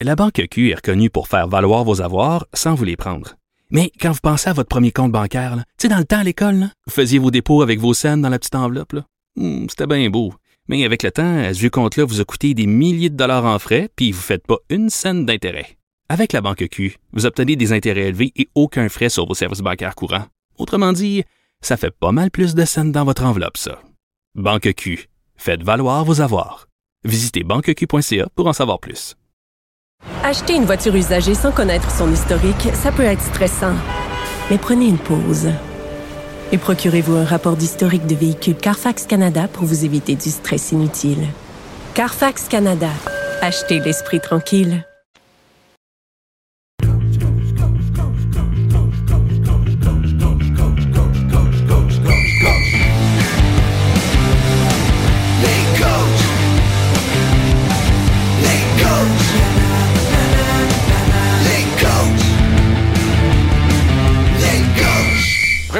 La 0.00 0.16
Banque 0.16 0.42
Q 0.50 0.70
est 0.70 0.74
reconnue 0.76 1.10
pour 1.10 1.28
faire 1.28 1.46
valoir 1.48 1.84
vos 1.84 2.00
avoirs 2.00 2.46
sans 2.54 2.74
vous 2.74 2.84
les 2.84 2.96
prendre. 2.96 3.34
Mais 3.70 3.90
quand 4.00 4.12
vous 4.12 4.20
pensez 4.22 4.48
à 4.50 4.52
votre 4.52 4.68
premier 4.68 4.90
compte 4.92 5.12
bancaire, 5.12 5.56
tu 5.56 5.62
sais, 5.82 5.88
dans 5.88 5.98
le 5.98 6.04
temps 6.04 6.18
à 6.18 6.24
l'école, 6.24 6.68
vous 6.86 6.92
faisiez 6.92 7.18
vos 7.18 7.30
dépôts 7.30 7.62
avec 7.62 7.78
vos 7.78 7.94
scènes 7.94 8.22
dans 8.22 8.28
la 8.28 8.38
petite 8.38 8.54
enveloppe. 8.54 8.96
Hmm, 9.36 9.66
C'était 9.68 9.86
bien 9.86 10.08
beau. 10.10 10.32
Mais 10.68 10.84
avec 10.84 11.02
le 11.02 11.10
temps, 11.10 11.42
ce 11.52 11.58
vieux 11.58 11.70
compte-là 11.70 12.04
vous 12.04 12.20
a 12.20 12.24
coûté 12.24 12.54
des 12.54 12.66
milliers 12.66 13.10
de 13.10 13.16
dollars 13.16 13.44
en 13.44 13.58
frais, 13.58 13.90
puis 13.96 14.12
vous 14.12 14.18
ne 14.18 14.22
faites 14.22 14.46
pas 14.46 14.56
une 14.70 14.88
scène 14.88 15.26
d'intérêt. 15.26 15.76
Avec 16.08 16.32
la 16.32 16.40
Banque 16.40 16.66
Q, 16.70 16.96
vous 17.12 17.26
obtenez 17.26 17.56
des 17.56 17.72
intérêts 17.72 18.08
élevés 18.08 18.32
et 18.36 18.48
aucun 18.54 18.88
frais 18.88 19.08
sur 19.10 19.26
vos 19.26 19.34
services 19.34 19.60
bancaires 19.60 19.94
courants. 19.94 20.26
Autrement 20.56 20.92
dit, 20.92 21.24
ça 21.64 21.76
fait 21.76 21.90
pas 21.90 22.12
mal 22.12 22.30
plus 22.30 22.54
de 22.54 22.64
scènes 22.64 22.92
dans 22.92 23.04
votre 23.04 23.24
enveloppe, 23.24 23.56
ça. 23.56 23.80
Banque 24.34 24.72
Q. 24.74 25.08
Faites 25.36 25.62
valoir 25.62 26.04
vos 26.04 26.20
avoirs. 26.20 26.66
Visitez 27.04 27.44
banqueq.ca 27.44 28.28
pour 28.34 28.46
en 28.46 28.52
savoir 28.52 28.78
plus. 28.80 29.14
Acheter 30.22 30.54
une 30.54 30.64
voiture 30.64 30.94
usagée 30.94 31.34
sans 31.34 31.52
connaître 31.52 31.90
son 31.90 32.12
historique, 32.12 32.68
ça 32.74 32.92
peut 32.92 33.02
être 33.02 33.22
stressant. 33.22 33.74
Mais 34.50 34.58
prenez 34.58 34.86
une 34.86 34.98
pause. 34.98 35.48
Et 36.52 36.58
procurez-vous 36.58 37.16
un 37.16 37.24
rapport 37.24 37.56
d'historique 37.56 38.06
de 38.06 38.14
véhicule 38.14 38.56
Carfax 38.56 39.06
Canada 39.06 39.48
pour 39.48 39.64
vous 39.64 39.84
éviter 39.84 40.14
du 40.14 40.30
stress 40.30 40.72
inutile. 40.72 41.26
Carfax 41.94 42.48
Canada. 42.48 42.90
Achetez 43.40 43.80
l'esprit 43.80 44.20
tranquille. 44.20 44.84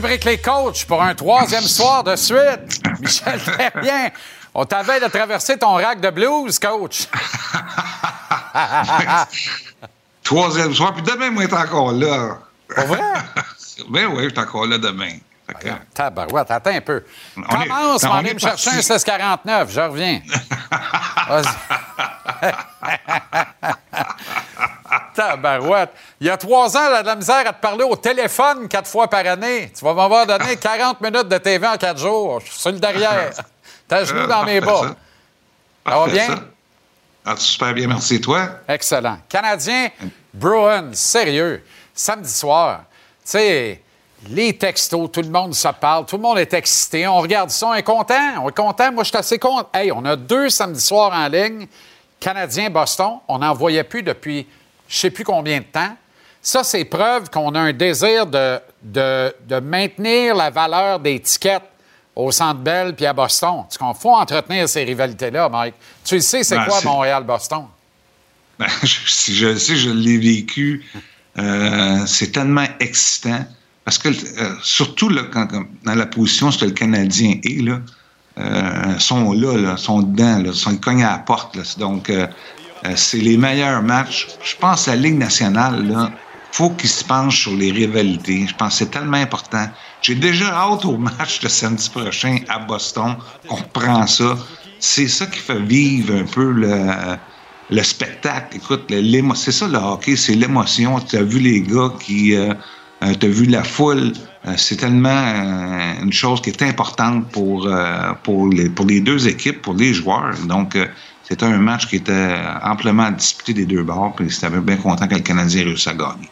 Rubrique 0.04 0.24
Les 0.24 0.38
coachs 0.38 0.84
pour 0.84 1.02
un 1.02 1.14
troisième 1.14 1.62
soir 1.62 2.04
de 2.04 2.14
suite. 2.14 2.82
Michel 3.00 3.40
Terrien, 3.42 4.10
on 4.52 4.66
t'avait 4.66 5.00
de 5.00 5.06
traverser 5.06 5.56
ton 5.56 5.72
rack 5.76 5.98
de 5.98 6.10
blues, 6.10 6.58
coach. 6.58 7.08
Troisième 10.22 10.74
soir, 10.74 10.92
puis 10.92 11.02
demain, 11.02 11.30
moi, 11.30 11.44
être 11.44 11.56
encore 11.56 11.92
là. 11.92 12.36
Pas 12.74 12.84
vrai? 12.84 13.00
ben 13.88 14.06
oui, 14.08 14.24
je 14.24 14.28
suis 14.28 14.38
encore 14.38 14.66
là 14.66 14.76
demain. 14.76 15.16
Fait 15.46 15.54
que- 15.54 15.68
Tabarouette, 15.94 16.50
attends 16.50 16.70
un 16.74 16.80
peu. 16.82 17.02
On 17.38 17.40
est- 17.42 17.66
Commence, 17.68 18.04
on 18.04 18.08
on 18.08 18.16
est 18.16 18.18
aller 18.18 18.34
me 18.34 18.38
chercher 18.38 18.70
un 18.70 18.72
parti. 18.74 18.76
1649, 18.76 19.72
je 19.72 19.80
reviens. 19.80 20.20
Tabarouette. 25.14 25.90
Il 26.20 26.26
y 26.26 26.30
a 26.30 26.36
trois 26.36 26.76
ans, 26.76 26.80
elle 26.88 26.94
a 26.96 27.02
de 27.02 27.06
la 27.06 27.16
misère 27.16 27.46
à 27.46 27.52
te 27.52 27.60
parler 27.60 27.84
au 27.84 27.96
téléphone 27.96 28.68
quatre 28.68 28.88
fois 28.88 29.08
par 29.08 29.26
année. 29.26 29.70
Tu 29.76 29.84
vas 29.84 29.94
m'avoir 29.94 30.26
donné 30.26 30.56
40 30.60 31.00
minutes 31.00 31.28
de 31.28 31.38
TV 31.38 31.66
en 31.66 31.76
quatre 31.76 31.98
jours. 31.98 32.40
Je 32.40 32.50
suis 32.50 32.60
sur 32.60 32.72
le 32.72 32.78
derrière. 32.78 33.30
T'as 33.88 34.04
genou 34.04 34.26
dans 34.26 34.44
mes 34.44 34.60
bas. 34.60 34.94
Ça 35.86 35.98
va 35.98 36.06
bien? 36.06 36.26
ça. 36.26 36.44
Ah, 37.26 37.34
super 37.36 37.72
bien, 37.72 37.86
merci. 37.88 38.20
Toi? 38.20 38.48
Excellent. 38.68 39.18
Canadien, 39.28 39.88
Bruins, 40.32 40.90
sérieux. 40.92 41.64
Samedi 41.94 42.30
soir, 42.30 42.80
tu 43.24 43.30
sais, 43.32 43.80
les 44.28 44.56
textos, 44.58 45.10
tout 45.12 45.22
le 45.22 45.28
monde 45.28 45.54
se 45.54 45.68
parle, 45.68 46.06
tout 46.06 46.16
le 46.16 46.22
monde 46.22 46.38
est 46.38 46.52
excité. 46.52 47.06
On 47.06 47.18
regarde 47.20 47.50
ça, 47.50 47.68
on 47.68 47.74
est 47.74 47.82
content. 47.82 48.42
On 48.42 48.48
est 48.48 48.56
content. 48.56 48.90
Moi, 48.92 49.04
je 49.04 49.08
suis 49.10 49.16
assez 49.16 49.38
content. 49.38 49.68
Hey, 49.72 49.92
on 49.92 50.04
a 50.04 50.16
deux 50.16 50.50
samedis 50.50 50.80
soirs 50.80 51.12
en 51.14 51.28
ligne. 51.28 51.66
Canadien-Boston, 52.20 53.18
on 53.28 53.38
n'en 53.38 53.52
voyait 53.54 53.84
plus 53.84 54.02
depuis 54.02 54.46
je 54.88 54.96
sais 54.96 55.10
plus 55.10 55.24
combien 55.24 55.58
de 55.58 55.64
temps. 55.64 55.96
Ça, 56.42 56.62
c'est 56.62 56.84
preuve 56.84 57.30
qu'on 57.30 57.54
a 57.54 57.60
un 57.60 57.72
désir 57.72 58.26
de, 58.26 58.58
de, 58.82 59.34
de 59.48 59.60
maintenir 59.60 60.34
la 60.34 60.50
valeur 60.50 61.00
des 61.00 61.18
tickets 61.20 61.62
au 62.14 62.30
Centre 62.30 62.60
Bell 62.60 62.94
puis 62.94 63.06
à 63.06 63.12
Boston. 63.12 63.64
Il 63.80 63.92
faut 63.98 64.14
entretenir 64.14 64.68
ces 64.68 64.84
rivalités-là, 64.84 65.48
Mike. 65.48 65.74
Tu 66.04 66.16
le 66.16 66.20
sais, 66.20 66.44
c'est 66.44 66.56
Ben, 66.56 66.66
quoi 66.66 66.80
Montréal-Boston? 66.84 67.64
Ben, 68.58 68.66
je, 68.82 68.98
si 69.06 69.34
je 69.34 69.46
le 69.46 69.56
sais, 69.58 69.76
je 69.76 69.90
l'ai 69.90 70.18
vécu. 70.18 70.84
Euh, 71.38 72.04
c'est 72.06 72.30
tellement 72.30 72.66
excitant. 72.78 73.44
Parce 73.84 73.98
que, 73.98 74.08
euh, 74.08 74.54
surtout 74.62 75.08
là, 75.08 75.22
quand, 75.32 75.46
quand- 75.46 75.64
dans 75.84 75.94
la 75.94 76.06
position 76.06 76.50
ce 76.50 76.58
que 76.58 76.64
le 76.66 76.70
Canadien 76.72 77.38
est, 77.42 77.62
là, 77.62 77.80
euh, 78.38 78.98
sont 78.98 79.32
là, 79.32 79.56
là, 79.56 79.76
sont 79.76 80.00
dedans, 80.02 80.38
là, 80.42 80.52
sont 80.52 80.76
cognés 80.76 81.04
à 81.04 81.12
la 81.12 81.18
porte. 81.18 81.56
Là. 81.56 81.62
Donc, 81.78 82.10
c'est 82.94 83.18
les 83.18 83.36
meilleurs 83.36 83.82
matchs. 83.82 84.28
Je 84.42 84.54
pense 84.56 84.84
que 84.84 84.90
la 84.90 84.96
Ligue 84.96 85.18
nationale, 85.18 85.86
là, 85.88 86.10
faut 86.52 86.70
qu'ils 86.70 86.90
se 86.90 87.02
penchent 87.02 87.42
sur 87.42 87.56
les 87.56 87.72
rivalités. 87.72 88.46
Je 88.46 88.54
pense 88.54 88.74
que 88.74 88.78
c'est 88.84 88.90
tellement 88.90 89.16
important. 89.16 89.66
J'ai 90.02 90.14
déjà 90.14 90.54
hâte 90.54 90.84
au 90.84 90.96
match 90.96 91.40
de 91.40 91.48
samedi 91.48 91.90
prochain 91.90 92.38
à 92.48 92.58
Boston. 92.60 93.16
On 93.48 93.56
reprend 93.56 94.06
ça. 94.06 94.36
C'est 94.78 95.08
ça 95.08 95.26
qui 95.26 95.40
fait 95.40 95.60
vivre 95.60 96.14
un 96.14 96.24
peu 96.24 96.52
le, 96.52 97.16
le 97.70 97.82
spectacle. 97.82 98.56
Écoute, 98.56 98.84
c'est 99.34 99.52
ça 99.52 99.66
le 99.66 99.78
hockey, 99.78 100.14
c'est 100.14 100.34
l'émotion. 100.34 101.00
Tu 101.00 101.16
as 101.16 101.22
vu 101.22 101.40
les 101.40 101.62
gars 101.62 101.92
qui... 101.98 102.36
Euh, 102.36 102.54
tu 103.20 103.26
as 103.26 103.28
vu 103.28 103.46
la 103.46 103.64
foule. 103.64 104.12
Euh, 104.46 104.54
c'est 104.56 104.76
tellement 104.76 105.08
euh, 105.08 106.02
une 106.02 106.12
chose 106.12 106.40
qui 106.40 106.50
est 106.50 106.62
importante 106.62 107.28
pour, 107.32 107.66
euh, 107.66 108.12
pour, 108.22 108.48
les, 108.48 108.70
pour 108.70 108.86
les 108.86 109.00
deux 109.00 109.26
équipes, 109.26 109.60
pour 109.60 109.74
les 109.74 109.92
joueurs. 109.92 110.38
Donc, 110.46 110.76
euh, 110.76 110.86
c'était 111.28 111.46
un 111.46 111.58
match 111.58 111.86
qui 111.86 111.96
était 111.96 112.36
amplement 112.62 113.10
disputé 113.10 113.54
des 113.54 113.66
deux 113.66 113.82
bords. 113.82 114.12
Puis 114.16 114.30
c'était 114.30 114.50
bien 114.60 114.76
content 114.76 115.08
que 115.08 115.14
le 115.14 115.20
Canadien 115.20 115.64
réussisse 115.64 115.88
à 115.88 115.94
gagner. 115.94 116.30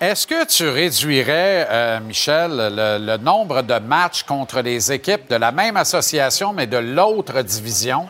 Est-ce 0.00 0.26
que 0.26 0.46
tu 0.46 0.66
réduirais, 0.66 1.66
euh, 1.68 2.00
Michel, 2.00 2.52
le, 2.52 2.98
le 3.04 3.16
nombre 3.18 3.60
de 3.60 3.78
matchs 3.80 4.22
contre 4.22 4.62
les 4.62 4.90
équipes 4.90 5.28
de 5.28 5.36
la 5.36 5.52
même 5.52 5.76
association, 5.76 6.54
mais 6.54 6.66
de 6.66 6.78
l'autre 6.78 7.42
division, 7.42 8.08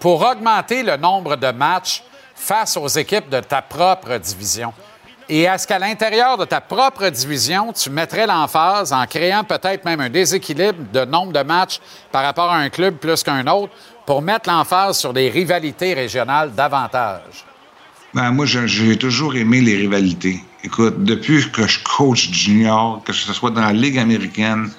pour 0.00 0.22
augmenter 0.22 0.82
le 0.82 0.96
nombre 0.96 1.36
de 1.36 1.50
matchs 1.50 2.02
face 2.34 2.76
aux 2.78 2.88
équipes 2.88 3.28
de 3.28 3.40
ta 3.40 3.60
propre 3.60 4.16
division? 4.16 4.72
Et 5.28 5.42
est-ce 5.42 5.66
qu'à 5.66 5.78
l'intérieur 5.78 6.38
de 6.38 6.44
ta 6.44 6.60
propre 6.60 7.08
division, 7.08 7.72
tu 7.72 7.90
mettrais 7.90 8.26
l'emphase 8.26 8.92
en 8.92 9.04
créant 9.06 9.42
peut-être 9.42 9.84
même 9.84 10.00
un 10.00 10.08
déséquilibre 10.08 10.84
de 10.92 11.04
nombre 11.04 11.32
de 11.32 11.42
matchs 11.42 11.80
par 12.12 12.22
rapport 12.22 12.50
à 12.50 12.58
un 12.58 12.70
club 12.70 12.96
plus 12.96 13.24
qu'un 13.24 13.46
autre 13.48 13.72
pour 14.06 14.22
mettre 14.22 14.48
l'emphase 14.48 14.98
sur 14.98 15.12
les 15.12 15.28
rivalités 15.28 15.92
régionales 15.92 16.54
davantage? 16.54 17.44
Ben, 18.14 18.30
moi, 18.30 18.46
j'ai 18.46 18.96
toujours 18.96 19.34
aimé 19.34 19.60
les 19.60 19.76
rivalités. 19.76 20.40
Écoute, 20.64 21.04
depuis 21.04 21.50
que 21.50 21.66
je 21.66 21.80
coach 21.82 22.30
junior, 22.30 23.02
que 23.04 23.12
ce 23.12 23.32
soit 23.32 23.50
dans 23.50 23.60
la 23.60 23.72
Ligue 23.72 23.98
américaine, 23.98 24.70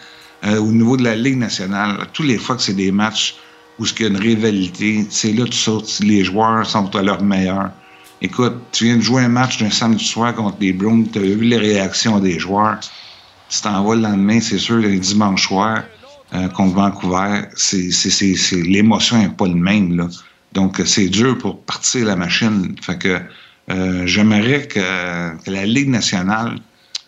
euh, 0.46 0.58
au 0.58 0.72
niveau 0.72 0.98
de 0.98 1.04
la 1.04 1.16
Ligue 1.16 1.38
nationale, 1.38 2.08
tous 2.14 2.24
les 2.24 2.38
fois 2.38 2.56
que 2.56 2.62
c'est 2.62 2.74
des 2.74 2.92
matchs 2.92 3.36
où 3.80 3.86
il 3.86 4.02
y 4.02 4.06
a 4.06 4.08
une 4.08 4.18
rivalité, 4.18 5.06
c'est 5.10 5.34
là 5.34 5.44
que 5.44 5.50
tu 5.50 5.58
sautes. 5.58 6.00
Les 6.00 6.24
joueurs 6.24 6.66
sont 6.66 6.96
à 6.96 7.02
leur 7.04 7.22
meilleur. 7.22 7.70
Écoute, 8.22 8.56
tu 8.72 8.86
viens 8.86 8.96
de 8.96 9.02
jouer 9.02 9.24
un 9.24 9.30
match 9.30 9.60
d'un 9.60 9.70
samedi 9.70 10.04
soir 10.04 10.34
contre 10.34 10.58
les 10.60 10.74
Browns, 10.74 11.08
tu 11.12 11.20
as 11.20 11.22
vu 11.22 11.44
les 11.44 11.58
réactions 11.58 12.20
des 12.20 12.40
joueurs. 12.40 12.80
Tu 13.50 13.62
t'en 13.62 13.84
vas 13.84 13.96
le 13.96 14.02
lendemain, 14.02 14.40
c'est 14.42 14.58
sûr, 14.58 14.78
le 14.78 14.98
dimanche 14.98 15.48
soir 15.48 15.84
euh, 16.34 16.48
contre 16.50 16.76
Vancouver, 16.76 17.42
l'émotion 18.52 19.18
n'est 19.18 19.30
pas 19.30 19.48
le 19.48 19.56
même. 19.56 19.96
Là. 19.98 20.08
Donc, 20.54 20.82
c'est 20.86 21.10
dur 21.10 21.38
pour 21.38 21.62
partir 21.62 22.06
la 22.06 22.16
machine. 22.16 22.76
Fait 22.82 22.98
que 22.98 23.20
euh, 23.70 24.06
j'aimerais 24.06 24.68
que, 24.68 25.38
que 25.44 25.52
la 25.52 25.66
Ligue 25.66 25.90
nationale 25.90 26.60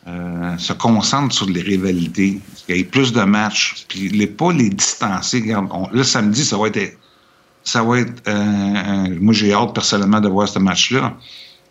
euh, 0.07 0.57
se 0.57 0.73
concentre 0.73 1.33
sur 1.35 1.49
les 1.49 1.61
rivalités, 1.61 2.39
qu'il 2.65 2.75
y 2.77 2.79
ait 2.79 2.83
plus 2.83 3.11
de 3.13 3.21
matchs, 3.21 3.85
puis 3.87 4.09
les, 4.09 4.27
pas 4.27 4.51
les 4.53 4.69
distancer. 4.69 5.41
Regarde, 5.41 5.67
on- 5.71 6.03
samedi, 6.03 6.43
ça 6.45 6.57
va 6.57 6.67
être. 6.67 6.97
Ça 7.63 7.83
va 7.83 7.99
être. 7.99 8.13
euh, 8.27 8.31
euh, 8.31 9.17
moi, 9.19 9.33
j'ai 9.33 9.53
hâte 9.53 9.73
personnellement 9.73 10.21
de 10.21 10.29
voir 10.29 10.47
ce 10.47 10.59
match-là. 10.59 11.15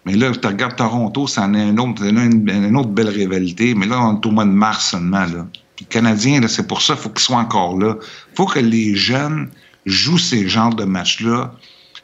Mais 0.05 0.15
là, 0.15 0.31
tu 0.33 0.47
regardes 0.47 0.77
Toronto, 0.77 1.27
ça 1.27 1.43
en 1.43 1.55
est 1.55 1.63
un 1.63 1.77
autre, 1.79 2.03
une, 2.05 2.49
une 2.49 2.77
autre 2.77 2.91
belle 2.91 3.09
rivalité. 3.09 3.75
Mais 3.75 3.87
là, 3.87 4.01
on 4.01 4.21
est 4.21 4.27
au 4.27 4.31
mois 4.31 4.45
de 4.45 4.51
mars 4.51 4.91
seulement. 4.91 5.25
Là. 5.27 5.47
Puis 5.79 5.87
le 5.89 5.93
Canadien, 5.93 6.41
c'est 6.49 6.67
pour 6.67 6.83
ça 6.83 6.95
qu'il 6.95 7.03
faut 7.05 7.11
qu'ils 7.11 7.21
soient 7.21 7.37
encore 7.37 7.79
là. 7.79 7.95
Il 8.33 8.37
faut 8.37 8.47
que 8.47 8.59
les 8.59 8.97
jeunes 8.97 9.49
jouent 9.87 10.19
ces 10.19 10.49
genres 10.49 10.75
de 10.75 10.83
matchs-là. 10.83 11.53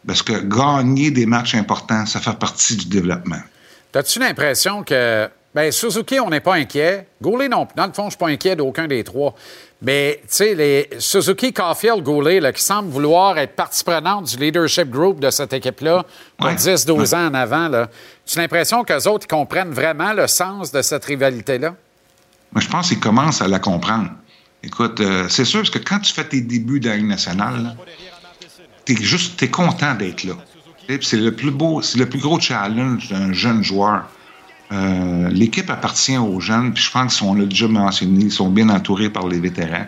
Parce 0.07 0.23
que 0.23 0.35
gagner 0.35 1.11
des 1.11 1.27
matchs 1.27 1.57
importants, 1.57 2.07
ça 2.07 2.21
fait 2.21 2.39
partie 2.39 2.77
du 2.77 2.87
développement. 2.87 3.41
As-tu 3.93 4.21
l'impression 4.21 4.85
que. 4.85 5.29
Bien, 5.53 5.73
Suzuki, 5.73 6.21
on 6.21 6.31
n'est 6.31 6.41
pas 6.41 6.55
inquiet. 6.55 7.09
Goulet, 7.21 7.49
non. 7.49 7.67
Dans 7.75 7.87
le 7.87 7.93
fond, 7.93 8.03
je 8.03 8.07
ne 8.07 8.11
suis 8.11 8.19
pas 8.19 8.29
inquiet 8.29 8.55
d'aucun 8.55 8.87
des 8.87 9.03
trois. 9.03 9.35
Mais, 9.83 10.21
tu 10.23 10.29
sais, 10.29 10.55
les 10.55 10.89
Suzuki, 11.01 11.53
Caulfield, 11.53 12.03
Goulet, 12.05 12.39
là, 12.39 12.53
qui 12.53 12.63
semblent 12.63 12.91
vouloir 12.91 13.39
être 13.39 13.57
partie 13.57 13.83
prenante 13.83 14.27
du 14.27 14.37
leadership 14.37 14.89
group 14.89 15.19
de 15.19 15.31
cette 15.31 15.53
équipe-là 15.53 16.05
pour 16.39 16.47
Ouais. 16.47 16.55
10-12 16.55 17.15
ans 17.15 17.27
en 17.27 17.35
avant, 17.35 17.69
là. 17.69 17.89
Tu 18.25 18.39
as 18.39 18.43
l'impression 18.43 18.85
qu'eux 18.85 19.09
autres, 19.09 19.27
ils 19.29 19.35
comprennent 19.35 19.73
vraiment 19.73 20.13
le 20.13 20.29
sens 20.29 20.71
de 20.71 20.81
cette 20.81 21.05
rivalité-là? 21.05 21.75
Moi, 22.55 22.63
je 22.63 22.69
pense 22.69 22.89
qu'ils 22.89 23.01
commencent 23.01 23.43
à 23.43 23.49
la 23.49 23.59
comprendre. 23.59 24.11
Écoute, 24.63 25.01
euh, 25.01 25.29
c'est 25.29 25.45
sûr, 25.45 25.61
parce 25.61 25.71
que 25.71 25.79
quand 25.79 25.99
tu 25.99 26.13
fais 26.13 26.25
tes 26.25 26.41
débuts 26.41 26.81
dans 26.81 26.91
la 26.91 27.03
nationale, 27.03 27.77
tu 28.87 28.93
es 28.93 28.97
juste 28.97 29.37
t'es 29.39 29.49
content 29.49 29.95
d'être 29.95 30.25
là. 30.25 30.35
C'est 31.01 31.17
le 31.17 31.35
plus 31.35 31.51
beau, 31.51 31.83
c'est 31.83 31.99
le 31.99 32.09
plus 32.09 32.21
gros 32.21 32.39
challenge 32.39 33.09
d'un 33.09 33.33
jeune 33.33 33.65
joueur. 33.65 34.05
Euh, 34.73 35.29
L'équipe 35.31 35.69
appartient 35.69 36.17
aux 36.17 36.41
jeunes, 36.41 36.73
puis 36.73 36.85
je 36.85 36.91
pense 36.91 37.19
qu'on 37.19 37.35
l'a 37.35 37.47
déjà 37.47 37.67
mentionné, 37.67 38.25
ils 38.27 38.33
sont 38.33 38.51
bien 38.51 38.69
entourés 38.69 39.11
par 39.11 39.27
les 39.27 39.41
vétérans. 39.41 39.87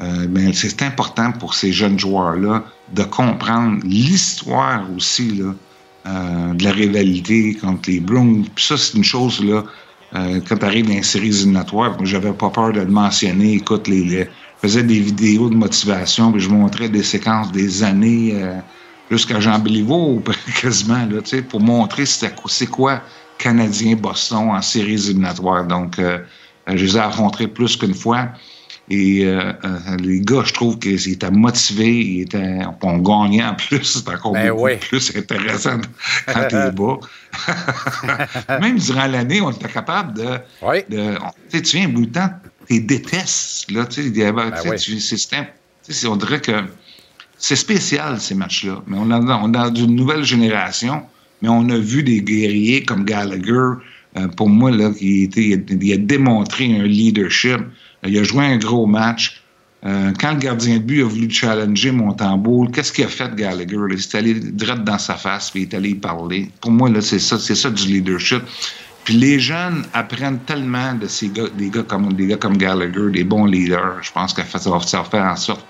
Euh, 0.00 0.26
ben, 0.28 0.52
c'est 0.54 0.82
important 0.82 1.32
pour 1.32 1.54
ces 1.54 1.72
jeunes 1.72 1.98
joueurs-là 1.98 2.64
de 2.94 3.02
comprendre 3.02 3.80
l'histoire 3.84 4.84
aussi 4.96 5.32
de 5.32 6.64
la 6.64 6.70
rivalité 6.70 7.54
contre 7.54 7.90
les 7.90 8.00
Bruins. 8.00 8.42
Puis 8.54 8.64
ça, 8.64 8.78
c'est 8.78 8.96
une 8.96 9.04
chose 9.04 9.44
là. 9.44 9.64
Euh, 10.14 10.40
quand 10.46 10.56
tu 10.58 10.64
arrives 10.64 10.86
dans 10.86 10.94
les 10.94 11.02
séries 11.02 11.28
éliminatoires, 11.28 11.96
j'avais 12.04 12.32
pas 12.32 12.50
peur 12.50 12.72
de 12.72 12.80
le 12.80 12.86
mentionner. 12.90 13.54
Écoute, 13.54 13.88
les, 13.88 14.04
les- 14.04 14.24
je 14.24 14.68
faisais 14.68 14.82
des 14.82 15.00
vidéos 15.00 15.50
de 15.50 15.54
motivation, 15.54 16.32
puis 16.32 16.40
je 16.40 16.48
montrais 16.50 16.88
des 16.88 17.02
séquences 17.02 17.52
des 17.52 17.82
années 17.82 18.32
euh, 18.42 18.60
jusqu'à 19.10 19.38
Jean 19.40 19.58
Béliveau, 19.58 20.22
quasiment, 20.60 21.06
là, 21.06 21.20
pour 21.48 21.60
montrer 21.60 22.06
c'est 22.06 22.66
quoi 22.70 23.02
Canadien-Boston 23.38 24.50
en 24.50 24.62
séries 24.62 24.94
éliminatoires. 25.08 25.66
Donc, 25.66 25.98
euh, 25.98 26.18
je 26.66 26.84
les 26.84 26.96
ai 26.96 27.00
rencontrés 27.00 27.48
plus 27.48 27.76
qu'une 27.76 27.94
fois. 27.94 28.30
Et 28.90 29.24
euh, 29.26 29.52
euh, 29.64 29.96
les 30.02 30.20
gars, 30.20 30.42
je 30.46 30.52
trouve 30.54 30.78
qu'ils 30.78 31.08
étaient 31.12 31.30
motivés, 31.30 31.94
ils 32.00 32.20
étaient, 32.22 32.60
on 32.82 32.98
gagnait 32.98 33.44
en 33.44 33.54
plus, 33.54 33.82
c'est 33.84 34.08
encore 34.08 34.32
Ben 34.32 34.48
beaucoup 34.50 34.64
oui. 34.64 34.76
plus 34.76 35.12
intéressant 35.14 35.78
quand 36.26 36.48
t'es 36.48 36.70
bas. 36.72 36.98
Même 38.60 38.78
durant 38.78 39.06
l'année, 39.06 39.40
on 39.40 39.50
était 39.50 39.68
capable 39.68 40.14
de. 40.14 40.38
de- 40.88 41.16
tu 41.50 41.58
sais, 41.64 41.78
viens 41.78 41.88
bout 41.88 42.06
du 42.06 42.10
temps, 42.12 42.30
tu 42.68 42.80
détestes. 42.80 43.70
Là, 43.70 43.84
tu 43.86 44.02
sais, 44.12 44.24
avait- 44.24 44.50
tu 44.62 44.98
sais, 44.98 45.16
oui. 45.16 45.42
c'est- 45.82 46.06
on 46.06 46.16
dirait 46.16 46.40
que 46.40 46.52
c'est 47.36 47.56
spécial, 47.56 48.18
ces 48.20 48.34
matchs-là. 48.34 48.82
Mais 48.86 48.96
on 48.98 49.10
est 49.10 49.32
on 49.32 49.48
dans 49.48 49.74
une 49.74 49.94
nouvelle 49.96 50.24
génération, 50.24 51.02
mais 51.42 51.48
on 51.48 51.68
a 51.68 51.76
vu 51.78 52.02
des 52.02 52.20
guerriers 52.22 52.82
comme 52.84 53.04
Gallagher, 53.04 53.74
euh, 54.16 54.28
pour 54.36 54.48
moi, 54.48 54.70
là, 54.70 54.90
qui 54.92 55.24
était, 55.24 55.60
il 55.70 55.92
a 55.92 55.96
démontré 55.98 56.64
un 56.74 56.84
leadership. 56.84 57.60
Il 58.04 58.18
a 58.18 58.22
joué 58.22 58.44
un 58.44 58.58
gros 58.58 58.86
match. 58.86 59.42
Euh, 59.86 60.12
quand 60.18 60.32
le 60.32 60.38
gardien 60.38 60.78
de 60.78 60.82
but 60.82 61.02
a 61.02 61.06
voulu 61.06 61.30
challenger 61.30 61.92
Montembeau, 61.92 62.66
qu'est-ce 62.72 62.92
qu'il 62.92 63.04
a 63.04 63.08
fait, 63.08 63.32
Gallagher? 63.36 63.76
Il 63.90 63.94
est 63.94 64.14
allé 64.14 64.34
direct 64.34 64.82
dans 64.82 64.98
sa 64.98 65.14
face, 65.14 65.50
puis 65.50 65.62
il 65.62 65.68
est 65.68 65.74
allé 65.74 65.90
y 65.90 65.94
parler. 65.94 66.50
Pour 66.60 66.72
moi, 66.72 66.88
là, 66.88 67.00
c'est 67.00 67.20
ça, 67.20 67.38
c'est 67.38 67.54
ça 67.54 67.70
du 67.70 67.86
leadership. 67.86 68.42
Puis 69.04 69.14
les 69.14 69.38
jeunes 69.38 69.84
apprennent 69.94 70.40
tellement 70.40 70.94
de 70.94 71.06
ces 71.06 71.28
gars, 71.28 71.48
des 71.56 71.70
gars 71.70 71.84
comme, 71.84 72.12
des 72.12 72.26
gars 72.26 72.36
comme 72.36 72.56
Gallagher, 72.56 73.10
des 73.12 73.24
bons 73.24 73.46
leaders. 73.46 74.02
Je 74.02 74.12
pense 74.12 74.34
que 74.34 74.42
ça 74.42 74.70
va, 74.70 74.80
ça 74.80 74.98
va 74.98 75.04
faire 75.04 75.24
en 75.24 75.36
sorte 75.36 75.64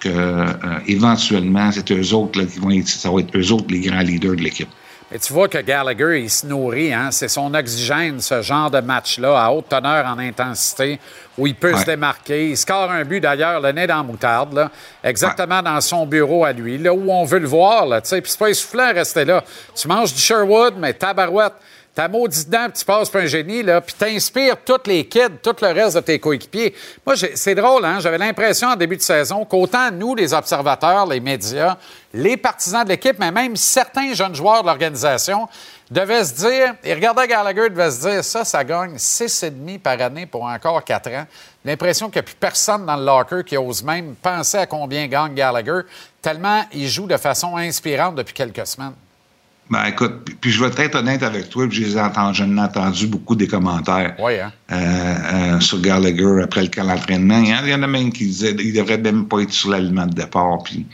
que 0.00 0.08
euh, 0.08 0.78
éventuellement, 0.86 1.70
c'est 1.72 1.90
eux 1.92 2.14
autres 2.14 2.38
là, 2.40 2.46
qui 2.46 2.58
vont 2.58 2.70
être, 2.70 2.88
ça 2.88 3.10
va 3.10 3.20
être 3.20 3.36
eux 3.36 3.52
autres 3.52 3.66
les 3.70 3.80
grands 3.80 4.00
leaders 4.00 4.36
de 4.36 4.42
l'équipe. 4.42 4.68
Et 5.12 5.20
tu 5.20 5.32
vois 5.32 5.46
que 5.48 5.58
Gallagher, 5.58 6.20
il 6.20 6.28
se 6.28 6.44
nourrit, 6.46 6.92
hein? 6.92 7.10
c'est 7.12 7.28
son 7.28 7.54
oxygène, 7.54 8.20
ce 8.20 8.42
genre 8.42 8.70
de 8.72 8.80
match-là, 8.80 9.40
à 9.40 9.50
haute 9.52 9.68
teneur 9.68 10.04
en 10.04 10.18
intensité, 10.18 10.98
où 11.38 11.46
il 11.46 11.54
peut 11.54 11.72
Ouais. 11.74 11.80
se 11.80 11.84
démarquer. 11.86 12.48
Il 12.50 12.56
score 12.56 12.90
un 12.90 13.04
but, 13.04 13.20
d'ailleurs, 13.20 13.60
le 13.60 13.70
nez 13.70 13.86
dans 13.86 13.98
la 13.98 14.02
moutarde, 14.02 14.52
là, 14.54 14.68
exactement 15.04 15.62
dans 15.62 15.80
son 15.80 16.06
bureau 16.06 16.44
à 16.44 16.52
lui, 16.52 16.76
là 16.78 16.92
où 16.92 17.08
on 17.08 17.24
veut 17.24 17.38
le 17.38 17.46
voir. 17.46 17.86
Là, 17.86 18.00
tu 18.00 18.08
sais. 18.08 18.20
Puis 18.20 18.32
c'est 18.32 18.38
pas 18.38 18.50
essoufflant 18.50 18.88
à 18.88 18.92
rester 18.92 19.24
là. 19.24 19.44
Tu 19.76 19.86
manges 19.86 20.12
du 20.12 20.18
Sherwood, 20.20 20.74
mais 20.76 20.92
tabarouette, 20.92 21.54
ta 21.96 22.08
maudite 22.08 22.50
dent, 22.50 22.68
tu 22.68 22.84
passes 22.84 23.08
pour 23.08 23.22
un 23.22 23.26
génie, 23.26 23.62
là, 23.62 23.80
puis 23.80 23.94
t'inspires 23.98 24.58
tous 24.62 24.86
les 24.86 25.06
kids, 25.06 25.38
tout 25.42 25.56
le 25.62 25.68
reste 25.68 25.96
de 25.96 26.02
tes 26.02 26.18
coéquipiers. 26.18 26.74
Moi, 27.06 27.14
c'est 27.16 27.54
drôle, 27.54 27.86
hein? 27.86 28.00
J'avais 28.00 28.18
l'impression 28.18 28.68
en 28.68 28.76
début 28.76 28.98
de 28.98 29.02
saison 29.02 29.46
qu'autant 29.46 29.90
nous, 29.90 30.14
les 30.14 30.34
observateurs, 30.34 31.06
les 31.06 31.20
médias, 31.20 31.78
les 32.12 32.36
partisans 32.36 32.84
de 32.84 32.90
l'équipe, 32.90 33.18
mais 33.18 33.32
même 33.32 33.56
certains 33.56 34.12
jeunes 34.12 34.34
joueurs 34.34 34.60
de 34.60 34.66
l'organisation, 34.66 35.48
devaient 35.90 36.24
se 36.24 36.34
dire, 36.34 36.74
et 36.84 36.92
regardaient 36.92 37.28
Gallagher, 37.28 37.70
devaient 37.70 37.90
se 37.90 38.00
dire, 38.06 38.22
ça, 38.22 38.44
ça 38.44 38.62
gagne 38.62 38.96
6,5 38.96 39.78
par 39.78 39.98
année 39.98 40.26
pour 40.26 40.42
encore 40.42 40.84
4 40.84 41.08
ans. 41.12 41.26
L'impression 41.64 42.10
qu'il 42.10 42.16
n'y 42.16 42.20
a 42.20 42.24
plus 42.24 42.34
personne 42.34 42.84
dans 42.84 42.96
le 42.96 43.06
locker 43.06 43.42
qui 43.42 43.56
ose 43.56 43.82
même 43.82 44.16
penser 44.16 44.58
à 44.58 44.66
combien 44.66 45.06
gagne 45.06 45.32
Gallagher, 45.32 45.80
tellement 46.20 46.62
il 46.74 46.88
joue 46.88 47.06
de 47.06 47.16
façon 47.16 47.56
inspirante 47.56 48.16
depuis 48.16 48.34
quelques 48.34 48.66
semaines. 48.66 48.92
Ben 49.68 49.84
écoute, 49.86 50.22
puis, 50.24 50.34
puis 50.40 50.50
je 50.52 50.64
vais 50.64 50.70
être 50.84 50.94
honnête 50.94 51.24
avec 51.24 51.48
toi, 51.48 51.66
puis 51.68 51.78
je 51.78 51.84
les 51.86 51.98
entendu 51.98 53.08
beaucoup 53.08 53.34
des 53.34 53.48
commentaires 53.48 54.14
hein? 54.38 54.52
euh, 54.70 54.76
euh, 55.56 55.60
sur 55.60 55.80
Gallagher 55.80 56.42
après 56.42 56.62
le 56.62 56.68
camp 56.68 56.86
d'entraînement. 56.86 57.40
Il 57.40 57.48
y 57.48 57.54
en- 57.54 57.64
il 57.64 57.70
y 57.70 57.74
en 57.74 57.82
a 57.82 57.86
même 57.88 58.12
qui 58.12 58.26
disaient 58.26 58.54
qu'il 58.54 58.72
devrait 58.72 58.98
même 58.98 59.26
pas 59.26 59.40
être 59.40 59.52
sur 59.52 59.70
l'aliment 59.70 60.06
de 60.06 60.14
départ. 60.14 60.62
Puis 60.64 60.86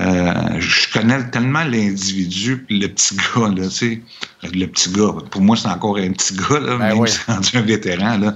euh, 0.00 0.32
je 0.58 0.92
connais 0.92 1.22
tellement 1.30 1.62
l'individu, 1.62 2.64
puis 2.66 2.80
le 2.80 2.88
petit 2.88 3.14
gars, 3.14 3.48
là, 3.48 3.68
tu 3.68 3.70
sais. 3.70 4.00
Le 4.42 4.66
petit 4.66 4.90
gars, 4.90 5.12
pour 5.30 5.40
moi, 5.40 5.56
c'est 5.56 5.68
encore 5.68 5.98
un 5.98 6.10
petit 6.10 6.34
gars, 6.34 6.58
là, 6.58 6.78
même 6.78 6.98
oui. 6.98 7.08
si 7.08 7.18
c'est 7.18 7.32
rendu 7.32 7.50
un 7.56 7.62
vétéran, 7.62 8.18
là. 8.18 8.32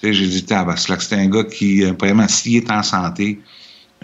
Tu 0.00 0.08
sais, 0.08 0.12
j'ai 0.12 0.26
dit, 0.26 0.44
c'est 0.46 1.14
un 1.14 1.26
gars 1.28 1.44
qui, 1.44 1.82
vraiment, 1.84 2.28
s'il 2.28 2.56
est 2.56 2.70
en 2.70 2.82
santé, 2.82 3.40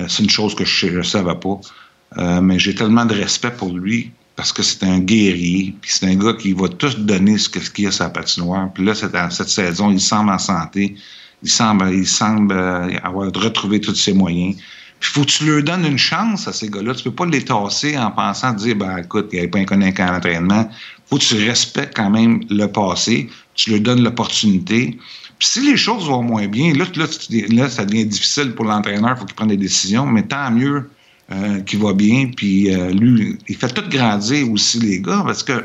c'est 0.08 0.22
une 0.22 0.30
chose 0.30 0.54
que 0.54 0.64
je 0.64 0.86
ne 0.86 1.02
savais 1.02 1.34
pas. 1.34 2.40
Mais 2.40 2.58
j'ai 2.58 2.74
tellement 2.74 3.04
de 3.04 3.14
respect 3.14 3.50
pour 3.50 3.76
lui 3.76 4.10
parce 4.36 4.52
que 4.52 4.62
c'est 4.62 4.82
un 4.84 4.98
guerrier, 4.98 5.74
puis 5.80 5.90
c'est 5.92 6.06
un 6.06 6.14
gars 6.14 6.32
qui 6.32 6.52
va 6.52 6.68
tout 6.68 6.94
donner 6.98 7.36
ce 7.38 7.48
qu'il 7.48 7.84
y 7.84 7.86
a 7.86 7.90
sur 7.90 8.04
la 8.04 8.10
patinoire. 8.10 8.72
Puis 8.72 8.84
là, 8.84 8.94
cette, 8.94 9.16
cette 9.30 9.48
saison, 9.48 9.90
il 9.90 10.00
semble 10.00 10.30
en 10.30 10.38
santé. 10.38 10.96
Il 11.42 11.50
semble, 11.50 11.92
il 11.92 12.06
semble 12.06 12.54
euh, 12.54 12.96
avoir 13.02 13.26
retrouvé 13.26 13.80
tous 13.80 13.94
ses 13.94 14.12
moyens. 14.12 14.56
Puis 15.00 15.10
faut 15.10 15.22
que 15.22 15.26
tu 15.26 15.44
leur 15.44 15.62
donnes 15.64 15.84
une 15.84 15.98
chance 15.98 16.46
à 16.46 16.52
ces 16.52 16.68
gars-là. 16.68 16.94
Tu 16.94 17.02
peux 17.02 17.10
pas 17.10 17.26
les 17.26 17.44
tasser 17.44 17.98
en 17.98 18.12
pensant 18.12 18.52
dire, 18.52 18.76
ben 18.76 18.98
écoute, 18.98 19.28
il 19.32 19.34
n'y 19.34 19.38
avait 19.40 19.48
pas 19.48 19.58
un 19.58 19.64
connu 19.64 19.92
qu'un 19.92 20.16
entraînement. 20.16 20.70
faut 21.06 21.18
que 21.18 21.24
tu 21.24 21.34
respectes 21.44 21.96
quand 21.96 22.10
même 22.10 22.40
le 22.48 22.66
passé. 22.66 23.28
Tu 23.54 23.70
leur 23.70 23.80
donnes 23.80 24.04
l'opportunité. 24.04 24.96
Puis 25.40 25.48
si 25.48 25.60
les 25.60 25.76
choses 25.76 26.06
vont 26.06 26.22
moins 26.22 26.46
bien, 26.46 26.72
là, 26.74 26.84
là, 26.94 27.06
là, 27.50 27.68
ça 27.68 27.84
devient 27.84 28.06
difficile 28.06 28.54
pour 28.54 28.64
l'entraîneur. 28.64 29.14
Il 29.16 29.18
faut 29.18 29.24
qu'il 29.24 29.34
prenne 29.34 29.48
des 29.48 29.56
décisions. 29.56 30.06
Mais 30.06 30.22
tant 30.22 30.52
mieux 30.52 30.88
euh, 31.30 31.60
qu'il 31.60 31.80
va 31.82 31.92
bien. 31.92 32.30
Puis 32.36 32.74
euh, 32.74 32.90
lui, 32.90 33.38
il 33.48 33.56
fait 33.56 33.68
tout 33.68 33.88
grandir 33.88 34.50
aussi 34.50 34.80
les 34.80 35.00
gars 35.00 35.22
parce 35.24 35.42
que 35.42 35.64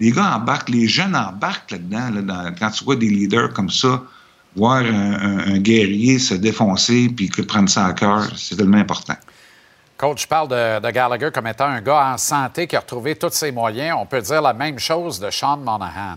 les 0.00 0.10
gars 0.12 0.36
embarquent, 0.36 0.70
les 0.70 0.88
jeunes 0.88 1.14
embarquent 1.14 1.72
là-dedans. 1.72 2.10
là, 2.14 2.22
dans- 2.22 2.54
quand 2.58 2.70
tu 2.70 2.84
vois 2.84 2.96
des 2.96 3.08
leaders 3.10 3.52
comme 3.52 3.70
ça, 3.70 4.02
voir 4.56 4.76
un, 4.78 5.12
un- 5.12 5.54
un 5.54 5.58
guerrier 5.58 6.18
se 6.18 6.34
défoncer 6.34 7.08
puis 7.14 7.28
que 7.28 7.42
prendre 7.42 7.68
ça 7.68 7.86
à 7.86 7.92
cœur, 7.92 8.26
c'est 8.36 8.56
tellement 8.56 8.78
important. 8.78 9.14
Coach, 9.96 10.22
je 10.22 10.26
parle 10.26 10.48
de, 10.48 10.80
de 10.80 10.90
Gallagher 10.90 11.28
comme 11.32 11.46
étant 11.46 11.66
un 11.66 11.82
gars 11.82 12.12
en 12.14 12.16
santé 12.16 12.66
qui 12.66 12.74
a 12.74 12.80
retrouvé 12.80 13.14
tous 13.16 13.30
ses 13.32 13.52
moyens. 13.52 13.94
On 14.00 14.06
peut 14.06 14.22
dire 14.22 14.40
la 14.40 14.54
même 14.54 14.78
chose 14.78 15.20
de 15.20 15.30
Sean 15.30 15.58
Monahan. 15.58 16.16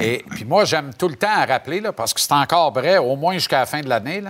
Et 0.00 0.24
puis 0.30 0.44
moi, 0.44 0.64
j'aime 0.64 0.90
tout 0.98 1.06
le 1.08 1.14
temps 1.14 1.30
à 1.30 1.46
rappeler, 1.46 1.80
là, 1.80 1.92
parce 1.92 2.12
que 2.12 2.18
c'est 2.20 2.32
encore 2.32 2.72
vrai, 2.72 2.98
au 2.98 3.14
moins 3.14 3.34
jusqu'à 3.34 3.60
la 3.60 3.66
fin 3.66 3.80
de 3.80 3.88
l'année, 3.88 4.20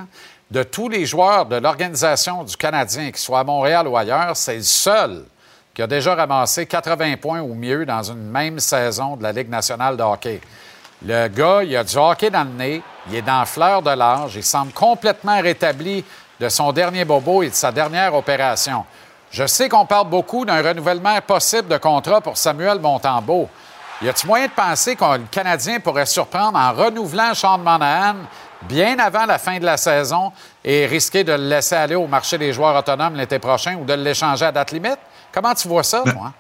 de 0.51 0.62
tous 0.62 0.88
les 0.88 1.07
joueurs 1.07 1.47
de 1.47 1.57
l'organisation 1.57 2.44
du 2.44 2.57
Canadien, 2.57 3.07
qu'ils 3.07 3.16
soient 3.16 3.40
à 3.40 3.44
Montréal 3.44 3.88
ou 3.88 3.97
ailleurs, 3.97 4.36
c'est 4.36 4.57
le 4.57 4.62
seul 4.62 5.24
qui 5.74 5.82
a 5.82 5.86
déjà 5.86 6.14
ramassé 6.14 6.66
80 6.66 7.16
points 7.16 7.40
ou 7.40 7.55
mieux 7.55 7.84
dans 7.84 8.03
une 8.03 8.30
même 8.30 8.59
saison 8.61 9.16
de 9.16 9.22
la 9.22 9.32
Ligue 9.32 9.51
nationale 9.51 9.97
de 9.97 10.03
hockey. 10.03 10.40
Le 11.05 11.28
gars, 11.28 11.62
il 11.62 11.76
a 11.76 11.84
du 11.84 11.97
hockey 11.97 12.30
dans 12.30 12.44
le 12.44 12.51
nez, 12.51 12.82
il 13.09 13.16
est 13.16 13.22
dans 13.22 13.40
la 13.40 13.44
fleur 13.44 13.82
de 13.82 13.90
l'âge, 13.90 14.36
il 14.36 14.42
semble 14.42 14.72
complètement 14.72 15.40
rétabli 15.40 16.03
de 16.40 16.49
son 16.49 16.72
dernier 16.72 17.05
bobo 17.05 17.42
et 17.42 17.51
de 17.51 17.55
sa 17.55 17.72
dernière 17.72 18.14
opération. 18.14 18.84
Je 19.30 19.47
sais 19.47 19.68
qu'on 19.68 19.84
parle 19.84 20.09
beaucoup 20.09 20.44
d'un 20.44 20.62
renouvellement 20.62 21.20
possible 21.20 21.68
de 21.68 21.76
contrat 21.76 22.20
pour 22.20 22.36
Samuel 22.36 22.78
Montembeau. 22.78 23.49
Y 24.01 24.09
a-t-il 24.09 24.26
moyen 24.26 24.47
de 24.47 24.53
penser 24.53 24.97
le 25.01 25.26
Canadien 25.30 25.80
pourrait 25.80 26.07
surprendre 26.07 26.59
en 26.59 26.72
renouvelant 26.72 27.34
Sean 27.34 27.59
Monahan 27.59 28.16
bien 28.68 28.98
avant 28.98 29.26
la 29.26 29.38
fin 29.38 29.58
de 29.58 29.64
la 29.64 29.76
saison 29.76 30.32
et 30.64 30.86
risquer 30.86 31.24
de 31.24 31.32
le 31.32 31.48
laisser 31.48 31.74
aller 31.74 31.94
au 31.94 32.06
marché 32.06 32.38
des 32.38 32.52
joueurs 32.52 32.76
autonomes 32.76 33.16
l'été 33.16 33.38
prochain 33.38 33.76
ou 33.76 33.84
de 33.84 33.94
l'échanger 33.94 34.44
à 34.46 34.52
date 34.52 34.72
limite? 34.72 34.98
Comment 35.32 35.54
tu 35.54 35.68
vois 35.68 35.82
ça, 35.82 36.02
toi? 36.02 36.32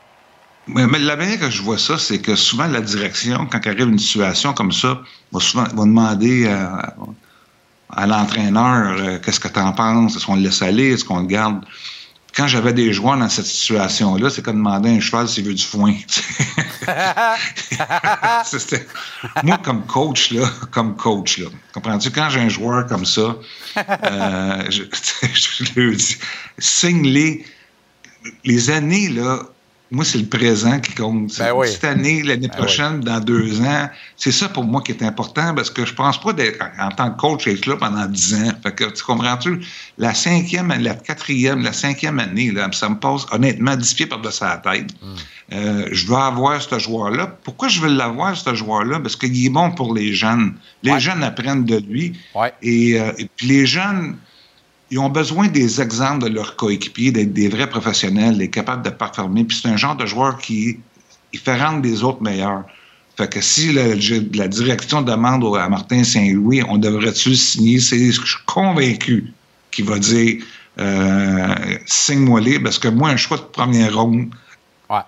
Mais, 0.68 0.86
mais 0.86 0.98
la 0.98 1.16
manière 1.16 1.38
que 1.38 1.48
je 1.48 1.62
vois 1.62 1.78
ça, 1.78 1.96
c'est 1.96 2.18
que 2.20 2.34
souvent 2.34 2.66
la 2.66 2.80
direction, 2.80 3.46
quand 3.46 3.64
arrive 3.66 3.88
une 3.88 3.98
situation 3.98 4.52
comme 4.52 4.72
ça, 4.72 4.98
va 5.32 5.40
souvent 5.40 5.64
va 5.64 5.84
demander 5.84 6.48
à, 6.48 6.94
à 7.90 8.06
l'entraîneur 8.06 8.96
euh, 8.98 9.18
qu'est-ce 9.18 9.38
que 9.38 9.48
tu 9.48 9.60
en 9.60 9.72
penses, 9.72 10.16
est-ce 10.16 10.26
qu'on 10.26 10.34
le 10.36 10.42
laisse 10.42 10.62
aller, 10.62 10.92
est-ce 10.92 11.04
qu'on 11.04 11.20
le 11.20 11.26
garde? 11.26 11.64
Quand 12.36 12.46
j'avais 12.46 12.74
des 12.74 12.92
joueurs 12.92 13.16
dans 13.16 13.30
cette 13.30 13.46
situation-là, 13.46 14.28
c'est 14.28 14.42
comme 14.42 14.56
demander 14.56 14.90
à 14.90 14.92
un 14.92 15.00
cheval 15.00 15.26
s'il 15.26 15.44
veut 15.44 15.54
du 15.54 15.64
foin. 15.64 15.94
Moi, 19.42 19.58
comme 19.58 19.86
coach, 19.86 20.32
là, 20.32 20.46
comme 20.70 20.96
coach, 20.96 21.38
là, 21.38 21.46
comprends-tu, 21.72 22.10
quand 22.10 22.28
j'ai 22.28 22.40
un 22.40 22.50
joueur 22.50 22.86
comme 22.86 23.06
ça, 23.06 23.36
euh, 23.78 24.64
je, 24.68 24.82
je 25.32 25.80
lui 25.80 25.96
dis, 25.96 26.18
signe-les. 26.58 27.46
Les 28.44 28.70
années, 28.70 29.08
là, 29.08 29.40
moi, 29.90 30.04
c'est 30.04 30.18
le 30.18 30.26
présent 30.26 30.80
qui 30.80 30.94
compte. 30.94 31.38
Ben 31.38 31.52
oui. 31.54 31.68
Cette 31.68 31.84
année, 31.84 32.22
l'année 32.22 32.48
Ben 32.48 32.56
prochaine, 32.56 33.00
dans 33.00 33.20
deux 33.20 33.60
ans, 33.60 33.88
c'est 34.16 34.32
ça 34.32 34.48
pour 34.48 34.64
moi 34.64 34.82
qui 34.82 34.90
est 34.90 35.02
important 35.02 35.54
parce 35.54 35.70
que 35.70 35.84
je 35.84 35.94
pense 35.94 36.20
pas 36.20 36.32
d'être, 36.32 36.58
en 36.80 36.88
tant 36.88 37.10
que 37.10 37.20
coach, 37.20 37.46
être 37.46 37.66
là 37.66 37.76
pendant 37.76 38.04
dix 38.06 38.34
ans. 38.34 38.50
Fait 38.62 38.74
que, 38.74 38.84
tu 38.84 39.04
comprends-tu? 39.04 39.60
La 39.98 40.12
cinquième, 40.12 40.68
la 40.80 40.94
quatrième, 40.94 41.62
la 41.62 41.72
cinquième 41.72 42.18
année, 42.18 42.50
là, 42.50 42.68
ça 42.72 42.88
me 42.88 42.98
passe 42.98 43.26
honnêtement 43.30 43.76
dix 43.76 43.94
pieds 43.94 44.06
par-dessus 44.06 44.42
la 44.42 44.56
tête. 44.56 44.90
Euh, 45.52 45.88
je 45.92 46.06
veux 46.06 46.16
avoir 46.16 46.60
ce 46.60 46.78
joueur-là. 46.78 47.38
Pourquoi 47.44 47.68
je 47.68 47.80
veux 47.80 47.88
l'avoir, 47.88 48.36
ce 48.36 48.54
joueur-là? 48.54 48.98
Parce 48.98 49.14
qu'il 49.14 49.46
est 49.46 49.50
bon 49.50 49.70
pour 49.70 49.94
les 49.94 50.12
jeunes. 50.12 50.54
Les 50.82 50.98
jeunes 50.98 51.22
apprennent 51.22 51.64
de 51.64 51.78
lui. 51.78 52.18
Et, 52.60 52.98
euh, 52.98 53.12
et 53.18 53.28
puis 53.36 53.46
les 53.46 53.66
jeunes, 53.66 54.16
ils 54.90 54.98
ont 54.98 55.08
besoin 55.08 55.48
des 55.48 55.80
exemples 55.80 56.24
de 56.28 56.34
leurs 56.34 56.56
coéquipiers, 56.56 57.10
d'être 57.12 57.32
des 57.32 57.48
vrais 57.48 57.68
professionnels, 57.68 58.38
d'être 58.38 58.52
capables 58.52 58.84
de 58.84 58.90
performer. 58.90 59.44
Puis 59.44 59.58
c'est 59.60 59.68
un 59.68 59.76
genre 59.76 59.96
de 59.96 60.06
joueur 60.06 60.38
qui 60.38 60.78
il 61.32 61.38
fait 61.40 61.60
rendre 61.60 61.82
les 61.82 62.02
autres 62.04 62.22
meilleurs. 62.22 62.64
Fait 63.16 63.28
que 63.30 63.40
si 63.40 63.72
la, 63.72 63.94
la 64.34 64.48
direction 64.48 65.02
demande 65.02 65.44
à 65.56 65.68
Martin 65.68 66.04
Saint-Louis, 66.04 66.62
on 66.68 66.78
devrait-tu 66.78 67.30
le 67.30 67.34
signer, 67.34 67.80
c'est, 67.80 67.98
je 68.12 68.20
suis 68.24 68.36
convaincu 68.46 69.32
qu'il 69.70 69.86
va 69.86 69.98
dire 69.98 70.42
euh, 70.78 71.54
signe-moi 71.86 72.40
les, 72.40 72.60
parce 72.60 72.78
que 72.78 72.88
moi, 72.88 73.08
un 73.10 73.16
choix 73.16 73.38
de 73.38 73.42
première 73.42 73.96
ronde, 73.96 74.28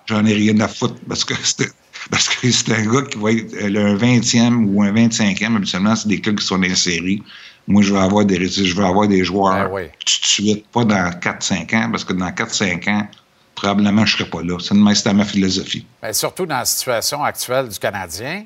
j'en 0.07 0.25
ai 0.25 0.33
rien 0.33 0.59
à 0.59 0.67
foutre. 0.67 0.95
Parce 1.07 1.23
que 1.23 1.35
c'était- 1.43 1.69
Parce 2.11 2.27
que 2.29 2.49
c'est 2.51 2.71
un 2.73 2.85
gars 2.91 3.01
qui 3.03 3.17
va 3.19 3.31
être 3.31 3.53
euh, 3.55 3.93
un 3.93 3.95
20e 3.95 4.65
ou 4.65 4.81
un 4.83 4.91
25e. 4.91 5.55
Habituellement, 5.55 5.95
c'est 5.95 6.07
des 6.07 6.19
clubs 6.19 6.37
qui 6.39 6.45
sont 6.45 6.55
dans 6.57 6.63
les 6.63 6.75
séries. 6.75 7.21
Moi, 7.69 7.83
je 7.83 7.93
veux 7.93 7.99
avoir 7.99 8.25
des, 8.25 8.47
je 8.47 8.75
veux 8.75 8.83
avoir 8.83 9.07
des 9.07 9.23
joueurs 9.23 9.69
Ben 9.69 9.89
tout 9.99 10.19
de 10.21 10.25
suite, 10.25 10.67
pas 10.69 10.83
dans 10.83 11.11
4-5 11.11 11.75
ans, 11.75 11.91
parce 11.91 12.03
que 12.03 12.13
dans 12.13 12.29
4-5 12.29 12.89
ans, 12.89 13.07
probablement, 13.53 14.07
je 14.07 14.15
ne 14.15 14.17
serai 14.17 14.29
pas 14.29 14.41
là. 14.41 14.57
C'est 14.59 14.95
c'était 14.95 15.13
ma 15.13 15.23
philosophie. 15.23 15.85
Ben, 16.01 16.11
surtout 16.11 16.47
dans 16.47 16.57
la 16.57 16.65
situation 16.65 17.23
actuelle 17.23 17.69
du 17.69 17.77
Canadien. 17.77 18.45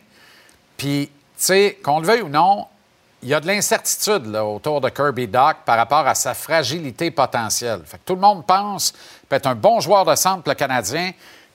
Puis, 0.76 1.08
tu 1.08 1.14
sais, 1.38 1.80
qu'on 1.82 2.02
le 2.02 2.06
veuille 2.06 2.22
ou 2.22 2.28
non, 2.28 2.66
il 3.22 3.30
y 3.30 3.34
a 3.34 3.40
de 3.40 3.48
l'incertitude 3.48 4.36
autour 4.36 4.82
de 4.82 4.90
Kirby 4.90 5.28
Doc 5.28 5.58
par 5.66 5.78
rapport 5.78 6.06
à 6.06 6.16
sa 6.16 6.34
fragilité 6.34 7.10
potentielle. 7.10 7.80
Fait 7.86 7.98
que 7.98 8.04
tout 8.06 8.16
le 8.16 8.22
monde 8.22 8.46
pense 8.46 8.94
peut 9.30 9.38
être 9.38 9.48
un 9.48 9.56
bon 9.56 9.80
joueur 9.80 10.04
de 10.04 10.16
centre, 10.16 10.50
le 10.50 10.56
Canadien, 10.56 11.12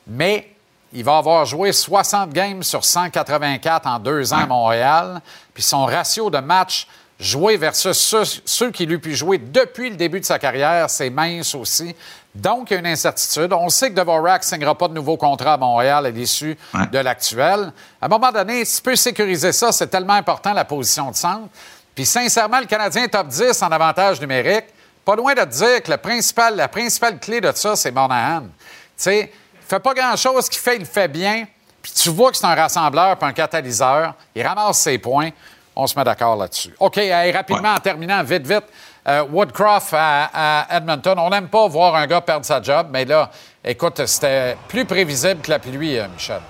mais 0.06 0.54
il 0.94 1.04
va 1.04 1.18
avoir 1.18 1.44
joué 1.44 1.72
60 1.72 2.30
games 2.30 2.62
sur 2.62 2.82
184 2.82 3.86
en 3.86 3.98
deux 3.98 4.32
ans 4.32 4.38
à 4.38 4.46
Montréal. 4.46 5.20
Puis 5.52 5.62
son 5.62 5.84
ratio 5.84 6.30
de 6.30 6.38
matchs 6.38 6.86
joués 7.18 7.56
versus 7.56 7.96
ceux, 7.96 8.22
ceux 8.44 8.70
qui 8.70 8.86
lui 8.86 8.98
pu 8.98 9.14
jouer 9.14 9.38
depuis 9.38 9.90
le 9.90 9.96
début 9.96 10.20
de 10.20 10.24
sa 10.24 10.38
carrière, 10.38 10.88
c'est 10.88 11.10
mince 11.10 11.54
aussi. 11.54 11.94
Donc, 12.34 12.70
il 12.70 12.74
y 12.74 12.76
a 12.76 12.80
une 12.80 12.86
incertitude. 12.86 13.52
On 13.52 13.68
sait 13.68 13.90
que 13.90 13.94
Dvorak 13.94 14.42
ne 14.42 14.46
signera 14.46 14.76
pas 14.76 14.86
de 14.86 14.94
nouveau 14.94 15.16
contrat 15.16 15.54
à 15.54 15.56
Montréal 15.56 16.06
à 16.06 16.10
l'issue 16.10 16.56
de 16.92 16.98
l'actuel. 16.98 17.72
À 18.00 18.06
un 18.06 18.08
moment 18.08 18.30
donné, 18.30 18.64
si 18.64 18.76
tu 18.76 18.82
peux 18.82 18.96
sécuriser 18.96 19.50
ça, 19.52 19.72
c'est 19.72 19.88
tellement 19.88 20.12
important, 20.12 20.52
la 20.52 20.64
position 20.64 21.10
de 21.10 21.16
centre. 21.16 21.48
Puis, 21.94 22.06
sincèrement, 22.06 22.60
le 22.60 22.66
Canadien 22.66 23.04
est 23.04 23.08
top 23.08 23.26
10 23.26 23.60
en 23.62 23.72
avantage 23.72 24.20
numérique. 24.20 24.66
Pas 25.04 25.16
loin 25.16 25.34
de 25.34 25.40
te 25.40 25.46
dire 25.46 25.82
que 25.82 25.90
le 25.90 25.96
principal, 25.96 26.54
la 26.54 26.68
principale 26.68 27.18
clé 27.18 27.40
de 27.40 27.50
ça, 27.52 27.74
c'est 27.74 27.90
Monahan. 27.90 28.42
Tu 28.42 28.48
sais, 28.96 29.32
il 29.54 29.66
fait 29.66 29.80
pas 29.80 29.94
grand-chose 29.94 30.48
qu'il 30.48 30.60
fait, 30.60 30.76
il 30.76 30.80
le 30.80 30.84
fait 30.84 31.08
bien. 31.08 31.46
Puis 31.82 31.92
tu 31.92 32.10
vois 32.10 32.30
que 32.30 32.36
c'est 32.36 32.46
un 32.46 32.54
rassembleur 32.54 33.16
puis 33.16 33.28
un 33.28 33.32
catalyseur. 33.32 34.14
Il 34.34 34.46
ramasse 34.46 34.78
ses 34.78 34.98
points. 34.98 35.30
On 35.80 35.86
se 35.86 35.96
met 35.96 36.04
d'accord 36.04 36.34
là-dessus. 36.36 36.74
OK, 36.80 36.98
hey, 36.98 37.30
rapidement, 37.30 37.72
en 37.74 37.78
terminant, 37.78 38.20
vite, 38.24 38.44
vite. 38.46 38.64
Euh, 39.06 39.22
Woodcroft 39.30 39.94
à, 39.96 40.28
à 40.66 40.76
Edmonton. 40.76 41.16
On 41.18 41.30
n'aime 41.30 41.46
pas 41.46 41.68
voir 41.68 41.94
un 41.94 42.06
gars 42.08 42.20
perdre 42.20 42.44
sa 42.44 42.60
job, 42.60 42.88
mais 42.92 43.04
là, 43.04 43.30
écoute, 43.64 44.04
c'était 44.06 44.56
plus 44.66 44.84
prévisible 44.84 45.40
que 45.40 45.50
la 45.50 45.60
pluie, 45.60 45.96
euh, 45.98 46.06
Michel. 46.12 46.40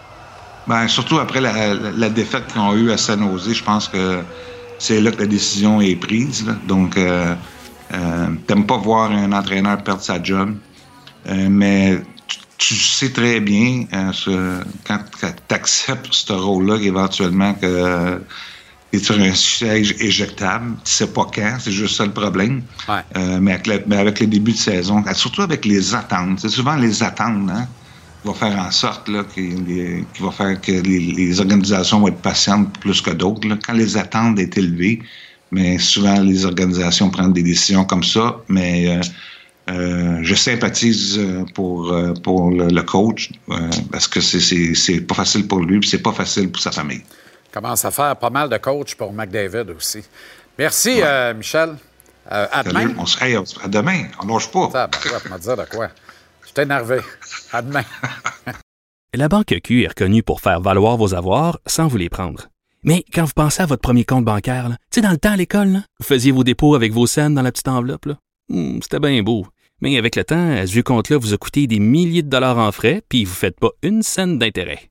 Ben, 0.67 0.89
surtout 0.89 1.19
après 1.19 1.43
la, 1.43 1.75
la 1.75 2.09
défaite 2.09 2.47
qu'ils 2.49 2.61
ont 2.61 2.75
eue 2.75 2.91
à 2.91 2.97
San 2.97 3.21
Jose, 3.21 3.53
je 3.53 3.63
pense 3.63 3.87
que 3.89 4.23
c'est 4.79 4.99
là 5.01 5.11
que 5.11 5.21
la 5.21 5.27
décision 5.27 5.81
est 5.83 5.97
prise. 5.97 6.47
là. 6.47 6.55
Donc, 6.67 6.97
euh, 6.97 7.35
euh, 7.93 8.27
t'aimes 8.47 8.67
pas 8.67 8.79
voir 8.79 9.11
un 9.13 9.31
entraîneur 9.33 9.77
perdre 9.83 10.01
sa 10.03 10.23
job, 10.23 10.57
mais 11.27 11.99
tu, 12.27 12.39
tu 12.57 12.75
sais 12.77 13.13
très 13.13 13.41
bien 13.41 13.85
ce- 14.13 14.63
quand, 14.87 14.99
tu 15.21 15.55
acceptes 15.55 16.09
ce 16.13 16.33
rôle-là 16.33 16.79
qu'éventuellement 16.79 17.53
que 17.55 18.21
tu 18.93 18.99
sur 19.01 19.19
un 19.21 19.35
siège 19.35 19.95
éjectable, 20.01 20.77
tu 20.85 20.91
sais 20.93 21.07
pas 21.09 21.27
quand, 21.35 21.57
c'est 21.61 21.73
juste 21.73 21.97
ça 21.97 22.07
le 22.07 22.13
problème. 22.13 22.63
Euh, 23.17 23.39
mais, 23.41 23.53
avec 23.53 23.67
le, 23.67 23.83
mais 23.87 23.97
avec 23.97 24.23
de 24.29 24.53
saison, 24.53 25.05
surtout 25.15 25.43
avec 25.43 25.65
les 25.65 25.95
attentes, 25.95 26.41
c'est 26.41 26.49
souvent 26.49 26.77
les 26.77 27.03
attentes, 27.03 27.51
hein, 27.51 27.67
qui 28.23 28.29
va 28.29 28.35
faire 28.35 28.59
en 28.59 28.71
sorte 28.71 29.09
là, 29.09 29.25
qu'il- 29.25 29.63
les- 29.65 30.05
qui 30.15 30.23
va 30.23 30.31
faire 30.31 30.61
que 30.61 30.73
les, 30.73 31.01
les 31.01 31.41
organisations 31.41 32.01
vont 32.01 32.09
être 32.09 32.23
patientes 32.23 32.79
plus 32.81 33.01
que 33.01 33.11
d'autres. 33.11 33.47
Quand 33.67 33.75
les 33.75 33.97
attentes 33.97 34.39
sont 34.39 34.51
élevées, 34.57 35.01
mais 35.51 35.79
souvent 35.79 36.21
les 36.21 36.45
organisations 36.45 37.11
prennent 37.11 37.33
des 37.33 37.43
décisions 37.43 37.85
comme 37.85 38.05
ça. 38.05 38.39
Mais 38.49 38.89
euh, 38.89 39.01
euh, 39.71 40.19
je 40.23 40.35
sympathise 40.35 41.21
pour, 41.55 41.95
pour 42.23 42.51
le, 42.51 42.69
le 42.69 42.83
coach 42.83 43.31
parce 43.93 44.09
que 44.09 44.21
c'est- 44.21 44.41
c'est 44.41 44.75
c'est 44.75 45.01
pas 45.03 45.15
facile 45.15 45.47
pour 45.47 45.61
lui, 45.61 45.79
c'est 45.87 46.03
pas 46.03 46.13
facile 46.13 46.51
pour 46.51 46.61
sa 46.63 46.73
famille. 46.73 47.03
Commence 47.53 47.85
à 47.85 47.91
faire 47.91 48.17
pas 48.17 48.31
mal 48.31 48.49
de 48.49 48.57
coach 48.59 48.95
pour 48.95 49.13
McDavid 49.13 49.71
aussi. 49.77 50.03
Merci, 50.59 51.01
euh, 51.03 51.35
Michel. 51.35 51.77
Euh, 52.31 52.47
à 52.53 52.63
demain. 52.63 52.93
On 52.99 53.07
se- 53.07 53.25
hey, 53.25 53.39
on 53.39 53.47
se- 53.47 53.59
à 53.61 53.69
demain, 53.69 54.05
on 54.23 54.27
lâche 54.27 54.51
pas. 54.51 54.69
Ça, 54.71 54.87
ben, 54.87 54.99
ouais, 55.11 55.31
me 55.33 55.39
dire 55.39 55.57
de 55.57 55.65
quoi? 55.65 55.89
Je 56.43 56.49
suis 56.49 56.61
énervé. 56.61 56.99
À 57.53 57.63
demain. 57.63 57.85
La 59.15 59.29
Banque 59.29 59.55
Q 59.65 59.85
est 59.85 59.89
reconnue 59.89 60.23
pour 60.23 60.41
faire 60.43 60.61
valoir 60.61 60.97
vos 60.99 61.15
avoirs 61.15 61.59
sans 61.67 61.89
vous 61.89 61.97
les 61.97 62.11
prendre. 62.11 62.49
Mais 62.85 63.05
quand 63.13 63.25
vous 63.25 63.33
pensez 63.35 63.63
à 63.63 63.67
votre 63.67 63.81
premier 63.81 64.05
compte 64.05 64.25
bancaire, 64.25 64.69
tu 64.91 64.97
sais, 64.97 65.01
dans 65.01 65.11
le 65.11 65.17
temps 65.17 65.33
à 65.33 65.37
l'école, 65.37 65.69
là, 65.69 65.79
vous 65.99 66.07
faisiez 66.07 66.31
vos 66.31 66.45
dépôts 66.45 66.75
avec 66.75 66.93
vos 66.93 67.07
scènes 67.07 67.35
dans 67.35 67.43
la 67.43 67.51
petite 67.51 67.69
enveloppe. 67.69 68.05
là. 68.07 68.15
Hmm, 68.51 68.79
C'était 68.83 69.01
bien 69.01 69.23
beau. 69.23 69.47
Mais 69.81 69.97
avec 69.97 70.15
le 70.17 70.25
temps, 70.25 70.51
à 70.51 70.67
ce 70.67 70.81
compte-là 70.81 71.17
vous 71.19 71.33
a 71.33 71.39
coûté 71.39 71.67
des 71.67 71.79
milliers 71.81 72.23
de 72.23 72.29
dollars 72.29 72.59
en 72.59 72.71
frais, 72.73 73.03
puis 73.09 73.25
vous 73.25 73.31
ne 73.33 73.37
faites 73.37 73.59
pas 73.59 73.71
une 73.83 74.03
scène 74.03 74.39
d'intérêt. 74.39 74.91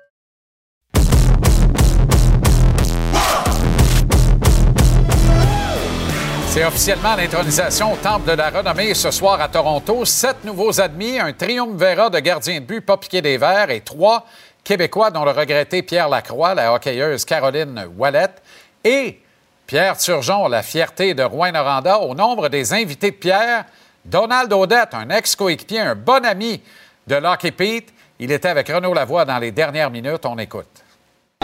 C'est 6.51 6.65
officiellement 6.65 7.15
l'intronisation 7.15 7.93
au 7.93 7.95
Temple 7.95 8.29
de 8.29 8.35
la 8.35 8.49
Renommée 8.49 8.93
ce 8.93 9.09
soir 9.09 9.39
à 9.39 9.47
Toronto. 9.47 10.03
Sept 10.03 10.43
nouveaux 10.43 10.81
admis, 10.81 11.17
un 11.17 11.31
triumvirat 11.31 12.09
de 12.09 12.19
gardiens 12.19 12.59
de 12.59 12.65
but 12.65 12.81
pas 12.81 12.97
piqué 12.97 13.21
des 13.21 13.37
verts 13.37 13.69
et 13.69 13.79
trois 13.79 14.25
Québécois 14.61 15.11
dont 15.11 15.23
le 15.23 15.31
regretté 15.31 15.81
Pierre 15.81 16.09
Lacroix, 16.09 16.53
la 16.53 16.73
hockeyeuse 16.73 17.23
Caroline 17.23 17.87
Wallette 17.97 18.43
et 18.83 19.21
Pierre 19.65 19.97
Turgeon, 19.97 20.49
la 20.49 20.61
fierté 20.61 21.13
de 21.13 21.23
Rouen-Noranda. 21.23 21.99
Au 21.99 22.13
nombre 22.15 22.49
des 22.49 22.73
invités 22.73 23.11
de 23.11 23.15
Pierre, 23.15 23.63
Donald 24.03 24.51
Odette, 24.51 24.93
un 24.93 25.09
ex-coéquipier, 25.09 25.79
un 25.79 25.95
bon 25.95 26.25
ami 26.25 26.61
de 27.07 27.15
Lucky 27.15 27.51
Pete. 27.51 27.93
Il 28.19 28.29
était 28.29 28.49
avec 28.49 28.67
Renaud 28.67 28.93
Lavoie 28.93 29.23
dans 29.23 29.39
les 29.39 29.51
dernières 29.51 29.89
minutes. 29.89 30.25
On 30.25 30.37
écoute. 30.37 30.83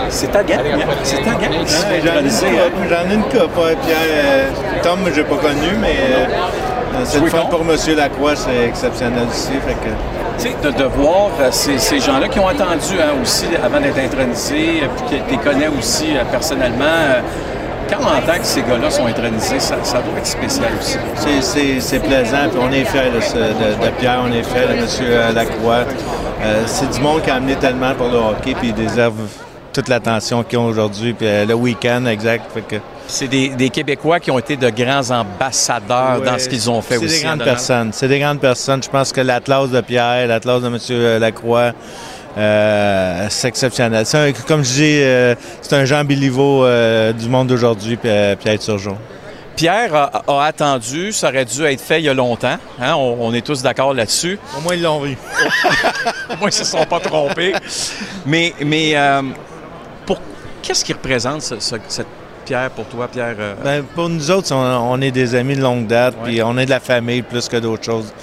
C'est 0.09 0.31
ta 0.31 0.43
gang. 0.43 0.59
C'est 1.03 1.17
ta 1.23 1.31
gang. 1.31 1.51
J'en 2.89 3.09
ai 3.09 3.13
une 3.13 3.23
coupe, 3.23 3.57
ouais, 3.57 3.75
Pierre, 3.85 3.97
euh, 4.01 4.49
Tom, 4.83 4.99
je 5.11 5.15
l'ai 5.17 5.23
pas 5.23 5.35
connu, 5.35 5.75
mais 5.81 5.95
euh, 5.97 6.25
c'est 7.03 7.19
le 7.19 7.27
fun 7.27 7.45
pour 7.49 7.61
M. 7.61 7.75
Lacroix, 7.95 8.35
c'est 8.35 8.65
exceptionnel 8.67 9.23
aussi. 9.29 9.51
Fait 9.65 9.73
que... 9.73 9.89
Tu 10.39 10.49
sais, 10.49 10.55
de, 10.63 10.69
de 10.71 10.83
voir 10.83 11.29
euh, 11.41 11.49
ces, 11.51 11.77
ces 11.79 11.99
gens-là 11.99 12.27
qui 12.27 12.39
ont 12.39 12.47
attendu 12.47 12.95
hein, 13.01 13.15
aussi 13.21 13.45
avant 13.63 13.79
d'être 13.79 13.97
intronisés, 13.99 14.83
euh, 14.83 14.87
puis 15.07 15.17
qui 15.19 15.31
les 15.31 15.37
connaît 15.37 15.67
aussi 15.67 16.13
personnellement. 16.31 16.85
quand 17.89 17.97
on 18.01 18.05
entend 18.05 18.37
que 18.39 18.45
ces 18.45 18.61
gars-là 18.61 18.89
sont 18.91 19.07
intronisés, 19.07 19.59
ça, 19.59 19.75
ça 19.83 19.97
doit 19.97 20.17
être 20.19 20.27
spécial 20.27 20.69
aussi. 20.79 20.97
C'est- 21.81 21.99
plaisant, 21.99 22.49
puis 22.51 22.59
on 22.61 22.71
est 22.71 22.85
fiers 22.85 23.11
de, 23.13 23.19
ce- 23.19 23.33
de- 23.35 23.83
de 23.85 23.89
Pierre, 23.99 24.19
on 24.23 24.31
est 24.31 24.43
fiers 24.43 24.67
de 24.67 24.73
M. 24.73 25.35
Lacroix. 25.35 25.79
C'est 26.67 26.89
du 26.91 26.99
monde 27.01 27.23
qui 27.23 27.31
a 27.31 27.35
amené 27.35 27.55
tellement 27.55 27.93
pour 27.95 28.07
le 28.09 28.17
hockey, 28.17 28.53
puis 28.57 28.69
ils 28.69 28.73
déservent 28.73 29.15
toute 29.81 29.89
l'attention 29.89 30.43
qu'ils 30.43 30.57
ont 30.57 30.65
aujourd'hui, 30.65 31.13
puis 31.13 31.27
euh, 31.27 31.45
le 31.45 31.53
week-end, 31.53 32.05
exact. 32.07 32.45
Fait 32.53 32.61
que... 32.61 32.75
C'est 33.07 33.27
des, 33.27 33.49
des 33.49 33.69
Québécois 33.69 34.19
qui 34.19 34.31
ont 34.31 34.39
été 34.39 34.57
de 34.57 34.69
grands 34.69 35.09
ambassadeurs 35.11 36.21
dans 36.21 36.37
ce 36.39 36.49
qu'ils 36.49 36.69
ont 36.69 36.81
fait 36.81 36.97
C'est 36.97 37.05
aussi. 37.05 37.17
des 37.19 37.23
grandes 37.23 37.33
en 37.33 37.37
Donald? 37.37 37.55
personnes. 37.57 37.89
C'est 37.93 38.07
des 38.07 38.19
grandes 38.19 38.39
personnes. 38.41 38.83
Je 38.83 38.89
pense 38.89 39.13
que 39.13 39.21
l'Atlas 39.21 39.69
de 39.69 39.79
Pierre, 39.81 40.27
l'Atlas 40.27 40.61
de 40.61 40.67
M. 40.67 41.19
Lacroix, 41.21 41.71
euh, 42.37 43.27
c'est 43.29 43.47
exceptionnel. 43.47 44.05
C'est 44.05 44.17
un- 44.17 44.31
comme 44.47 44.63
je 44.63 44.71
dis, 44.73 44.99
euh, 45.01 45.35
c'est 45.61 45.75
un 45.75 45.85
Jean 45.85 46.03
Béliveau 46.03 46.65
euh, 46.65 47.13
du 47.13 47.29
monde 47.29 47.47
d'aujourd'hui, 47.47 47.95
puis 47.97 48.09
euh, 48.09 48.35
Pierre 48.35 48.59
Turgeon. 48.59 48.97
Pierre 49.55 49.95
a, 49.95 50.21
a 50.27 50.43
attendu, 50.45 51.11
ça 51.11 51.29
aurait 51.29 51.43
dû 51.45 51.63
être 51.65 51.81
fait 51.81 51.99
il 51.99 52.05
y 52.05 52.09
a 52.09 52.13
longtemps. 52.13 52.57
hein, 52.79 52.93
On, 52.95 53.17
on 53.21 53.33
est 53.33 53.41
tous 53.41 53.63
d'accord 53.63 53.91
là-dessus. 53.93 54.37
Au 54.55 54.61
moins, 54.61 54.75
ils 54.75 54.83
l'ont 54.83 54.99
vu. 54.99 55.17
Au 56.29 56.35
moins, 56.35 56.41
ils 56.41 56.45
ne 56.45 56.51
se 56.51 56.63
sont 56.63 56.85
pas 56.85 56.99
trompés. 56.99 57.53
Mais, 58.27 58.53
mais 58.63 58.91
euh, 58.95 59.23
qu'est-ce 60.68 60.84
qui 60.85 60.94
représente 60.94 61.41
ce- 61.41 61.60
ce- 61.60 61.76
cette 61.88 62.07
Pierre 62.45 62.69
pour 62.69 62.85
toi, 62.85 63.07
Pierre? 63.07 63.35
euh, 63.39 63.53
Ben, 63.64 63.84
pour 63.95 64.07
nous 64.10 64.31
autres, 64.31 64.53
on, 64.53 64.91
on 64.91 65.02
est 65.02 65.11
des 65.11 65.34
amis 65.35 65.56
de 65.56 65.61
longue 65.61 65.88
date, 65.88 66.15
puis 66.23 66.41
on 66.44 66.57
est 66.57 66.65
de 66.65 66.69
la 66.69 66.80
famille 66.80 67.22
plus 67.22 67.48
que 67.49 67.57
d'autres 67.57 67.84
choses. 67.84 68.14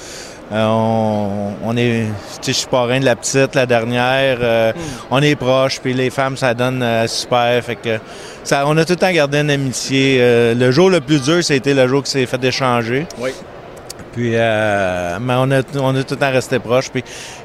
Euh, 0.52 0.64
on, 0.66 1.54
on 1.64 1.76
est, 1.76 2.04
je 2.46 2.52
suis 2.52 2.66
parrain 2.66 3.00
de 3.00 3.04
la 3.06 3.16
petite, 3.16 3.54
la 3.54 3.64
dernière. 3.66 4.38
euh, 4.40 4.72
On 5.10 5.20
est 5.22 5.36
proches, 5.36 5.80
puis 5.80 5.94
les 5.94 6.10
femmes, 6.10 6.36
ça 6.36 6.52
donne 6.54 6.82
euh, 6.82 7.06
super. 7.06 7.62
Fait 7.64 7.76
que 7.76 7.98
ça, 8.44 8.64
on 8.66 8.76
a 8.76 8.84
tout 8.84 8.92
le 8.92 8.98
temps 8.98 9.10
gardé 9.12 9.38
une 9.40 9.50
amitié. 9.50 10.18
Le 10.54 10.70
jour 10.70 10.90
le 10.90 11.00
plus 11.00 11.22
dur, 11.22 11.42
c'était 11.42 11.72
le 11.74 11.88
jour 11.88 12.02
qui 12.02 12.10
s'est 12.10 12.26
fait 12.26 12.42
échanger. 12.44 13.06
Oui. 13.18 13.30
Puis, 14.14 14.30
euh, 14.34 15.18
mais 15.20 15.34
on 15.36 15.50
a, 15.50 15.60
on 15.80 15.96
a 15.96 16.04
tout 16.04 16.14
le 16.14 16.20
temps 16.20 16.30
resté 16.30 16.60
proche. 16.60 16.88
Puis, 16.88 17.02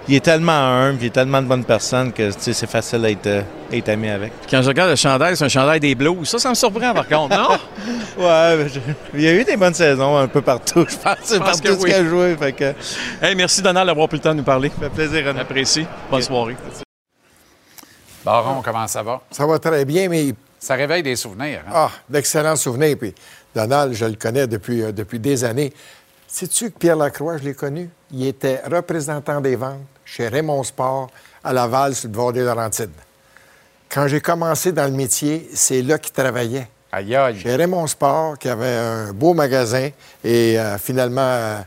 il 0.07 0.15
est 0.15 0.19
tellement 0.23 0.51
humble, 0.51 0.99
il 1.01 1.07
est 1.07 1.09
tellement 1.09 1.41
de 1.41 1.47
bonne 1.47 1.63
personne 1.65 2.13
que 2.13 2.31
tu 2.31 2.39
sais, 2.39 2.53
c'est 2.53 2.69
facile 2.69 3.01
d'être 3.01 3.25
euh, 3.25 3.41
être 3.71 3.89
ami 3.89 4.07
avec. 4.09 4.31
Quand 4.49 4.61
je 4.61 4.67
regarde 4.67 4.91
le 4.91 4.95
chandail, 4.95 5.35
c'est 5.35 5.45
un 5.45 5.49
chandail 5.49 5.79
des 5.79 5.95
Blues. 5.95 6.29
Ça, 6.29 6.37
ça 6.37 6.49
me 6.49 6.53
surprend 6.55 6.93
par 6.93 7.07
contre, 7.07 7.35
non? 7.35 7.49
ouais, 8.23 8.67
je- 8.71 8.79
il 9.15 9.21
y 9.21 9.27
a 9.27 9.33
eu 9.33 9.43
des 9.43 9.57
bonnes 9.57 9.73
saisons 9.73 10.15
un 10.17 10.27
peu 10.27 10.41
partout, 10.41 10.85
je 10.87 10.95
pense. 10.95 11.15
C'est 11.23 11.35
Je 11.35 11.39
pense 11.39 11.59
partout 11.59 11.61
que 11.63 11.73
ce 11.73 11.79
oui. 11.83 11.89
qu'il 11.91 11.93
a 11.99 12.05
joué. 12.05 12.37
Fait 12.37 12.51
que, 12.53 12.73
Hey, 13.21 13.33
merci 13.35 13.61
Donald 13.63 13.87
d'avoir 13.87 14.07
pris 14.07 14.17
le 14.17 14.23
temps 14.23 14.31
de 14.33 14.37
nous 14.37 14.43
parler. 14.43 14.69
ça 14.69 14.89
fait 14.89 14.95
plaisir, 15.07 15.25
René. 15.25 15.39
Apprécie. 15.39 15.87
Bonne 16.11 16.21
soirée. 16.21 16.55
Baron, 18.23 18.61
comment 18.63 18.87
ça 18.87 19.01
va? 19.01 19.21
Ça 19.31 19.45
va 19.45 19.57
très 19.59 19.85
bien, 19.85 20.09
mais 20.09 20.33
Ça 20.59 20.75
réveille 20.75 21.01
des 21.03 21.15
souvenirs. 21.15 21.61
hein? 21.67 21.71
ah, 21.73 21.89
d'excellents 22.09 22.55
souvenirs. 22.57 22.95
Puis 22.99 23.15
Donald, 23.55 23.93
je 23.93 24.05
le 24.05 24.15
connais 24.15 24.45
depuis, 24.45 24.83
euh, 24.83 24.91
depuis 24.91 25.19
des 25.19 25.43
années. 25.43 25.73
Sais-tu 26.31 26.69
que 26.69 26.77
Pierre 26.77 26.95
Lacroix, 26.95 27.37
je 27.37 27.43
l'ai 27.43 27.55
connu? 27.55 27.89
Il 28.11 28.25
était 28.27 28.61
représentant 28.71 29.41
des 29.41 29.55
ventes 29.55 29.79
chez 30.05 30.27
Raymond 30.27 30.63
Sport 30.63 31.09
à 31.43 31.51
Laval, 31.51 31.95
sur 31.95 32.07
le 32.07 32.15
bord 32.15 32.31
des 32.31 32.43
Laurentides. 32.43 32.91
Quand 33.89 34.07
j'ai 34.07 34.21
commencé 34.21 34.71
dans 34.71 34.85
le 34.85 34.91
métier, 34.91 35.49
c'est 35.55 35.81
là 35.81 35.97
qu'il 35.97 36.13
travaillait. 36.13 36.67
Aïe, 36.91 37.15
aïe. 37.15 37.39
Chez 37.39 37.55
Raymond 37.55 37.87
Sport, 37.87 38.37
qui 38.37 38.47
avait 38.47 38.75
un 38.75 39.11
beau 39.11 39.33
magasin. 39.33 39.89
Et 40.23 40.59
euh, 40.59 40.77
finalement, 40.77 41.21
euh, 41.21 41.57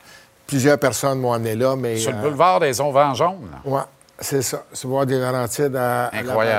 plusieurs 0.46 0.78
personnes 0.78 1.18
m'ont 1.18 1.32
amené 1.32 1.56
là. 1.56 1.74
Mais, 1.74 1.96
Sur 1.96 2.12
le 2.12 2.18
euh, 2.18 2.20
boulevard 2.20 2.60
des 2.60 2.80
Auvents 2.80 3.14
jaunes. 3.14 3.50
Ouais, 3.64 3.80
c'est 4.20 4.42
ça. 4.42 4.64
Sur 4.72 4.88
le 4.88 4.94
bord 4.94 5.06
des 5.06 5.18
Laurentides 5.18 5.74
à, 5.74 6.12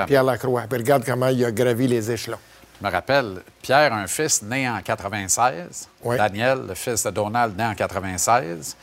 Pierre 0.06 0.24
Lacroix. 0.24 0.64
Puis 0.68 0.78
regarde 0.78 1.04
comment 1.06 1.28
il 1.28 1.42
a 1.42 1.50
gravi 1.50 1.88
les 1.88 2.10
échelons. 2.10 2.38
Je 2.84 2.90
me 2.90 2.92
rappelle, 2.92 3.40
Pierre, 3.62 3.94
un 3.94 4.06
fils 4.06 4.42
né 4.42 4.68
en 4.68 4.78
96. 4.82 5.88
Oui. 6.02 6.18
Daniel, 6.18 6.66
le 6.68 6.74
fils 6.74 7.02
de 7.04 7.10
Donald, 7.10 7.56
né 7.56 7.64
en 7.64 7.74
96. 7.74 8.76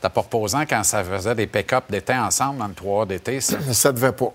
T'as 0.00 0.08
pas 0.08 0.22
proposant 0.22 0.62
quand 0.62 0.82
ça 0.82 1.04
faisait 1.04 1.36
des 1.36 1.46
pick-up 1.46 1.84
d'été 1.88 2.14
ensemble 2.14 2.58
dans 2.58 2.66
le 2.66 2.74
3 2.74 3.06
d'été, 3.06 3.40
ça? 3.40 3.56
Ça 3.72 3.92
devait 3.92 4.10
pas. 4.10 4.32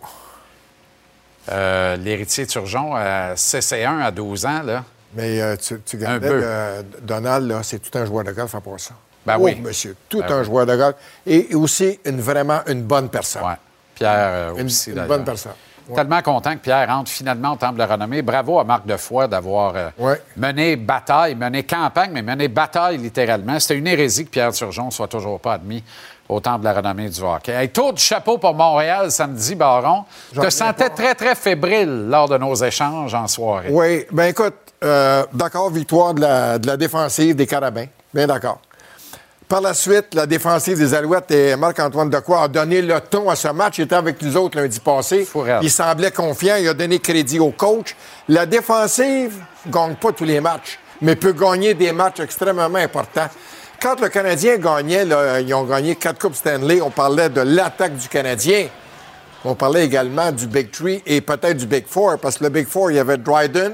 Euh, 1.51 1.97
L'héritier 1.97 2.47
Turgeon, 2.47 2.95
euh, 2.95 3.35
CC1 3.35 3.99
à 4.03 4.09
12 4.11 4.45
ans, 4.45 4.61
là. 4.63 4.85
Mais 5.13 5.41
euh, 5.41 5.57
tu, 5.57 5.81
tu 5.85 5.97
regardais, 5.97 6.27
peu. 6.29 6.39
le- 6.39 6.85
Donald, 7.01 7.45
là, 7.49 7.61
c'est 7.61 7.79
tout 7.79 7.97
un 7.97 8.05
joueur 8.05 8.23
de 8.23 8.31
golf 8.31 8.55
à 8.55 8.61
part 8.61 8.79
ça. 8.79 8.93
Ben 9.25 9.35
oh, 9.37 9.43
oui. 9.43 9.55
monsieur, 9.59 9.97
tout 10.07 10.19
Ben 10.21 10.31
un 10.31 10.39
oui. 10.39 10.45
joueur 10.45 10.65
de 10.65 10.77
golf. 10.77 10.95
Et 11.27 11.53
aussi, 11.55 11.99
une, 12.05 12.21
vraiment 12.21 12.61
une 12.67 12.83
bonne 12.83 13.09
personne. 13.09 13.43
Ouais. 13.43 13.55
Pierre 13.95 14.13
euh, 14.15 14.55
Une, 14.55 14.67
aussi, 14.67 14.91
une 14.91 15.05
bonne 15.07 15.25
personne. 15.25 15.51
Ouais. 15.89 15.95
Tellement 15.95 16.21
content 16.21 16.53
que 16.53 16.59
Pierre 16.59 16.89
entre 16.89 17.11
finalement 17.11 17.53
au 17.53 17.55
Temple 17.55 17.73
de 17.73 17.79
la 17.79 17.87
Renommée. 17.87 18.21
Bravo 18.21 18.59
à 18.59 18.63
Marc 18.63 18.85
Defoy 18.85 19.27
d'avoir 19.27 19.73
euh, 19.75 19.89
Ouais. 19.97 20.21
mené 20.37 20.75
bataille, 20.75 21.35
mené 21.35 21.63
campagne, 21.63 22.11
mais 22.13 22.21
mené 22.21 22.47
bataille 22.47 22.97
littéralement. 22.97 23.59
C'était 23.59 23.75
une 23.77 23.87
hérésie 23.87 24.25
que 24.25 24.29
Pierre 24.29 24.51
Turgeon 24.53 24.91
soit 24.91 25.07
toujours 25.07 25.39
pas 25.39 25.53
admis 25.53 25.83
au 26.27 26.39
Temple 26.39 26.59
de 26.59 26.65
la 26.65 26.73
Renommée 26.73 27.09
du 27.09 27.21
hockey. 27.21 27.51
Hey, 27.51 27.69
tour 27.69 27.91
du 27.93 28.01
chapeau 28.01 28.37
pour 28.37 28.53
Montréal 28.53 29.11
samedi, 29.11 29.55
Baron. 29.55 30.03
J'en 30.33 30.43
te 30.43 30.49
sentais 30.51 30.89
pas. 30.89 30.95
très, 30.95 31.15
très 31.15 31.33
fébrile 31.35 32.07
lors 32.07 32.29
de 32.29 32.37
nos 32.37 32.53
échanges 32.53 33.15
en 33.15 33.27
soirée. 33.27 33.69
Oui, 33.71 34.05
bien 34.11 34.25
écoute, 34.27 34.53
euh, 34.83 35.25
d'accord, 35.33 35.71
victoire 35.71 36.13
de 36.13 36.21
la, 36.21 36.59
de 36.59 36.67
la 36.67 36.77
défensive 36.77 37.35
des 37.35 37.47
Carabins. 37.47 37.87
Bien 38.13 38.27
d'accord. 38.27 38.59
Par 39.49 39.61
la 39.61 39.73
suite, 39.73 40.13
la 40.13 40.27
défensive 40.27 40.77
des 40.77 40.93
Alouettes 40.93 41.31
et 41.31 41.55
Marc-Antoine 41.55 42.11
Decoy 42.11 42.37
a 42.37 42.47
donné 42.47 42.83
le 42.83 43.01
ton 43.01 43.31
à 43.31 43.35
ce 43.35 43.47
match. 43.47 43.79
Il 43.79 43.85
était 43.85 43.95
avec 43.95 44.21
nous 44.21 44.37
autres 44.37 44.59
lundi 44.59 44.79
passé. 44.79 45.27
Il 45.63 45.71
semblait 45.71 46.11
confiant. 46.11 46.57
Il 46.57 46.67
a 46.67 46.75
donné 46.75 46.99
crédit 46.99 47.39
au 47.39 47.49
coach. 47.49 47.95
La 48.27 48.45
défensive 48.45 49.33
ne 49.65 49.71
gagne 49.71 49.95
pas 49.95 50.11
tous 50.11 50.23
les 50.23 50.39
matchs, 50.39 50.77
mais 51.01 51.15
peut 51.15 51.31
gagner 51.31 51.73
des 51.73 51.91
matchs 51.91 52.19
extrêmement 52.19 52.75
importants. 52.75 53.27
Quand 53.81 53.99
le 53.99 54.09
Canadien 54.09 54.57
gagnait, 54.57 55.03
là, 55.03 55.39
ils 55.39 55.51
ont 55.55 55.63
gagné 55.63 55.95
quatre 55.95 56.19
Coupes 56.21 56.35
Stanley, 56.35 56.79
on 56.79 56.91
parlait 56.91 57.29
de 57.29 57.41
l'attaque 57.41 57.97
du 57.97 58.07
Canadien. 58.07 58.67
On 59.43 59.55
parlait 59.55 59.83
également 59.83 60.31
du 60.31 60.45
Big 60.45 60.69
Three 60.69 61.01
et 61.07 61.21
peut-être 61.21 61.57
du 61.57 61.65
Big 61.65 61.87
Four, 61.87 62.19
parce 62.19 62.37
que 62.37 62.43
le 62.43 62.51
Big 62.51 62.67
Four, 62.67 62.91
il 62.91 62.97
y 62.97 62.99
avait 62.99 63.17
Dryden, 63.17 63.73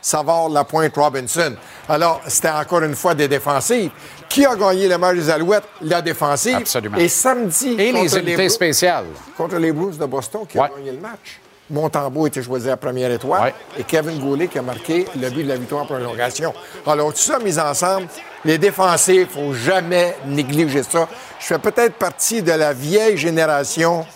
Savard, 0.00 0.48
Lapointe, 0.48 0.96
Robinson. 0.96 1.54
Alors, 1.88 2.20
c'était 2.28 2.50
encore 2.50 2.82
une 2.82 2.94
fois 2.94 3.14
des 3.14 3.28
défensives. 3.28 3.90
Qui 4.28 4.44
a 4.46 4.54
gagné 4.54 4.88
le 4.88 4.96
match 4.98 5.16
des 5.16 5.30
Alouettes? 5.30 5.64
La 5.82 6.00
défensive. 6.02 6.56
Absolument. 6.56 6.98
Et 6.98 7.08
samedi, 7.08 7.74
Et 7.78 7.92
les 7.92 8.16
unités 8.16 8.36
Blues- 8.36 8.52
spéciales. 8.52 9.06
contre 9.36 9.56
les 9.56 9.72
Blues 9.72 9.98
de 9.98 10.06
Boston, 10.06 10.42
qui 10.48 10.58
Ouais. 10.58 10.66
a 10.66 10.76
gagné 10.76 10.92
le 10.92 10.98
match. 11.00 11.40
Montembeau 11.70 12.24
a 12.24 12.28
été 12.28 12.42
choisi 12.42 12.66
à 12.68 12.70
la 12.70 12.76
première 12.78 13.10
étoile 13.10 13.42
Ouais. 13.42 13.54
et 13.78 13.84
Kevin 13.84 14.18
Goulet 14.20 14.48
qui 14.48 14.58
a 14.58 14.62
marqué 14.62 15.04
le 15.20 15.28
but 15.28 15.42
de 15.42 15.48
la 15.48 15.56
victoire 15.56 15.82
en 15.82 15.86
prolongation. 15.86 16.54
Alors, 16.86 17.12
tout 17.12 17.18
ça 17.18 17.38
mis 17.40 17.58
ensemble, 17.58 18.06
les 18.44 18.56
défensifs, 18.56 19.28
il 19.36 19.42
ne 19.44 19.48
faut 19.50 19.54
jamais 19.54 20.16
négliger 20.26 20.82
ça. 20.82 21.06
Je 21.38 21.44
fais 21.46 21.58
peut-être 21.58 21.94
partie 21.96 22.40
de 22.42 22.52
la 22.52 22.72
vieille 22.72 23.18
génération, 23.18 24.06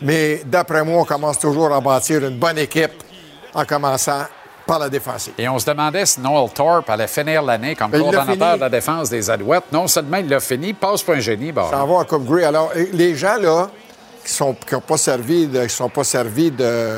mais 0.00 0.42
d'après 0.46 0.82
moi, 0.84 1.02
on 1.02 1.04
commence 1.04 1.38
toujours 1.38 1.74
à 1.74 1.80
bâtir 1.82 2.24
une 2.26 2.38
bonne 2.38 2.56
équipe 2.58 3.02
en 3.54 3.64
commençant 3.66 4.22
par 4.72 4.78
la 4.78 4.88
défensive. 4.88 5.34
Et 5.36 5.48
on 5.48 5.58
se 5.58 5.66
demandait 5.66 6.06
si 6.06 6.20
Noel 6.20 6.48
Thorpe 6.50 6.88
allait 6.88 7.06
finir 7.06 7.42
l'année 7.42 7.74
comme 7.74 7.90
Ben, 7.90 8.00
coordonnateur 8.00 8.56
de 8.56 8.60
la 8.60 8.68
défense 8.70 9.10
des 9.10 9.28
Alouettes. 9.28 9.64
Non 9.70 9.86
seulement 9.86 10.16
il 10.16 10.28
l'a 10.28 10.40
fini, 10.40 10.72
passe 10.72 11.02
pour 11.02 11.14
un 11.14 11.20
génie, 11.20 11.48
Ça 11.48 11.52
Baron. 11.52 11.86
va 11.86 11.94
en 12.00 12.04
Coupe 12.04 12.24
Grey. 12.24 12.44
Alors, 12.44 12.70
euh, 12.74 12.86
les 12.92 13.14
gens, 13.14 13.36
là, 13.36 13.68
qui 14.24 14.32
sont, 14.32 14.54
qui 14.66 14.74
ont 14.74 14.80
pas 14.80 14.96
servi 14.96 15.46
de, 15.46 15.62
qui 15.64 15.74
sont 15.74 15.88
pas 15.90 16.04
servis 16.04 16.50
de 16.50 16.96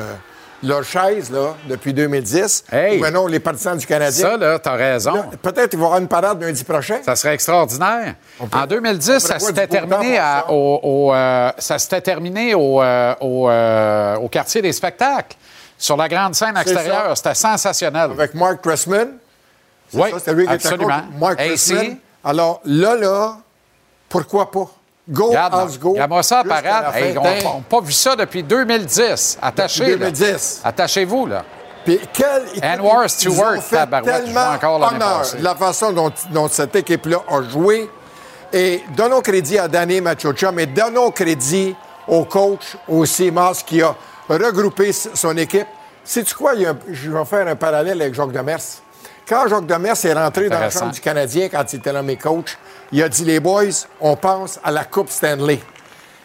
leur 0.63 0.83
chaise, 0.83 1.29
là, 1.31 1.53
depuis 1.67 1.93
2010, 1.93 2.63
Hey! 2.71 2.97
ou 2.97 3.01
ben 3.01 3.11
non, 3.11 3.27
les 3.27 3.39
partisans 3.39 3.77
du 3.77 3.85
Canadien, 3.85 4.25
Ça, 4.29 4.37
là, 4.37 4.57
t'as 4.57 4.75
raison. 4.75 5.25
Peut-être 5.41 5.69
qu'il 5.69 5.79
va 5.79 5.83
y 5.83 5.87
avoir 5.87 5.99
une 5.99 6.07
parade 6.07 6.41
lundi 6.41 6.63
prochain. 6.63 6.99
Ça 7.05 7.15
serait 7.15 7.33
extraordinaire. 7.33 8.15
peut- 8.39 8.57
en 8.57 8.65
2010, 8.65 9.15
on 9.15 9.19
ça 9.19 9.39
s'était 9.39 9.67
terminé, 9.67 10.17
à- 10.17 10.45
ça. 10.47 10.51
au, 10.53 11.13
euh, 11.13 11.51
ça 11.57 11.77
terminé 12.01 12.55
au, 12.55 12.81
euh, 12.81 13.13
au, 13.19 13.49
euh, 13.49 14.15
au 14.15 14.27
quartier 14.29 14.61
des 14.61 14.71
spectacles, 14.71 15.35
sur 15.77 15.97
la 15.97 16.07
grande 16.07 16.35
scène 16.35 16.57
extérieure. 16.57 17.15
C'était 17.15 17.35
sensationnel. 17.35 18.11
Avec 18.11 18.33
Mark 18.33 18.61
Pressman. 18.61 19.17
C'est 19.89 19.99
Oui, 20.01 20.09
ça, 20.23 20.33
lui 20.33 20.47
absolument. 20.47 21.01
Mark. 21.19 21.39
Alors, 22.23 22.61
là, 22.65 22.95
là, 22.95 23.37
pourquoi 24.09 24.49
pas? 24.49 24.67
Go, 25.07 25.27
Regarde, 25.27 25.53
House, 25.53 25.79
go. 25.79 25.91
regarde-moi 25.91 26.23
ça 26.23 26.43
parade. 26.43 26.95
Hey, 26.95 27.15
on 27.15 27.23
n'a 27.23 27.61
pas 27.69 27.79
vu 27.81 27.91
ça 27.91 28.15
depuis 28.15 28.41
2010. 28.41 29.37
Attachez, 29.39 29.79
Depuis 29.81 29.99
là. 29.99 30.11
2010. 30.11 30.61
Attachez-vous, 30.63 31.27
là. 31.27 31.43
Puis 31.85 31.99
quel, 32.11 32.43
Anwar 32.63 33.03
ils 33.03 33.09
Stewart, 33.09 33.57
ont 33.57 33.61
fait 33.61 33.75
tabarouette, 33.75 34.15
je 34.21 34.25
tellement 34.33 34.49
encore 34.55 34.81
honneur 34.81 35.21
de 35.37 35.43
la 35.43 35.53
façon 35.53 35.91
dont, 35.91 36.11
dont 36.31 36.47
cette 36.47 36.75
équipe-là 36.75 37.19
a 37.29 37.43
joué. 37.43 37.87
Et 38.51 38.83
donnons 38.97 39.21
crédit 39.21 39.59
à 39.59 39.67
Danny 39.67 40.01
Machocha, 40.01 40.51
mais 40.51 40.65
donnons 40.65 41.11
crédit 41.11 41.75
au 42.07 42.25
coach, 42.25 42.75
au 42.87 43.05
CIMAS, 43.05 43.61
qui 43.63 43.83
a 43.83 43.95
regroupé 44.29 44.89
s- 44.89 45.09
son 45.13 45.35
équipe. 45.37 45.67
Sais-tu 46.03 46.35
quoi? 46.35 46.53
Il 46.55 46.61
y 46.61 46.65
a 46.65 46.71
un- 46.71 46.77
je 46.91 47.09
vais 47.11 47.25
faire 47.25 47.47
un 47.47 47.55
parallèle 47.55 48.01
avec 48.01 48.13
Jacques 48.13 48.31
Demers. 48.31 48.59
Quand 49.27 49.47
Jacques 49.47 49.65
Demers 49.65 50.05
est 50.05 50.13
rentré 50.13 50.49
dans 50.49 50.59
la 50.59 50.69
chambre 50.79 50.91
du 50.93 51.01
Canadien, 51.01 51.49
quand 51.49 51.73
il 51.73 51.77
était 51.77 51.91
nommé 51.93 52.15
coach, 52.15 52.57
il 52.91 53.01
a 53.01 53.09
dit, 53.09 53.25
les 53.25 53.39
boys, 53.39 53.63
on 53.99 54.15
pense 54.15 54.59
à 54.63 54.69
la 54.71 54.83
Coupe 54.83 55.09
Stanley. 55.09 55.59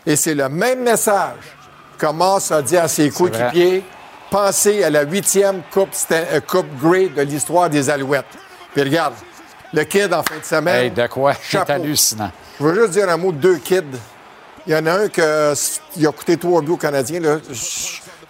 Et 0.07 0.17
c'est 0.17 0.35
le 0.35 0.49
même 0.49 0.83
message 0.83 1.57
que 1.99 2.07
Moss 2.07 2.51
a 2.53 2.61
dit 2.63 2.77
à 2.77 2.89
ses 2.89 3.11
coéquipiers. 3.11 3.85
Pensez 4.31 4.85
à 4.85 4.91
la 4.91 5.03
huitième 5.03 5.63
Coupe, 5.73 5.93
Stan- 5.93 6.15
euh, 6.33 6.41
coupe 6.41 6.67
Grey 6.81 7.09
de 7.09 7.23
l'histoire 7.23 7.69
des 7.69 7.91
Alouettes. 7.91 8.25
Puis 8.75 8.83
regarde, 8.83 9.15
le 9.73 9.83
kid 9.85 10.13
en 10.15 10.23
fin 10.23 10.39
de 10.39 10.45
semaine. 10.45 10.85
Hey, 10.85 10.91
de 10.91 11.07
quoi? 11.07 11.33
C'est 11.35 11.71
hallucinant. 11.71 12.31
Je 12.61 12.65
veux 12.65 12.75
juste 12.81 12.93
dire 12.93 13.09
un 13.09 13.17
mot 13.17 13.33
de 13.33 13.39
deux 13.39 13.57
kids. 13.57 13.83
Il 14.67 14.73
y 14.73 14.77
en 14.77 14.87
a 14.87 14.93
un 14.93 15.09
qui 15.09 15.21
a 15.23 16.13
coûté 16.13 16.37
trois 16.37 16.61
buts 16.63 16.73
aux 16.73 16.77
Canadiens. 16.77 17.21
là. 17.21 17.37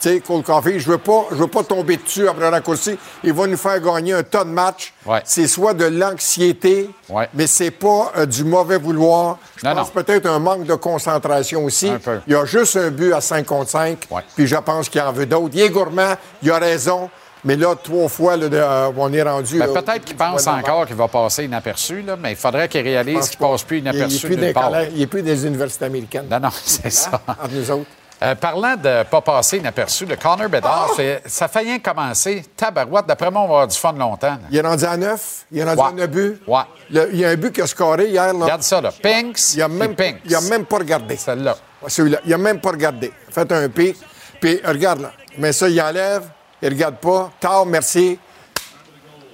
Tu 0.02 0.08
sais, 0.08 0.20
Cole 0.20 0.42
Caulfield, 0.42 0.78
je 0.80 0.90
veux 0.90 0.96
pas, 0.98 1.26
je 1.30 1.36
veux 1.36 1.46
pas 1.46 1.62
tomber 1.62 1.98
dessus 1.98 2.26
après 2.26 2.48
raccourci. 2.48 2.96
Il 3.22 3.34
va 3.34 3.46
nous 3.46 3.58
faire 3.58 3.78
gagner 3.80 4.14
un 4.14 4.22
tas 4.22 4.44
de 4.44 4.48
matchs. 4.48 4.94
Ouais. 5.04 5.20
C'est 5.26 5.46
soit 5.46 5.74
de 5.74 5.84
l'anxiété, 5.84 6.88
Ouais. 7.10 7.28
mais 7.34 7.46
c'est 7.46 7.70
pas 7.70 8.10
euh, 8.16 8.24
du 8.24 8.44
mauvais 8.44 8.78
vouloir. 8.78 9.38
Je 9.56 9.66
Non, 9.66 9.74
pense 9.74 9.90
peut-être 9.90 10.24
un 10.26 10.38
manque 10.38 10.64
de 10.64 10.74
concentration 10.74 11.64
aussi. 11.64 11.92
Il 12.26 12.32
y 12.32 12.36
a 12.36 12.44
juste 12.46 12.76
un 12.76 12.90
but 12.90 13.12
à 13.12 13.20
5 13.20 13.44
contre 13.44 13.70
5. 13.70 14.06
Ouais. 14.10 14.22
Puis 14.34 14.46
je 14.46 14.56
pense 14.56 14.88
qu'il 14.88 15.02
en 15.02 15.12
veut 15.12 15.26
d'autres. 15.26 15.50
Il 15.54 15.60
est 15.60 15.68
gourmand, 15.70 16.14
il 16.42 16.50
a 16.50 16.58
raison. 16.58 17.10
Mais 17.44 17.56
là, 17.56 17.74
trois 17.82 18.08
fois, 18.08 18.36
là, 18.36 18.46
euh, 18.52 18.92
on 18.96 19.12
est 19.12 19.22
rendu. 19.22 19.58
Ben, 19.58 19.72
Peut-être 19.72 20.04
qu'il 20.04 20.16
pense 20.16 20.46
encore 20.46 20.86
qu'il 20.86 20.96
va 20.96 21.08
passer 21.08 21.44
inaperçu, 21.44 22.02
là, 22.02 22.16
mais 22.16 22.32
il 22.32 22.36
faudrait 22.36 22.68
qu'il 22.68 22.82
réalise 22.82 23.28
qu'il 23.30 23.38
pas. 23.38 23.48
passe 23.48 23.62
plus 23.62 23.78
inaperçu 23.78 24.26
plus 24.26 24.34
Il 24.36 24.98
n'est 24.98 25.06
plus 25.06 25.22
des 25.22 25.46
universités 25.46 25.86
américaines. 25.86 26.26
Non, 26.30 26.40
non, 26.40 26.50
c'est 26.64 26.90
ça. 26.90 27.20
Entre 27.26 27.50
nous 27.52 27.70
autres. 27.70 27.86
Euh, 28.22 28.34
parlant 28.34 28.76
de 28.76 29.02
pas 29.04 29.22
passer 29.22 29.56
inaperçu, 29.56 30.04
le 30.04 30.14
Connor 30.16 30.50
Bedard, 30.50 30.90
c'est- 30.94 31.22
ça 31.24 31.48
fait 31.48 31.60
rien 31.60 31.78
commencer. 31.78 32.44
Tabarouette, 32.54 33.06
d'après 33.06 33.30
moi, 33.30 33.40
on 33.40 33.46
va 33.46 33.52
avoir 33.54 33.68
du 33.68 33.78
fun 33.78 33.94
longtemps. 33.94 34.26
là. 34.32 34.38
Il 34.50 34.58
est 34.58 34.60
rendu 34.60 34.84
à 34.84 34.94
9. 34.98 35.46
Il 35.50 35.58
est 35.60 35.64
rendu 35.64 35.80
Ouais. 35.80 35.86
à 35.88 35.92
9 35.92 36.10
buts. 36.10 36.38
Ouais. 36.46 36.60
Le- 36.90 37.08
il 37.14 37.18
y 37.20 37.24
a 37.24 37.30
un 37.30 37.36
but 37.36 37.50
qui 37.54 37.62
a 37.62 37.66
scoré 37.66 38.08
hier. 38.08 38.34
Là. 38.34 38.44
Regarde 38.44 38.62
ça, 38.62 38.82
là. 38.82 38.92
Pinks 39.02 39.54
Il 39.54 39.62
a 39.62 39.68
même, 39.68 39.94
il 40.26 40.34
a 40.34 40.40
même 40.42 40.66
pas 40.66 40.76
regardé. 40.76 41.16
Celle-là. 41.16 41.56
Celui-là. 41.86 42.18
Il 42.26 42.34
a 42.34 42.36
même 42.36 42.60
pas 42.60 42.72
regardé. 42.72 43.10
Faites 43.30 43.52
un 43.52 43.66
pic. 43.70 43.96
Puis 44.38 44.60
regarde 44.66 45.00
là. 45.00 45.12
Mais 45.38 45.52
ça, 45.54 45.66
il 45.70 45.80
enlève. 45.80 46.24
Il 46.62 46.68
regarde 46.68 46.96
pas. 46.96 47.30
Tard, 47.40 47.66
merci. 47.66 48.18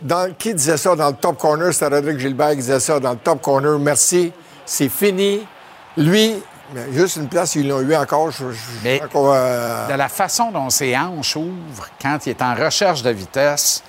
Dans, 0.03 0.33
qui 0.35 0.55
disait 0.55 0.77
ça 0.77 0.95
dans 0.95 1.09
le 1.09 1.15
top 1.15 1.39
corner? 1.39 1.73
C'était 1.73 1.89
Rodrigue 1.95 2.19
Gilbert 2.19 2.51
qui 2.51 2.57
disait 2.57 2.81
ça 2.81 3.01
dans 3.01 3.13
le 3.13 3.17
top 3.17 3.41
corner. 3.41 3.79
Merci. 3.79 4.33
c'est 4.65 4.89
fini. 4.89 5.47
Lui, 5.97 6.35
mais 6.75 6.93
juste 6.93 7.17
une 7.17 7.29
place, 7.29 7.55
ils 7.55 7.67
l'ont 7.69 7.81
eu 7.81 7.95
encore. 7.97 8.31
Je, 8.31 8.51
je- 8.53 8.59
Mais 8.85 9.01
encore, 9.03 9.33
euh, 9.35 9.87
de 9.89 9.95
la 9.95 10.09
façon 10.09 10.51
dont 10.51 10.69
ses 10.69 10.97
hanches 10.97 11.37
ouvrent 11.37 11.89
quand 12.03 12.19
il 12.27 12.31
est 12.31 12.43
en 12.43 12.55
recherche 12.55 13.03
de 13.03 13.11
vitesse, 13.11 13.83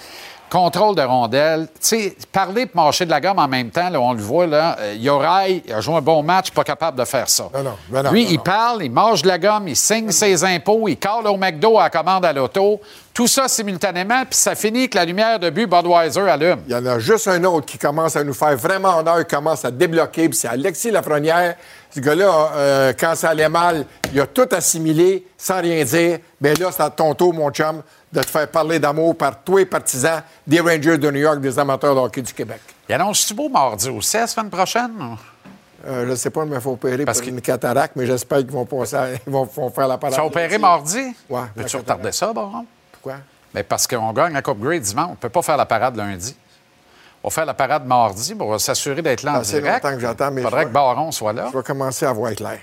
contrôle 0.49 0.95
de 0.95 1.01
rondelle, 1.01 1.67
tu 1.73 1.79
sais, 1.81 2.15
parler 2.31 2.61
et 2.61 2.71
mâcher 2.73 3.03
de 3.05 3.09
la 3.09 3.19
gomme 3.19 3.39
en 3.39 3.47
même 3.49 3.69
temps, 3.69 3.89
là, 3.89 3.99
on 3.99 4.13
le 4.13 4.21
voit, 4.21 4.47
là, 4.47 4.77
euh, 4.79 4.93
Yorai 4.97 5.63
a 5.75 5.81
joué 5.81 5.95
un 5.95 6.01
bon 6.01 6.23
match, 6.23 6.51
pas 6.51 6.63
capable 6.63 6.97
de 6.97 7.03
faire 7.03 7.27
ça. 7.27 7.49
non, 7.53 7.75
ben 7.89 8.03
non, 8.03 8.11
Lui, 8.11 8.23
non, 8.23 8.29
il 8.31 8.37
non. 8.37 8.43
parle, 8.43 8.83
il 8.83 8.91
mange 8.91 9.23
de 9.23 9.27
la 9.27 9.39
gomme, 9.39 9.67
il 9.67 9.75
signe 9.75 10.11
ses 10.11 10.45
impôts, 10.45 10.87
il 10.87 10.95
cale 10.97 11.27
au 11.27 11.35
McDo 11.35 11.77
à 11.79 11.83
la 11.83 11.89
commande 11.89 12.23
à 12.23 12.31
l'auto. 12.31 12.79
Tout 13.17 13.25
ça 13.25 13.47
simultanément, 13.47 14.25
puis 14.25 14.37
ça 14.37 14.53
finit 14.53 14.87
que 14.87 14.95
la 14.95 15.03
lumière 15.03 15.39
de 15.39 15.49
but 15.49 15.65
Budweiser 15.65 16.29
allume. 16.29 16.59
Il 16.67 16.71
y 16.71 16.75
en 16.75 16.85
a 16.85 16.99
juste 16.99 17.27
un 17.27 17.43
autre 17.45 17.65
qui 17.65 17.79
commence 17.79 18.15
à 18.15 18.23
nous 18.23 18.35
faire 18.35 18.55
vraiment 18.55 18.95
honneur, 18.99 19.25
qui 19.25 19.35
commence 19.35 19.65
à 19.65 19.71
débloquer, 19.71 20.29
puis 20.29 20.37
c'est 20.37 20.47
Alexis 20.47 20.91
Lafrenière. 20.91 21.55
Ce 21.89 21.99
gars-là, 21.99 22.51
euh, 22.53 22.93
quand 22.93 23.15
ça 23.15 23.29
allait 23.29 23.49
mal, 23.49 23.87
il 24.13 24.21
a 24.21 24.27
tout 24.27 24.47
assimilé 24.51 25.25
sans 25.35 25.59
rien 25.61 25.83
dire. 25.83 26.19
Bien 26.39 26.53
là, 26.59 26.69
c'est 26.71 26.83
à 26.83 26.91
ton 26.91 27.15
tour, 27.15 27.33
mon 27.33 27.49
chum, 27.49 27.81
de 28.13 28.21
te 28.21 28.29
faire 28.29 28.47
parler 28.49 28.77
d'amour 28.77 29.17
par 29.17 29.41
tous 29.43 29.57
les 29.57 29.65
partisans 29.65 30.21
des 30.45 30.59
Rangers 30.59 30.99
de 30.99 31.09
New 31.09 31.21
York, 31.21 31.41
des 31.41 31.57
amateurs 31.57 31.95
de 31.95 31.99
hockey 31.99 32.21
du 32.21 32.33
Québec. 32.33 32.61
Il 32.87 32.93
annonce-tu 32.93 33.33
beau 33.33 33.49
mardi 33.49 33.89
aussi, 33.89 34.17
la 34.17 34.27
semaine 34.27 34.51
prochaine? 34.51 35.17
Euh, 35.87 36.05
je 36.05 36.11
ne 36.11 36.15
sais 36.15 36.29
pas, 36.29 36.45
mais 36.45 36.57
il 36.57 36.61
faut 36.61 36.73
opérer 36.73 37.03
pour 37.03 37.23
une 37.23 37.41
cataracte, 37.41 37.95
mais 37.95 38.05
j'espère 38.05 38.37
qu'ils 38.37 38.51
vont, 38.51 38.65
passer 38.65 38.97
ils 39.25 39.33
vont, 39.33 39.45
vont 39.45 39.71
faire 39.71 39.87
la 39.87 39.97
parade. 39.97 40.13
Tu 40.13 40.21
vas 40.21 40.27
opérer 40.27 40.59
mardi? 40.59 41.15
Ouais. 41.27 41.41
Peux-tu 41.55 41.77
retarder 41.77 42.11
ça, 42.11 42.31
Baron? 42.31 42.67
Pourquoi? 43.07 43.23
Mais 43.53 43.63
parce 43.63 43.87
qu'on 43.87 44.11
gagne 44.13 44.33
la 44.33 44.41
Coupe 44.41 44.59
Grey 44.59 44.79
dimanche. 44.79 45.07
On 45.07 45.11
ne 45.11 45.15
peut 45.15 45.29
pas 45.29 45.41
faire 45.41 45.57
la 45.57 45.65
parade 45.65 45.95
lundi. 45.95 46.35
On 47.23 47.29
va 47.29 47.33
faire 47.33 47.45
la 47.45 47.53
parade 47.53 47.85
mardi 47.85 48.35
pour 48.35 48.59
s'assurer 48.59 49.01
d'être 49.01 49.23
là 49.23 49.39
en 49.39 49.41
direct. 49.41 49.83
longtemps 49.83 49.95
que 49.95 50.01
j'attends, 50.01 50.31
mais 50.31 50.41
Il 50.41 50.43
faudrait 50.43 50.65
que 50.65 50.69
Baron 50.69 51.11
soit 51.11 51.33
là. 51.33 51.49
Je 51.51 51.57
vais 51.57 51.63
commencer 51.63 52.05
à 52.05 52.13
voir 52.13 52.33
clair. 52.33 52.59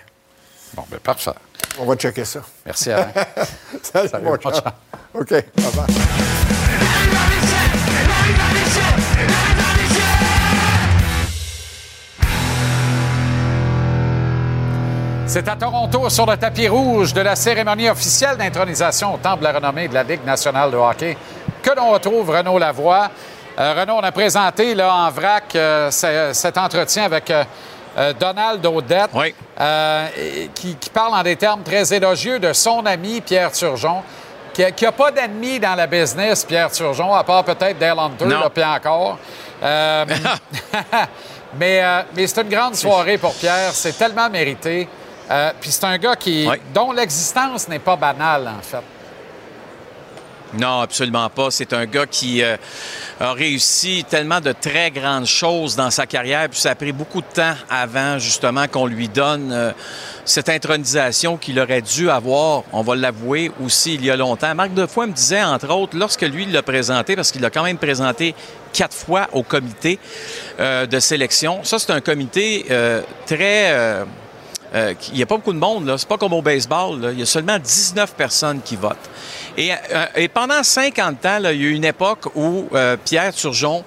Bon, 0.75 0.85
bien, 0.89 0.99
parfait. 1.03 1.33
On 1.79 1.87
va 1.87 1.97
checker 1.97 2.25
ça. 2.25 2.41
Merci, 2.65 2.91
Alain. 2.91 3.09
Salut, 3.83 4.09
Salut, 4.09 4.25
mon. 4.25 4.35
OK, 4.35 5.31
bye-bye. 5.57 5.87
C'est 15.27 15.49
à 15.49 15.57
Toronto, 15.57 16.09
sur 16.11 16.27
le 16.27 16.37
tapis 16.37 16.69
rouge 16.69 17.13
de 17.13 17.21
la 17.21 17.35
cérémonie 17.35 17.89
officielle 17.89 18.37
d'intronisation 18.37 19.15
au 19.15 19.17
Temple 19.17 19.41
de 19.41 19.45
la 19.45 19.53
renommée 19.53 19.89
de 19.89 19.95
la 19.95 20.03
Ligue 20.03 20.25
nationale 20.25 20.71
de 20.71 20.77
hockey, 20.77 21.17
que 21.63 21.71
l'on 21.77 21.91
retrouve 21.91 22.31
Renaud 22.31 22.59
Lavoie. 22.59 23.09
Euh, 23.59 23.75
Renaud, 23.79 23.95
on 23.97 24.03
a 24.03 24.13
présenté 24.13 24.75
là, 24.75 24.93
en 24.95 25.11
vrac 25.11 25.55
euh, 25.57 25.91
ce- 25.91 26.31
cet 26.33 26.59
entretien 26.59 27.05
avec 27.05 27.31
euh, 27.31 28.13
Donald 28.19 28.65
Odette, 28.67 29.11
euh, 29.61 30.07
et- 30.17 30.51
qui, 30.55 30.77
qui 30.77 30.91
parle 30.91 31.15
en 31.15 31.23
des 31.23 31.37
termes 31.37 31.63
très 31.63 31.93
élogieux 31.93 32.39
de 32.39 32.53
son 32.53 32.85
ami 32.87 33.21
Pierre 33.21 33.51
Turgeon, 33.53 34.03
qui 34.53 34.63
n'a 34.83 34.93
pas 34.93 35.11
d'ennemi 35.11 35.59
dans 35.59 35.75
la 35.75 35.87
business, 35.87 36.45
Pierre 36.45 36.71
Turgeon, 36.71 37.13
à 37.15 37.25
part 37.25 37.45
peut-être 37.45 37.79
Dale 37.79 37.99
Hunter, 37.99 38.27
là, 38.27 38.51
puis 38.51 38.65
encore. 38.65 39.19
Mais 41.57 41.81
mais 42.17 42.27
c'est 42.27 42.43
une 42.43 42.49
grande 42.49 42.75
soirée 42.75 43.17
pour 43.17 43.33
Pierre. 43.35 43.71
C'est 43.73 43.97
tellement 43.97 44.29
mérité. 44.29 44.89
Euh, 45.31 45.53
Puis 45.61 45.71
c'est 45.71 45.85
un 45.85 45.99
gars 45.99 46.17
qui, 46.17 46.49
dont 46.73 46.93
l'existence 46.93 47.69
n'est 47.69 47.79
pas 47.79 47.97
banale, 47.97 48.49
en 48.49 48.63
fait. 48.63 48.83
Non, 50.59 50.81
absolument 50.81 51.29
pas. 51.31 51.51
C'est 51.51 51.73
un 51.73 51.85
gars 51.85 52.07
qui 52.07 52.43
euh, 52.43 52.57
a 53.19 53.33
réussi 53.33 54.05
tellement 54.09 54.41
de 54.41 54.53
très 54.53 54.91
grandes 54.91 55.27
choses 55.27 55.75
dans 55.75 55.91
sa 55.91 56.07
carrière, 56.07 56.49
puis 56.49 56.61
ça 56.61 56.71
a 56.71 56.75
pris 56.77 56.93
beaucoup 56.93 57.21
de 57.21 57.27
temps 57.27 57.55
avant 57.69 58.19
justement 58.19 58.69
qu'on 58.69 58.87
lui 58.87 59.09
donne 59.09 59.51
euh, 59.53 59.73
cette 60.25 60.49
intronisation 60.49 61.37
qu'il 61.37 61.59
aurait 61.59 61.83
dû 61.83 62.09
avoir, 62.09 62.63
on 62.73 62.83
va 62.83 62.95
l'avouer, 62.95 63.51
aussi 63.65 63.95
il 63.95 64.05
y 64.05 64.11
a 64.11 64.17
longtemps. 64.17 64.55
Marc 64.55 64.75
Defoy 64.75 65.09
me 65.09 65.13
disait, 65.13 65.43
entre 65.43 65.73
autres, 65.75 65.97
lorsque 65.97 66.23
lui 66.23 66.47
l'a 66.47 66.63
présenté, 66.63 67.17
parce 67.17 67.33
qu'il 67.33 67.41
l'a 67.41 67.51
quand 67.51 67.65
même 67.65 67.79
présenté 67.79 68.35
quatre 68.73 68.95
fois 68.95 69.29
au 69.33 69.43
comité 69.43 69.99
euh, 70.61 70.87
de 70.87 71.01
sélection, 71.01 71.65
ça 71.65 71.81
c'est 71.81 71.93
un 71.93 72.01
comité 72.01 72.67
très... 73.27 74.05
euh, 74.75 74.95
il 75.11 75.17
n'y 75.17 75.23
a 75.23 75.27
pas 75.27 75.37
beaucoup 75.37 75.53
de 75.53 75.59
monde, 75.59 75.87
là. 75.87 75.97
C'est 75.97 76.09
pas 76.09 76.19
comme 76.19 76.33
au 76.33 76.43
baseball. 76.43 77.11
Il 77.13 77.21
y 77.21 77.23
a 77.23 77.27
seulement 77.27 77.59
19 77.59 78.15
personnes 78.15 78.61
qui 78.61 78.75
votent. 78.75 79.11
Et, 79.57 79.71
euh, 79.73 80.29
pendant 80.33 80.63
50 80.63 81.25
ans, 81.27 81.37
il 81.39 81.45
y 81.45 81.47
a 81.47 81.53
eu 81.53 81.71
une 81.71 81.85
époque 81.85 82.27
où 82.35 82.69
euh, 82.75 82.97
Pierre 83.05 83.33
Turgeon 83.33 83.85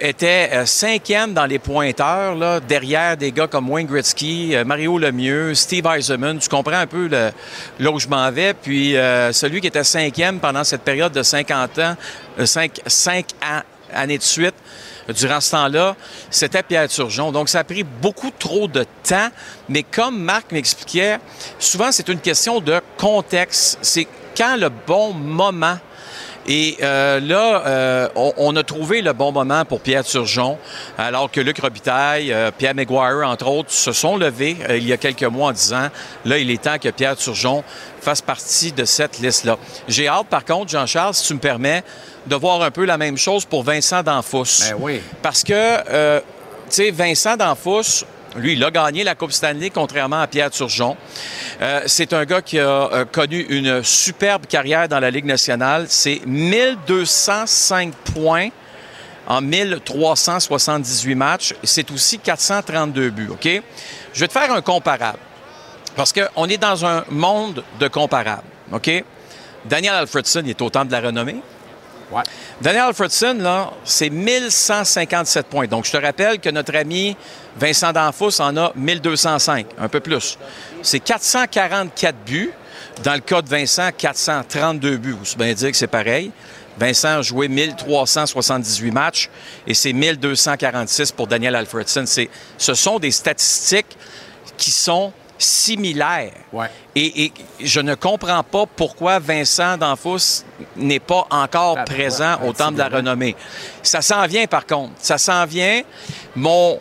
était 0.00 0.64
cinquième 0.64 1.34
dans 1.34 1.44
les 1.44 1.58
pointeurs, 1.58 2.34
là, 2.34 2.60
derrière 2.60 3.14
des 3.14 3.30
gars 3.30 3.46
comme 3.46 3.68
Wayne 3.68 3.86
Gretzky, 3.86 4.54
Mario 4.64 4.98
Lemieux, 4.98 5.54
Steve 5.54 5.86
Eisenman. 5.86 6.38
Tu 6.38 6.48
comprends 6.48 6.78
un 6.78 6.86
peu 6.86 7.08
là 7.08 7.90
où 7.92 7.98
je 7.98 8.08
m'en 8.08 8.32
vais. 8.32 8.54
Puis 8.54 8.92
celui 9.32 9.60
qui 9.60 9.66
était 9.66 9.84
cinquième 9.84 10.40
pendant 10.40 10.64
cette 10.64 10.80
période 10.80 11.12
de 11.12 11.22
50 11.22 11.78
ans, 11.80 11.94
5, 12.42 13.26
années 13.92 14.16
de 14.16 14.22
suite, 14.22 14.54
durant 15.12 15.40
ce 15.40 15.50
temps-là, 15.52 15.96
c'était 16.30 16.62
Pierre 16.62 16.88
Turgeon. 16.88 17.32
Donc, 17.32 17.48
ça 17.48 17.60
a 17.60 17.64
pris 17.64 17.84
beaucoup 17.84 18.30
trop 18.36 18.66
de 18.68 18.84
temps. 19.02 19.28
Mais 19.68 19.82
comme 19.82 20.20
Marc 20.20 20.52
m'expliquait, 20.52 21.18
souvent, 21.58 21.92
c'est 21.92 22.08
une 22.08 22.20
question 22.20 22.60
de 22.60 22.80
contexte. 22.96 23.78
C'est 23.82 24.06
quand 24.36 24.56
le 24.56 24.68
bon 24.68 25.12
moment. 25.12 25.78
Et 26.48 26.76
euh, 26.80 27.18
là, 27.20 27.62
euh, 27.66 28.08
on, 28.14 28.32
on 28.36 28.56
a 28.56 28.62
trouvé 28.62 29.02
le 29.02 29.12
bon 29.12 29.32
moment 29.32 29.64
pour 29.64 29.80
Pierre 29.80 30.04
Turgeon, 30.04 30.58
alors 30.96 31.30
que 31.30 31.40
Luc 31.40 31.58
Robitaille, 31.58 32.32
euh, 32.32 32.50
Pierre 32.56 32.74
Maguire, 32.74 33.26
entre 33.26 33.48
autres, 33.48 33.72
se 33.72 33.92
sont 33.92 34.16
levés 34.16 34.56
euh, 34.68 34.76
il 34.76 34.86
y 34.86 34.92
a 34.92 34.96
quelques 34.96 35.24
mois 35.24 35.48
en 35.48 35.52
disant, 35.52 35.88
là, 36.24 36.38
il 36.38 36.50
est 36.50 36.62
temps 36.62 36.78
que 36.78 36.88
Pierre 36.90 37.16
Turgeon 37.16 37.64
fasse 38.00 38.22
partie 38.22 38.70
de 38.70 38.84
cette 38.84 39.18
liste-là. 39.18 39.56
J'ai 39.88 40.06
hâte, 40.06 40.28
par 40.28 40.44
contre, 40.44 40.70
Jean-Charles, 40.70 41.14
si 41.14 41.26
tu 41.26 41.34
me 41.34 41.40
permets, 41.40 41.82
de 42.26 42.36
voir 42.36 42.62
un 42.62 42.70
peu 42.70 42.84
la 42.84 42.98
même 42.98 43.16
chose 43.16 43.44
pour 43.44 43.64
Vincent 43.64 44.02
D'Anfous. 44.02 44.44
Ben 44.60 44.76
oui. 44.78 45.00
Parce 45.22 45.42
que, 45.42 45.52
euh, 45.52 46.20
tu 46.68 46.76
sais, 46.76 46.90
Vincent 46.90 47.36
D'Anfous, 47.36 48.04
lui, 48.38 48.52
il 48.54 48.64
a 48.64 48.70
gagné 48.70 49.04
la 49.04 49.14
Coupe 49.14 49.32
Stanley, 49.32 49.70
contrairement 49.70 50.20
à 50.20 50.26
Pierre 50.26 50.50
Turgeon. 50.50 50.96
Euh, 51.60 51.82
c'est 51.86 52.12
un 52.12 52.24
gars 52.24 52.42
qui 52.42 52.58
a 52.58 52.68
euh, 52.68 53.04
connu 53.04 53.40
une 53.48 53.82
superbe 53.82 54.46
carrière 54.46 54.88
dans 54.88 55.00
la 55.00 55.10
Ligue 55.10 55.24
nationale. 55.24 55.86
C'est 55.88 56.20
1205 56.26 57.94
points 58.14 58.48
en 59.26 59.40
1378 59.40 61.14
matchs. 61.14 61.54
C'est 61.62 61.90
aussi 61.90 62.18
432 62.18 63.10
buts, 63.10 63.28
OK? 63.30 63.48
Je 64.12 64.20
vais 64.20 64.28
te 64.28 64.32
faire 64.32 64.52
un 64.52 64.60
comparable. 64.60 65.18
Parce 65.96 66.12
qu'on 66.12 66.46
est 66.48 66.58
dans 66.58 66.84
un 66.84 67.04
monde 67.08 67.64
de 67.80 67.88
comparables, 67.88 68.42
OK? 68.72 69.04
Daniel 69.64 69.94
Alfredson 69.94 70.44
est 70.46 70.60
au 70.60 70.70
temple 70.70 70.88
de 70.88 70.92
la 70.92 71.00
renommée. 71.00 71.36
Daniel 72.60 72.84
Alfredson, 72.84 73.34
là, 73.38 73.72
c'est 73.84 74.10
1157 74.10 75.46
points. 75.46 75.66
Donc, 75.66 75.84
je 75.84 75.92
te 75.92 75.96
rappelle 75.96 76.38
que 76.38 76.50
notre 76.50 76.76
ami 76.76 77.16
Vincent 77.58 77.92
D'Anfous 77.92 78.40
en 78.40 78.56
a 78.56 78.72
1205, 78.74 79.66
un 79.78 79.88
peu 79.88 80.00
plus. 80.00 80.38
C'est 80.82 81.00
444 81.00 82.16
buts. 82.24 82.52
Dans 83.02 83.14
le 83.14 83.20
cas 83.20 83.42
de 83.42 83.48
Vincent, 83.48 83.90
432 83.96 84.96
buts. 84.96 85.10
Vous 85.12 85.32
pouvez 85.32 85.46
bien 85.46 85.54
dire 85.54 85.70
que 85.70 85.76
c'est 85.76 85.86
pareil. 85.86 86.30
Vincent 86.78 87.18
a 87.18 87.22
joué 87.22 87.48
1378 87.48 88.90
matchs 88.90 89.30
et 89.66 89.74
c'est 89.74 89.92
1246 89.92 91.12
pour 91.12 91.26
Daniel 91.26 91.54
Alfredson. 91.56 92.04
Ce 92.06 92.74
sont 92.74 92.98
des 92.98 93.10
statistiques 93.10 93.96
qui 94.56 94.70
sont 94.70 95.12
similaires. 95.38 96.32
Et, 96.94 97.24
et 97.24 97.32
je 97.60 97.80
ne 97.80 97.94
comprends 97.94 98.42
pas 98.42 98.64
pourquoi 98.66 99.18
Vincent 99.18 99.76
D'Anfous 99.76 100.44
n'est 100.76 101.00
pas 101.00 101.26
encore 101.30 101.84
présent 101.84 102.38
au 102.46 102.52
Temple 102.52 102.74
de 102.74 102.78
la 102.78 102.88
Renommée. 102.88 103.36
Ça 103.82 104.02
s'en 104.02 104.26
vient, 104.26 104.46
par 104.46 104.66
contre. 104.66 104.92
Ça 104.98 105.18
s'en 105.18 105.44
vient. 105.44 105.82
Mon, 106.34 106.80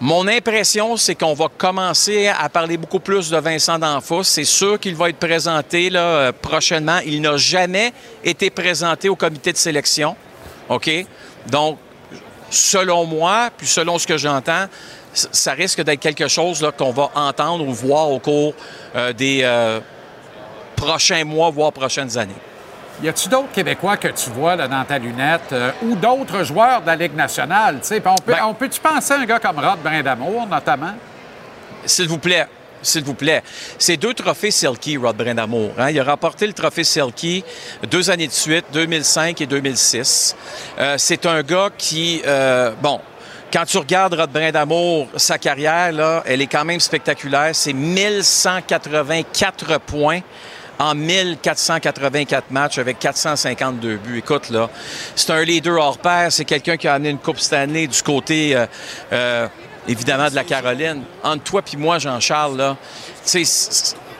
mon 0.00 0.26
impression, 0.26 0.96
c'est 0.96 1.14
qu'on 1.14 1.34
va 1.34 1.48
commencer 1.56 2.28
à 2.28 2.48
parler 2.48 2.76
beaucoup 2.76 3.00
plus 3.00 3.30
de 3.30 3.36
Vincent 3.36 3.78
D'Anfous. 3.78 4.24
C'est 4.24 4.44
sûr 4.44 4.78
qu'il 4.80 4.96
va 4.96 5.10
être 5.10 5.18
présenté 5.18 5.90
là, 5.90 6.00
euh, 6.00 6.32
prochainement. 6.32 6.98
Il 7.04 7.20
n'a 7.20 7.36
jamais 7.36 7.92
été 8.22 8.50
présenté 8.50 9.08
au 9.08 9.16
comité 9.16 9.52
de 9.52 9.58
sélection. 9.58 10.16
OK? 10.68 10.90
Donc, 11.46 11.78
selon 12.50 13.04
moi, 13.04 13.50
puis 13.56 13.66
selon 13.66 13.98
ce 13.98 14.06
que 14.06 14.16
j'entends, 14.16 14.66
ça 15.14 15.52
risque 15.52 15.82
d'être 15.82 16.00
quelque 16.00 16.28
chose 16.28 16.68
qu'on 16.76 16.90
va 16.92 17.10
entendre 17.14 17.66
ou 17.66 17.72
voir 17.72 18.10
au 18.10 18.18
cours 18.18 18.54
euh, 18.96 19.12
des 19.12 19.40
euh, 19.42 19.80
prochains 20.76 21.24
mois, 21.24 21.50
voire 21.50 21.72
prochaines 21.72 22.18
années. 22.18 22.34
Y 23.02 23.08
a-tu 23.08 23.28
d'autres 23.28 23.50
Québécois 23.52 23.96
que 23.96 24.08
tu 24.08 24.30
vois 24.30 24.54
là, 24.54 24.68
dans 24.68 24.84
ta 24.84 24.98
lunette 24.98 25.52
euh, 25.52 25.72
ou 25.82 25.96
d'autres 25.96 26.44
joueurs 26.44 26.80
de 26.80 26.86
la 26.86 26.96
Ligue 26.96 27.16
nationale? 27.16 27.80
Puis 27.80 28.00
On, 28.06 28.14
peut, 28.14 28.34
on 28.44 28.54
peut-tu 28.54 28.80
penser 28.80 29.14
à 29.14 29.18
un 29.18 29.24
gars 29.24 29.40
comme 29.40 29.58
Rod 29.58 29.80
Brindamour, 29.82 30.46
notamment? 30.46 30.92
S'il 31.84 32.06
vous 32.08 32.18
plaît, 32.18 32.46
s'il 32.82 33.02
vous 33.02 33.14
plaît. 33.14 33.42
C'est 33.78 33.96
deux 33.96 34.14
trophées 34.14 34.52
Selkie, 34.52 34.96
Rod 34.96 35.16
Brindamour. 35.16 35.72
hein. 35.76 35.90
Il 35.90 35.98
a 35.98 36.04
remporté 36.04 36.46
le 36.46 36.52
trophée 36.52 36.84
Selkie 36.84 37.44
deux 37.90 38.10
années 38.10 38.28
de 38.28 38.32
suite, 38.32 38.66
2005 38.72 39.40
et 39.40 39.46
2006. 39.46 40.36
Euh, 40.78 40.94
c'est 40.96 41.26
un 41.26 41.42
gars 41.42 41.70
qui, 41.76 42.22
euh, 42.26 42.70
bon, 42.80 43.00
quand 43.54 43.64
tu 43.66 43.78
regardes 43.78 44.14
Rod 44.14 44.32
Brindamour, 44.32 45.06
sa 45.16 45.38
carrière, 45.38 45.92
là, 45.92 46.24
elle 46.26 46.42
est 46.42 46.48
quand 46.48 46.64
même 46.64 46.80
spectaculaire. 46.80 47.50
C'est 47.52 47.72
1184 47.72 49.78
points 49.78 50.18
en 50.76 50.96
1484 50.96 52.50
matchs 52.50 52.78
avec 52.78 52.98
452 52.98 53.96
buts. 53.98 54.18
Écoute, 54.18 54.50
là, 54.50 54.68
c'est 55.14 55.30
un 55.30 55.44
leader 55.44 55.80
hors 55.80 55.98
pair. 55.98 56.32
C'est 56.32 56.44
quelqu'un 56.44 56.76
qui 56.76 56.88
a 56.88 56.94
amené 56.94 57.10
une 57.10 57.18
Coupe 57.18 57.38
Stanley 57.38 57.86
du 57.86 58.02
côté, 58.02 58.56
euh, 58.56 58.66
euh, 59.12 59.46
évidemment, 59.86 60.28
de 60.28 60.34
la 60.34 60.42
Caroline. 60.42 61.04
Entre 61.22 61.44
toi 61.44 61.62
et 61.72 61.76
moi, 61.76 62.00
Jean-Charles, 62.00 62.56
là, 62.56 62.76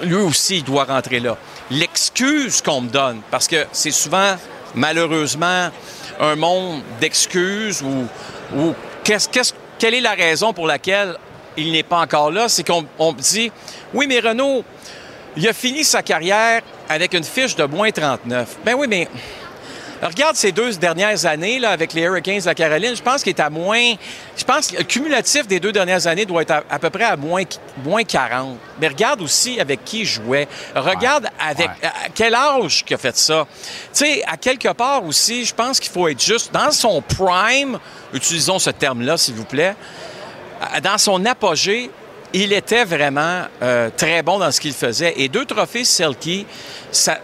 lui 0.02 0.14
aussi, 0.14 0.58
il 0.58 0.64
doit 0.64 0.84
rentrer 0.84 1.18
là. 1.18 1.36
L'excuse 1.72 2.62
qu'on 2.62 2.82
me 2.82 2.88
donne, 2.88 3.20
parce 3.32 3.48
que 3.48 3.66
c'est 3.72 3.90
souvent, 3.90 4.36
malheureusement, 4.76 5.70
un 6.20 6.36
monde 6.36 6.82
d'excuses 7.00 7.82
ou, 7.82 8.06
ou 8.56 8.74
qu'est-ce, 9.04 9.28
qu'est-ce- 9.28 9.52
quelle 9.78 9.94
est 9.94 10.00
la 10.00 10.12
raison 10.14 10.52
pour 10.52 10.66
laquelle 10.66 11.16
il 11.56 11.72
n'est 11.72 11.82
pas 11.82 11.98
encore 12.00 12.30
là? 12.30 12.48
C'est 12.48 12.66
qu'on 12.66 12.84
on 12.98 13.12
dit, 13.12 13.52
oui, 13.92 14.06
mais 14.08 14.20
Renaud, 14.20 14.64
il 15.36 15.46
a 15.48 15.52
fini 15.52 15.84
sa 15.84 16.02
carrière 16.02 16.62
avec 16.88 17.12
une 17.14 17.24
fiche 17.24 17.54
de 17.56 17.64
moins 17.64 17.90
39. 17.90 18.56
Ben 18.64 18.74
oui, 18.76 18.86
mais 18.88 19.08
regarde 20.08 20.36
ces 20.36 20.52
deux 20.52 20.72
dernières 20.74 21.26
années 21.26 21.58
là, 21.58 21.70
avec 21.70 21.92
les 21.92 22.02
Hurricanes 22.02 22.40
de 22.40 22.46
la 22.46 22.54
Caroline. 22.54 22.94
Je 22.94 23.02
pense 23.02 23.22
qu'il 23.22 23.30
est 23.30 23.40
à 23.40 23.50
moins. 23.50 23.94
Je 24.36 24.44
pense 24.44 24.68
que 24.68 24.76
le 24.76 24.84
cumulatif 24.84 25.46
des 25.46 25.60
deux 25.60 25.72
dernières 25.72 26.06
années 26.06 26.26
doit 26.26 26.42
être 26.42 26.50
à, 26.50 26.62
à 26.70 26.78
peu 26.78 26.90
près 26.90 27.04
à 27.04 27.16
moins, 27.16 27.42
moins 27.84 28.04
40. 28.04 28.58
Mais 28.80 28.88
regarde 28.88 29.22
aussi 29.22 29.60
avec 29.60 29.84
qui 29.84 30.00
il 30.00 30.06
jouait. 30.06 30.48
Regarde 30.74 31.26
avec 31.40 31.70
à 31.82 32.08
quel 32.14 32.34
âge 32.34 32.84
qu'il 32.84 32.94
a 32.94 32.98
fait 32.98 33.16
ça. 33.16 33.46
Tu 33.94 34.04
sais, 34.04 34.22
à 34.26 34.36
quelque 34.36 34.72
part 34.72 35.04
aussi, 35.04 35.44
je 35.44 35.54
pense 35.54 35.80
qu'il 35.80 35.92
faut 35.92 36.08
être 36.08 36.22
juste 36.22 36.52
dans 36.52 36.70
son 36.70 37.00
prime. 37.02 37.78
Utilisons 38.12 38.58
ce 38.58 38.70
terme-là, 38.70 39.16
s'il 39.16 39.34
vous 39.34 39.44
plaît. 39.44 39.74
Dans 40.82 40.98
son 40.98 41.24
apogée, 41.26 41.90
il 42.32 42.52
était 42.52 42.84
vraiment 42.84 43.42
euh, 43.62 43.90
très 43.96 44.22
bon 44.22 44.38
dans 44.38 44.50
ce 44.50 44.60
qu'il 44.60 44.72
faisait. 44.72 45.14
Et 45.16 45.28
deux 45.28 45.44
trophées 45.44 45.84
Selkie, 45.84 46.46
ça- 46.90 47.18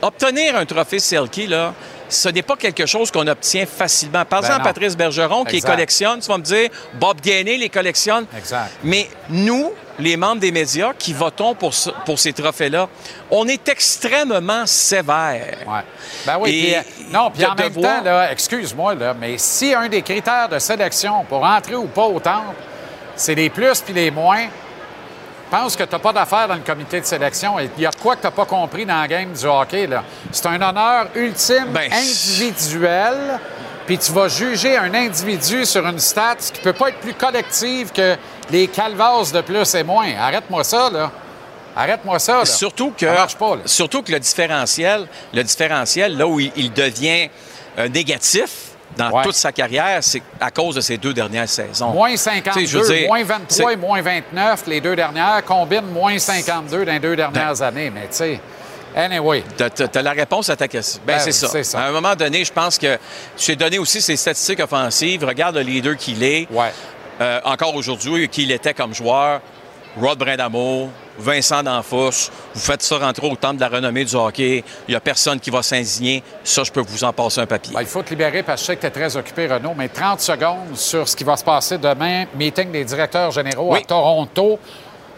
obtenir 0.00 0.56
un 0.56 0.64
trophée 0.64 0.98
Selkie, 0.98 1.46
là, 1.46 1.74
ce 2.14 2.28
n'est 2.30 2.42
pas 2.42 2.56
quelque 2.56 2.86
chose 2.86 3.10
qu'on 3.10 3.26
obtient 3.26 3.66
facilement. 3.66 4.24
Par 4.24 4.40
Ben 4.40 4.46
exemple, 4.46 4.58
non. 4.64 4.64
Patrice 4.72 4.96
Bergeron, 4.96 5.44
qui 5.44 5.56
les 5.56 5.60
collectionne, 5.62 6.20
tu 6.20 6.28
vas 6.28 6.38
me 6.38 6.42
dire, 6.42 6.70
Bob 6.94 7.20
Gainé 7.20 7.56
les 7.56 7.68
collectionne. 7.68 8.26
Exact. 8.36 8.70
Mais 8.82 9.08
nous, 9.28 9.72
les 9.98 10.16
membres 10.16 10.40
des 10.40 10.50
médias 10.52 10.92
qui 10.98 11.12
votons 11.12 11.54
pour, 11.54 11.72
ce- 11.74 11.90
pour 12.04 12.18
ces 12.18 12.32
trophées-là, 12.32 12.88
on 13.30 13.46
est 13.46 13.68
extrêmement 13.68 14.66
sévères. 14.66 15.58
Ben 16.26 16.38
oui, 16.40 16.50
Et 16.50 16.62
puis, 16.62 16.74
euh, 16.74 16.80
non, 17.12 17.30
puis 17.30 17.44
en 17.46 17.54
même 17.54 17.68
devoir- 17.72 17.98
temps, 17.98 18.04
là, 18.04 18.32
excuse-moi, 18.32 18.94
là, 18.94 19.14
mais 19.18 19.38
si 19.38 19.74
un 19.74 19.88
des 19.88 20.02
critères 20.02 20.48
de 20.48 20.58
sélection 20.58 21.24
pour 21.28 21.44
entrer 21.44 21.76
ou 21.76 21.86
pas 21.86 22.04
au 22.06 22.18
temple, 22.20 22.54
c'est 23.16 23.34
les 23.34 23.50
plus 23.50 23.80
puis 23.80 23.94
les 23.94 24.10
moins, 24.10 24.46
pense 25.50 25.76
que 25.76 25.84
tu 25.84 25.92
n'as 25.92 25.98
pas 25.98 26.12
d'affaires 26.12 26.48
dans 26.48 26.54
le 26.54 26.60
comité 26.60 27.00
de 27.00 27.04
sélection. 27.06 27.56
Il 27.58 27.82
y 27.82 27.86
a 27.86 27.90
quoi 27.92 28.16
que 28.16 28.20
tu 28.22 28.26
n'as 28.26 28.30
pas 28.32 28.44
compris 28.46 28.84
dans 28.86 29.00
la 29.00 29.08
game 29.08 29.32
du 29.32 29.44
hockey. 29.46 29.86
là. 29.86 30.02
C'est 30.32 30.46
un 30.46 30.60
honneur 30.60 31.08
ultime 31.14 31.66
Ben, 31.72 31.90
individuel. 31.92 33.40
Puis 33.86 33.98
tu 33.98 34.12
vas 34.12 34.28
juger 34.28 34.76
un 34.78 34.94
individu 34.94 35.66
sur 35.66 35.86
une 35.86 35.98
stat 35.98 36.36
qui 36.36 36.60
peut 36.62 36.72
pas 36.72 36.88
être 36.88 37.00
plus 37.00 37.12
collective 37.14 37.92
que 37.92 38.16
les 38.50 38.66
calvasses 38.68 39.30
de 39.32 39.42
plus 39.42 39.74
et 39.74 39.82
moins. 39.82 40.08
Arrête-moi 40.18 40.64
ça, 40.64 40.88
là. 40.90 41.10
Arrête-moi 41.76 42.18
ça, 42.18 42.38
là. 42.38 42.44
Surtout 42.46 42.92
que, 42.96 43.06
Ça 43.06 43.12
marche 43.12 43.36
pas, 43.36 43.56
là. 43.56 43.62
surtout 43.66 44.02
que 44.02 44.12
le 44.12 44.20
différentiel, 44.20 45.06
le 45.34 45.42
différentiel, 45.42 46.16
là 46.16 46.26
où 46.26 46.40
il, 46.40 46.50
il 46.56 46.72
devient 46.72 47.28
euh, 47.78 47.88
négatif 47.88 48.63
dans 48.96 49.22
toute 49.22 49.34
sa 49.34 49.50
carrière, 49.52 49.98
c'est 50.02 50.22
à 50.40 50.50
cause 50.50 50.76
de 50.76 50.80
ces 50.80 50.96
deux 50.98 51.12
dernières 51.12 51.48
saisons. 51.48 51.90
Moins 51.90 52.10
Tu 52.10 52.16
sais, 52.18 52.30
52, 52.30 52.66
je 52.66 52.78
veux 52.78 52.94
dire, 52.94 53.08
moins 53.08 53.24
23 53.24 53.46
c'est- 53.48 53.72
et 53.72 53.76
moins 53.76 54.02
29, 54.02 54.66
les 54.66 54.80
deux 54.80 54.94
dernières, 54.96 55.44
combinent 55.44 55.90
moins 55.92 56.18
52 56.18 56.84
dans 56.84 56.92
les 56.92 56.98
deux 57.00 57.16
dernières 57.16 57.60
années. 57.62 57.90
Mais 57.90 58.02
tu 58.02 58.08
sais, 58.16 58.40
anyway. 58.94 59.42
Tu 59.56 59.64
as, 59.64 60.02
la 60.02 60.12
réponse 60.12 60.48
à 60.50 60.56
ta 60.56 60.68
question. 60.68 61.00
Ben, 61.06 61.14
Ben 61.16 61.32
c'est 61.32 61.56
oui, 61.56 61.64
ça. 61.64 61.80
À 61.80 61.88
un 61.88 61.92
moment 61.92 62.14
donné, 62.14 62.44
je 62.44 62.52
pense 62.52 62.78
que 62.78 62.98
je 63.36 63.46
t'ai 63.46 63.56
donné 63.56 63.78
aussi 63.78 64.00
ses 64.00 64.16
statistiques 64.16 64.60
offensives. 64.60 65.24
Regarde 65.24 65.56
le 65.56 65.62
leader 65.62 65.96
qu'il 65.96 66.22
est. 66.22 66.46
Euh, 67.20 67.40
encore 67.44 67.74
aujourd'hui, 67.76 68.28
qui 68.28 68.42
il 68.42 68.50
était 68.52 68.74
comme 68.74 68.92
joueur. 68.94 69.40
Rod 70.00 70.18
Brindamour, 70.18 70.88
Vincent 71.18 71.62
D'Anfos. 71.62 72.30
Vous 72.54 72.60
faites 72.60 72.82
ça 72.82 72.98
rentrer 72.98 73.28
au 73.28 73.36
temple 73.36 73.56
de 73.56 73.60
la 73.60 73.68
renommée 73.68 74.04
du 74.04 74.14
hockey. 74.16 74.64
Il 74.88 74.90
n'y 74.90 74.96
a 74.96 75.00
personne 75.00 75.38
qui 75.38 75.50
va 75.50 75.62
s'indigner. 75.62 76.22
Ça, 76.42 76.64
je 76.64 76.72
peux 76.72 76.80
vous 76.80 77.04
en 77.04 77.12
passer 77.12 77.40
un 77.40 77.46
papier. 77.46 77.74
Ben, 77.74 77.82
il 77.82 77.86
faut 77.86 78.02
te 78.02 78.10
libérer 78.10 78.42
parce 78.42 78.60
que 78.60 78.66
je 78.66 78.66
sais 78.72 78.76
que 78.76 78.80
tu 78.80 78.86
es 78.88 78.90
très 78.90 79.16
occupé, 79.16 79.46
Renaud, 79.46 79.74
mais 79.76 79.88
30 79.88 80.20
secondes 80.20 80.76
sur 80.76 81.08
ce 81.08 81.14
qui 81.14 81.24
va 81.24 81.36
se 81.36 81.44
passer 81.44 81.78
demain. 81.78 82.24
Meeting 82.34 82.72
des 82.72 82.84
directeurs 82.84 83.30
généraux 83.30 83.74
à 83.74 83.80
Toronto. 83.80 84.58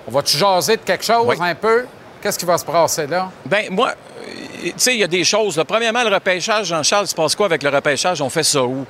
On 0.07 0.11
va-tu 0.11 0.36
jaser 0.36 0.77
de 0.77 0.82
quelque 0.82 1.05
chose 1.05 1.40
un 1.40 1.55
peu? 1.55 1.86
Qu'est-ce 2.20 2.39
qui 2.39 2.44
va 2.44 2.59
se 2.59 2.65
passer 2.65 3.07
là? 3.07 3.31
Ben 3.44 3.66
moi, 3.70 3.94
tu 4.65 4.73
sais, 4.77 4.94
il 4.94 5.01
y 5.01 5.05
a 5.05 5.07
des 5.09 5.24
choses. 5.24 5.57
là. 5.57 5.65
Premièrement, 5.65 6.03
le 6.03 6.12
repêchage, 6.12 6.66
Jean-Charles, 6.66 7.05
il 7.05 7.09
se 7.09 7.15
passe 7.15 7.35
quoi 7.36 7.47
avec 7.47 7.62
le 7.62 7.70
repêchage? 7.70 8.20
On 8.20 8.28
fait 8.31 8.43
ça 8.43 8.62
où? 8.62 8.85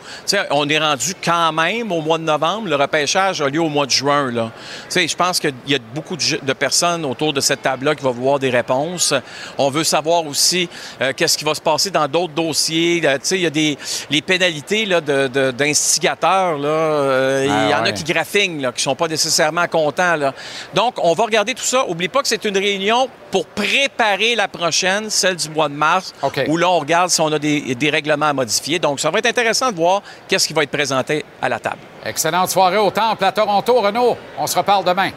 On 0.51 0.69
est 0.69 0.79
rendu 0.79 1.15
quand 1.23 1.53
même 1.53 1.93
au 1.93 2.01
mois 2.01 2.19
de 2.19 2.23
novembre. 2.25 2.69
Le 2.69 2.77
repêchage 2.77 3.41
a 3.43 3.49
lieu 3.49 3.61
au 3.61 3.69
mois 3.69 3.87
de 3.87 3.91
juin. 3.91 4.31
là. 4.33 4.51
Tu 4.85 4.87
sais, 4.91 5.09
je 5.09 5.17
pense 5.17 5.39
qu'il 5.39 5.53
y 5.67 5.75
a 5.75 5.79
beaucoup 5.95 6.17
de, 6.17 6.39
de 6.43 6.53
personnes 6.53 7.05
autour 7.05 7.33
de 7.33 7.41
cette 7.41 7.63
table-là 7.63 7.95
qui 7.95 8.03
vont 8.03 8.13
vouloir 8.13 8.39
des 8.39 8.51
réponses. 8.51 9.13
On 9.59 9.69
veut 9.71 9.85
savoir 9.85 10.27
aussi 10.27 10.69
euh, 11.03 11.13
qu'est-ce 11.15 11.37
qui 11.37 11.45
va 11.45 11.55
se 11.55 11.61
passer 11.61 11.91
dans 11.91 12.09
d'autres 12.09 12.33
dossiers. 12.35 13.01
Euh, 13.05 13.15
Tu 13.19 13.21
sais, 13.25 13.37
il 13.37 13.43
y 13.43 13.47
a 13.47 13.51
des 13.51 13.77
les 14.11 14.23
pénalités 14.23 14.87
de- 14.87 15.29
de- 15.29 15.51
d'instigateurs. 15.51 16.59
là. 16.59 16.69
Euh, 16.69 17.43
il 17.47 17.51
Ah 17.53 17.71
y 17.71 17.75
en 17.75 17.83
ouais. 17.83 17.89
a 17.91 17.93
qui 17.93 18.05
graphignent, 18.05 18.63
là, 18.63 18.73
qui 18.73 18.83
sont 18.83 18.95
pas 18.95 19.09
nécessairement 19.09 19.67
contents. 19.67 20.17
Là. 20.17 20.33
Donc, 20.75 20.95
on 21.03 21.13
va 21.13 21.25
regarder 21.25 21.55
tout 21.55 21.63
ça. 21.65 21.85
Oublie 21.89 22.09
pas 22.09 22.23
que 22.23 22.29
c'est 22.29 22.45
une 22.45 22.57
réunion 22.57 23.09
pour 23.31 23.47
préparer 23.47 24.35
la 24.35 24.49
prochaine, 24.49 25.11
celle 25.27 25.37
du 25.37 25.51
mois 25.51 25.69
de 25.69 25.75
mars, 25.75 26.15
où 26.47 26.57
là, 26.57 26.69
on 26.69 26.79
regarde 26.79 27.11
si 27.11 27.21
on 27.21 27.33
a 27.33 27.39
des, 27.39 27.75
des 27.75 27.91
règlements 27.91 28.27
à 28.27 28.33
modifier. 28.33 28.79
Donc, 28.79 29.01
ça 29.01 29.11
va 29.11 29.19
être 29.19 29.27
intéressant 29.27 29.71
de 29.71 29.77
voir 29.77 30.03
qu'est-ce 30.29 30.47
qui 30.47 30.55
va 30.55 30.63
être 30.63 30.71
présenté 30.71 31.25
à 31.43 31.49
la 31.49 31.59
table. 31.59 31.79
Excellente 32.05 32.51
soirée 32.51 32.79
au 32.79 32.91
Temple 32.91 33.25
à 33.25 33.33
Toronto, 33.33 33.81
Renaud. 33.81 34.17
On 34.39 34.47
se 34.47 34.57
reparle 34.57 34.85
demain. 34.85 35.11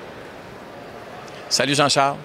Salut 1.47 1.75
Jean-Charles. 1.75 2.17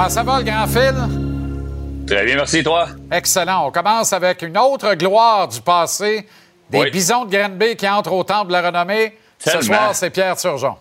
Comment 0.00 0.08
ça 0.08 0.22
va, 0.22 0.38
le 0.38 0.44
grand 0.44 0.66
Phil? 0.66 2.06
Très 2.06 2.24
bien, 2.24 2.36
merci, 2.36 2.62
toi. 2.64 2.86
Excellent. 3.12 3.66
On 3.66 3.70
commence 3.70 4.14
avec 4.14 4.40
une 4.40 4.56
autre 4.56 4.94
gloire 4.94 5.46
du 5.46 5.60
passé. 5.60 6.26
Des 6.70 6.78
Oui. 6.80 6.90
bisons 6.90 7.26
de 7.26 7.36
Granby 7.36 7.76
qui 7.76 7.86
entrent 7.86 8.12
au 8.14 8.24
Temple 8.24 8.46
de 8.46 8.52
la 8.52 8.62
renommée. 8.62 9.18
Tellement. 9.38 9.60
Ce 9.60 9.66
soir, 9.66 9.90
c'est 9.94 10.08
Pierre 10.08 10.38
Turgeon. 10.38 10.74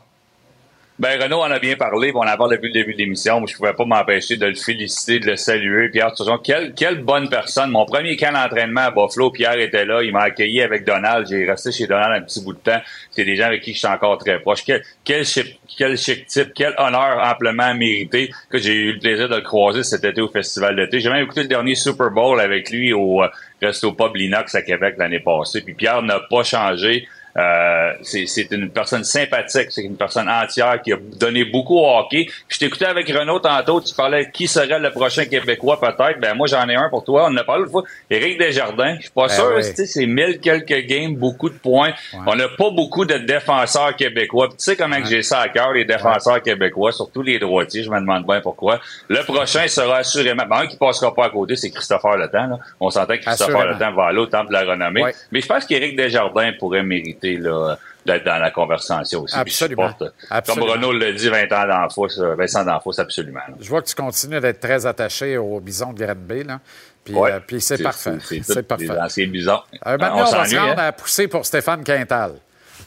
Ben, 0.99 1.17
Renaud 1.17 1.39
en 1.39 1.49
a 1.49 1.59
bien 1.59 1.77
parlé, 1.77 2.11
on 2.13 2.27
en 2.27 2.35
parle 2.35 2.51
depuis 2.51 2.67
le 2.67 2.73
début 2.73 2.91
de 2.91 2.97
l'émission. 2.97 3.45
Je 3.47 3.55
pouvais 3.55 3.71
pas 3.71 3.85
m'empêcher 3.85 4.35
de 4.35 4.45
le 4.45 4.55
féliciter, 4.55 5.19
de 5.19 5.27
le 5.27 5.37
saluer. 5.37 5.87
Pierre 5.87 6.11
Turgeon, 6.11 6.39
quelle, 6.39 6.73
quelle 6.73 7.01
bonne 7.01 7.29
personne. 7.29 7.71
Mon 7.71 7.85
premier 7.85 8.17
camp 8.17 8.33
d'entraînement 8.33 8.81
à 8.81 8.91
Buffalo, 8.91 9.31
Pierre 9.31 9.57
était 9.59 9.85
là. 9.85 10.03
Il 10.03 10.11
m'a 10.11 10.23
accueilli 10.23 10.61
avec 10.61 10.83
Donald. 10.83 11.25
J'ai 11.29 11.49
resté 11.49 11.71
chez 11.71 11.87
Donald 11.87 12.21
un 12.21 12.25
petit 12.25 12.43
bout 12.43 12.51
de 12.51 12.59
temps. 12.59 12.81
C'est 13.11 13.23
des 13.23 13.37
gens 13.37 13.45
avec 13.45 13.61
qui 13.61 13.71
je 13.71 13.77
suis 13.77 13.87
encore 13.87 14.17
très 14.17 14.41
proche. 14.41 14.65
Quel, 14.65 14.83
quel, 15.05 15.23
chic, 15.23 15.61
quel 15.77 15.97
chic 15.97 16.27
type, 16.27 16.49
quel 16.53 16.73
honneur 16.77 17.23
amplement 17.23 17.73
mérité 17.73 18.29
que 18.49 18.57
j'ai 18.57 18.73
eu 18.73 18.91
le 18.91 18.99
plaisir 18.99 19.29
de 19.29 19.35
le 19.37 19.41
croiser 19.41 19.83
cet 19.83 20.03
été 20.03 20.19
au 20.19 20.27
Festival 20.27 20.75
d'été. 20.75 20.99
J'ai 20.99 21.09
même 21.09 21.23
écouté 21.23 21.43
le 21.43 21.47
dernier 21.47 21.75
Super 21.75 22.11
Bowl 22.11 22.41
avec 22.41 22.71
lui 22.71 22.91
au 22.91 23.23
euh, 23.23 23.29
Resto 23.61 23.93
Pub 23.93 24.17
Linox 24.17 24.53
à 24.53 24.63
Québec 24.63 24.95
l'année 24.97 25.21
passée. 25.21 25.61
Puis 25.61 25.75
Pierre 25.75 26.01
n'a 26.01 26.19
pas 26.29 26.43
changé. 26.43 27.07
Euh, 27.37 27.91
c'est 28.01 28.51
une 28.51 28.69
personne 28.69 29.03
sympathique, 29.03 29.67
c'est 29.69 29.83
une 29.83 29.95
personne 29.97 30.27
entière 30.29 30.81
qui 30.81 30.93
a 30.93 30.97
donné 31.17 31.45
beaucoup 31.45 31.77
au 31.77 31.85
hockey. 31.99 32.25
Puis 32.25 32.35
je 32.49 32.59
t'écoutais 32.59 32.85
avec 32.85 33.07
Renaud 33.07 33.39
tantôt, 33.39 33.81
tu 33.81 33.93
parlais 33.95 34.29
qui 34.31 34.47
serait 34.47 34.79
le 34.79 34.91
prochain 34.91 35.25
Québécois 35.25 35.79
peut-être. 35.79 36.19
Ben 36.19 36.33
moi 36.33 36.47
j'en 36.47 36.67
ai 36.67 36.75
un 36.75 36.89
pour 36.89 37.03
toi. 37.03 37.25
On 37.29 37.33
en 37.33 37.37
a 37.37 37.43
parlé 37.43 37.63
une 37.65 37.69
fois. 37.69 37.83
Éric 38.09 38.39
Desjardins. 38.39 38.95
Je 38.97 39.01
suis 39.03 39.11
pas 39.11 39.27
Ben 39.27 39.33
sûr. 39.33 39.51
oui. 39.55 39.61
tu 39.63 39.75
sais, 39.75 39.85
C'est 39.85 40.05
mille 40.05 40.39
quelques 40.39 40.85
games, 40.87 41.15
beaucoup 41.15 41.49
de 41.49 41.57
points. 41.57 41.91
On 42.25 42.35
n'a 42.35 42.47
pas 42.49 42.71
beaucoup 42.71 43.05
de 43.05 43.15
défenseurs 43.17 43.95
québécois. 43.95 44.47
Puis 44.47 44.57
tu 44.57 44.63
sais 44.63 44.75
comment 44.75 44.99
que 45.01 45.07
j'ai 45.07 45.21
ça 45.21 45.39
à 45.41 45.49
cœur, 45.49 45.73
les 45.73 45.85
défenseurs 45.85 46.41
québécois, 46.41 46.91
surtout 46.91 47.21
les 47.21 47.37
droitiers. 47.39 47.83
Je 47.83 47.89
me 47.89 47.99
demande 47.99 48.25
bien 48.25 48.41
pourquoi. 48.41 48.79
Le 49.07 49.23
prochain 49.23 49.67
sera 49.67 49.97
assurément. 49.97 50.43
Ben, 50.49 50.61
un 50.61 50.67
qui 50.67 50.77
passera 50.77 51.13
pas 51.13 51.25
à 51.25 51.29
côté, 51.29 51.55
c'est 51.55 51.69
Christopher 51.69 52.17
Letang. 52.17 52.49
Là. 52.49 52.59
On 52.79 52.89
s'entend 52.89 53.15
que 53.15 53.21
Christopher. 53.21 53.73
Letang 53.73 53.93
va 53.93 54.05
aller 54.07 54.19
au 54.19 54.25
temple 54.25 54.47
de 54.47 54.53
la 54.53 54.63
renommée. 54.63 55.03
Ouais. 55.03 55.13
Mais 55.31 55.41
je 55.41 55.47
pense 55.47 55.65
qu'Éric 55.65 55.95
Desjardins 55.95 56.51
pourrait 56.57 56.83
mériter 56.83 57.18
d'être 57.21 58.25
dans 58.25 58.37
la 58.37 58.51
conversation 58.51 59.21
aussi. 59.21 59.35
Absolument. 59.37 59.89
supporte, 59.89 60.13
Absolument. 60.29 60.65
Comme 60.65 60.73
Renaud 60.75 60.91
l'a 60.93 61.11
dit, 61.11 61.29
20 61.29 61.51
ans 61.51 61.67
d'enfance, 61.67 62.19
euh, 62.19 62.35
Vincent 62.35 62.63
d'enfance, 62.63 62.99
absolument. 62.99 63.39
là. 63.47 63.55
Je 63.59 63.69
vois 63.69 63.81
que 63.81 63.87
tu 63.87 63.95
continues 63.95 64.39
d'être 64.39 64.59
très 64.59 64.85
attaché 64.85 65.37
au 65.37 65.59
bison 65.59 65.93
de 65.93 66.03
Granby, 66.05 66.43
là. 66.43 66.59
Puis, 67.03 67.13
Ouais. 67.15 67.31
euh, 67.31 67.39
puis 67.45 67.61
c'est 67.61 67.81
parfait. 67.81 68.17
C'est 68.43 68.63
parfait. 68.67 68.85
des 68.87 68.91
anciens 68.91 69.27
bisons. 69.27 69.59
Euh, 69.85 69.97
maintenant, 69.97 70.17
on 70.17 70.21
on, 70.21 70.31
va 70.31 70.45
se 70.45 70.55
rendre 70.55 70.71
hein? 70.71 70.75
à 70.87 70.91
pousser 70.91 71.27
pour 71.27 71.45
Stéphane 71.45 71.83
Quintal. 71.83 72.33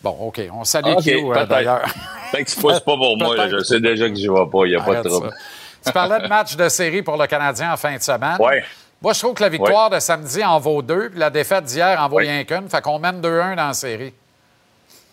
Bon, 0.03 0.11
OK. 0.21 0.41
On 0.53 0.65
salue 0.65 0.87
Ok, 0.97 1.03
Q, 1.05 1.11
euh, 1.17 1.33
peut-être. 1.33 1.49
d'ailleurs. 1.49 1.83
Peut-être 2.31 2.45
que 2.47 2.51
tu 2.51 2.61
pousses 2.61 2.81
pas 2.81 2.97
pour 2.97 3.17
moi, 3.19 3.37
là. 3.37 3.49
je 3.49 3.59
sais 3.63 3.81
déjà 3.81 4.09
que 4.09 4.17
je 4.17 4.31
vais 4.31 4.51
pas, 4.51 4.65
il 4.67 4.71
n'y 4.71 4.77
a 4.77 4.81
pas 4.83 5.03
de 5.03 5.09
trouble. 5.09 5.29
ça. 5.31 5.37
Tu 5.87 5.93
parlais 5.93 6.21
de 6.21 6.29
match 6.29 6.57
de 6.57 6.69
série 6.69 7.03
pour 7.03 7.17
le 7.17 7.27
Canadien 7.27 7.73
en 7.73 7.77
fin 7.77 7.97
de 7.97 8.03
semaine. 8.03 8.37
Ouais. 8.39 8.65
Moi, 9.01 9.13
je 9.15 9.19
trouve 9.19 9.35
que 9.35 9.43
la 9.43 9.49
victoire 9.49 9.91
de 9.91 9.99
samedi 9.99 10.45
en 10.45 10.59
vaut 10.61 10.81
deux, 10.81 11.11
puis 11.11 11.19
la 11.19 11.31
défaite 11.31 11.65
d'hier 11.65 12.01
en 12.01 12.09
vaut 12.09 12.17
rien 12.17 12.45
qu'une. 12.45 12.69
Fait 12.69 12.81
qu'on 12.81 12.99
mène 13.01 13.21
2-1 13.21 13.57
dans 13.57 13.67
la 13.69 13.73
série. 13.75 14.15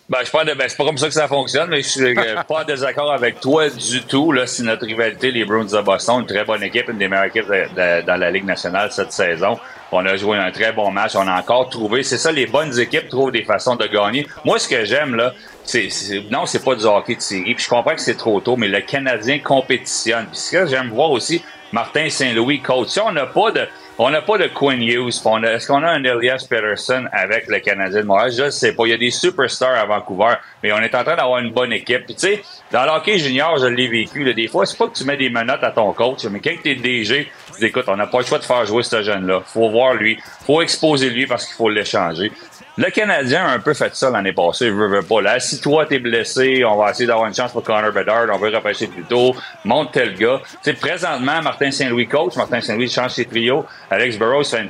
Ben, 0.09 0.17
je 0.25 0.31
pas, 0.31 0.43
de- 0.43 0.53
ben, 0.55 0.67
c'est 0.67 0.75
pas 0.77 0.85
comme 0.85 0.97
ça 0.97 1.07
que 1.07 1.13
ça 1.13 1.27
fonctionne, 1.27 1.69
mais 1.69 1.83
je 1.83 1.87
suis 1.87 2.17
euh, 2.17 2.35
pas 2.47 2.61
en 2.61 2.63
désaccord 2.63 3.11
avec 3.13 3.39
toi 3.39 3.69
du 3.69 4.01
tout. 4.03 4.31
Là, 4.31 4.47
si 4.47 4.63
notre 4.63 4.85
rivalité, 4.85 5.29
les 5.31 5.45
Bruins 5.45 5.65
de 5.65 5.81
Boston, 5.81 6.21
une 6.21 6.25
très 6.25 6.43
bonne 6.43 6.63
équipe, 6.63 6.89
une 6.89 6.97
des 6.97 7.07
meilleures 7.07 7.25
équipes 7.25 7.47
de- 7.47 8.01
de- 8.01 8.05
dans 8.05 8.15
la 8.15 8.31
Ligue 8.31 8.45
nationale 8.45 8.91
cette 8.91 9.11
saison. 9.11 9.59
On 9.91 10.05
a 10.05 10.15
joué 10.17 10.37
un 10.37 10.51
très 10.51 10.71
bon 10.71 10.89
match. 10.91 11.15
On 11.15 11.27
a 11.27 11.39
encore 11.39 11.69
trouvé. 11.69 12.01
C'est 12.03 12.17
ça, 12.17 12.31
les 12.31 12.47
bonnes 12.47 12.77
équipes 12.79 13.07
trouvent 13.09 13.31
des 13.31 13.43
façons 13.43 13.75
de 13.75 13.85
gagner. 13.87 14.27
Moi, 14.45 14.57
ce 14.59 14.67
que 14.67 14.83
j'aime, 14.83 15.15
là, 15.15 15.33
c'est, 15.63 15.89
c'est- 15.91 16.23
non, 16.31 16.45
c'est 16.47 16.63
pas 16.63 16.75
du 16.75 16.85
hockey 16.85 17.15
de 17.15 17.21
série. 17.21 17.53
Puis 17.55 17.63
je 17.65 17.69
comprends 17.69 17.93
que 17.93 18.01
c'est 18.01 18.17
trop 18.17 18.39
tôt, 18.39 18.55
mais 18.55 18.67
le 18.67 18.81
Canadien 18.81 19.39
compétitionne. 19.39 20.25
Puis 20.27 20.37
ce 20.39 20.51
que 20.51 20.65
j'aime 20.65 20.89
voir 20.89 21.11
aussi, 21.11 21.43
Martin 21.71 22.09
Saint-Louis 22.09 22.61
coach. 22.61 22.87
Si 22.89 22.99
on 22.99 23.11
n'a 23.11 23.27
pas 23.27 23.51
de, 23.51 23.67
on 24.01 24.09
n'a 24.09 24.21
pas 24.21 24.37
de 24.37 24.47
Quinn 24.47 24.81
Hughes. 24.81 25.09
Est-ce 25.09 25.67
qu'on 25.67 25.83
a 25.83 25.91
un 25.91 26.03
Elias 26.05 26.47
Peterson 26.49 27.03
avec 27.11 27.47
le 27.47 27.59
Canadien 27.59 27.99
de 27.99 28.05
Montréal? 28.05 28.31
Je 28.31 28.43
ne 28.43 28.49
sais 28.49 28.73
pas. 28.73 28.85
Il 28.85 28.91
y 28.91 28.93
a 28.93 28.97
des 28.97 29.11
superstars 29.11 29.77
à 29.77 29.85
Vancouver, 29.85 30.35
mais 30.63 30.71
on 30.71 30.77
est 30.77 30.95
en 30.95 31.03
train 31.03 31.17
d'avoir 31.17 31.39
une 31.39 31.51
bonne 31.51 31.73
équipe. 31.73 32.05
Tu 32.07 32.13
sais, 32.15 32.41
dans 32.71 32.85
le 32.85 32.91
hockey 32.91 33.17
junior, 33.17 33.57
je 33.57 33.65
l'ai 33.65 33.89
vécu. 33.89 34.33
Des 34.33 34.47
fois, 34.47 34.65
c'est 34.65 34.77
pas 34.77 34.87
que 34.87 34.97
tu 34.97 35.03
mets 35.03 35.17
des 35.17 35.29
menottes 35.29 35.63
à 35.63 35.71
ton 35.71 35.91
coach, 35.91 36.23
mais 36.31 36.39
quand 36.39 36.55
tu 36.63 36.71
es 36.71 36.75
DG, 36.75 37.29
tu 37.53 37.59
dis, 37.59 37.65
écoute, 37.65 37.85
on 37.87 37.97
n'a 37.97 38.07
pas 38.07 38.19
le 38.19 38.25
choix 38.25 38.39
de 38.39 38.45
faire 38.45 38.65
jouer 38.65 38.83
ce 38.83 39.03
jeune-là. 39.03 39.41
faut 39.45 39.69
voir 39.69 39.95
lui. 39.95 40.17
faut 40.45 40.61
exposer 40.61 41.09
lui 41.09 41.27
parce 41.27 41.45
qu'il 41.45 41.55
faut 41.55 41.69
l'échanger. 41.69 42.31
Le 42.79 42.89
Canadien 42.91 43.45
a 43.45 43.49
un 43.49 43.59
peu 43.59 43.73
fait 43.73 43.93
ça 43.93 44.09
l'année 44.09 44.31
passée, 44.31 44.67
je 44.67 44.71
veux, 44.71 44.87
veux 44.87 45.01
pas. 45.01 45.21
Là, 45.21 45.37
si 45.41 45.59
toi 45.59 45.85
t'es 45.85 45.99
blessé, 45.99 46.63
on 46.63 46.77
va 46.77 46.91
essayer 46.91 47.07
d'avoir 47.07 47.27
une 47.27 47.35
chance 47.35 47.51
pour 47.51 47.61
Connor 47.61 47.91
Bedard, 47.91 48.27
on 48.33 48.37
veut 48.37 48.55
repêcher 48.55 48.87
plus 48.87 49.03
tôt, 49.03 49.35
monte 49.65 49.91
tel 49.91 50.15
gars. 50.15 50.39
Sais, 50.61 50.71
présentement, 50.71 51.41
Martin 51.41 51.71
Saint-Louis 51.71 52.07
coach, 52.07 52.37
Martin 52.37 52.61
Saint-Louis 52.61 52.87
change 52.89 53.11
ses 53.11 53.25
trios, 53.25 53.65
Alex 53.91 54.17
Burrows 54.17 54.45
fait 54.45 54.59
un 54.59 54.67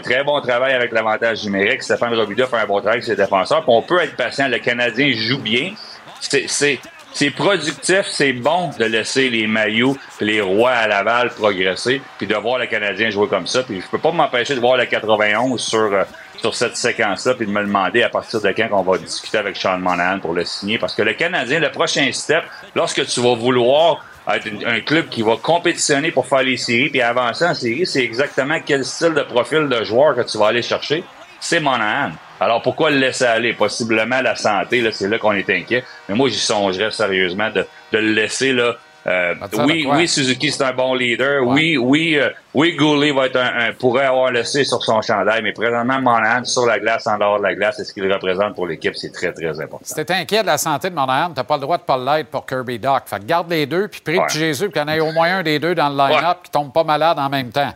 très 0.00 0.24
bon 0.24 0.40
travail 0.40 0.72
avec 0.72 0.90
l'avantage 0.90 1.44
numérique, 1.44 1.82
Stéphane 1.82 2.14
Robida 2.14 2.46
fait 2.46 2.56
un 2.56 2.64
bon 2.64 2.78
travail 2.78 2.94
avec 2.94 3.04
ses 3.04 3.14
défenseurs, 3.16 3.60
puis 3.60 3.74
on 3.74 3.82
peut 3.82 4.00
être 4.00 4.16
patient, 4.16 4.48
le 4.48 4.58
Canadien 4.58 5.12
joue 5.14 5.38
bien. 5.38 5.74
C'est, 6.18 6.48
c'est, 6.48 6.80
c'est 7.12 7.30
productif, 7.30 8.06
c'est 8.06 8.32
bon 8.32 8.70
de 8.78 8.86
laisser 8.86 9.28
les 9.28 9.46
maillots 9.46 9.98
puis 10.16 10.26
les 10.26 10.40
rois 10.40 10.72
à 10.72 10.88
Laval 10.88 11.28
progresser, 11.28 12.00
puis 12.16 12.26
de 12.26 12.36
voir 12.36 12.58
le 12.58 12.68
Canadien 12.68 13.10
jouer 13.10 13.28
comme 13.28 13.46
ça. 13.46 13.62
Puis 13.64 13.82
je 13.82 13.86
peux 13.86 13.98
pas 13.98 14.12
m'empêcher 14.12 14.54
de 14.54 14.60
voir 14.60 14.78
le 14.78 14.86
91 14.86 15.60
sur 15.60 15.78
euh, 15.92 16.04
sur 16.40 16.54
cette 16.54 16.76
séquence-là, 16.76 17.34
puis 17.34 17.46
de 17.46 17.50
me 17.50 17.62
demander 17.62 18.02
à 18.02 18.08
partir 18.08 18.40
de 18.40 18.48
quand 18.50 18.68
on 18.72 18.82
va 18.82 18.98
discuter 18.98 19.38
avec 19.38 19.56
Sean 19.56 19.78
Monahan 19.78 20.18
pour 20.20 20.32
le 20.32 20.44
signer. 20.44 20.78
Parce 20.78 20.94
que 20.94 21.02
le 21.02 21.12
Canadien, 21.12 21.60
le 21.60 21.70
prochain 21.70 22.10
step, 22.12 22.44
lorsque 22.74 23.06
tu 23.06 23.20
vas 23.20 23.34
vouloir 23.34 24.04
être 24.32 24.48
un 24.66 24.80
club 24.80 25.08
qui 25.08 25.22
va 25.22 25.36
compétitionner 25.36 26.10
pour 26.10 26.26
faire 26.26 26.42
les 26.42 26.56
séries 26.56 26.88
puis 26.88 27.02
avancer 27.02 27.44
en 27.44 27.54
série, 27.54 27.86
c'est 27.86 28.02
exactement 28.02 28.58
quel 28.64 28.84
style 28.84 29.14
de 29.14 29.22
profil 29.22 29.68
de 29.68 29.84
joueur 29.84 30.14
que 30.14 30.22
tu 30.22 30.38
vas 30.38 30.48
aller 30.48 30.62
chercher. 30.62 31.04
C'est 31.40 31.60
Monahan. 31.60 32.12
Alors 32.38 32.62
pourquoi 32.62 32.90
le 32.90 32.98
laisser 32.98 33.24
aller? 33.24 33.52
Possiblement 33.52 34.20
la 34.22 34.34
santé, 34.34 34.80
là, 34.80 34.90
c'est 34.92 35.08
là 35.08 35.18
qu'on 35.18 35.32
est 35.32 35.48
inquiet. 35.50 35.84
Mais 36.08 36.14
moi, 36.14 36.28
j'y 36.28 36.38
songerais 36.38 36.90
sérieusement 36.90 37.50
de, 37.50 37.66
de 37.92 37.98
le 37.98 38.12
laisser 38.12 38.52
là. 38.52 38.76
Euh, 39.06 39.34
oui, 39.64 39.86
oui, 39.90 40.06
Suzuki 40.06 40.50
c'est 40.52 40.62
un 40.64 40.72
bon 40.72 40.94
leader. 40.94 41.42
Oui, 41.46 41.76
oui, 41.78 42.16
euh, 42.18 42.28
oui, 42.52 42.76
Goulet 42.76 43.12
va 43.12 43.26
être 43.26 43.36
un, 43.36 43.68
un- 43.68 43.72
pourrait 43.72 44.04
avoir 44.04 44.30
le 44.30 44.44
C 44.44 44.64
sur 44.64 44.82
son 44.84 45.00
chandail, 45.00 45.40
mais 45.42 45.52
présentement 45.52 46.00
Monahan 46.00 46.44
sur 46.44 46.66
la 46.66 46.78
glace, 46.78 47.06
en 47.06 47.16
dehors 47.16 47.38
de 47.38 47.44
la 47.44 47.54
glace, 47.54 47.78
et 47.80 47.84
ce 47.84 47.94
qu'il 47.94 48.12
représente 48.12 48.54
pour 48.54 48.66
l'équipe, 48.66 48.94
c'est 48.94 49.10
très 49.12 49.32
très 49.32 49.48
important. 49.60 49.80
Si 49.84 49.94
t'es 49.94 50.12
inquiet 50.12 50.42
de 50.42 50.46
la 50.46 50.58
santé 50.58 50.90
de 50.90 50.94
Monahan, 50.94 51.30
t'as 51.34 51.44
pas 51.44 51.54
le 51.54 51.62
droit 51.62 51.78
de 51.78 51.82
pas 51.82 51.96
l'être 51.96 52.28
pour 52.28 52.44
Kirby 52.44 52.78
Doc. 52.78 53.02
Fait 53.06 53.18
que 53.20 53.24
garde 53.24 53.48
les 53.50 53.64
deux, 53.66 53.88
puis 53.88 54.00
prie 54.02 54.18
Ouais. 54.18 54.26
de 54.26 54.30
Jésus 54.30 54.68
qu'il 54.70 54.80
y 54.82 54.84
en 54.84 54.88
ait 54.88 55.00
au 55.00 55.12
moins 55.12 55.38
un 55.38 55.42
des 55.42 55.58
deux 55.58 55.74
dans 55.74 55.88
le 55.88 55.96
line-up 55.96 56.38
qui 56.44 56.50
tombe 56.50 56.72
pas 56.72 56.84
malade 56.84 57.18
en 57.18 57.28
même 57.30 57.50
temps. 57.50 57.72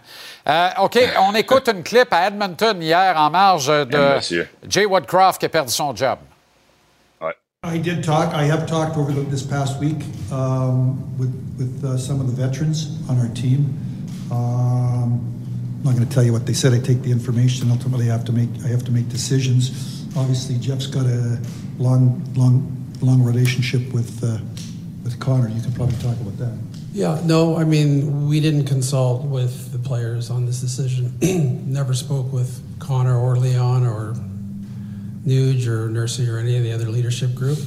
Euh, 0.46 0.68
OK, 0.82 0.98
on 1.20 1.34
écoute 1.34 1.68
une 1.74 1.82
clip 1.82 2.12
à 2.12 2.26
Edmonton 2.28 2.76
hier 2.82 3.14
en 3.16 3.30
marge 3.30 3.66
de. 3.68 4.18
Jay 4.68 4.84
Woodcroft 4.84 5.38
qui 5.40 5.46
a 5.46 5.48
perdu 5.48 5.72
son 5.72 5.94
job. 5.96 6.18
I 7.64 7.78
did 7.78 8.04
talk, 8.04 8.34
I 8.34 8.44
have 8.44 8.66
talked 8.66 8.98
over 8.98 9.10
the, 9.10 9.22
this 9.22 9.42
past 9.42 9.80
week 9.80 10.04
um, 10.30 11.16
with, 11.16 11.32
with 11.56 11.82
uh, 11.82 11.96
some 11.96 12.20
of 12.20 12.26
the 12.26 12.32
veterans 12.32 13.00
on 13.08 13.18
our 13.18 13.28
team. 13.34 13.74
Um, 14.30 15.32
I'm 15.78 15.82
not 15.82 15.94
going 15.94 16.06
to 16.06 16.14
tell 16.14 16.22
you 16.22 16.32
what 16.32 16.44
they 16.44 16.52
said. 16.52 16.74
I 16.74 16.78
take 16.78 17.00
the 17.00 17.10
information. 17.10 17.70
Ultimately, 17.70 18.10
I 18.10 18.12
have 18.12 18.24
to 18.26 18.32
make 18.32 18.50
I 18.64 18.68
have 18.68 18.84
to 18.84 18.92
make 18.92 19.08
decisions. 19.08 20.06
Obviously, 20.16 20.58
Jeff's 20.58 20.86
got 20.86 21.06
a 21.06 21.40
long, 21.78 22.22
long, 22.34 22.92
long 23.00 23.22
relationship 23.22 23.92
with 23.92 24.22
uh, 24.22 24.38
with 25.02 25.18
Connor. 25.18 25.48
You 25.48 25.62
can 25.62 25.72
probably 25.72 25.96
talk 25.96 26.20
about 26.20 26.36
that. 26.38 26.58
Yeah, 26.92 27.20
no, 27.24 27.56
I 27.56 27.64
mean, 27.64 28.28
we 28.28 28.40
didn't 28.40 28.66
consult 28.66 29.24
with 29.24 29.72
the 29.72 29.78
players 29.78 30.30
on 30.30 30.46
this 30.46 30.60
decision. 30.60 31.12
Never 31.66 31.94
spoke 31.94 32.32
with 32.32 32.62
Connor 32.78 33.18
or 33.18 33.36
Leon 33.36 33.86
or 33.86 34.14
Nuge 35.26 35.68
or 35.68 35.88
Nursey 35.88 36.28
or 36.28 36.38
any 36.38 36.56
of 36.56 36.62
the 36.62 36.72
other 36.72 36.90
leadership 36.90 37.34
group? 37.34 37.58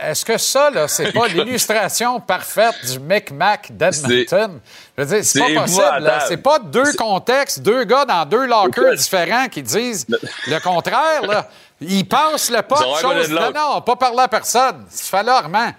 Est-ce 0.00 0.24
que 0.24 0.38
ça, 0.38 0.70
là, 0.70 0.86
c'est 0.86 1.10
pas 1.10 1.26
l'illustration 1.26 2.20
parfaite 2.20 2.76
du 2.92 3.00
micmac 3.00 3.76
d'Edmonton? 3.76 4.60
Je 4.96 5.02
veux 5.02 5.08
dire, 5.16 5.24
c'est 5.24 5.40
pas 5.40 5.62
possible. 5.62 6.12
C'est 6.28 6.36
pas 6.36 6.58
deux 6.60 6.92
contextes, 6.92 7.60
deux 7.60 7.82
gars 7.82 8.04
dans 8.04 8.24
deux 8.24 8.46
lockers 8.46 8.94
différents 8.94 9.48
qui 9.48 9.62
disent 9.62 10.06
le 10.46 10.60
contraire. 10.60 11.22
Là. 11.26 11.48
Ils 11.80 12.06
passent 12.06 12.50
le 12.50 12.62
pas 12.62 12.78
de 12.78 13.00
choses. 13.00 13.30
Non, 13.30 13.50
non, 13.52 13.80
pas 13.80 13.96
parler 13.96 14.20
à 14.20 14.28
personne. 14.28 14.84
C'est 14.88 15.10
falorment. 15.10 15.72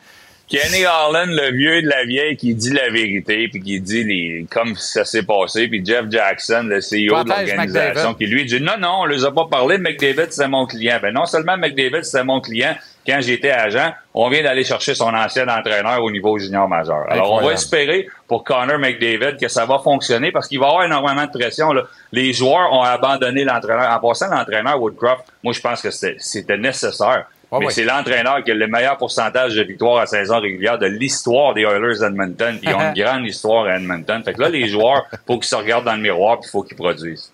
Kenny 0.47 0.85
Harlan, 0.85 1.25
le 1.27 1.51
vieux 1.51 1.81
de 1.81 1.87
la 1.87 2.05
vieille, 2.05 2.37
qui 2.37 2.53
dit 2.53 2.71
la 2.71 2.89
vérité, 2.89 3.47
puis 3.47 3.61
qui 3.61 3.81
dit 3.81 4.03
les 4.03 4.45
comme 4.49 4.75
ça 4.75 5.03
s'est 5.03 5.23
passé, 5.23 5.67
puis 5.67 5.83
Jeff 5.83 6.05
Jackson, 6.09 6.67
le 6.67 6.79
CEO 6.79 7.23
de 7.23 7.29
l'organisation, 7.29 8.13
qui 8.13 8.27
lui 8.27 8.45
dit 8.45 8.61
non, 8.61 8.77
non, 8.79 9.01
on 9.01 9.05
les 9.05 9.25
a 9.25 9.31
pas 9.31 9.47
parlé, 9.49 9.77
McDavid, 9.77 10.31
c'est 10.31 10.47
mon 10.47 10.67
client. 10.67 10.99
Ben 11.01 11.13
non 11.13 11.25
seulement 11.25 11.57
McDavid, 11.57 12.03
c'est 12.03 12.23
mon 12.23 12.41
client, 12.41 12.75
quand 13.05 13.19
j'étais 13.21 13.51
agent, 13.51 13.93
on 14.13 14.29
vient 14.29 14.41
d'aller 14.43 14.63
chercher 14.63 14.95
son 14.95 15.13
ancien 15.13 15.47
entraîneur 15.47 16.03
au 16.03 16.09
niveau 16.09 16.37
junior 16.39 16.67
majeur. 16.67 17.05
Alors, 17.09 17.33
on 17.33 17.41
va 17.41 17.53
espérer 17.53 18.07
pour 18.27 18.43
Connor 18.43 18.79
McDavid 18.79 19.37
que 19.39 19.47
ça 19.47 19.65
va 19.65 19.79
fonctionner 19.79 20.31
parce 20.31 20.47
qu'il 20.47 20.59
va 20.59 20.65
y 20.65 20.69
avoir 20.69 20.85
énormément 20.85 21.25
de 21.25 21.31
pression. 21.31 21.71
Là. 21.71 21.83
Les 22.11 22.33
joueurs 22.33 22.71
ont 22.73 22.81
abandonné 22.81 23.43
l'entraîneur. 23.43 23.91
En 23.91 23.99
passant, 23.99 24.29
l'entraîneur 24.29 24.81
Woodcroft, 24.81 25.23
moi, 25.43 25.53
je 25.53 25.61
pense 25.61 25.81
que 25.81 25.91
c'était 25.91 26.57
nécessaire. 26.57 27.27
Mais 27.51 27.67
oui. 27.67 27.73
c'est 27.73 27.83
l'entraîneur 27.83 28.43
qui 28.43 28.51
a 28.51 28.53
le 28.53 28.67
meilleur 28.67 28.97
pourcentage 28.97 29.55
de 29.55 29.63
victoires 29.63 29.99
à 30.01 30.05
saison 30.07 30.39
régulière 30.39 30.77
de 30.77 30.87
l'histoire 30.87 31.53
des 31.53 31.61
Oilers 31.61 31.99
d'Edmonton. 31.99 32.59
Ils 32.61 32.73
ont 32.73 32.79
une 32.81 32.93
grande 33.03 33.25
histoire 33.25 33.65
à 33.65 33.75
Edmonton. 33.77 34.21
Fait 34.23 34.33
que 34.33 34.41
là, 34.41 34.49
les 34.49 34.67
joueurs, 34.67 35.05
faut 35.25 35.35
qu'ils 35.39 35.45
se 35.49 35.55
regardent 35.55 35.85
dans 35.85 35.95
le 35.95 36.01
miroir 36.01 36.39
puis 36.39 36.47
il 36.49 36.51
faut 36.51 36.63
qu'ils 36.63 36.75
produisent. 36.77 37.31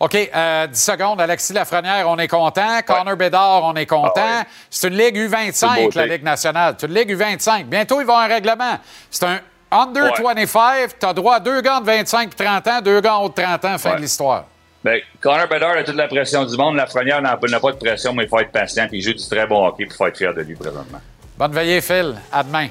OK, 0.00 0.16
euh, 0.34 0.66
10 0.66 0.80
secondes. 0.82 1.20
Alexis 1.20 1.52
Lafrenière, 1.52 2.08
on 2.08 2.18
est 2.18 2.26
content. 2.28 2.80
Connor 2.84 3.16
Bédard, 3.16 3.62
on 3.64 3.74
est 3.74 3.86
content. 3.86 4.12
Ah 4.16 4.38
ouais. 4.40 4.44
C'est 4.68 4.88
une 4.88 4.96
Ligue 4.96 5.16
C'est 5.16 5.66
U25, 5.66 5.82
beauté. 5.84 5.98
la 6.00 6.06
Ligue 6.06 6.24
nationale. 6.24 6.74
C'est 6.76 6.86
une 6.88 6.94
Ligue 6.94 7.16
U25. 7.16 7.64
Bientôt, 7.66 8.00
ils 8.00 8.06
vont 8.06 8.18
un 8.18 8.26
règlement. 8.26 8.78
C'est 9.10 9.24
un 9.26 9.38
under 9.70 10.02
Ouais. 10.20 10.34
25. 10.34 10.98
Tu 10.98 11.06
as 11.06 11.12
droit 11.14 11.36
à 11.36 11.40
deux 11.40 11.60
gars 11.60 11.78
de 11.80 11.86
25 11.86 12.32
et 12.32 12.44
30 12.44 12.66
ans, 12.68 12.80
deux 12.80 12.98
haut 12.98 13.28
de 13.28 13.42
30 13.42 13.64
ans, 13.64 13.78
fin 13.78 13.90
Ouais. 13.90 13.96
de 13.96 14.00
l'histoire. 14.02 14.44
Ben, 14.84 15.00
Connor 15.20 15.46
Bedard 15.48 15.76
a 15.76 15.84
toute 15.84 15.94
la 15.94 16.08
pression 16.08 16.44
du 16.44 16.56
monde. 16.56 16.76
Lafrenière 16.76 17.22
n'a 17.22 17.38
n'a 17.40 17.60
pas 17.60 17.72
de 17.72 17.76
pression, 17.78 18.12
mais 18.14 18.24
il 18.24 18.28
faut 18.28 18.40
être 18.40 18.50
patient. 18.50 18.88
Puis 18.88 18.98
il 18.98 19.02
joue 19.02 19.12
du 19.12 19.26
très 19.28 19.46
bon 19.46 19.64
hockey 19.66 19.84
puis 19.86 19.94
il 19.94 19.96
faut 19.96 20.06
être 20.06 20.16
fier 20.18 20.34
de 20.34 20.42
lui 20.42 20.54
présentement. 20.54 21.00
Bonne 21.38 21.52
veillée, 21.52 21.80
Phil. 21.80 22.14
À 22.32 22.42
demain. 22.42 22.68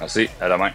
Merci. 0.00 0.28
À 0.40 0.48
demain. 0.48 0.70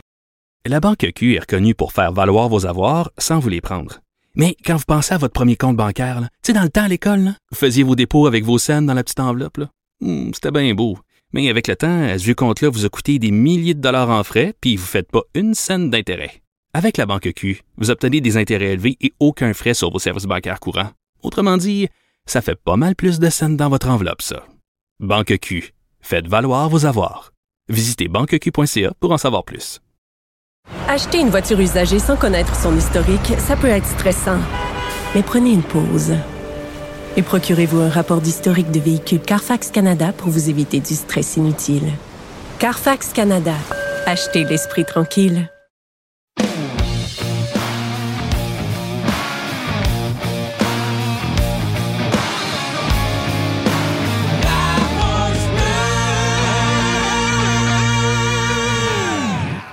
La 0.65 0.79
Banque 0.79 1.05
Q 1.15 1.35
est 1.35 1.39
reconnue 1.39 1.73
pour 1.75 1.93
faire 1.93 2.11
valoir 2.11 2.49
vos 2.49 2.65
avoirs 2.65 3.11
sans 3.17 3.39
vous 3.39 3.49
les 3.49 3.61
prendre. 3.61 3.99
Mais 4.35 4.55
quand 4.65 4.75
vous 4.75 4.83
pensez 4.85 5.13
à 5.13 5.17
votre 5.17 5.33
premier 5.33 5.55
compte 5.55 5.77
bancaire, 5.77 6.21
là, 6.21 6.27
tu 6.43 6.47
sais, 6.47 6.53
dans 6.53 6.61
le 6.63 6.69
temps 6.69 6.83
à 6.83 6.87
l'école, 6.87 7.21
là, 7.21 7.31
vous 7.51 7.57
faisiez 7.57 7.83
vos 7.83 7.95
dépôts 7.95 8.27
avec 8.27 8.43
vos 8.43 8.59
scènes 8.59 8.85
dans 8.85 8.93
la 8.93 9.03
petite 9.03 9.19
enveloppe. 9.19 9.57
là. 9.57 9.69
Hmm, 10.01 10.31
C'était 10.33 10.51
bien 10.51 10.73
beau. 10.75 10.99
Mais 11.33 11.49
avec 11.49 11.67
le 11.67 11.75
temps, 11.75 12.03
à 12.03 12.17
ce 12.19 12.23
vieux 12.23 12.35
compte-là 12.35 12.69
vous 12.69 12.85
a 12.85 12.89
coûté 12.89 13.17
des 13.17 13.31
milliers 13.31 13.73
de 13.73 13.81
dollars 13.81 14.09
en 14.09 14.23
frais, 14.23 14.53
puis 14.61 14.75
vous 14.75 14.83
ne 14.83 14.87
faites 14.87 15.11
pas 15.11 15.21
une 15.33 15.53
scène 15.53 15.89
d'intérêt. 15.89 16.41
Avec 16.77 16.97
la 16.97 17.07
Banque 17.07 17.33
Q, 17.35 17.63
vous 17.77 17.89
obtenez 17.89 18.21
des 18.21 18.37
intérêts 18.37 18.73
élevés 18.73 18.97
et 19.01 19.11
aucun 19.19 19.51
frais 19.55 19.73
sur 19.73 19.89
vos 19.89 19.97
services 19.97 20.25
bancaires 20.25 20.59
courants. 20.59 20.91
Autrement 21.23 21.57
dit, 21.57 21.87
ça 22.27 22.39
fait 22.39 22.55
pas 22.55 22.75
mal 22.75 22.95
plus 22.95 23.17
de 23.17 23.31
scènes 23.31 23.57
dans 23.57 23.67
votre 23.67 23.89
enveloppe, 23.89 24.21
ça. 24.21 24.45
Banque 24.99 25.39
Q. 25.41 25.73
Faites 26.01 26.27
valoir 26.27 26.69
vos 26.69 26.85
avoirs. 26.85 27.33
Visitez 27.67 28.09
banqueq.ca 28.09 28.93
pour 28.99 29.11
en 29.11 29.17
savoir 29.17 29.43
plus. 29.43 29.79
Acheter 30.87 31.17
une 31.19 31.31
voiture 31.31 31.59
usagée 31.59 31.97
sans 31.97 32.15
connaître 32.15 32.55
son 32.55 32.77
historique, 32.77 33.33
ça 33.39 33.55
peut 33.55 33.69
être 33.69 33.87
stressant. 33.87 34.39
Mais 35.15 35.23
prenez 35.23 35.53
une 35.53 35.63
pause. 35.63 36.13
Et 37.15 37.23
procurez-vous 37.23 37.79
un 37.79 37.89
rapport 37.89 38.21
d'historique 38.21 38.69
de 38.69 38.79
véhicule 38.79 39.21
Carfax 39.21 39.71
Canada 39.71 40.13
pour 40.13 40.29
vous 40.29 40.51
éviter 40.51 40.79
du 40.79 40.93
stress 40.93 41.37
inutile. 41.37 41.91
Carfax 42.59 43.13
Canada. 43.13 43.55
Achetez 44.05 44.43
l'esprit 44.43 44.85
tranquille. 44.85 45.49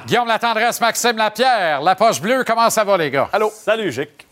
Guillaume 0.07 0.29
La 0.29 0.39
Tendresse, 0.39 0.81
Maxime 0.81 1.17
Lapierre, 1.17 1.81
La 1.81 1.95
Poche 1.95 2.21
Bleue, 2.21 2.45
comment 2.45 2.69
ça 2.69 2.85
va, 2.85 2.97
les 2.99 3.11
gars? 3.11 3.29
Allô? 3.33 3.51
Salut, 3.51 3.91
Gic. 3.91 4.27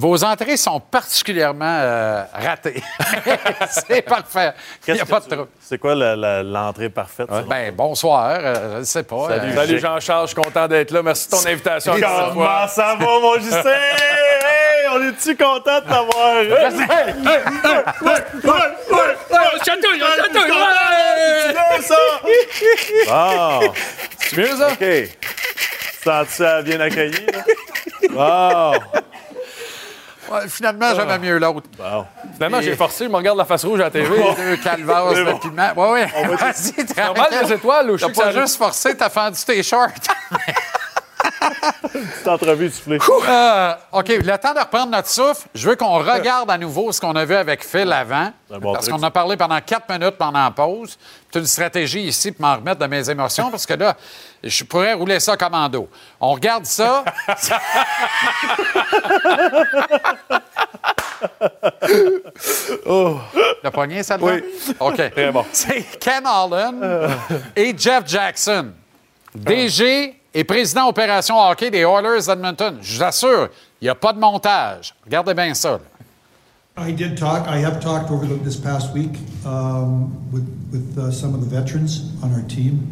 Vos 0.00 0.24
entrées 0.24 0.56
sont 0.56 0.80
particulièrement 0.80 1.76
euh, 1.78 2.22
ratées. 2.32 2.82
c'est 3.70 4.00
parfait. 4.00 4.54
Il 4.88 4.94
n'y 4.94 5.00
a 5.00 5.04
pas 5.04 5.20
de 5.20 5.26
trouble. 5.26 5.48
C'est 5.60 5.76
quoi 5.76 5.94
l'entrée 5.94 6.88
parfaite? 6.88 7.28
Ben, 7.46 7.70
bonsoir. 7.74 8.30
euh, 8.40 8.72
je 8.76 8.78
ne 8.78 8.84
sais 8.84 9.02
pas. 9.02 9.28
Salut. 9.28 9.52
euh, 9.52 9.54
Salut, 9.56 9.78
Jean-Charles, 9.78 10.28
je 10.28 10.32
suis 10.32 10.42
content 10.42 10.66
d'être 10.66 10.90
là. 10.90 11.02
Merci 11.02 11.26
de 11.26 11.32
ton 11.32 11.46
invitation. 11.46 11.92
Comment 12.00 12.66
ça 12.68 12.96
va, 12.98 13.20
mon 13.20 13.34
Justin? 13.34 13.68
Hey, 13.68 14.88
on 14.90 15.02
est-tu 15.06 15.36
content 15.36 15.80
de 15.80 15.84
t'avoir? 15.84 16.36
Hey, 16.38 16.50
hey, 16.50 16.80
hey, 16.80 17.14
C'est 24.18 24.36
mieux, 24.38 24.46
ça? 24.56 24.68
OK. 24.72 24.84
Sens-tu 26.02 26.32
ça 26.42 26.62
bien 26.62 26.80
accueilli, 26.80 27.26
là? 28.14 28.72
Ouais, 30.30 30.48
finalement, 30.48 30.94
j'aimais 30.94 31.18
mieux 31.18 31.38
l'autre. 31.38 31.66
Finalement, 32.34 32.60
Et- 32.60 32.62
j'ai 32.62 32.76
forcé, 32.76 33.04
je 33.04 33.10
me 33.10 33.16
regarde 33.16 33.36
la 33.38 33.44
face 33.44 33.64
rouge 33.64 33.80
à 33.80 33.84
la 33.84 33.90
TV. 33.90 34.08
Deux 34.36 34.56
calvas 34.58 35.04
C'est 35.14 35.24
bon. 35.24 35.38
piment. 35.38 35.72
Oui, 35.76 35.88
oui. 35.94 36.00
On 36.16 36.28
va- 36.28 36.36
Vas-y, 36.36 36.54
C'est 36.86 36.96
normal, 36.98 37.26
les 37.42 37.52
étoiles, 37.52 37.90
ou 37.90 37.98
je 37.98 38.06
T'as 38.06 38.12
que 38.12 38.16
pas 38.18 38.30
juste 38.32 38.56
forcé, 38.56 38.96
t'as 38.96 39.08
fendu 39.10 39.38
tes 39.44 39.62
shorts. 39.62 39.88
Petite 41.92 42.28
entrevue 42.28 42.70
soufflée. 42.70 42.98
Euh, 43.28 43.72
OK, 43.92 44.08
le 44.08 44.36
temps 44.38 44.54
de 44.54 44.60
reprendre 44.60 44.90
notre 44.92 45.08
souffle. 45.08 45.48
Je 45.54 45.68
veux 45.68 45.76
qu'on 45.76 45.98
regarde 45.98 46.50
à 46.50 46.56
nouveau 46.58 46.92
ce 46.92 47.00
qu'on 47.00 47.14
a 47.14 47.24
vu 47.24 47.34
avec 47.34 47.64
Phil 47.64 47.92
avant. 47.92 48.32
bon 48.48 48.72
parce 48.72 48.88
qu'on 48.88 49.02
a 49.02 49.10
parlé 49.10 49.36
pendant 49.36 49.60
quatre 49.60 49.88
minutes 49.90 50.16
pendant 50.16 50.42
la 50.44 50.50
pause. 50.50 50.96
C'est 51.32 51.38
une 51.38 51.46
stratégie 51.46 52.00
ici 52.02 52.32
pour 52.32 52.44
m'en 52.44 52.56
remettre 52.56 52.80
de 52.80 52.86
mes 52.86 53.08
émotions 53.08 53.50
parce 53.50 53.64
que 53.64 53.74
là, 53.74 53.96
je 54.42 54.64
pourrais 54.64 54.94
rouler 54.94 55.20
ça 55.20 55.36
commando. 55.36 55.88
On 56.20 56.32
regarde 56.32 56.66
ça. 56.66 57.04
Oh. 62.86 63.18
Le 63.62 63.70
poignet, 63.70 64.02
ça 64.02 64.16
Oui. 64.20 64.42
OK. 64.78 64.96
Très 65.12 65.30
bon. 65.32 65.44
C'est 65.52 65.82
Ken 65.98 66.24
Holland 66.26 67.10
et 67.54 67.74
Jeff 67.76 68.04
Jackson, 68.06 68.72
DG 69.34 70.14
et 70.32 70.44
président 70.44 70.88
opération 70.88 71.38
hockey 71.38 71.70
des 71.70 71.80
Oilers 71.80 72.22
d'Edmonton. 72.26 72.78
Je 72.80 72.96
vous 72.96 73.02
assure, 73.02 73.48
il 73.80 73.84
n'y 73.84 73.88
a 73.90 73.94
pas 73.94 74.12
de 74.12 74.18
montage. 74.18 74.94
Regardez 75.04 75.34
bien 75.34 75.52
ça. 75.54 75.72
là. 75.72 75.78
I 76.80 76.92
did 76.92 77.18
talk, 77.18 77.46
I 77.46 77.58
have 77.58 77.82
talked 77.82 78.10
over 78.10 78.24
the, 78.24 78.36
this 78.36 78.56
past 78.56 78.94
week 78.94 79.10
um, 79.44 80.32
with, 80.32 80.48
with 80.72 80.98
uh, 80.98 81.12
some 81.12 81.34
of 81.34 81.40
the 81.40 81.46
veterans 81.46 82.10
on 82.22 82.32
our 82.32 82.42
team. 82.48 82.90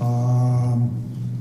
Um, 0.00 0.90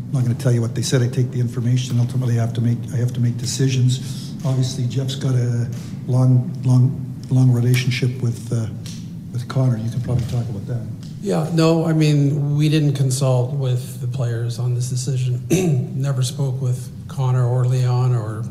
I'm 0.08 0.12
not 0.12 0.24
going 0.26 0.36
to 0.36 0.44
tell 0.44 0.52
you 0.52 0.62
what 0.62 0.76
they 0.76 0.82
said. 0.82 1.02
I 1.02 1.08
take 1.08 1.32
the 1.32 1.40
information. 1.40 1.98
Ultimately, 2.00 2.38
I 2.38 2.42
have 2.42 2.54
to 2.56 2.62
make 2.62 2.78
I 2.94 2.98
have 2.98 3.14
to 3.14 3.22
make 3.22 3.38
decisions. 3.38 4.36
Obviously, 4.46 4.88
Jeff's 4.88 5.16
got 5.16 5.36
a 5.36 5.70
long, 6.08 6.54
long, 6.64 7.24
long 7.30 7.52
relationship 7.52 8.22
with 8.22 8.52
uh, 8.52 8.68
with 9.32 9.48
Connor. 9.48 9.78
You 9.78 9.90
can 9.90 10.02
probably 10.02 10.26
talk 10.26 10.48
about 10.50 10.68
that. 10.68 10.86
Yeah, 11.22 11.50
no, 11.54 11.86
I 11.86 11.94
mean, 11.94 12.56
we 12.56 12.70
didn't 12.70 12.94
consult 12.94 13.54
with 13.54 14.02
the 14.02 14.08
players 14.08 14.60
on 14.60 14.76
this 14.76 14.90
decision. 14.90 15.46
Never 16.00 16.24
spoke 16.24 16.62
with 16.62 16.92
Connor 17.08 17.46
or 17.48 17.66
Leon 17.66 18.14
or 18.14 18.44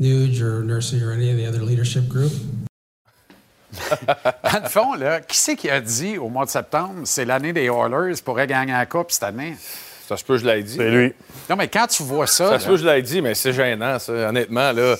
Nuge 0.00 0.40
or 0.40 0.64
Nursey 0.64 1.02
or 1.02 1.12
any 1.12 1.30
of 1.30 1.36
the 1.36 1.46
other 1.46 1.62
leadership 1.62 2.08
group? 2.08 2.32
Dans 3.72 4.62
le 4.62 4.68
fond, 4.68 4.94
là, 4.94 5.20
qui 5.20 5.36
c'est 5.36 5.56
qui 5.56 5.70
a 5.70 5.80
dit 5.80 6.18
au 6.18 6.28
mois 6.28 6.44
de 6.44 6.50
septembre, 6.50 7.02
c'est 7.04 7.24
l'année 7.24 7.52
des 7.52 7.66
Oilers 7.66 8.20
pourrait 8.24 8.46
gagner 8.46 8.72
la 8.72 8.86
Coupe 8.86 9.12
cette 9.12 9.22
année? 9.24 9.56
Ça 10.08 10.16
se 10.16 10.24
peut, 10.24 10.38
je 10.38 10.46
l'ai 10.46 10.62
dit. 10.62 10.76
C'est 10.76 10.90
lui. 10.90 11.12
Non, 11.48 11.56
mais 11.56 11.68
quand 11.68 11.86
tu 11.86 12.02
vois 12.02 12.26
ça. 12.26 12.48
Ça 12.48 12.58
se 12.58 12.66
peut, 12.66 12.76
je 12.76 12.84
l'ai 12.84 13.00
dit, 13.02 13.22
mais 13.22 13.34
c'est 13.34 13.52
gênant, 13.52 13.98
ça, 13.98 14.12
honnêtement. 14.12 14.72
Là, 14.72 14.96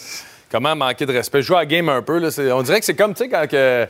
comment 0.51 0.77
manquer 0.77 1.07
de 1.07 1.13
respect? 1.13 1.43
Jouer 1.43 1.57
à 1.57 1.61
la 1.61 1.67
game 1.67 1.89
un 1.89 2.03
peu, 2.03 2.19
là, 2.19 2.29
on 2.55 2.63
dirait 2.63 2.79
que 2.79 2.87
c'est 2.87 2.95
comme, 2.95 3.15
tu 3.15 3.25
sais, 3.25 3.29
quand 3.29 3.49
que 3.49 3.89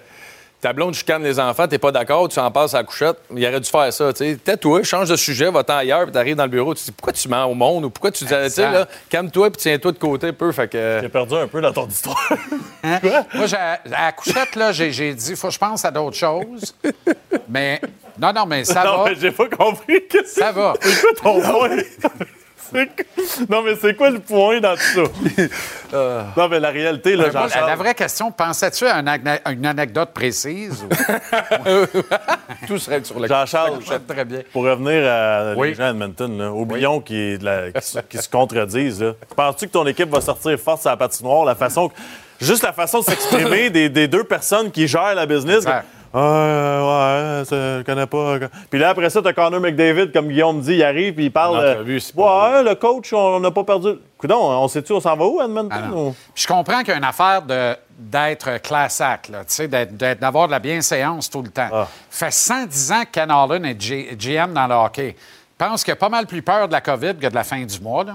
ta 0.60 0.72
blonde 0.72 0.94
chicane 0.94 1.22
les 1.22 1.40
enfants, 1.40 1.66
t'es 1.66 1.78
pas 1.78 1.90
d'accord, 1.90 2.28
tu 2.28 2.38
en 2.38 2.50
passes 2.50 2.74
à 2.74 2.78
la 2.78 2.84
couchette. 2.84 3.16
Il 3.34 3.46
aurait 3.46 3.60
dû 3.60 3.68
faire 3.68 3.92
ça, 3.92 4.12
tu 4.12 4.18
sais. 4.18 4.36
Tais-toi, 4.36 4.82
change 4.82 5.08
de 5.08 5.16
sujet, 5.16 5.50
va-t'en 5.50 5.76
ailleurs, 5.78 6.04
puis 6.04 6.12
t'arrives 6.12 6.36
dans 6.36 6.44
le 6.44 6.50
bureau, 6.50 6.74
tu 6.74 6.80
te 6.80 6.86
dis, 6.86 6.92
pourquoi 6.92 7.12
tu 7.12 7.28
mens 7.28 7.44
au 7.46 7.54
monde? 7.54 7.86
Ou 7.86 7.90
pourquoi 7.90 8.10
tu 8.10 8.24
dis, 8.24 8.30
tu 8.30 8.50
sais, 8.50 8.70
là, 8.70 8.86
calme-toi, 9.08 9.50
puis 9.50 9.60
tiens-toi 9.62 9.92
de 9.92 9.98
côté 9.98 10.28
un 10.28 10.32
peu, 10.32 10.52
fait 10.52 10.68
que... 10.68 10.98
J'ai 11.00 11.08
perdu 11.08 11.34
un 11.34 11.48
peu 11.48 11.60
dans 11.60 11.72
ton 11.72 11.86
histoire. 11.86 12.28
Hein? 12.82 12.98
Moi, 13.34 13.44
à 13.54 13.78
la 13.84 14.12
couchette, 14.12 14.56
là, 14.56 14.72
j'ai 14.72 14.90
j'ai 14.90 15.12
dit, 15.12 15.36
faut 15.36 15.48
que 15.48 15.52
je 15.52 15.58
pense 15.58 15.84
à 15.84 15.90
d'autres 15.90 16.16
choses. 16.16 16.74
Mais, 17.46 17.78
non, 18.18 18.32
non, 18.32 18.46
mais 18.46 18.64
ça 18.64 18.84
non, 18.84 19.02
va. 19.02 19.10
mais 19.10 19.16
j'ai 19.16 19.30
pas 19.32 19.48
compris. 19.50 20.06
que 20.08 20.24
Ça 20.24 20.50
va. 20.50 20.72
C'est 20.80 21.00
quoi 21.00 21.10
ton 21.22 21.40
point? 21.42 21.76
Non, 23.48 23.62
mais 23.62 23.74
c'est 23.80 23.94
quoi 23.96 24.10
le 24.10 24.18
point 24.20 24.60
dans 24.60 24.74
tout 24.74 24.80
ça? 25.06 25.44
Non, 26.36 26.48
mais 26.48 26.60
la 26.60 26.70
réalité, 26.70 27.16
là, 27.16 27.24
Euh, 27.24 27.32
moi, 27.32 27.40
la, 27.42 27.48
Jean-Charles... 27.48 27.66
la 27.70 27.76
vraie 27.76 27.94
question, 27.94 28.30
pensais-tu 28.30 28.86
à 28.86 29.00
une, 29.50 29.66
anecdote 29.66 30.10
précise? 30.14 30.84
ou- 30.84 30.88
Tout 32.66 32.78
serait 32.78 33.02
sur 33.02 33.18
le 33.18 33.26
Jean-Charles, 33.28 33.78
très 34.08 34.24
bien. 34.24 34.40
pour 34.52 34.62
revenir 34.64 35.10
à 35.10 35.54
Oui. 35.56 35.68
les 35.68 35.74
gens 35.74 35.84
à 35.84 35.90
Edmonton, 35.90 36.38
là, 36.38 36.52
oublions 36.52 37.02
la- 37.40 37.70
qu'ils 37.72 38.20
se- 38.22 38.28
contredisent. 38.28 39.04
Penses-tu 39.34 39.66
que 39.66 39.72
ton 39.72 39.86
équipe 39.86 40.10
va 40.10 40.20
sortir 40.20 40.56
forte 40.58 40.82
sur 40.82 40.90
la 40.90 40.96
patinoire? 40.96 41.44
La 41.44 41.54
façon, 41.56 41.88
que- 41.88 41.94
juste 42.40 42.62
la 42.62 42.72
façon 42.72 43.00
de 43.00 43.04
s'exprimer 43.04 43.70
des, 43.70 43.88
des 43.88 44.06
deux 44.08 44.24
personnes 44.24 44.70
qui 44.70 44.86
gèrent 44.86 45.14
la 45.14 45.26
business. 45.26 45.64
Ah, 46.12 47.38
ouais, 47.38 47.44
ça, 47.44 47.78
je 47.78 47.82
connais 47.82 48.06
pas. 48.06 48.38
Puis 48.68 48.78
là, 48.80 48.90
après 48.90 49.08
ça, 49.10 49.22
t'as 49.22 49.32
Connor 49.32 49.60
McDavid, 49.60 50.10
comme 50.12 50.28
Guillaume 50.28 50.60
dit, 50.60 50.74
il 50.74 50.82
arrive, 50.82 51.14
puis 51.14 51.26
il 51.26 51.30
parle. 51.32 51.56
Euh, 51.64 51.84
ouais, 52.16 52.62
le 52.64 52.74
coach, 52.74 53.12
on 53.12 53.38
n'a 53.38 53.50
pas 53.50 53.62
perdu. 53.64 53.90
Coudon, 54.18 54.36
on 54.40 54.66
sait-tu, 54.68 54.92
on 54.92 55.00
s'en 55.00 55.16
va 55.16 55.24
où, 55.24 55.40
Edmonton? 55.40 55.70
Ah 55.72 55.92
ou- 55.94 56.14
je 56.34 56.46
comprends 56.46 56.80
qu'il 56.80 56.88
y 56.88 56.92
a 56.92 56.96
une 56.96 57.04
affaire 57.04 57.42
de- 57.42 57.76
d'être 57.98 58.60
class 58.62 59.00
act, 59.00 59.28
là, 59.28 59.38
tu 59.40 59.54
sais, 59.54 59.68
d'être- 59.68 59.96
d'être- 59.96 60.20
d'avoir 60.20 60.46
de 60.48 60.52
la 60.52 60.58
bienséance 60.58 61.30
tout 61.30 61.42
le 61.42 61.50
temps. 61.50 61.68
Ah. 61.72 61.86
fait 62.10 62.30
110 62.32 62.90
ans 62.92 63.02
que 63.02 63.10
Ken 63.12 63.30
Holland 63.30 63.64
est 63.64 63.80
G- 63.80 64.16
GM 64.18 64.52
dans 64.52 64.66
le 64.66 64.74
hockey. 64.74 65.14
Je 65.60 65.64
pense 65.66 65.84
qu'il 65.84 65.92
a 65.92 65.96
pas 65.96 66.08
mal 66.08 66.26
plus 66.26 66.42
peur 66.42 66.66
de 66.66 66.72
la 66.72 66.80
COVID 66.80 67.14
que 67.20 67.26
de 67.28 67.34
la 67.34 67.44
fin 67.44 67.62
du 67.64 67.80
mois. 67.80 68.02
là. 68.04 68.14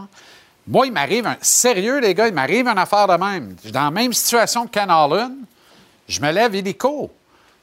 Moi, 0.67 0.87
il 0.87 0.91
m'arrive 0.91 1.27
un... 1.27 1.35
Sérieux, 1.41 1.99
les 1.99 2.13
gars, 2.15 2.27
il 2.27 2.33
m'arrive 2.33 2.67
une 2.67 2.77
affaire 2.77 3.07
de 3.07 3.13
même. 3.23 3.55
Je 3.57 3.61
suis 3.65 3.71
Dans 3.71 3.83
la 3.85 3.91
même 3.91 4.11
situation 4.13 4.65
que 4.65 4.71
Ken 4.71 4.89
Holland, 4.89 5.33
je 6.07 6.19
me 6.19 6.31
lève 6.31 6.55
illico. 6.55 7.11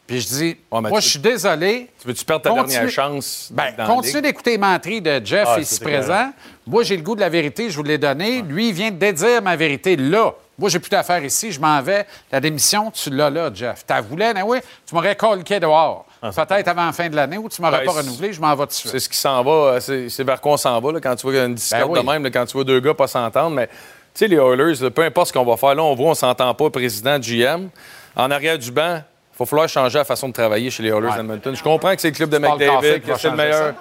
Puis 0.06 0.20
je 0.20 0.26
dis, 0.28 0.56
moi, 0.70 0.82
tu- 0.90 1.00
je 1.00 1.08
suis 1.10 1.18
désolé. 1.18 1.88
Tu 2.00 2.08
veux-tu 2.08 2.24
perdre 2.24 2.42
ta 2.42 2.50
Continue- 2.50 2.72
dernière 2.72 2.90
chance? 2.90 3.48
Ben, 3.52 3.72
dans 3.78 3.86
continue 3.86 4.20
d'écouter 4.22 4.50
les 4.52 4.58
menteries 4.58 5.00
de 5.00 5.20
Jeff 5.24 5.48
Ah, 5.48 5.60
ici 5.60 5.78
présent. 5.80 6.32
Moi, 6.66 6.82
j'ai 6.82 6.96
le 6.96 7.02
goût 7.02 7.14
de 7.14 7.20
la 7.20 7.28
vérité, 7.28 7.70
je 7.70 7.76
vous 7.76 7.82
l'ai 7.82 7.98
donné. 7.98 8.42
Lui, 8.42 8.68
il 8.68 8.74
vient 8.74 8.90
de 8.90 8.96
dédire 8.96 9.40
ma 9.42 9.56
vérité 9.56 9.96
là. 9.96 10.32
Moi, 10.58 10.68
j'ai 10.68 10.78
plus 10.80 10.90
d'affaires 10.90 11.24
ici, 11.24 11.50
je 11.50 11.58
m'en 11.60 11.80
vais. 11.80 12.06
La 12.30 12.40
démission, 12.40 12.90
tu 12.90 13.10
l'as 13.10 13.30
là, 13.30 13.50
Jeff. 13.54 13.84
Tu 13.86 13.94
voulu, 14.02 14.24
mais 14.34 14.42
oui, 14.42 14.58
tu 14.86 14.94
m'aurais 14.94 15.16
colqué 15.16 15.58
dehors. 15.58 16.04
Peut-être 16.20 16.68
avant 16.68 16.86
la 16.86 16.92
fin 16.92 17.08
de 17.08 17.16
l'année 17.16 17.38
ou 17.38 17.48
tu 17.48 17.62
m'aurais 17.62 17.78
Ben, 17.80 17.86
pas 17.86 17.92
renouvelé, 17.92 18.32
je 18.32 18.40
m'en 18.40 18.54
vais 18.54 18.66
dessus. 18.66 18.88
C'est 18.88 19.00
ce 19.00 19.08
qui 19.08 19.16
s'en 19.16 19.42
va, 19.42 19.50
euh, 19.50 19.80
c'est 19.80 20.22
vers 20.24 20.40
quoi 20.40 20.52
on 20.52 20.56
s'en 20.56 20.78
va 20.80 20.92
là, 20.92 21.00
quand 21.00 21.16
tu 21.16 21.26
vois 21.28 21.44
une 21.44 21.54
discorde 21.54 21.82
Ben 21.84 21.88
oui. 22.00 22.00
de 22.06 22.10
même, 22.12 22.22
là, 22.24 22.30
quand 22.30 22.44
tu 22.44 22.52
vois 22.52 22.64
deux 22.64 22.78
gars 22.80 22.94
pas 22.94 23.08
s'entendre. 23.08 23.56
Mais 23.56 23.66
tu 23.66 23.72
sais, 24.14 24.28
les 24.28 24.36
Oilers, 24.36 24.90
peu 24.90 25.02
importe 25.02 25.28
ce 25.28 25.32
qu'on 25.32 25.44
va 25.44 25.56
faire, 25.56 25.74
là, 25.74 25.82
on 25.82 25.94
voit, 25.94 26.10
on 26.10 26.14
s'entend 26.14 26.52
pas, 26.54 26.70
président 26.70 27.18
GM. 27.18 27.68
En 28.14 28.30
arrière 28.30 28.58
du 28.58 28.70
banc, 28.70 29.00
il 29.34 29.38
va 29.38 29.46
falloir 29.46 29.68
changer 29.68 29.98
la 29.98 30.04
façon 30.04 30.28
de 30.28 30.32
travailler 30.32 30.70
chez 30.70 30.82
les 30.82 30.90
Oilers 30.90 31.08
Ouais. 31.08 31.16
d'Edmonton. 31.16 31.54
Je 31.54 31.62
comprends 31.62 31.94
que 31.94 32.00
c'est 32.00 32.10
le 32.10 32.14
club 32.14 32.30
de 32.30 32.38
McDavid, 32.38 33.00
que 33.00 33.16
c'est 33.18 33.30
le 33.30 33.36
meilleur. 33.36 33.68
ça. 33.68 33.74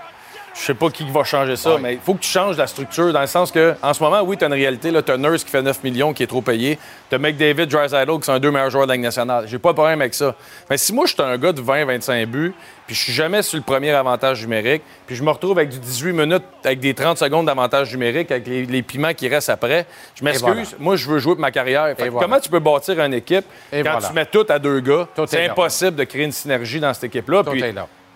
Je 0.53 0.59
sais 0.59 0.73
pas 0.73 0.89
qui 0.89 1.09
va 1.09 1.23
changer 1.23 1.55
ça, 1.55 1.77
mais 1.81 1.93
il 1.93 1.99
faut 1.99 2.13
que 2.13 2.19
tu 2.19 2.29
changes 2.29 2.57
la 2.57 2.67
structure 2.67 3.13
dans 3.13 3.21
le 3.21 3.27
sens 3.27 3.51
que, 3.51 3.73
en 3.81 3.93
ce 3.93 4.03
moment, 4.03 4.21
oui, 4.21 4.35
tu 4.37 4.43
as 4.43 4.47
une 4.47 4.53
réalité. 4.53 4.91
Tu 4.91 5.11
as 5.11 5.17
Nurse 5.17 5.45
qui 5.45 5.49
fait 5.49 5.61
9 5.61 5.81
millions, 5.83 6.13
qui 6.13 6.23
est 6.23 6.27
trop 6.27 6.41
payé. 6.41 6.77
Tu 7.09 7.15
as 7.15 7.17
McDavid, 7.17 7.67
Drysdale, 7.67 8.07
qui 8.19 8.23
sont 8.23 8.33
les 8.33 8.39
deux 8.41 8.51
meilleurs 8.51 8.69
joueurs 8.69 8.83
de 8.85 8.89
la 8.89 8.95
Ligue 8.95 9.05
nationale. 9.05 9.45
J'ai 9.47 9.59
pas 9.59 9.69
de 9.69 9.75
problème 9.75 10.01
avec 10.01 10.13
ça. 10.13 10.35
Mais 10.69 10.77
si 10.77 10.93
moi, 10.93 11.05
je 11.05 11.13
suis 11.13 11.21
un 11.21 11.37
gars 11.37 11.53
de 11.53 11.61
20-25 11.61 12.25
buts, 12.25 12.53
puis 12.85 12.95
je 12.95 13.01
suis 13.01 13.13
jamais 13.13 13.41
sur 13.43 13.57
le 13.57 13.63
premier 13.63 13.91
avantage 13.91 14.41
numérique, 14.41 14.83
puis 15.07 15.15
je 15.15 15.23
me 15.23 15.29
retrouve 15.29 15.57
avec 15.57 15.69
du 15.69 15.79
18 15.79 16.11
minutes, 16.11 16.43
avec 16.65 16.79
des 16.81 16.93
30 16.93 17.17
secondes 17.17 17.45
d'avantage 17.45 17.91
numérique, 17.93 18.29
avec 18.31 18.45
les, 18.45 18.65
les 18.65 18.81
piments 18.81 19.13
qui 19.13 19.29
restent 19.29 19.49
après, 19.49 19.85
je 20.15 20.23
m'excuse. 20.25 20.43
voilà. 20.43 20.63
Moi, 20.79 20.97
je 20.97 21.09
veux 21.09 21.19
jouer 21.19 21.33
pour 21.33 21.41
ma 21.41 21.51
carrière. 21.51 21.87
Fait 21.95 22.05
que 22.05 22.09
voilà. 22.09 22.27
Comment 22.27 22.39
tu 22.41 22.49
peux 22.49 22.59
bâtir 22.59 22.99
une 22.99 23.13
équipe 23.13 23.45
Et 23.71 23.83
quand 23.83 23.91
voilà. 23.91 24.07
tu 24.09 24.13
mets 24.13 24.25
tout 24.25 24.45
à 24.49 24.59
deux 24.59 24.81
gars? 24.81 25.07
C'est 25.27 25.45
impossible 25.49 25.95
de 25.95 26.03
créer 26.03 26.25
une 26.25 26.33
synergie 26.33 26.81
dans 26.81 26.93
cette 26.93 27.05
équipe-là. 27.05 27.43
Puis. 27.45 27.63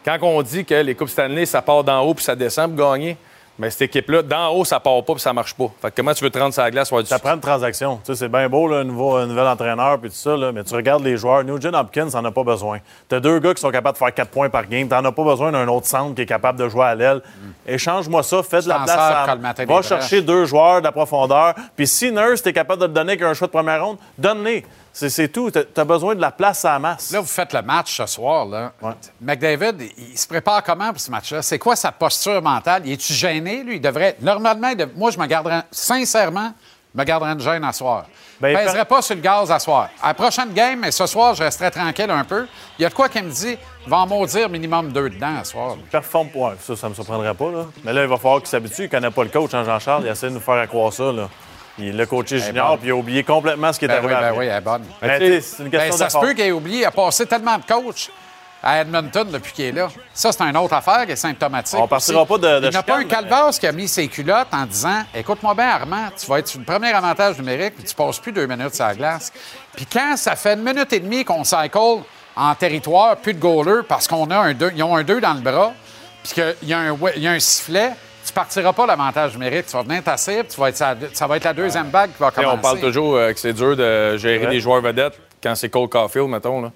Quand 0.06 0.18
on 0.22 0.42
dit 0.42 0.64
que 0.64 0.76
les 0.76 0.96
Coupes 0.96 1.10
Stanley, 1.10 1.46
ça 1.46 1.62
part 1.62 1.84
d'en 1.84 2.02
haut 2.02 2.14
puis 2.14 2.24
ça 2.24 2.36
descend 2.36 2.76
pour 2.76 2.92
gagner, 2.92 3.18
Mais 3.58 3.70
cette 3.70 3.84
équipe-là, 3.84 4.22
d'en 4.22 4.50
haut, 4.50 4.66
ça 4.66 4.82
part 4.82 5.02
pas 5.06 5.14
puis 5.14 5.22
ça 5.22 5.32
marche 5.32 5.54
pas. 5.54 5.72
Fait 5.82 5.90
que 5.90 5.96
comment 5.96 6.14
tu 6.14 6.24
veux 6.26 6.30
te 6.30 6.38
rendre 6.38 6.54
sur 6.54 6.62
la 6.62 6.70
glace 6.72 6.92
du 6.92 7.06
Ça 7.06 7.20
prend 7.20 7.36
une 7.36 7.40
transaction. 7.40 8.02
Tu 8.04 8.12
sais, 8.12 8.20
c'est 8.20 8.28
bien 8.28 8.50
beau, 8.50 8.68
là, 8.68 8.80
un, 8.80 8.84
nouveau, 8.84 9.16
un 9.16 9.26
nouvel 9.28 9.48
entraîneur 9.48 9.98
puis 9.98 10.10
tout 10.10 10.16
ça, 10.18 10.36
là, 10.36 10.52
mais 10.52 10.64
tu 10.66 10.76
regardes 10.76 11.04
les 11.06 11.16
joueurs. 11.16 11.42
Nugent 11.46 11.74
Hopkins, 11.74 12.10
t'en 12.12 12.26
as 12.26 12.32
pas 12.32 12.44
besoin. 12.44 12.80
T'as 13.08 13.22
deux 13.22 13.40
gars 13.40 13.54
qui 13.54 13.62
sont 13.62 13.72
capables 13.72 13.94
de 13.96 14.00
faire 14.00 14.14
4 14.14 14.30
points 14.30 14.50
par 14.50 14.68
game. 14.68 14.90
T'en 14.90 15.06
as 15.06 15.12
pas 15.14 15.24
besoin 15.24 15.54
d'un 15.54 15.68
autre 15.70 15.88
centre 15.88 16.14
qui 16.16 16.24
est 16.24 16.26
capable 16.26 16.60
de 16.60 16.68
jouer 16.68 16.84
à 16.84 16.96
l'aile. 16.96 17.22
Échange-moi 17.66 18.24
ça, 18.24 18.44
fais 18.44 18.62
de 18.62 18.68
la 18.68 18.80
place. 18.80 18.90
à- 18.98 19.36
le 19.36 19.66
Va 19.66 19.82
chercher 19.82 20.22
deux 20.22 20.44
joueurs 20.46 20.80
de 20.82 20.86
la 20.86 20.92
profondeur. 20.92 21.54
Puis 21.78 21.88
si 21.88 22.12
Nurse, 22.12 22.44
t'es 22.44 22.52
capable 22.52 22.82
de 22.82 22.88
te 22.88 22.92
donner 22.92 23.16
qu'un 23.16 23.34
choix 23.34 23.48
de 23.48 23.54
première 23.54 23.86
ronde, 23.86 23.98
donne-les. 24.18 24.66
C'est 24.98 25.10
c'est 25.10 25.28
tout. 25.28 25.52
T'as 25.52 25.62
as 25.76 25.84
besoin 25.84 26.16
de 26.16 26.22
la 26.22 26.32
place 26.32 26.64
à 26.64 26.72
la 26.72 26.80
masse. 26.80 27.12
Là, 27.12 27.20
vous 27.20 27.28
faites 27.28 27.52
le 27.52 27.62
match 27.62 27.98
ce 27.98 28.06
soir. 28.06 28.46
Là. 28.46 28.72
McDavid, 29.20 29.74
il 29.98 30.12
il 30.12 30.18
se 30.18 30.26
prépare 30.26 30.64
comment 30.64 30.90
pour 30.94 31.02
ce 31.02 31.12
match-là? 31.12 31.42
C'est 31.42 31.60
quoi 31.60 31.76
sa 31.76 31.92
posture 31.92 32.42
mentale? 32.42 32.84
Il 32.86 32.94
est-tu 32.94 33.12
gêné, 33.12 33.62
lui? 33.62 33.76
Il 33.76 33.82
devrait. 33.82 34.16
Normalement, 34.22 34.70
il 34.70 34.78
dev- 34.78 34.92
moi, 34.96 35.12
je 35.12 35.20
me 35.20 35.26
garderais. 35.26 35.64
Sincèrement, 35.70 36.54
je 36.94 37.00
me 37.02 37.04
garderais 37.04 37.34
une 37.34 37.42
gêne 37.42 37.66
à 37.66 37.74
soir. 37.74 38.06
Ben, 38.40 38.50
je 38.50 38.54
il 38.54 38.58
ne 38.62 38.66
pèserais 38.68 38.86
pas 38.86 39.02
sur 39.02 39.16
le 39.16 39.22
gaz 39.22 39.52
à 39.52 39.60
soir. 39.60 39.90
À 40.02 40.08
la 40.08 40.14
prochaine 40.14 40.54
game, 40.54 40.80
mais 40.80 40.92
ce 40.92 41.06
soir, 41.08 41.36
je 41.36 41.44
resterai 41.44 41.72
tranquille 41.72 42.10
un 42.10 42.24
peu. 42.24 42.48
Il 42.80 42.84
y 42.84 42.86
a 42.86 42.90
de 42.90 42.94
quoi 42.94 43.10
qui 43.10 43.22
me 43.22 43.30
dit, 43.30 43.58
il 43.86 43.90
va 43.90 43.98
en 43.98 44.08
maudire 44.08 44.48
minimum 44.50 44.94
deux 44.94 45.10
dedans 45.10 45.38
à 45.42 45.44
soir. 45.44 45.76
Performe 45.92 46.30
ouais, 46.36 46.54
ça, 46.62 46.74
ça 46.78 46.88
me 46.88 46.94
surprendrait 46.94 47.34
pas. 47.34 47.52
Là. 47.52 47.66
Mais 47.84 47.92
là, 47.92 48.04
il 48.04 48.08
va 48.10 48.16
falloir 48.16 48.40
qu'il 48.40 48.48
s'habitue. 48.50 48.84
Il 48.84 48.90
connaît 48.90 49.12
pas 49.12 49.24
le 49.24 49.30
coach, 49.30 49.54
hein, 49.54 49.66
Jean-Charles. 49.66 50.04
Il 50.06 50.10
essaie 50.10 50.30
de 50.30 50.36
nous 50.36 50.40
faire 50.40 50.66
croire 50.70 50.94
ça. 50.94 51.12
Là. 51.12 51.28
Il 51.78 51.98
l'a 51.98 52.06
coaché 52.06 52.40
junior, 52.40 52.78
puis 52.78 52.88
il 52.88 52.92
a 52.92 52.96
oublié 52.96 53.24
complètement 53.24 53.74
ce 53.74 53.80
qui 53.80 53.86
est 53.86 53.88
Ben 53.90 53.96
arrivé 53.98 54.14
oui, 54.14 54.20
ben 54.20 54.28
après. 54.28 54.40
oui, 54.40 54.46
elle 54.46 54.58
est 54.58 54.62
bonne. 54.62 54.84
C'est 55.02 55.64
une 55.64 55.70
question 55.70 55.90
Ben, 55.90 55.92
ça 55.98 56.10
se 56.10 56.18
peut 56.18 56.34
qu'il 56.34 56.46
ait 56.46 56.52
oublié. 56.52 56.80
Il 56.80 56.86
a 56.86 56.92
passé 56.92 57.26
tellement 57.26 57.58
de 57.58 57.64
coachs 57.66 58.10
à 58.64 58.80
Edmonton 58.82 59.28
depuis 59.30 59.52
qu'il 59.54 59.66
est 59.66 59.72
là. 59.74 59.90
Ça, 60.14 60.32
c'est 60.32 60.42
une 60.44 60.58
autre 60.58 60.74
affaire 60.74 61.06
qui 61.06 61.12
est 61.12 61.16
symptomatique. 61.18 61.78
On 61.80 61.88
partira 61.88 62.26
pas 62.26 62.38
de- 62.38 62.60
de 62.62 62.66
Il 62.68 62.70
n'y 62.72 62.76
a 62.78 62.82
pas 62.84 62.98
un 62.98 63.04
calvasse 63.04 63.60
qui 63.60 63.68
a 63.68 63.72
mis 63.72 63.88
ses 63.88 64.08
culottes 64.08 64.48
en 64.54 64.66
disant 64.66 65.04
Écoute-moi 65.14 65.54
bien, 65.54 65.68
Armand, 65.68 66.08
tu 66.18 66.26
vas 66.28 66.40
être 66.40 66.48
sur 66.48 66.60
le 66.60 66.66
premier 66.66 66.92
avantage 66.94 67.38
numérique, 67.38 67.76
puis 67.76 67.84
tu 67.84 67.94
passes 67.94 68.18
plus 68.20 68.32
deux 68.32 68.48
minutes 68.48 68.74
sur 68.74 68.86
la 68.86 68.96
glace. 68.96 69.32
Puis 69.76 69.86
quand 69.86 70.16
ça 70.18 70.36
fait 70.36 70.54
une 70.54 70.64
minute 70.64 70.92
et 70.94 71.00
demie 71.00 71.24
qu'on 71.26 71.44
cycle 71.44 71.78
en 72.38 72.56
territoire, 72.56 73.18
plus 73.18 73.34
de 73.34 73.40
goaler, 73.40 73.82
parce 73.88 74.08
qu'on 74.08 74.30
a 74.32 74.38
un 74.38 74.54
deux, 74.54 74.72
ils 74.76 74.82
ont 74.84 74.96
un 74.96 75.04
2 75.04 75.22
dans 75.22 75.34
le 75.34 75.42
bras, 75.42 75.74
puis 76.24 76.34
qu'il 76.34 76.70
y, 76.70 76.74
a 76.74 76.80
un 76.80 76.92
ouais- 76.92 77.14
il 77.18 77.22
y 77.22 77.28
a 77.28 77.32
un 77.32 77.40
sifflet, 77.40 77.92
partiras 78.36 78.74
pas 78.74 78.86
l'avantage 78.86 79.34
numérique. 79.34 79.66
Tu 79.66 79.72
vas 79.76 79.82
venir 79.82 80.04
t'asseoir, 80.04 80.44
puis 80.44 80.54
tu 80.54 80.60
vas 80.62 80.70
être 80.70 80.78
sa- 80.78 80.96
ça 81.14 81.26
va 81.26 81.38
être 81.38 81.44
la 81.46 81.54
deuxième 81.54 81.90
bague 81.90 82.12
qui 82.12 82.20
va 82.20 82.30
commencer. 82.30 82.54
on 82.54 82.62
parle 82.62 82.80
toujours 82.80 83.16
euh, 83.16 83.34
que 83.34 83.40
c'est 83.40 83.54
dur 83.54 83.76
de 83.76 84.18
gérer 84.18 84.46
Ouais. 84.46 84.52
des 84.52 84.60
joueurs 84.60 84.82
vedettes 84.82 85.20
quand 85.42 85.56
c'est 85.56 85.70
Cole 85.70 85.90
Caulfield, 85.90 86.30
mettons. 86.30 86.62
Là. 86.62 86.72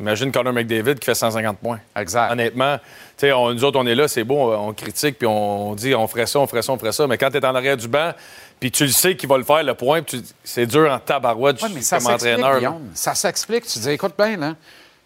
Imagine 0.00 0.32
Connor 0.32 0.52
McDavid 0.52 0.96
qui 0.96 1.04
fait 1.06 1.14
150 1.14 1.58
points. 1.58 1.78
Exact. 1.94 2.32
Honnêtement, 2.32 2.78
tu 2.78 2.82
sais, 3.18 3.32
on- 3.32 3.52
nous 3.52 3.62
autres, 3.64 3.78
on 3.78 3.86
est 3.86 3.94
là, 3.94 4.08
c'est 4.08 4.24
beau, 4.24 4.36
on, 4.52 4.68
on 4.68 4.72
critique, 4.72 5.18
puis 5.18 5.26
on, 5.26 5.70
on 5.70 5.74
dit 5.74 5.94
on 5.94 6.06
ferait 6.08 6.26
ça, 6.26 6.40
on 6.40 6.46
ferait 6.46 6.62
ça, 6.62 6.72
on 6.72 6.78
ferait 6.78 6.92
ça. 6.92 7.06
Mais 7.06 7.16
quand 7.18 7.30
tu 7.30 7.36
es 7.36 7.44
en 7.46 7.54
arrière 7.54 7.76
du 7.76 7.86
banc, 7.86 8.12
puis 8.58 8.70
tu 8.72 8.84
le 8.84 8.90
sais 8.90 9.14
qu'il 9.16 9.28
va 9.28 9.36
le 9.38 9.44
faire, 9.44 9.62
le 9.62 9.74
point, 9.74 10.00
c'est 10.42 10.66
dur 10.66 10.90
en 10.90 10.98
tabarouette 10.98 11.62
Oui, 11.62 11.70
mais 11.74 11.82
ça 11.82 11.98
comme 11.98 12.06
s'explique, 12.06 12.34
entraîneur. 12.38 12.58
Guillaume. 12.58 12.90
Ça 12.94 13.14
s'explique. 13.14 13.66
Tu 13.66 13.78
dis, 13.78 13.90
écoute 13.90 14.14
bien, 14.18 14.36
là, 14.36 14.54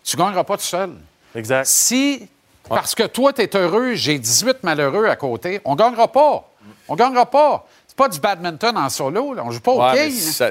tu 0.05 0.17
ne 0.17 0.23
gagneras 0.23 0.45
pas 0.45 0.57
tout 0.57 0.63
seul. 0.65 0.91
Exact. 1.35 1.67
Si, 1.67 2.27
parce 2.69 2.95
que 2.95 3.05
toi, 3.05 3.33
tu 3.33 3.43
es 3.43 3.57
heureux, 3.57 3.95
j'ai 3.95 4.19
18 4.19 4.59
malheureux 4.63 5.07
à 5.07 5.17
côté, 5.17 5.61
on 5.65 5.73
ne 5.73 5.77
gagnera 5.79 6.09
pas. 6.09 6.49
On 6.89 6.95
ne 6.95 6.99
gagnera 6.99 7.27
pas. 7.27 7.67
C'est 7.87 7.97
pas 7.97 8.09
du 8.09 8.21
badminton 8.21 8.77
en 8.77 8.89
solo. 8.89 9.35
Là. 9.35 9.43
On 9.45 9.51
joue 9.51 9.61
pas 9.61 9.73
au 9.73 9.83
Ouais, 9.83 10.11
ça, 10.11 10.51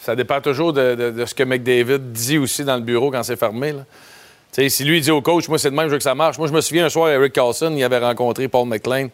ça 0.00 0.16
dépend 0.16 0.40
toujours 0.40 0.72
de, 0.72 0.94
de- 0.94 1.10
de 1.10 1.24
ce 1.26 1.34
que 1.34 1.42
McDavid 1.42 1.98
dit 2.12 2.38
aussi 2.38 2.64
dans 2.64 2.76
le 2.76 2.82
bureau 2.82 3.10
quand 3.10 3.22
c'est 3.22 3.36
fermé. 3.36 3.72
là. 3.72 4.68
Si 4.68 4.84
lui 4.84 5.00
dit 5.00 5.10
au 5.12 5.22
coach, 5.22 5.48
moi 5.48 5.58
c'est 5.58 5.70
de 5.70 5.76
même, 5.76 5.86
je 5.86 5.92
veux 5.92 5.98
que 5.98 6.02
ça 6.02 6.14
marche. 6.14 6.36
Moi, 6.38 6.48
je 6.48 6.52
me 6.52 6.60
souviens 6.60 6.86
un 6.86 6.88
soir, 6.90 7.08
Eric 7.08 7.32
Carlson, 7.32 7.72
il 7.76 7.84
avait 7.84 7.98
rencontré 7.98 8.48
Paul 8.48 8.66
McLean. 8.66 9.08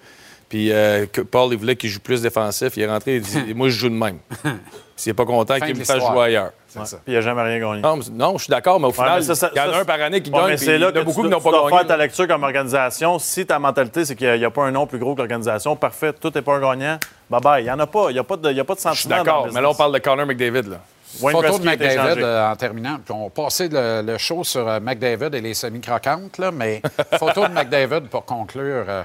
Puis 0.48 0.70
euh, 0.73 1.06
que 1.06 1.20
Paul, 1.23 1.52
il 1.52 1.59
voulait 1.59 1.77
qu'il 1.77 1.90
joue 1.90 2.01
plus 2.01 2.23
défensif. 2.23 2.77
Il 2.77 2.82
est 2.85 2.86
rentré, 2.89 3.16
il 3.16 3.23
dit 3.23 3.52
Moi, 3.55 3.68
je 3.68 3.74
joue 3.78 3.89
de 3.89 3.94
même. 3.94 4.18
S'il 4.94 5.10
n'est 5.10 5.14
pas 5.14 5.27
content, 5.27 5.59
qu'il 5.59 5.77
me 5.77 5.85
fasse 5.85 5.98
jouer 5.98 6.24
ailleurs. 6.24 6.52
Ça. 6.68 6.82
Puis 7.05 7.12
il 7.12 7.14
n'a 7.14 7.20
jamais 7.23 7.43
rien 7.43 7.59
gagné. 7.59 7.81
Non, 8.12 8.36
je 8.36 8.44
suis 8.44 8.51
d'accord, 8.51 8.78
mais 8.78 8.86
au 8.86 8.90
Ouais, 8.90 8.94
final, 8.94 9.18
mais 9.20 9.23
ça, 9.24 9.35
ça- 9.35 9.51
il 9.55 9.56
y 9.56 9.60
en 9.60 9.73
a 9.73 9.78
un 9.81 9.85
par 9.85 10.01
année 10.01 10.20
qui 10.23 10.31
Ouais, 10.31 10.39
gagne. 10.48 10.56
c'est 10.59 10.74
il 10.74 10.81
là 10.81 10.86
y 10.86 10.90
en 10.90 10.93
que 10.93 10.98
a 10.98 11.02
beaucoup 11.05 11.23
tu, 11.23 11.27
qui 11.28 11.32
n'ont 11.32 11.40
pas 11.40 11.51
dois 11.51 11.62
gagné. 11.70 11.78
faire 11.78 11.86
ta 11.86 11.97
lecture 11.97 12.28
comme 12.28 12.43
organisation. 12.43 13.18
Si 13.18 13.47
ta 13.47 13.59
mentalité, 13.59 14.05
c'est 14.05 14.14
qu'il 14.14 14.31
n'y 14.39 14.44
a, 14.44 14.51
pas 14.51 14.64
un 14.64 14.70
nom 14.73 14.86
plus 14.86 14.98
gros 14.98 15.14
que 15.14 15.18
l'organisation, 15.18 15.74
parfait, 15.74 16.12
tout 16.12 16.31
n'est 16.35 16.43
pas 16.43 16.56
un 16.56 16.60
gagnant, 16.60 16.98
bye-bye. 17.31 17.60
Il 17.60 17.64
n'y 17.64 17.70
en 17.70 17.78
a 17.78 17.86
pas. 17.86 18.10
Il 18.10 18.12
n'y 18.14 18.18
a, 18.18 18.24
pas 18.24 18.36
de- 18.36 18.51
il 18.51 18.56
y 18.56 18.60
a 18.60 18.64
pas 18.64 18.74
de 18.74 18.78
Je 18.78 18.82
suis 18.85 18.90
sentiment. 19.09 19.16
d'accord, 19.24 19.48
mais 19.52 19.60
là, 19.60 19.70
on 19.70 19.74
parle 19.74 19.93
de 19.93 19.98
Connor 19.98 20.27
McDavid. 20.27 20.68
Là. 20.68 20.81
Wayne 21.21 21.37
Photo 21.37 21.59
de 21.59 21.65
McDavid 21.65 22.23
euh, 22.23 22.51
en 22.51 22.57
terminant. 22.57 22.99
Puis 23.05 23.15
on 23.15 23.31
passer 23.31 23.69
le, 23.69 24.03
le 24.03 24.19
show 24.19 24.45
sur 24.45 24.67
euh, 24.69 24.81
McDavid 24.81 25.35
et 25.35 25.41
les 25.41 25.55
semi-croquantes, 25.55 26.39
là, 26.39 26.51
mais 26.53 26.83
photo 27.19 27.47
de 27.49 27.53
McDavid 27.53 28.03
pour 28.11 28.25
conclure. 28.25 28.85
euh, 28.89 29.03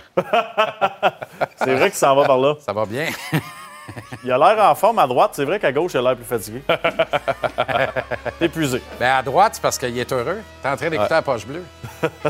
C'est 1.57 1.73
vrai 1.75 1.89
qu'il 1.89 1.97
s'en 1.99 2.15
va 2.15 2.25
par 2.25 2.37
là. 2.37 2.55
ça 2.65 2.73
va 2.73 2.85
bien. 2.85 3.07
Il 4.23 4.31
a 4.31 4.37
l'air 4.37 4.63
en 4.63 4.75
forme 4.75 4.99
à 4.99 5.07
droite. 5.07 5.31
C'est 5.33 5.43
vrai 5.45 5.59
qu'à 5.59 5.71
gauche, 5.71 5.91
il 5.93 5.97
a 5.97 6.01
l'air 6.01 6.15
plus 6.15 6.23
fatigué. 6.23 6.61
Épuisé. 8.41 8.81
Ben 8.99 9.15
à 9.17 9.21
droite, 9.23 9.53
c'est 9.55 9.61
parce 9.61 9.77
qu'il 9.77 9.97
est 9.97 10.11
heureux. 10.13 10.39
T'es 10.61 10.69
en 10.69 10.77
train 10.77 10.89
d'écouter 10.89 11.13
la 11.13 11.21
poche 11.21 11.45
bleue. 11.45 11.63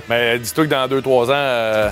Mais 0.09 0.39
dis-toi 0.39 0.65
que 0.65 0.69
dans 0.69 0.87
2-3 0.87 1.25
ans, 1.25 1.29
euh, 1.33 1.89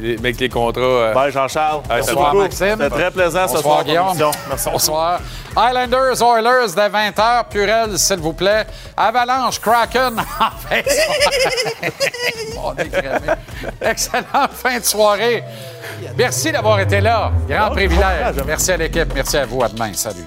les, 0.00 0.18
avec 0.18 0.38
les 0.40 0.48
contrats. 0.48 0.80
euh, 0.80 1.14
Bye, 1.14 1.32
Jean-Charles. 1.32 1.82
Bonsoir. 1.88 2.34
Maxime. 2.34 2.76
C'était 2.78 2.90
très 2.90 3.10
plaisant 3.10 3.48
ce 3.48 3.54
Bonsoir, 3.54 3.62
soir. 3.62 3.84
Guillaume. 3.84 4.32
Merci. 4.48 4.68
Bonsoir. 4.70 5.20
Highlanders, 5.56 6.22
Oilers, 6.22 6.74
dès 6.74 6.88
20h. 6.88 7.44
Purel, 7.50 7.98
s'il 7.98 8.16
vous 8.18 8.32
plaît. 8.32 8.66
Avalanche, 8.96 9.58
Kraken. 9.60 10.18
en 10.40 10.50
fin 10.50 10.80
de 10.80 10.84
soirée. 12.52 12.90
Excellente 13.80 14.52
fin 14.52 14.78
de 14.78 14.84
soirée. 14.84 15.44
Merci 16.16 16.52
d'avoir 16.52 16.80
été 16.80 17.00
là. 17.00 17.32
Grand 17.48 17.70
privilège. 17.70 18.36
Merci 18.46 18.72
à 18.72 18.76
l'équipe. 18.76 19.12
Merci 19.14 19.36
à 19.38 19.46
vous. 19.46 19.62
À 19.62 19.68
demain. 19.68 19.92
Salut. 19.94 20.24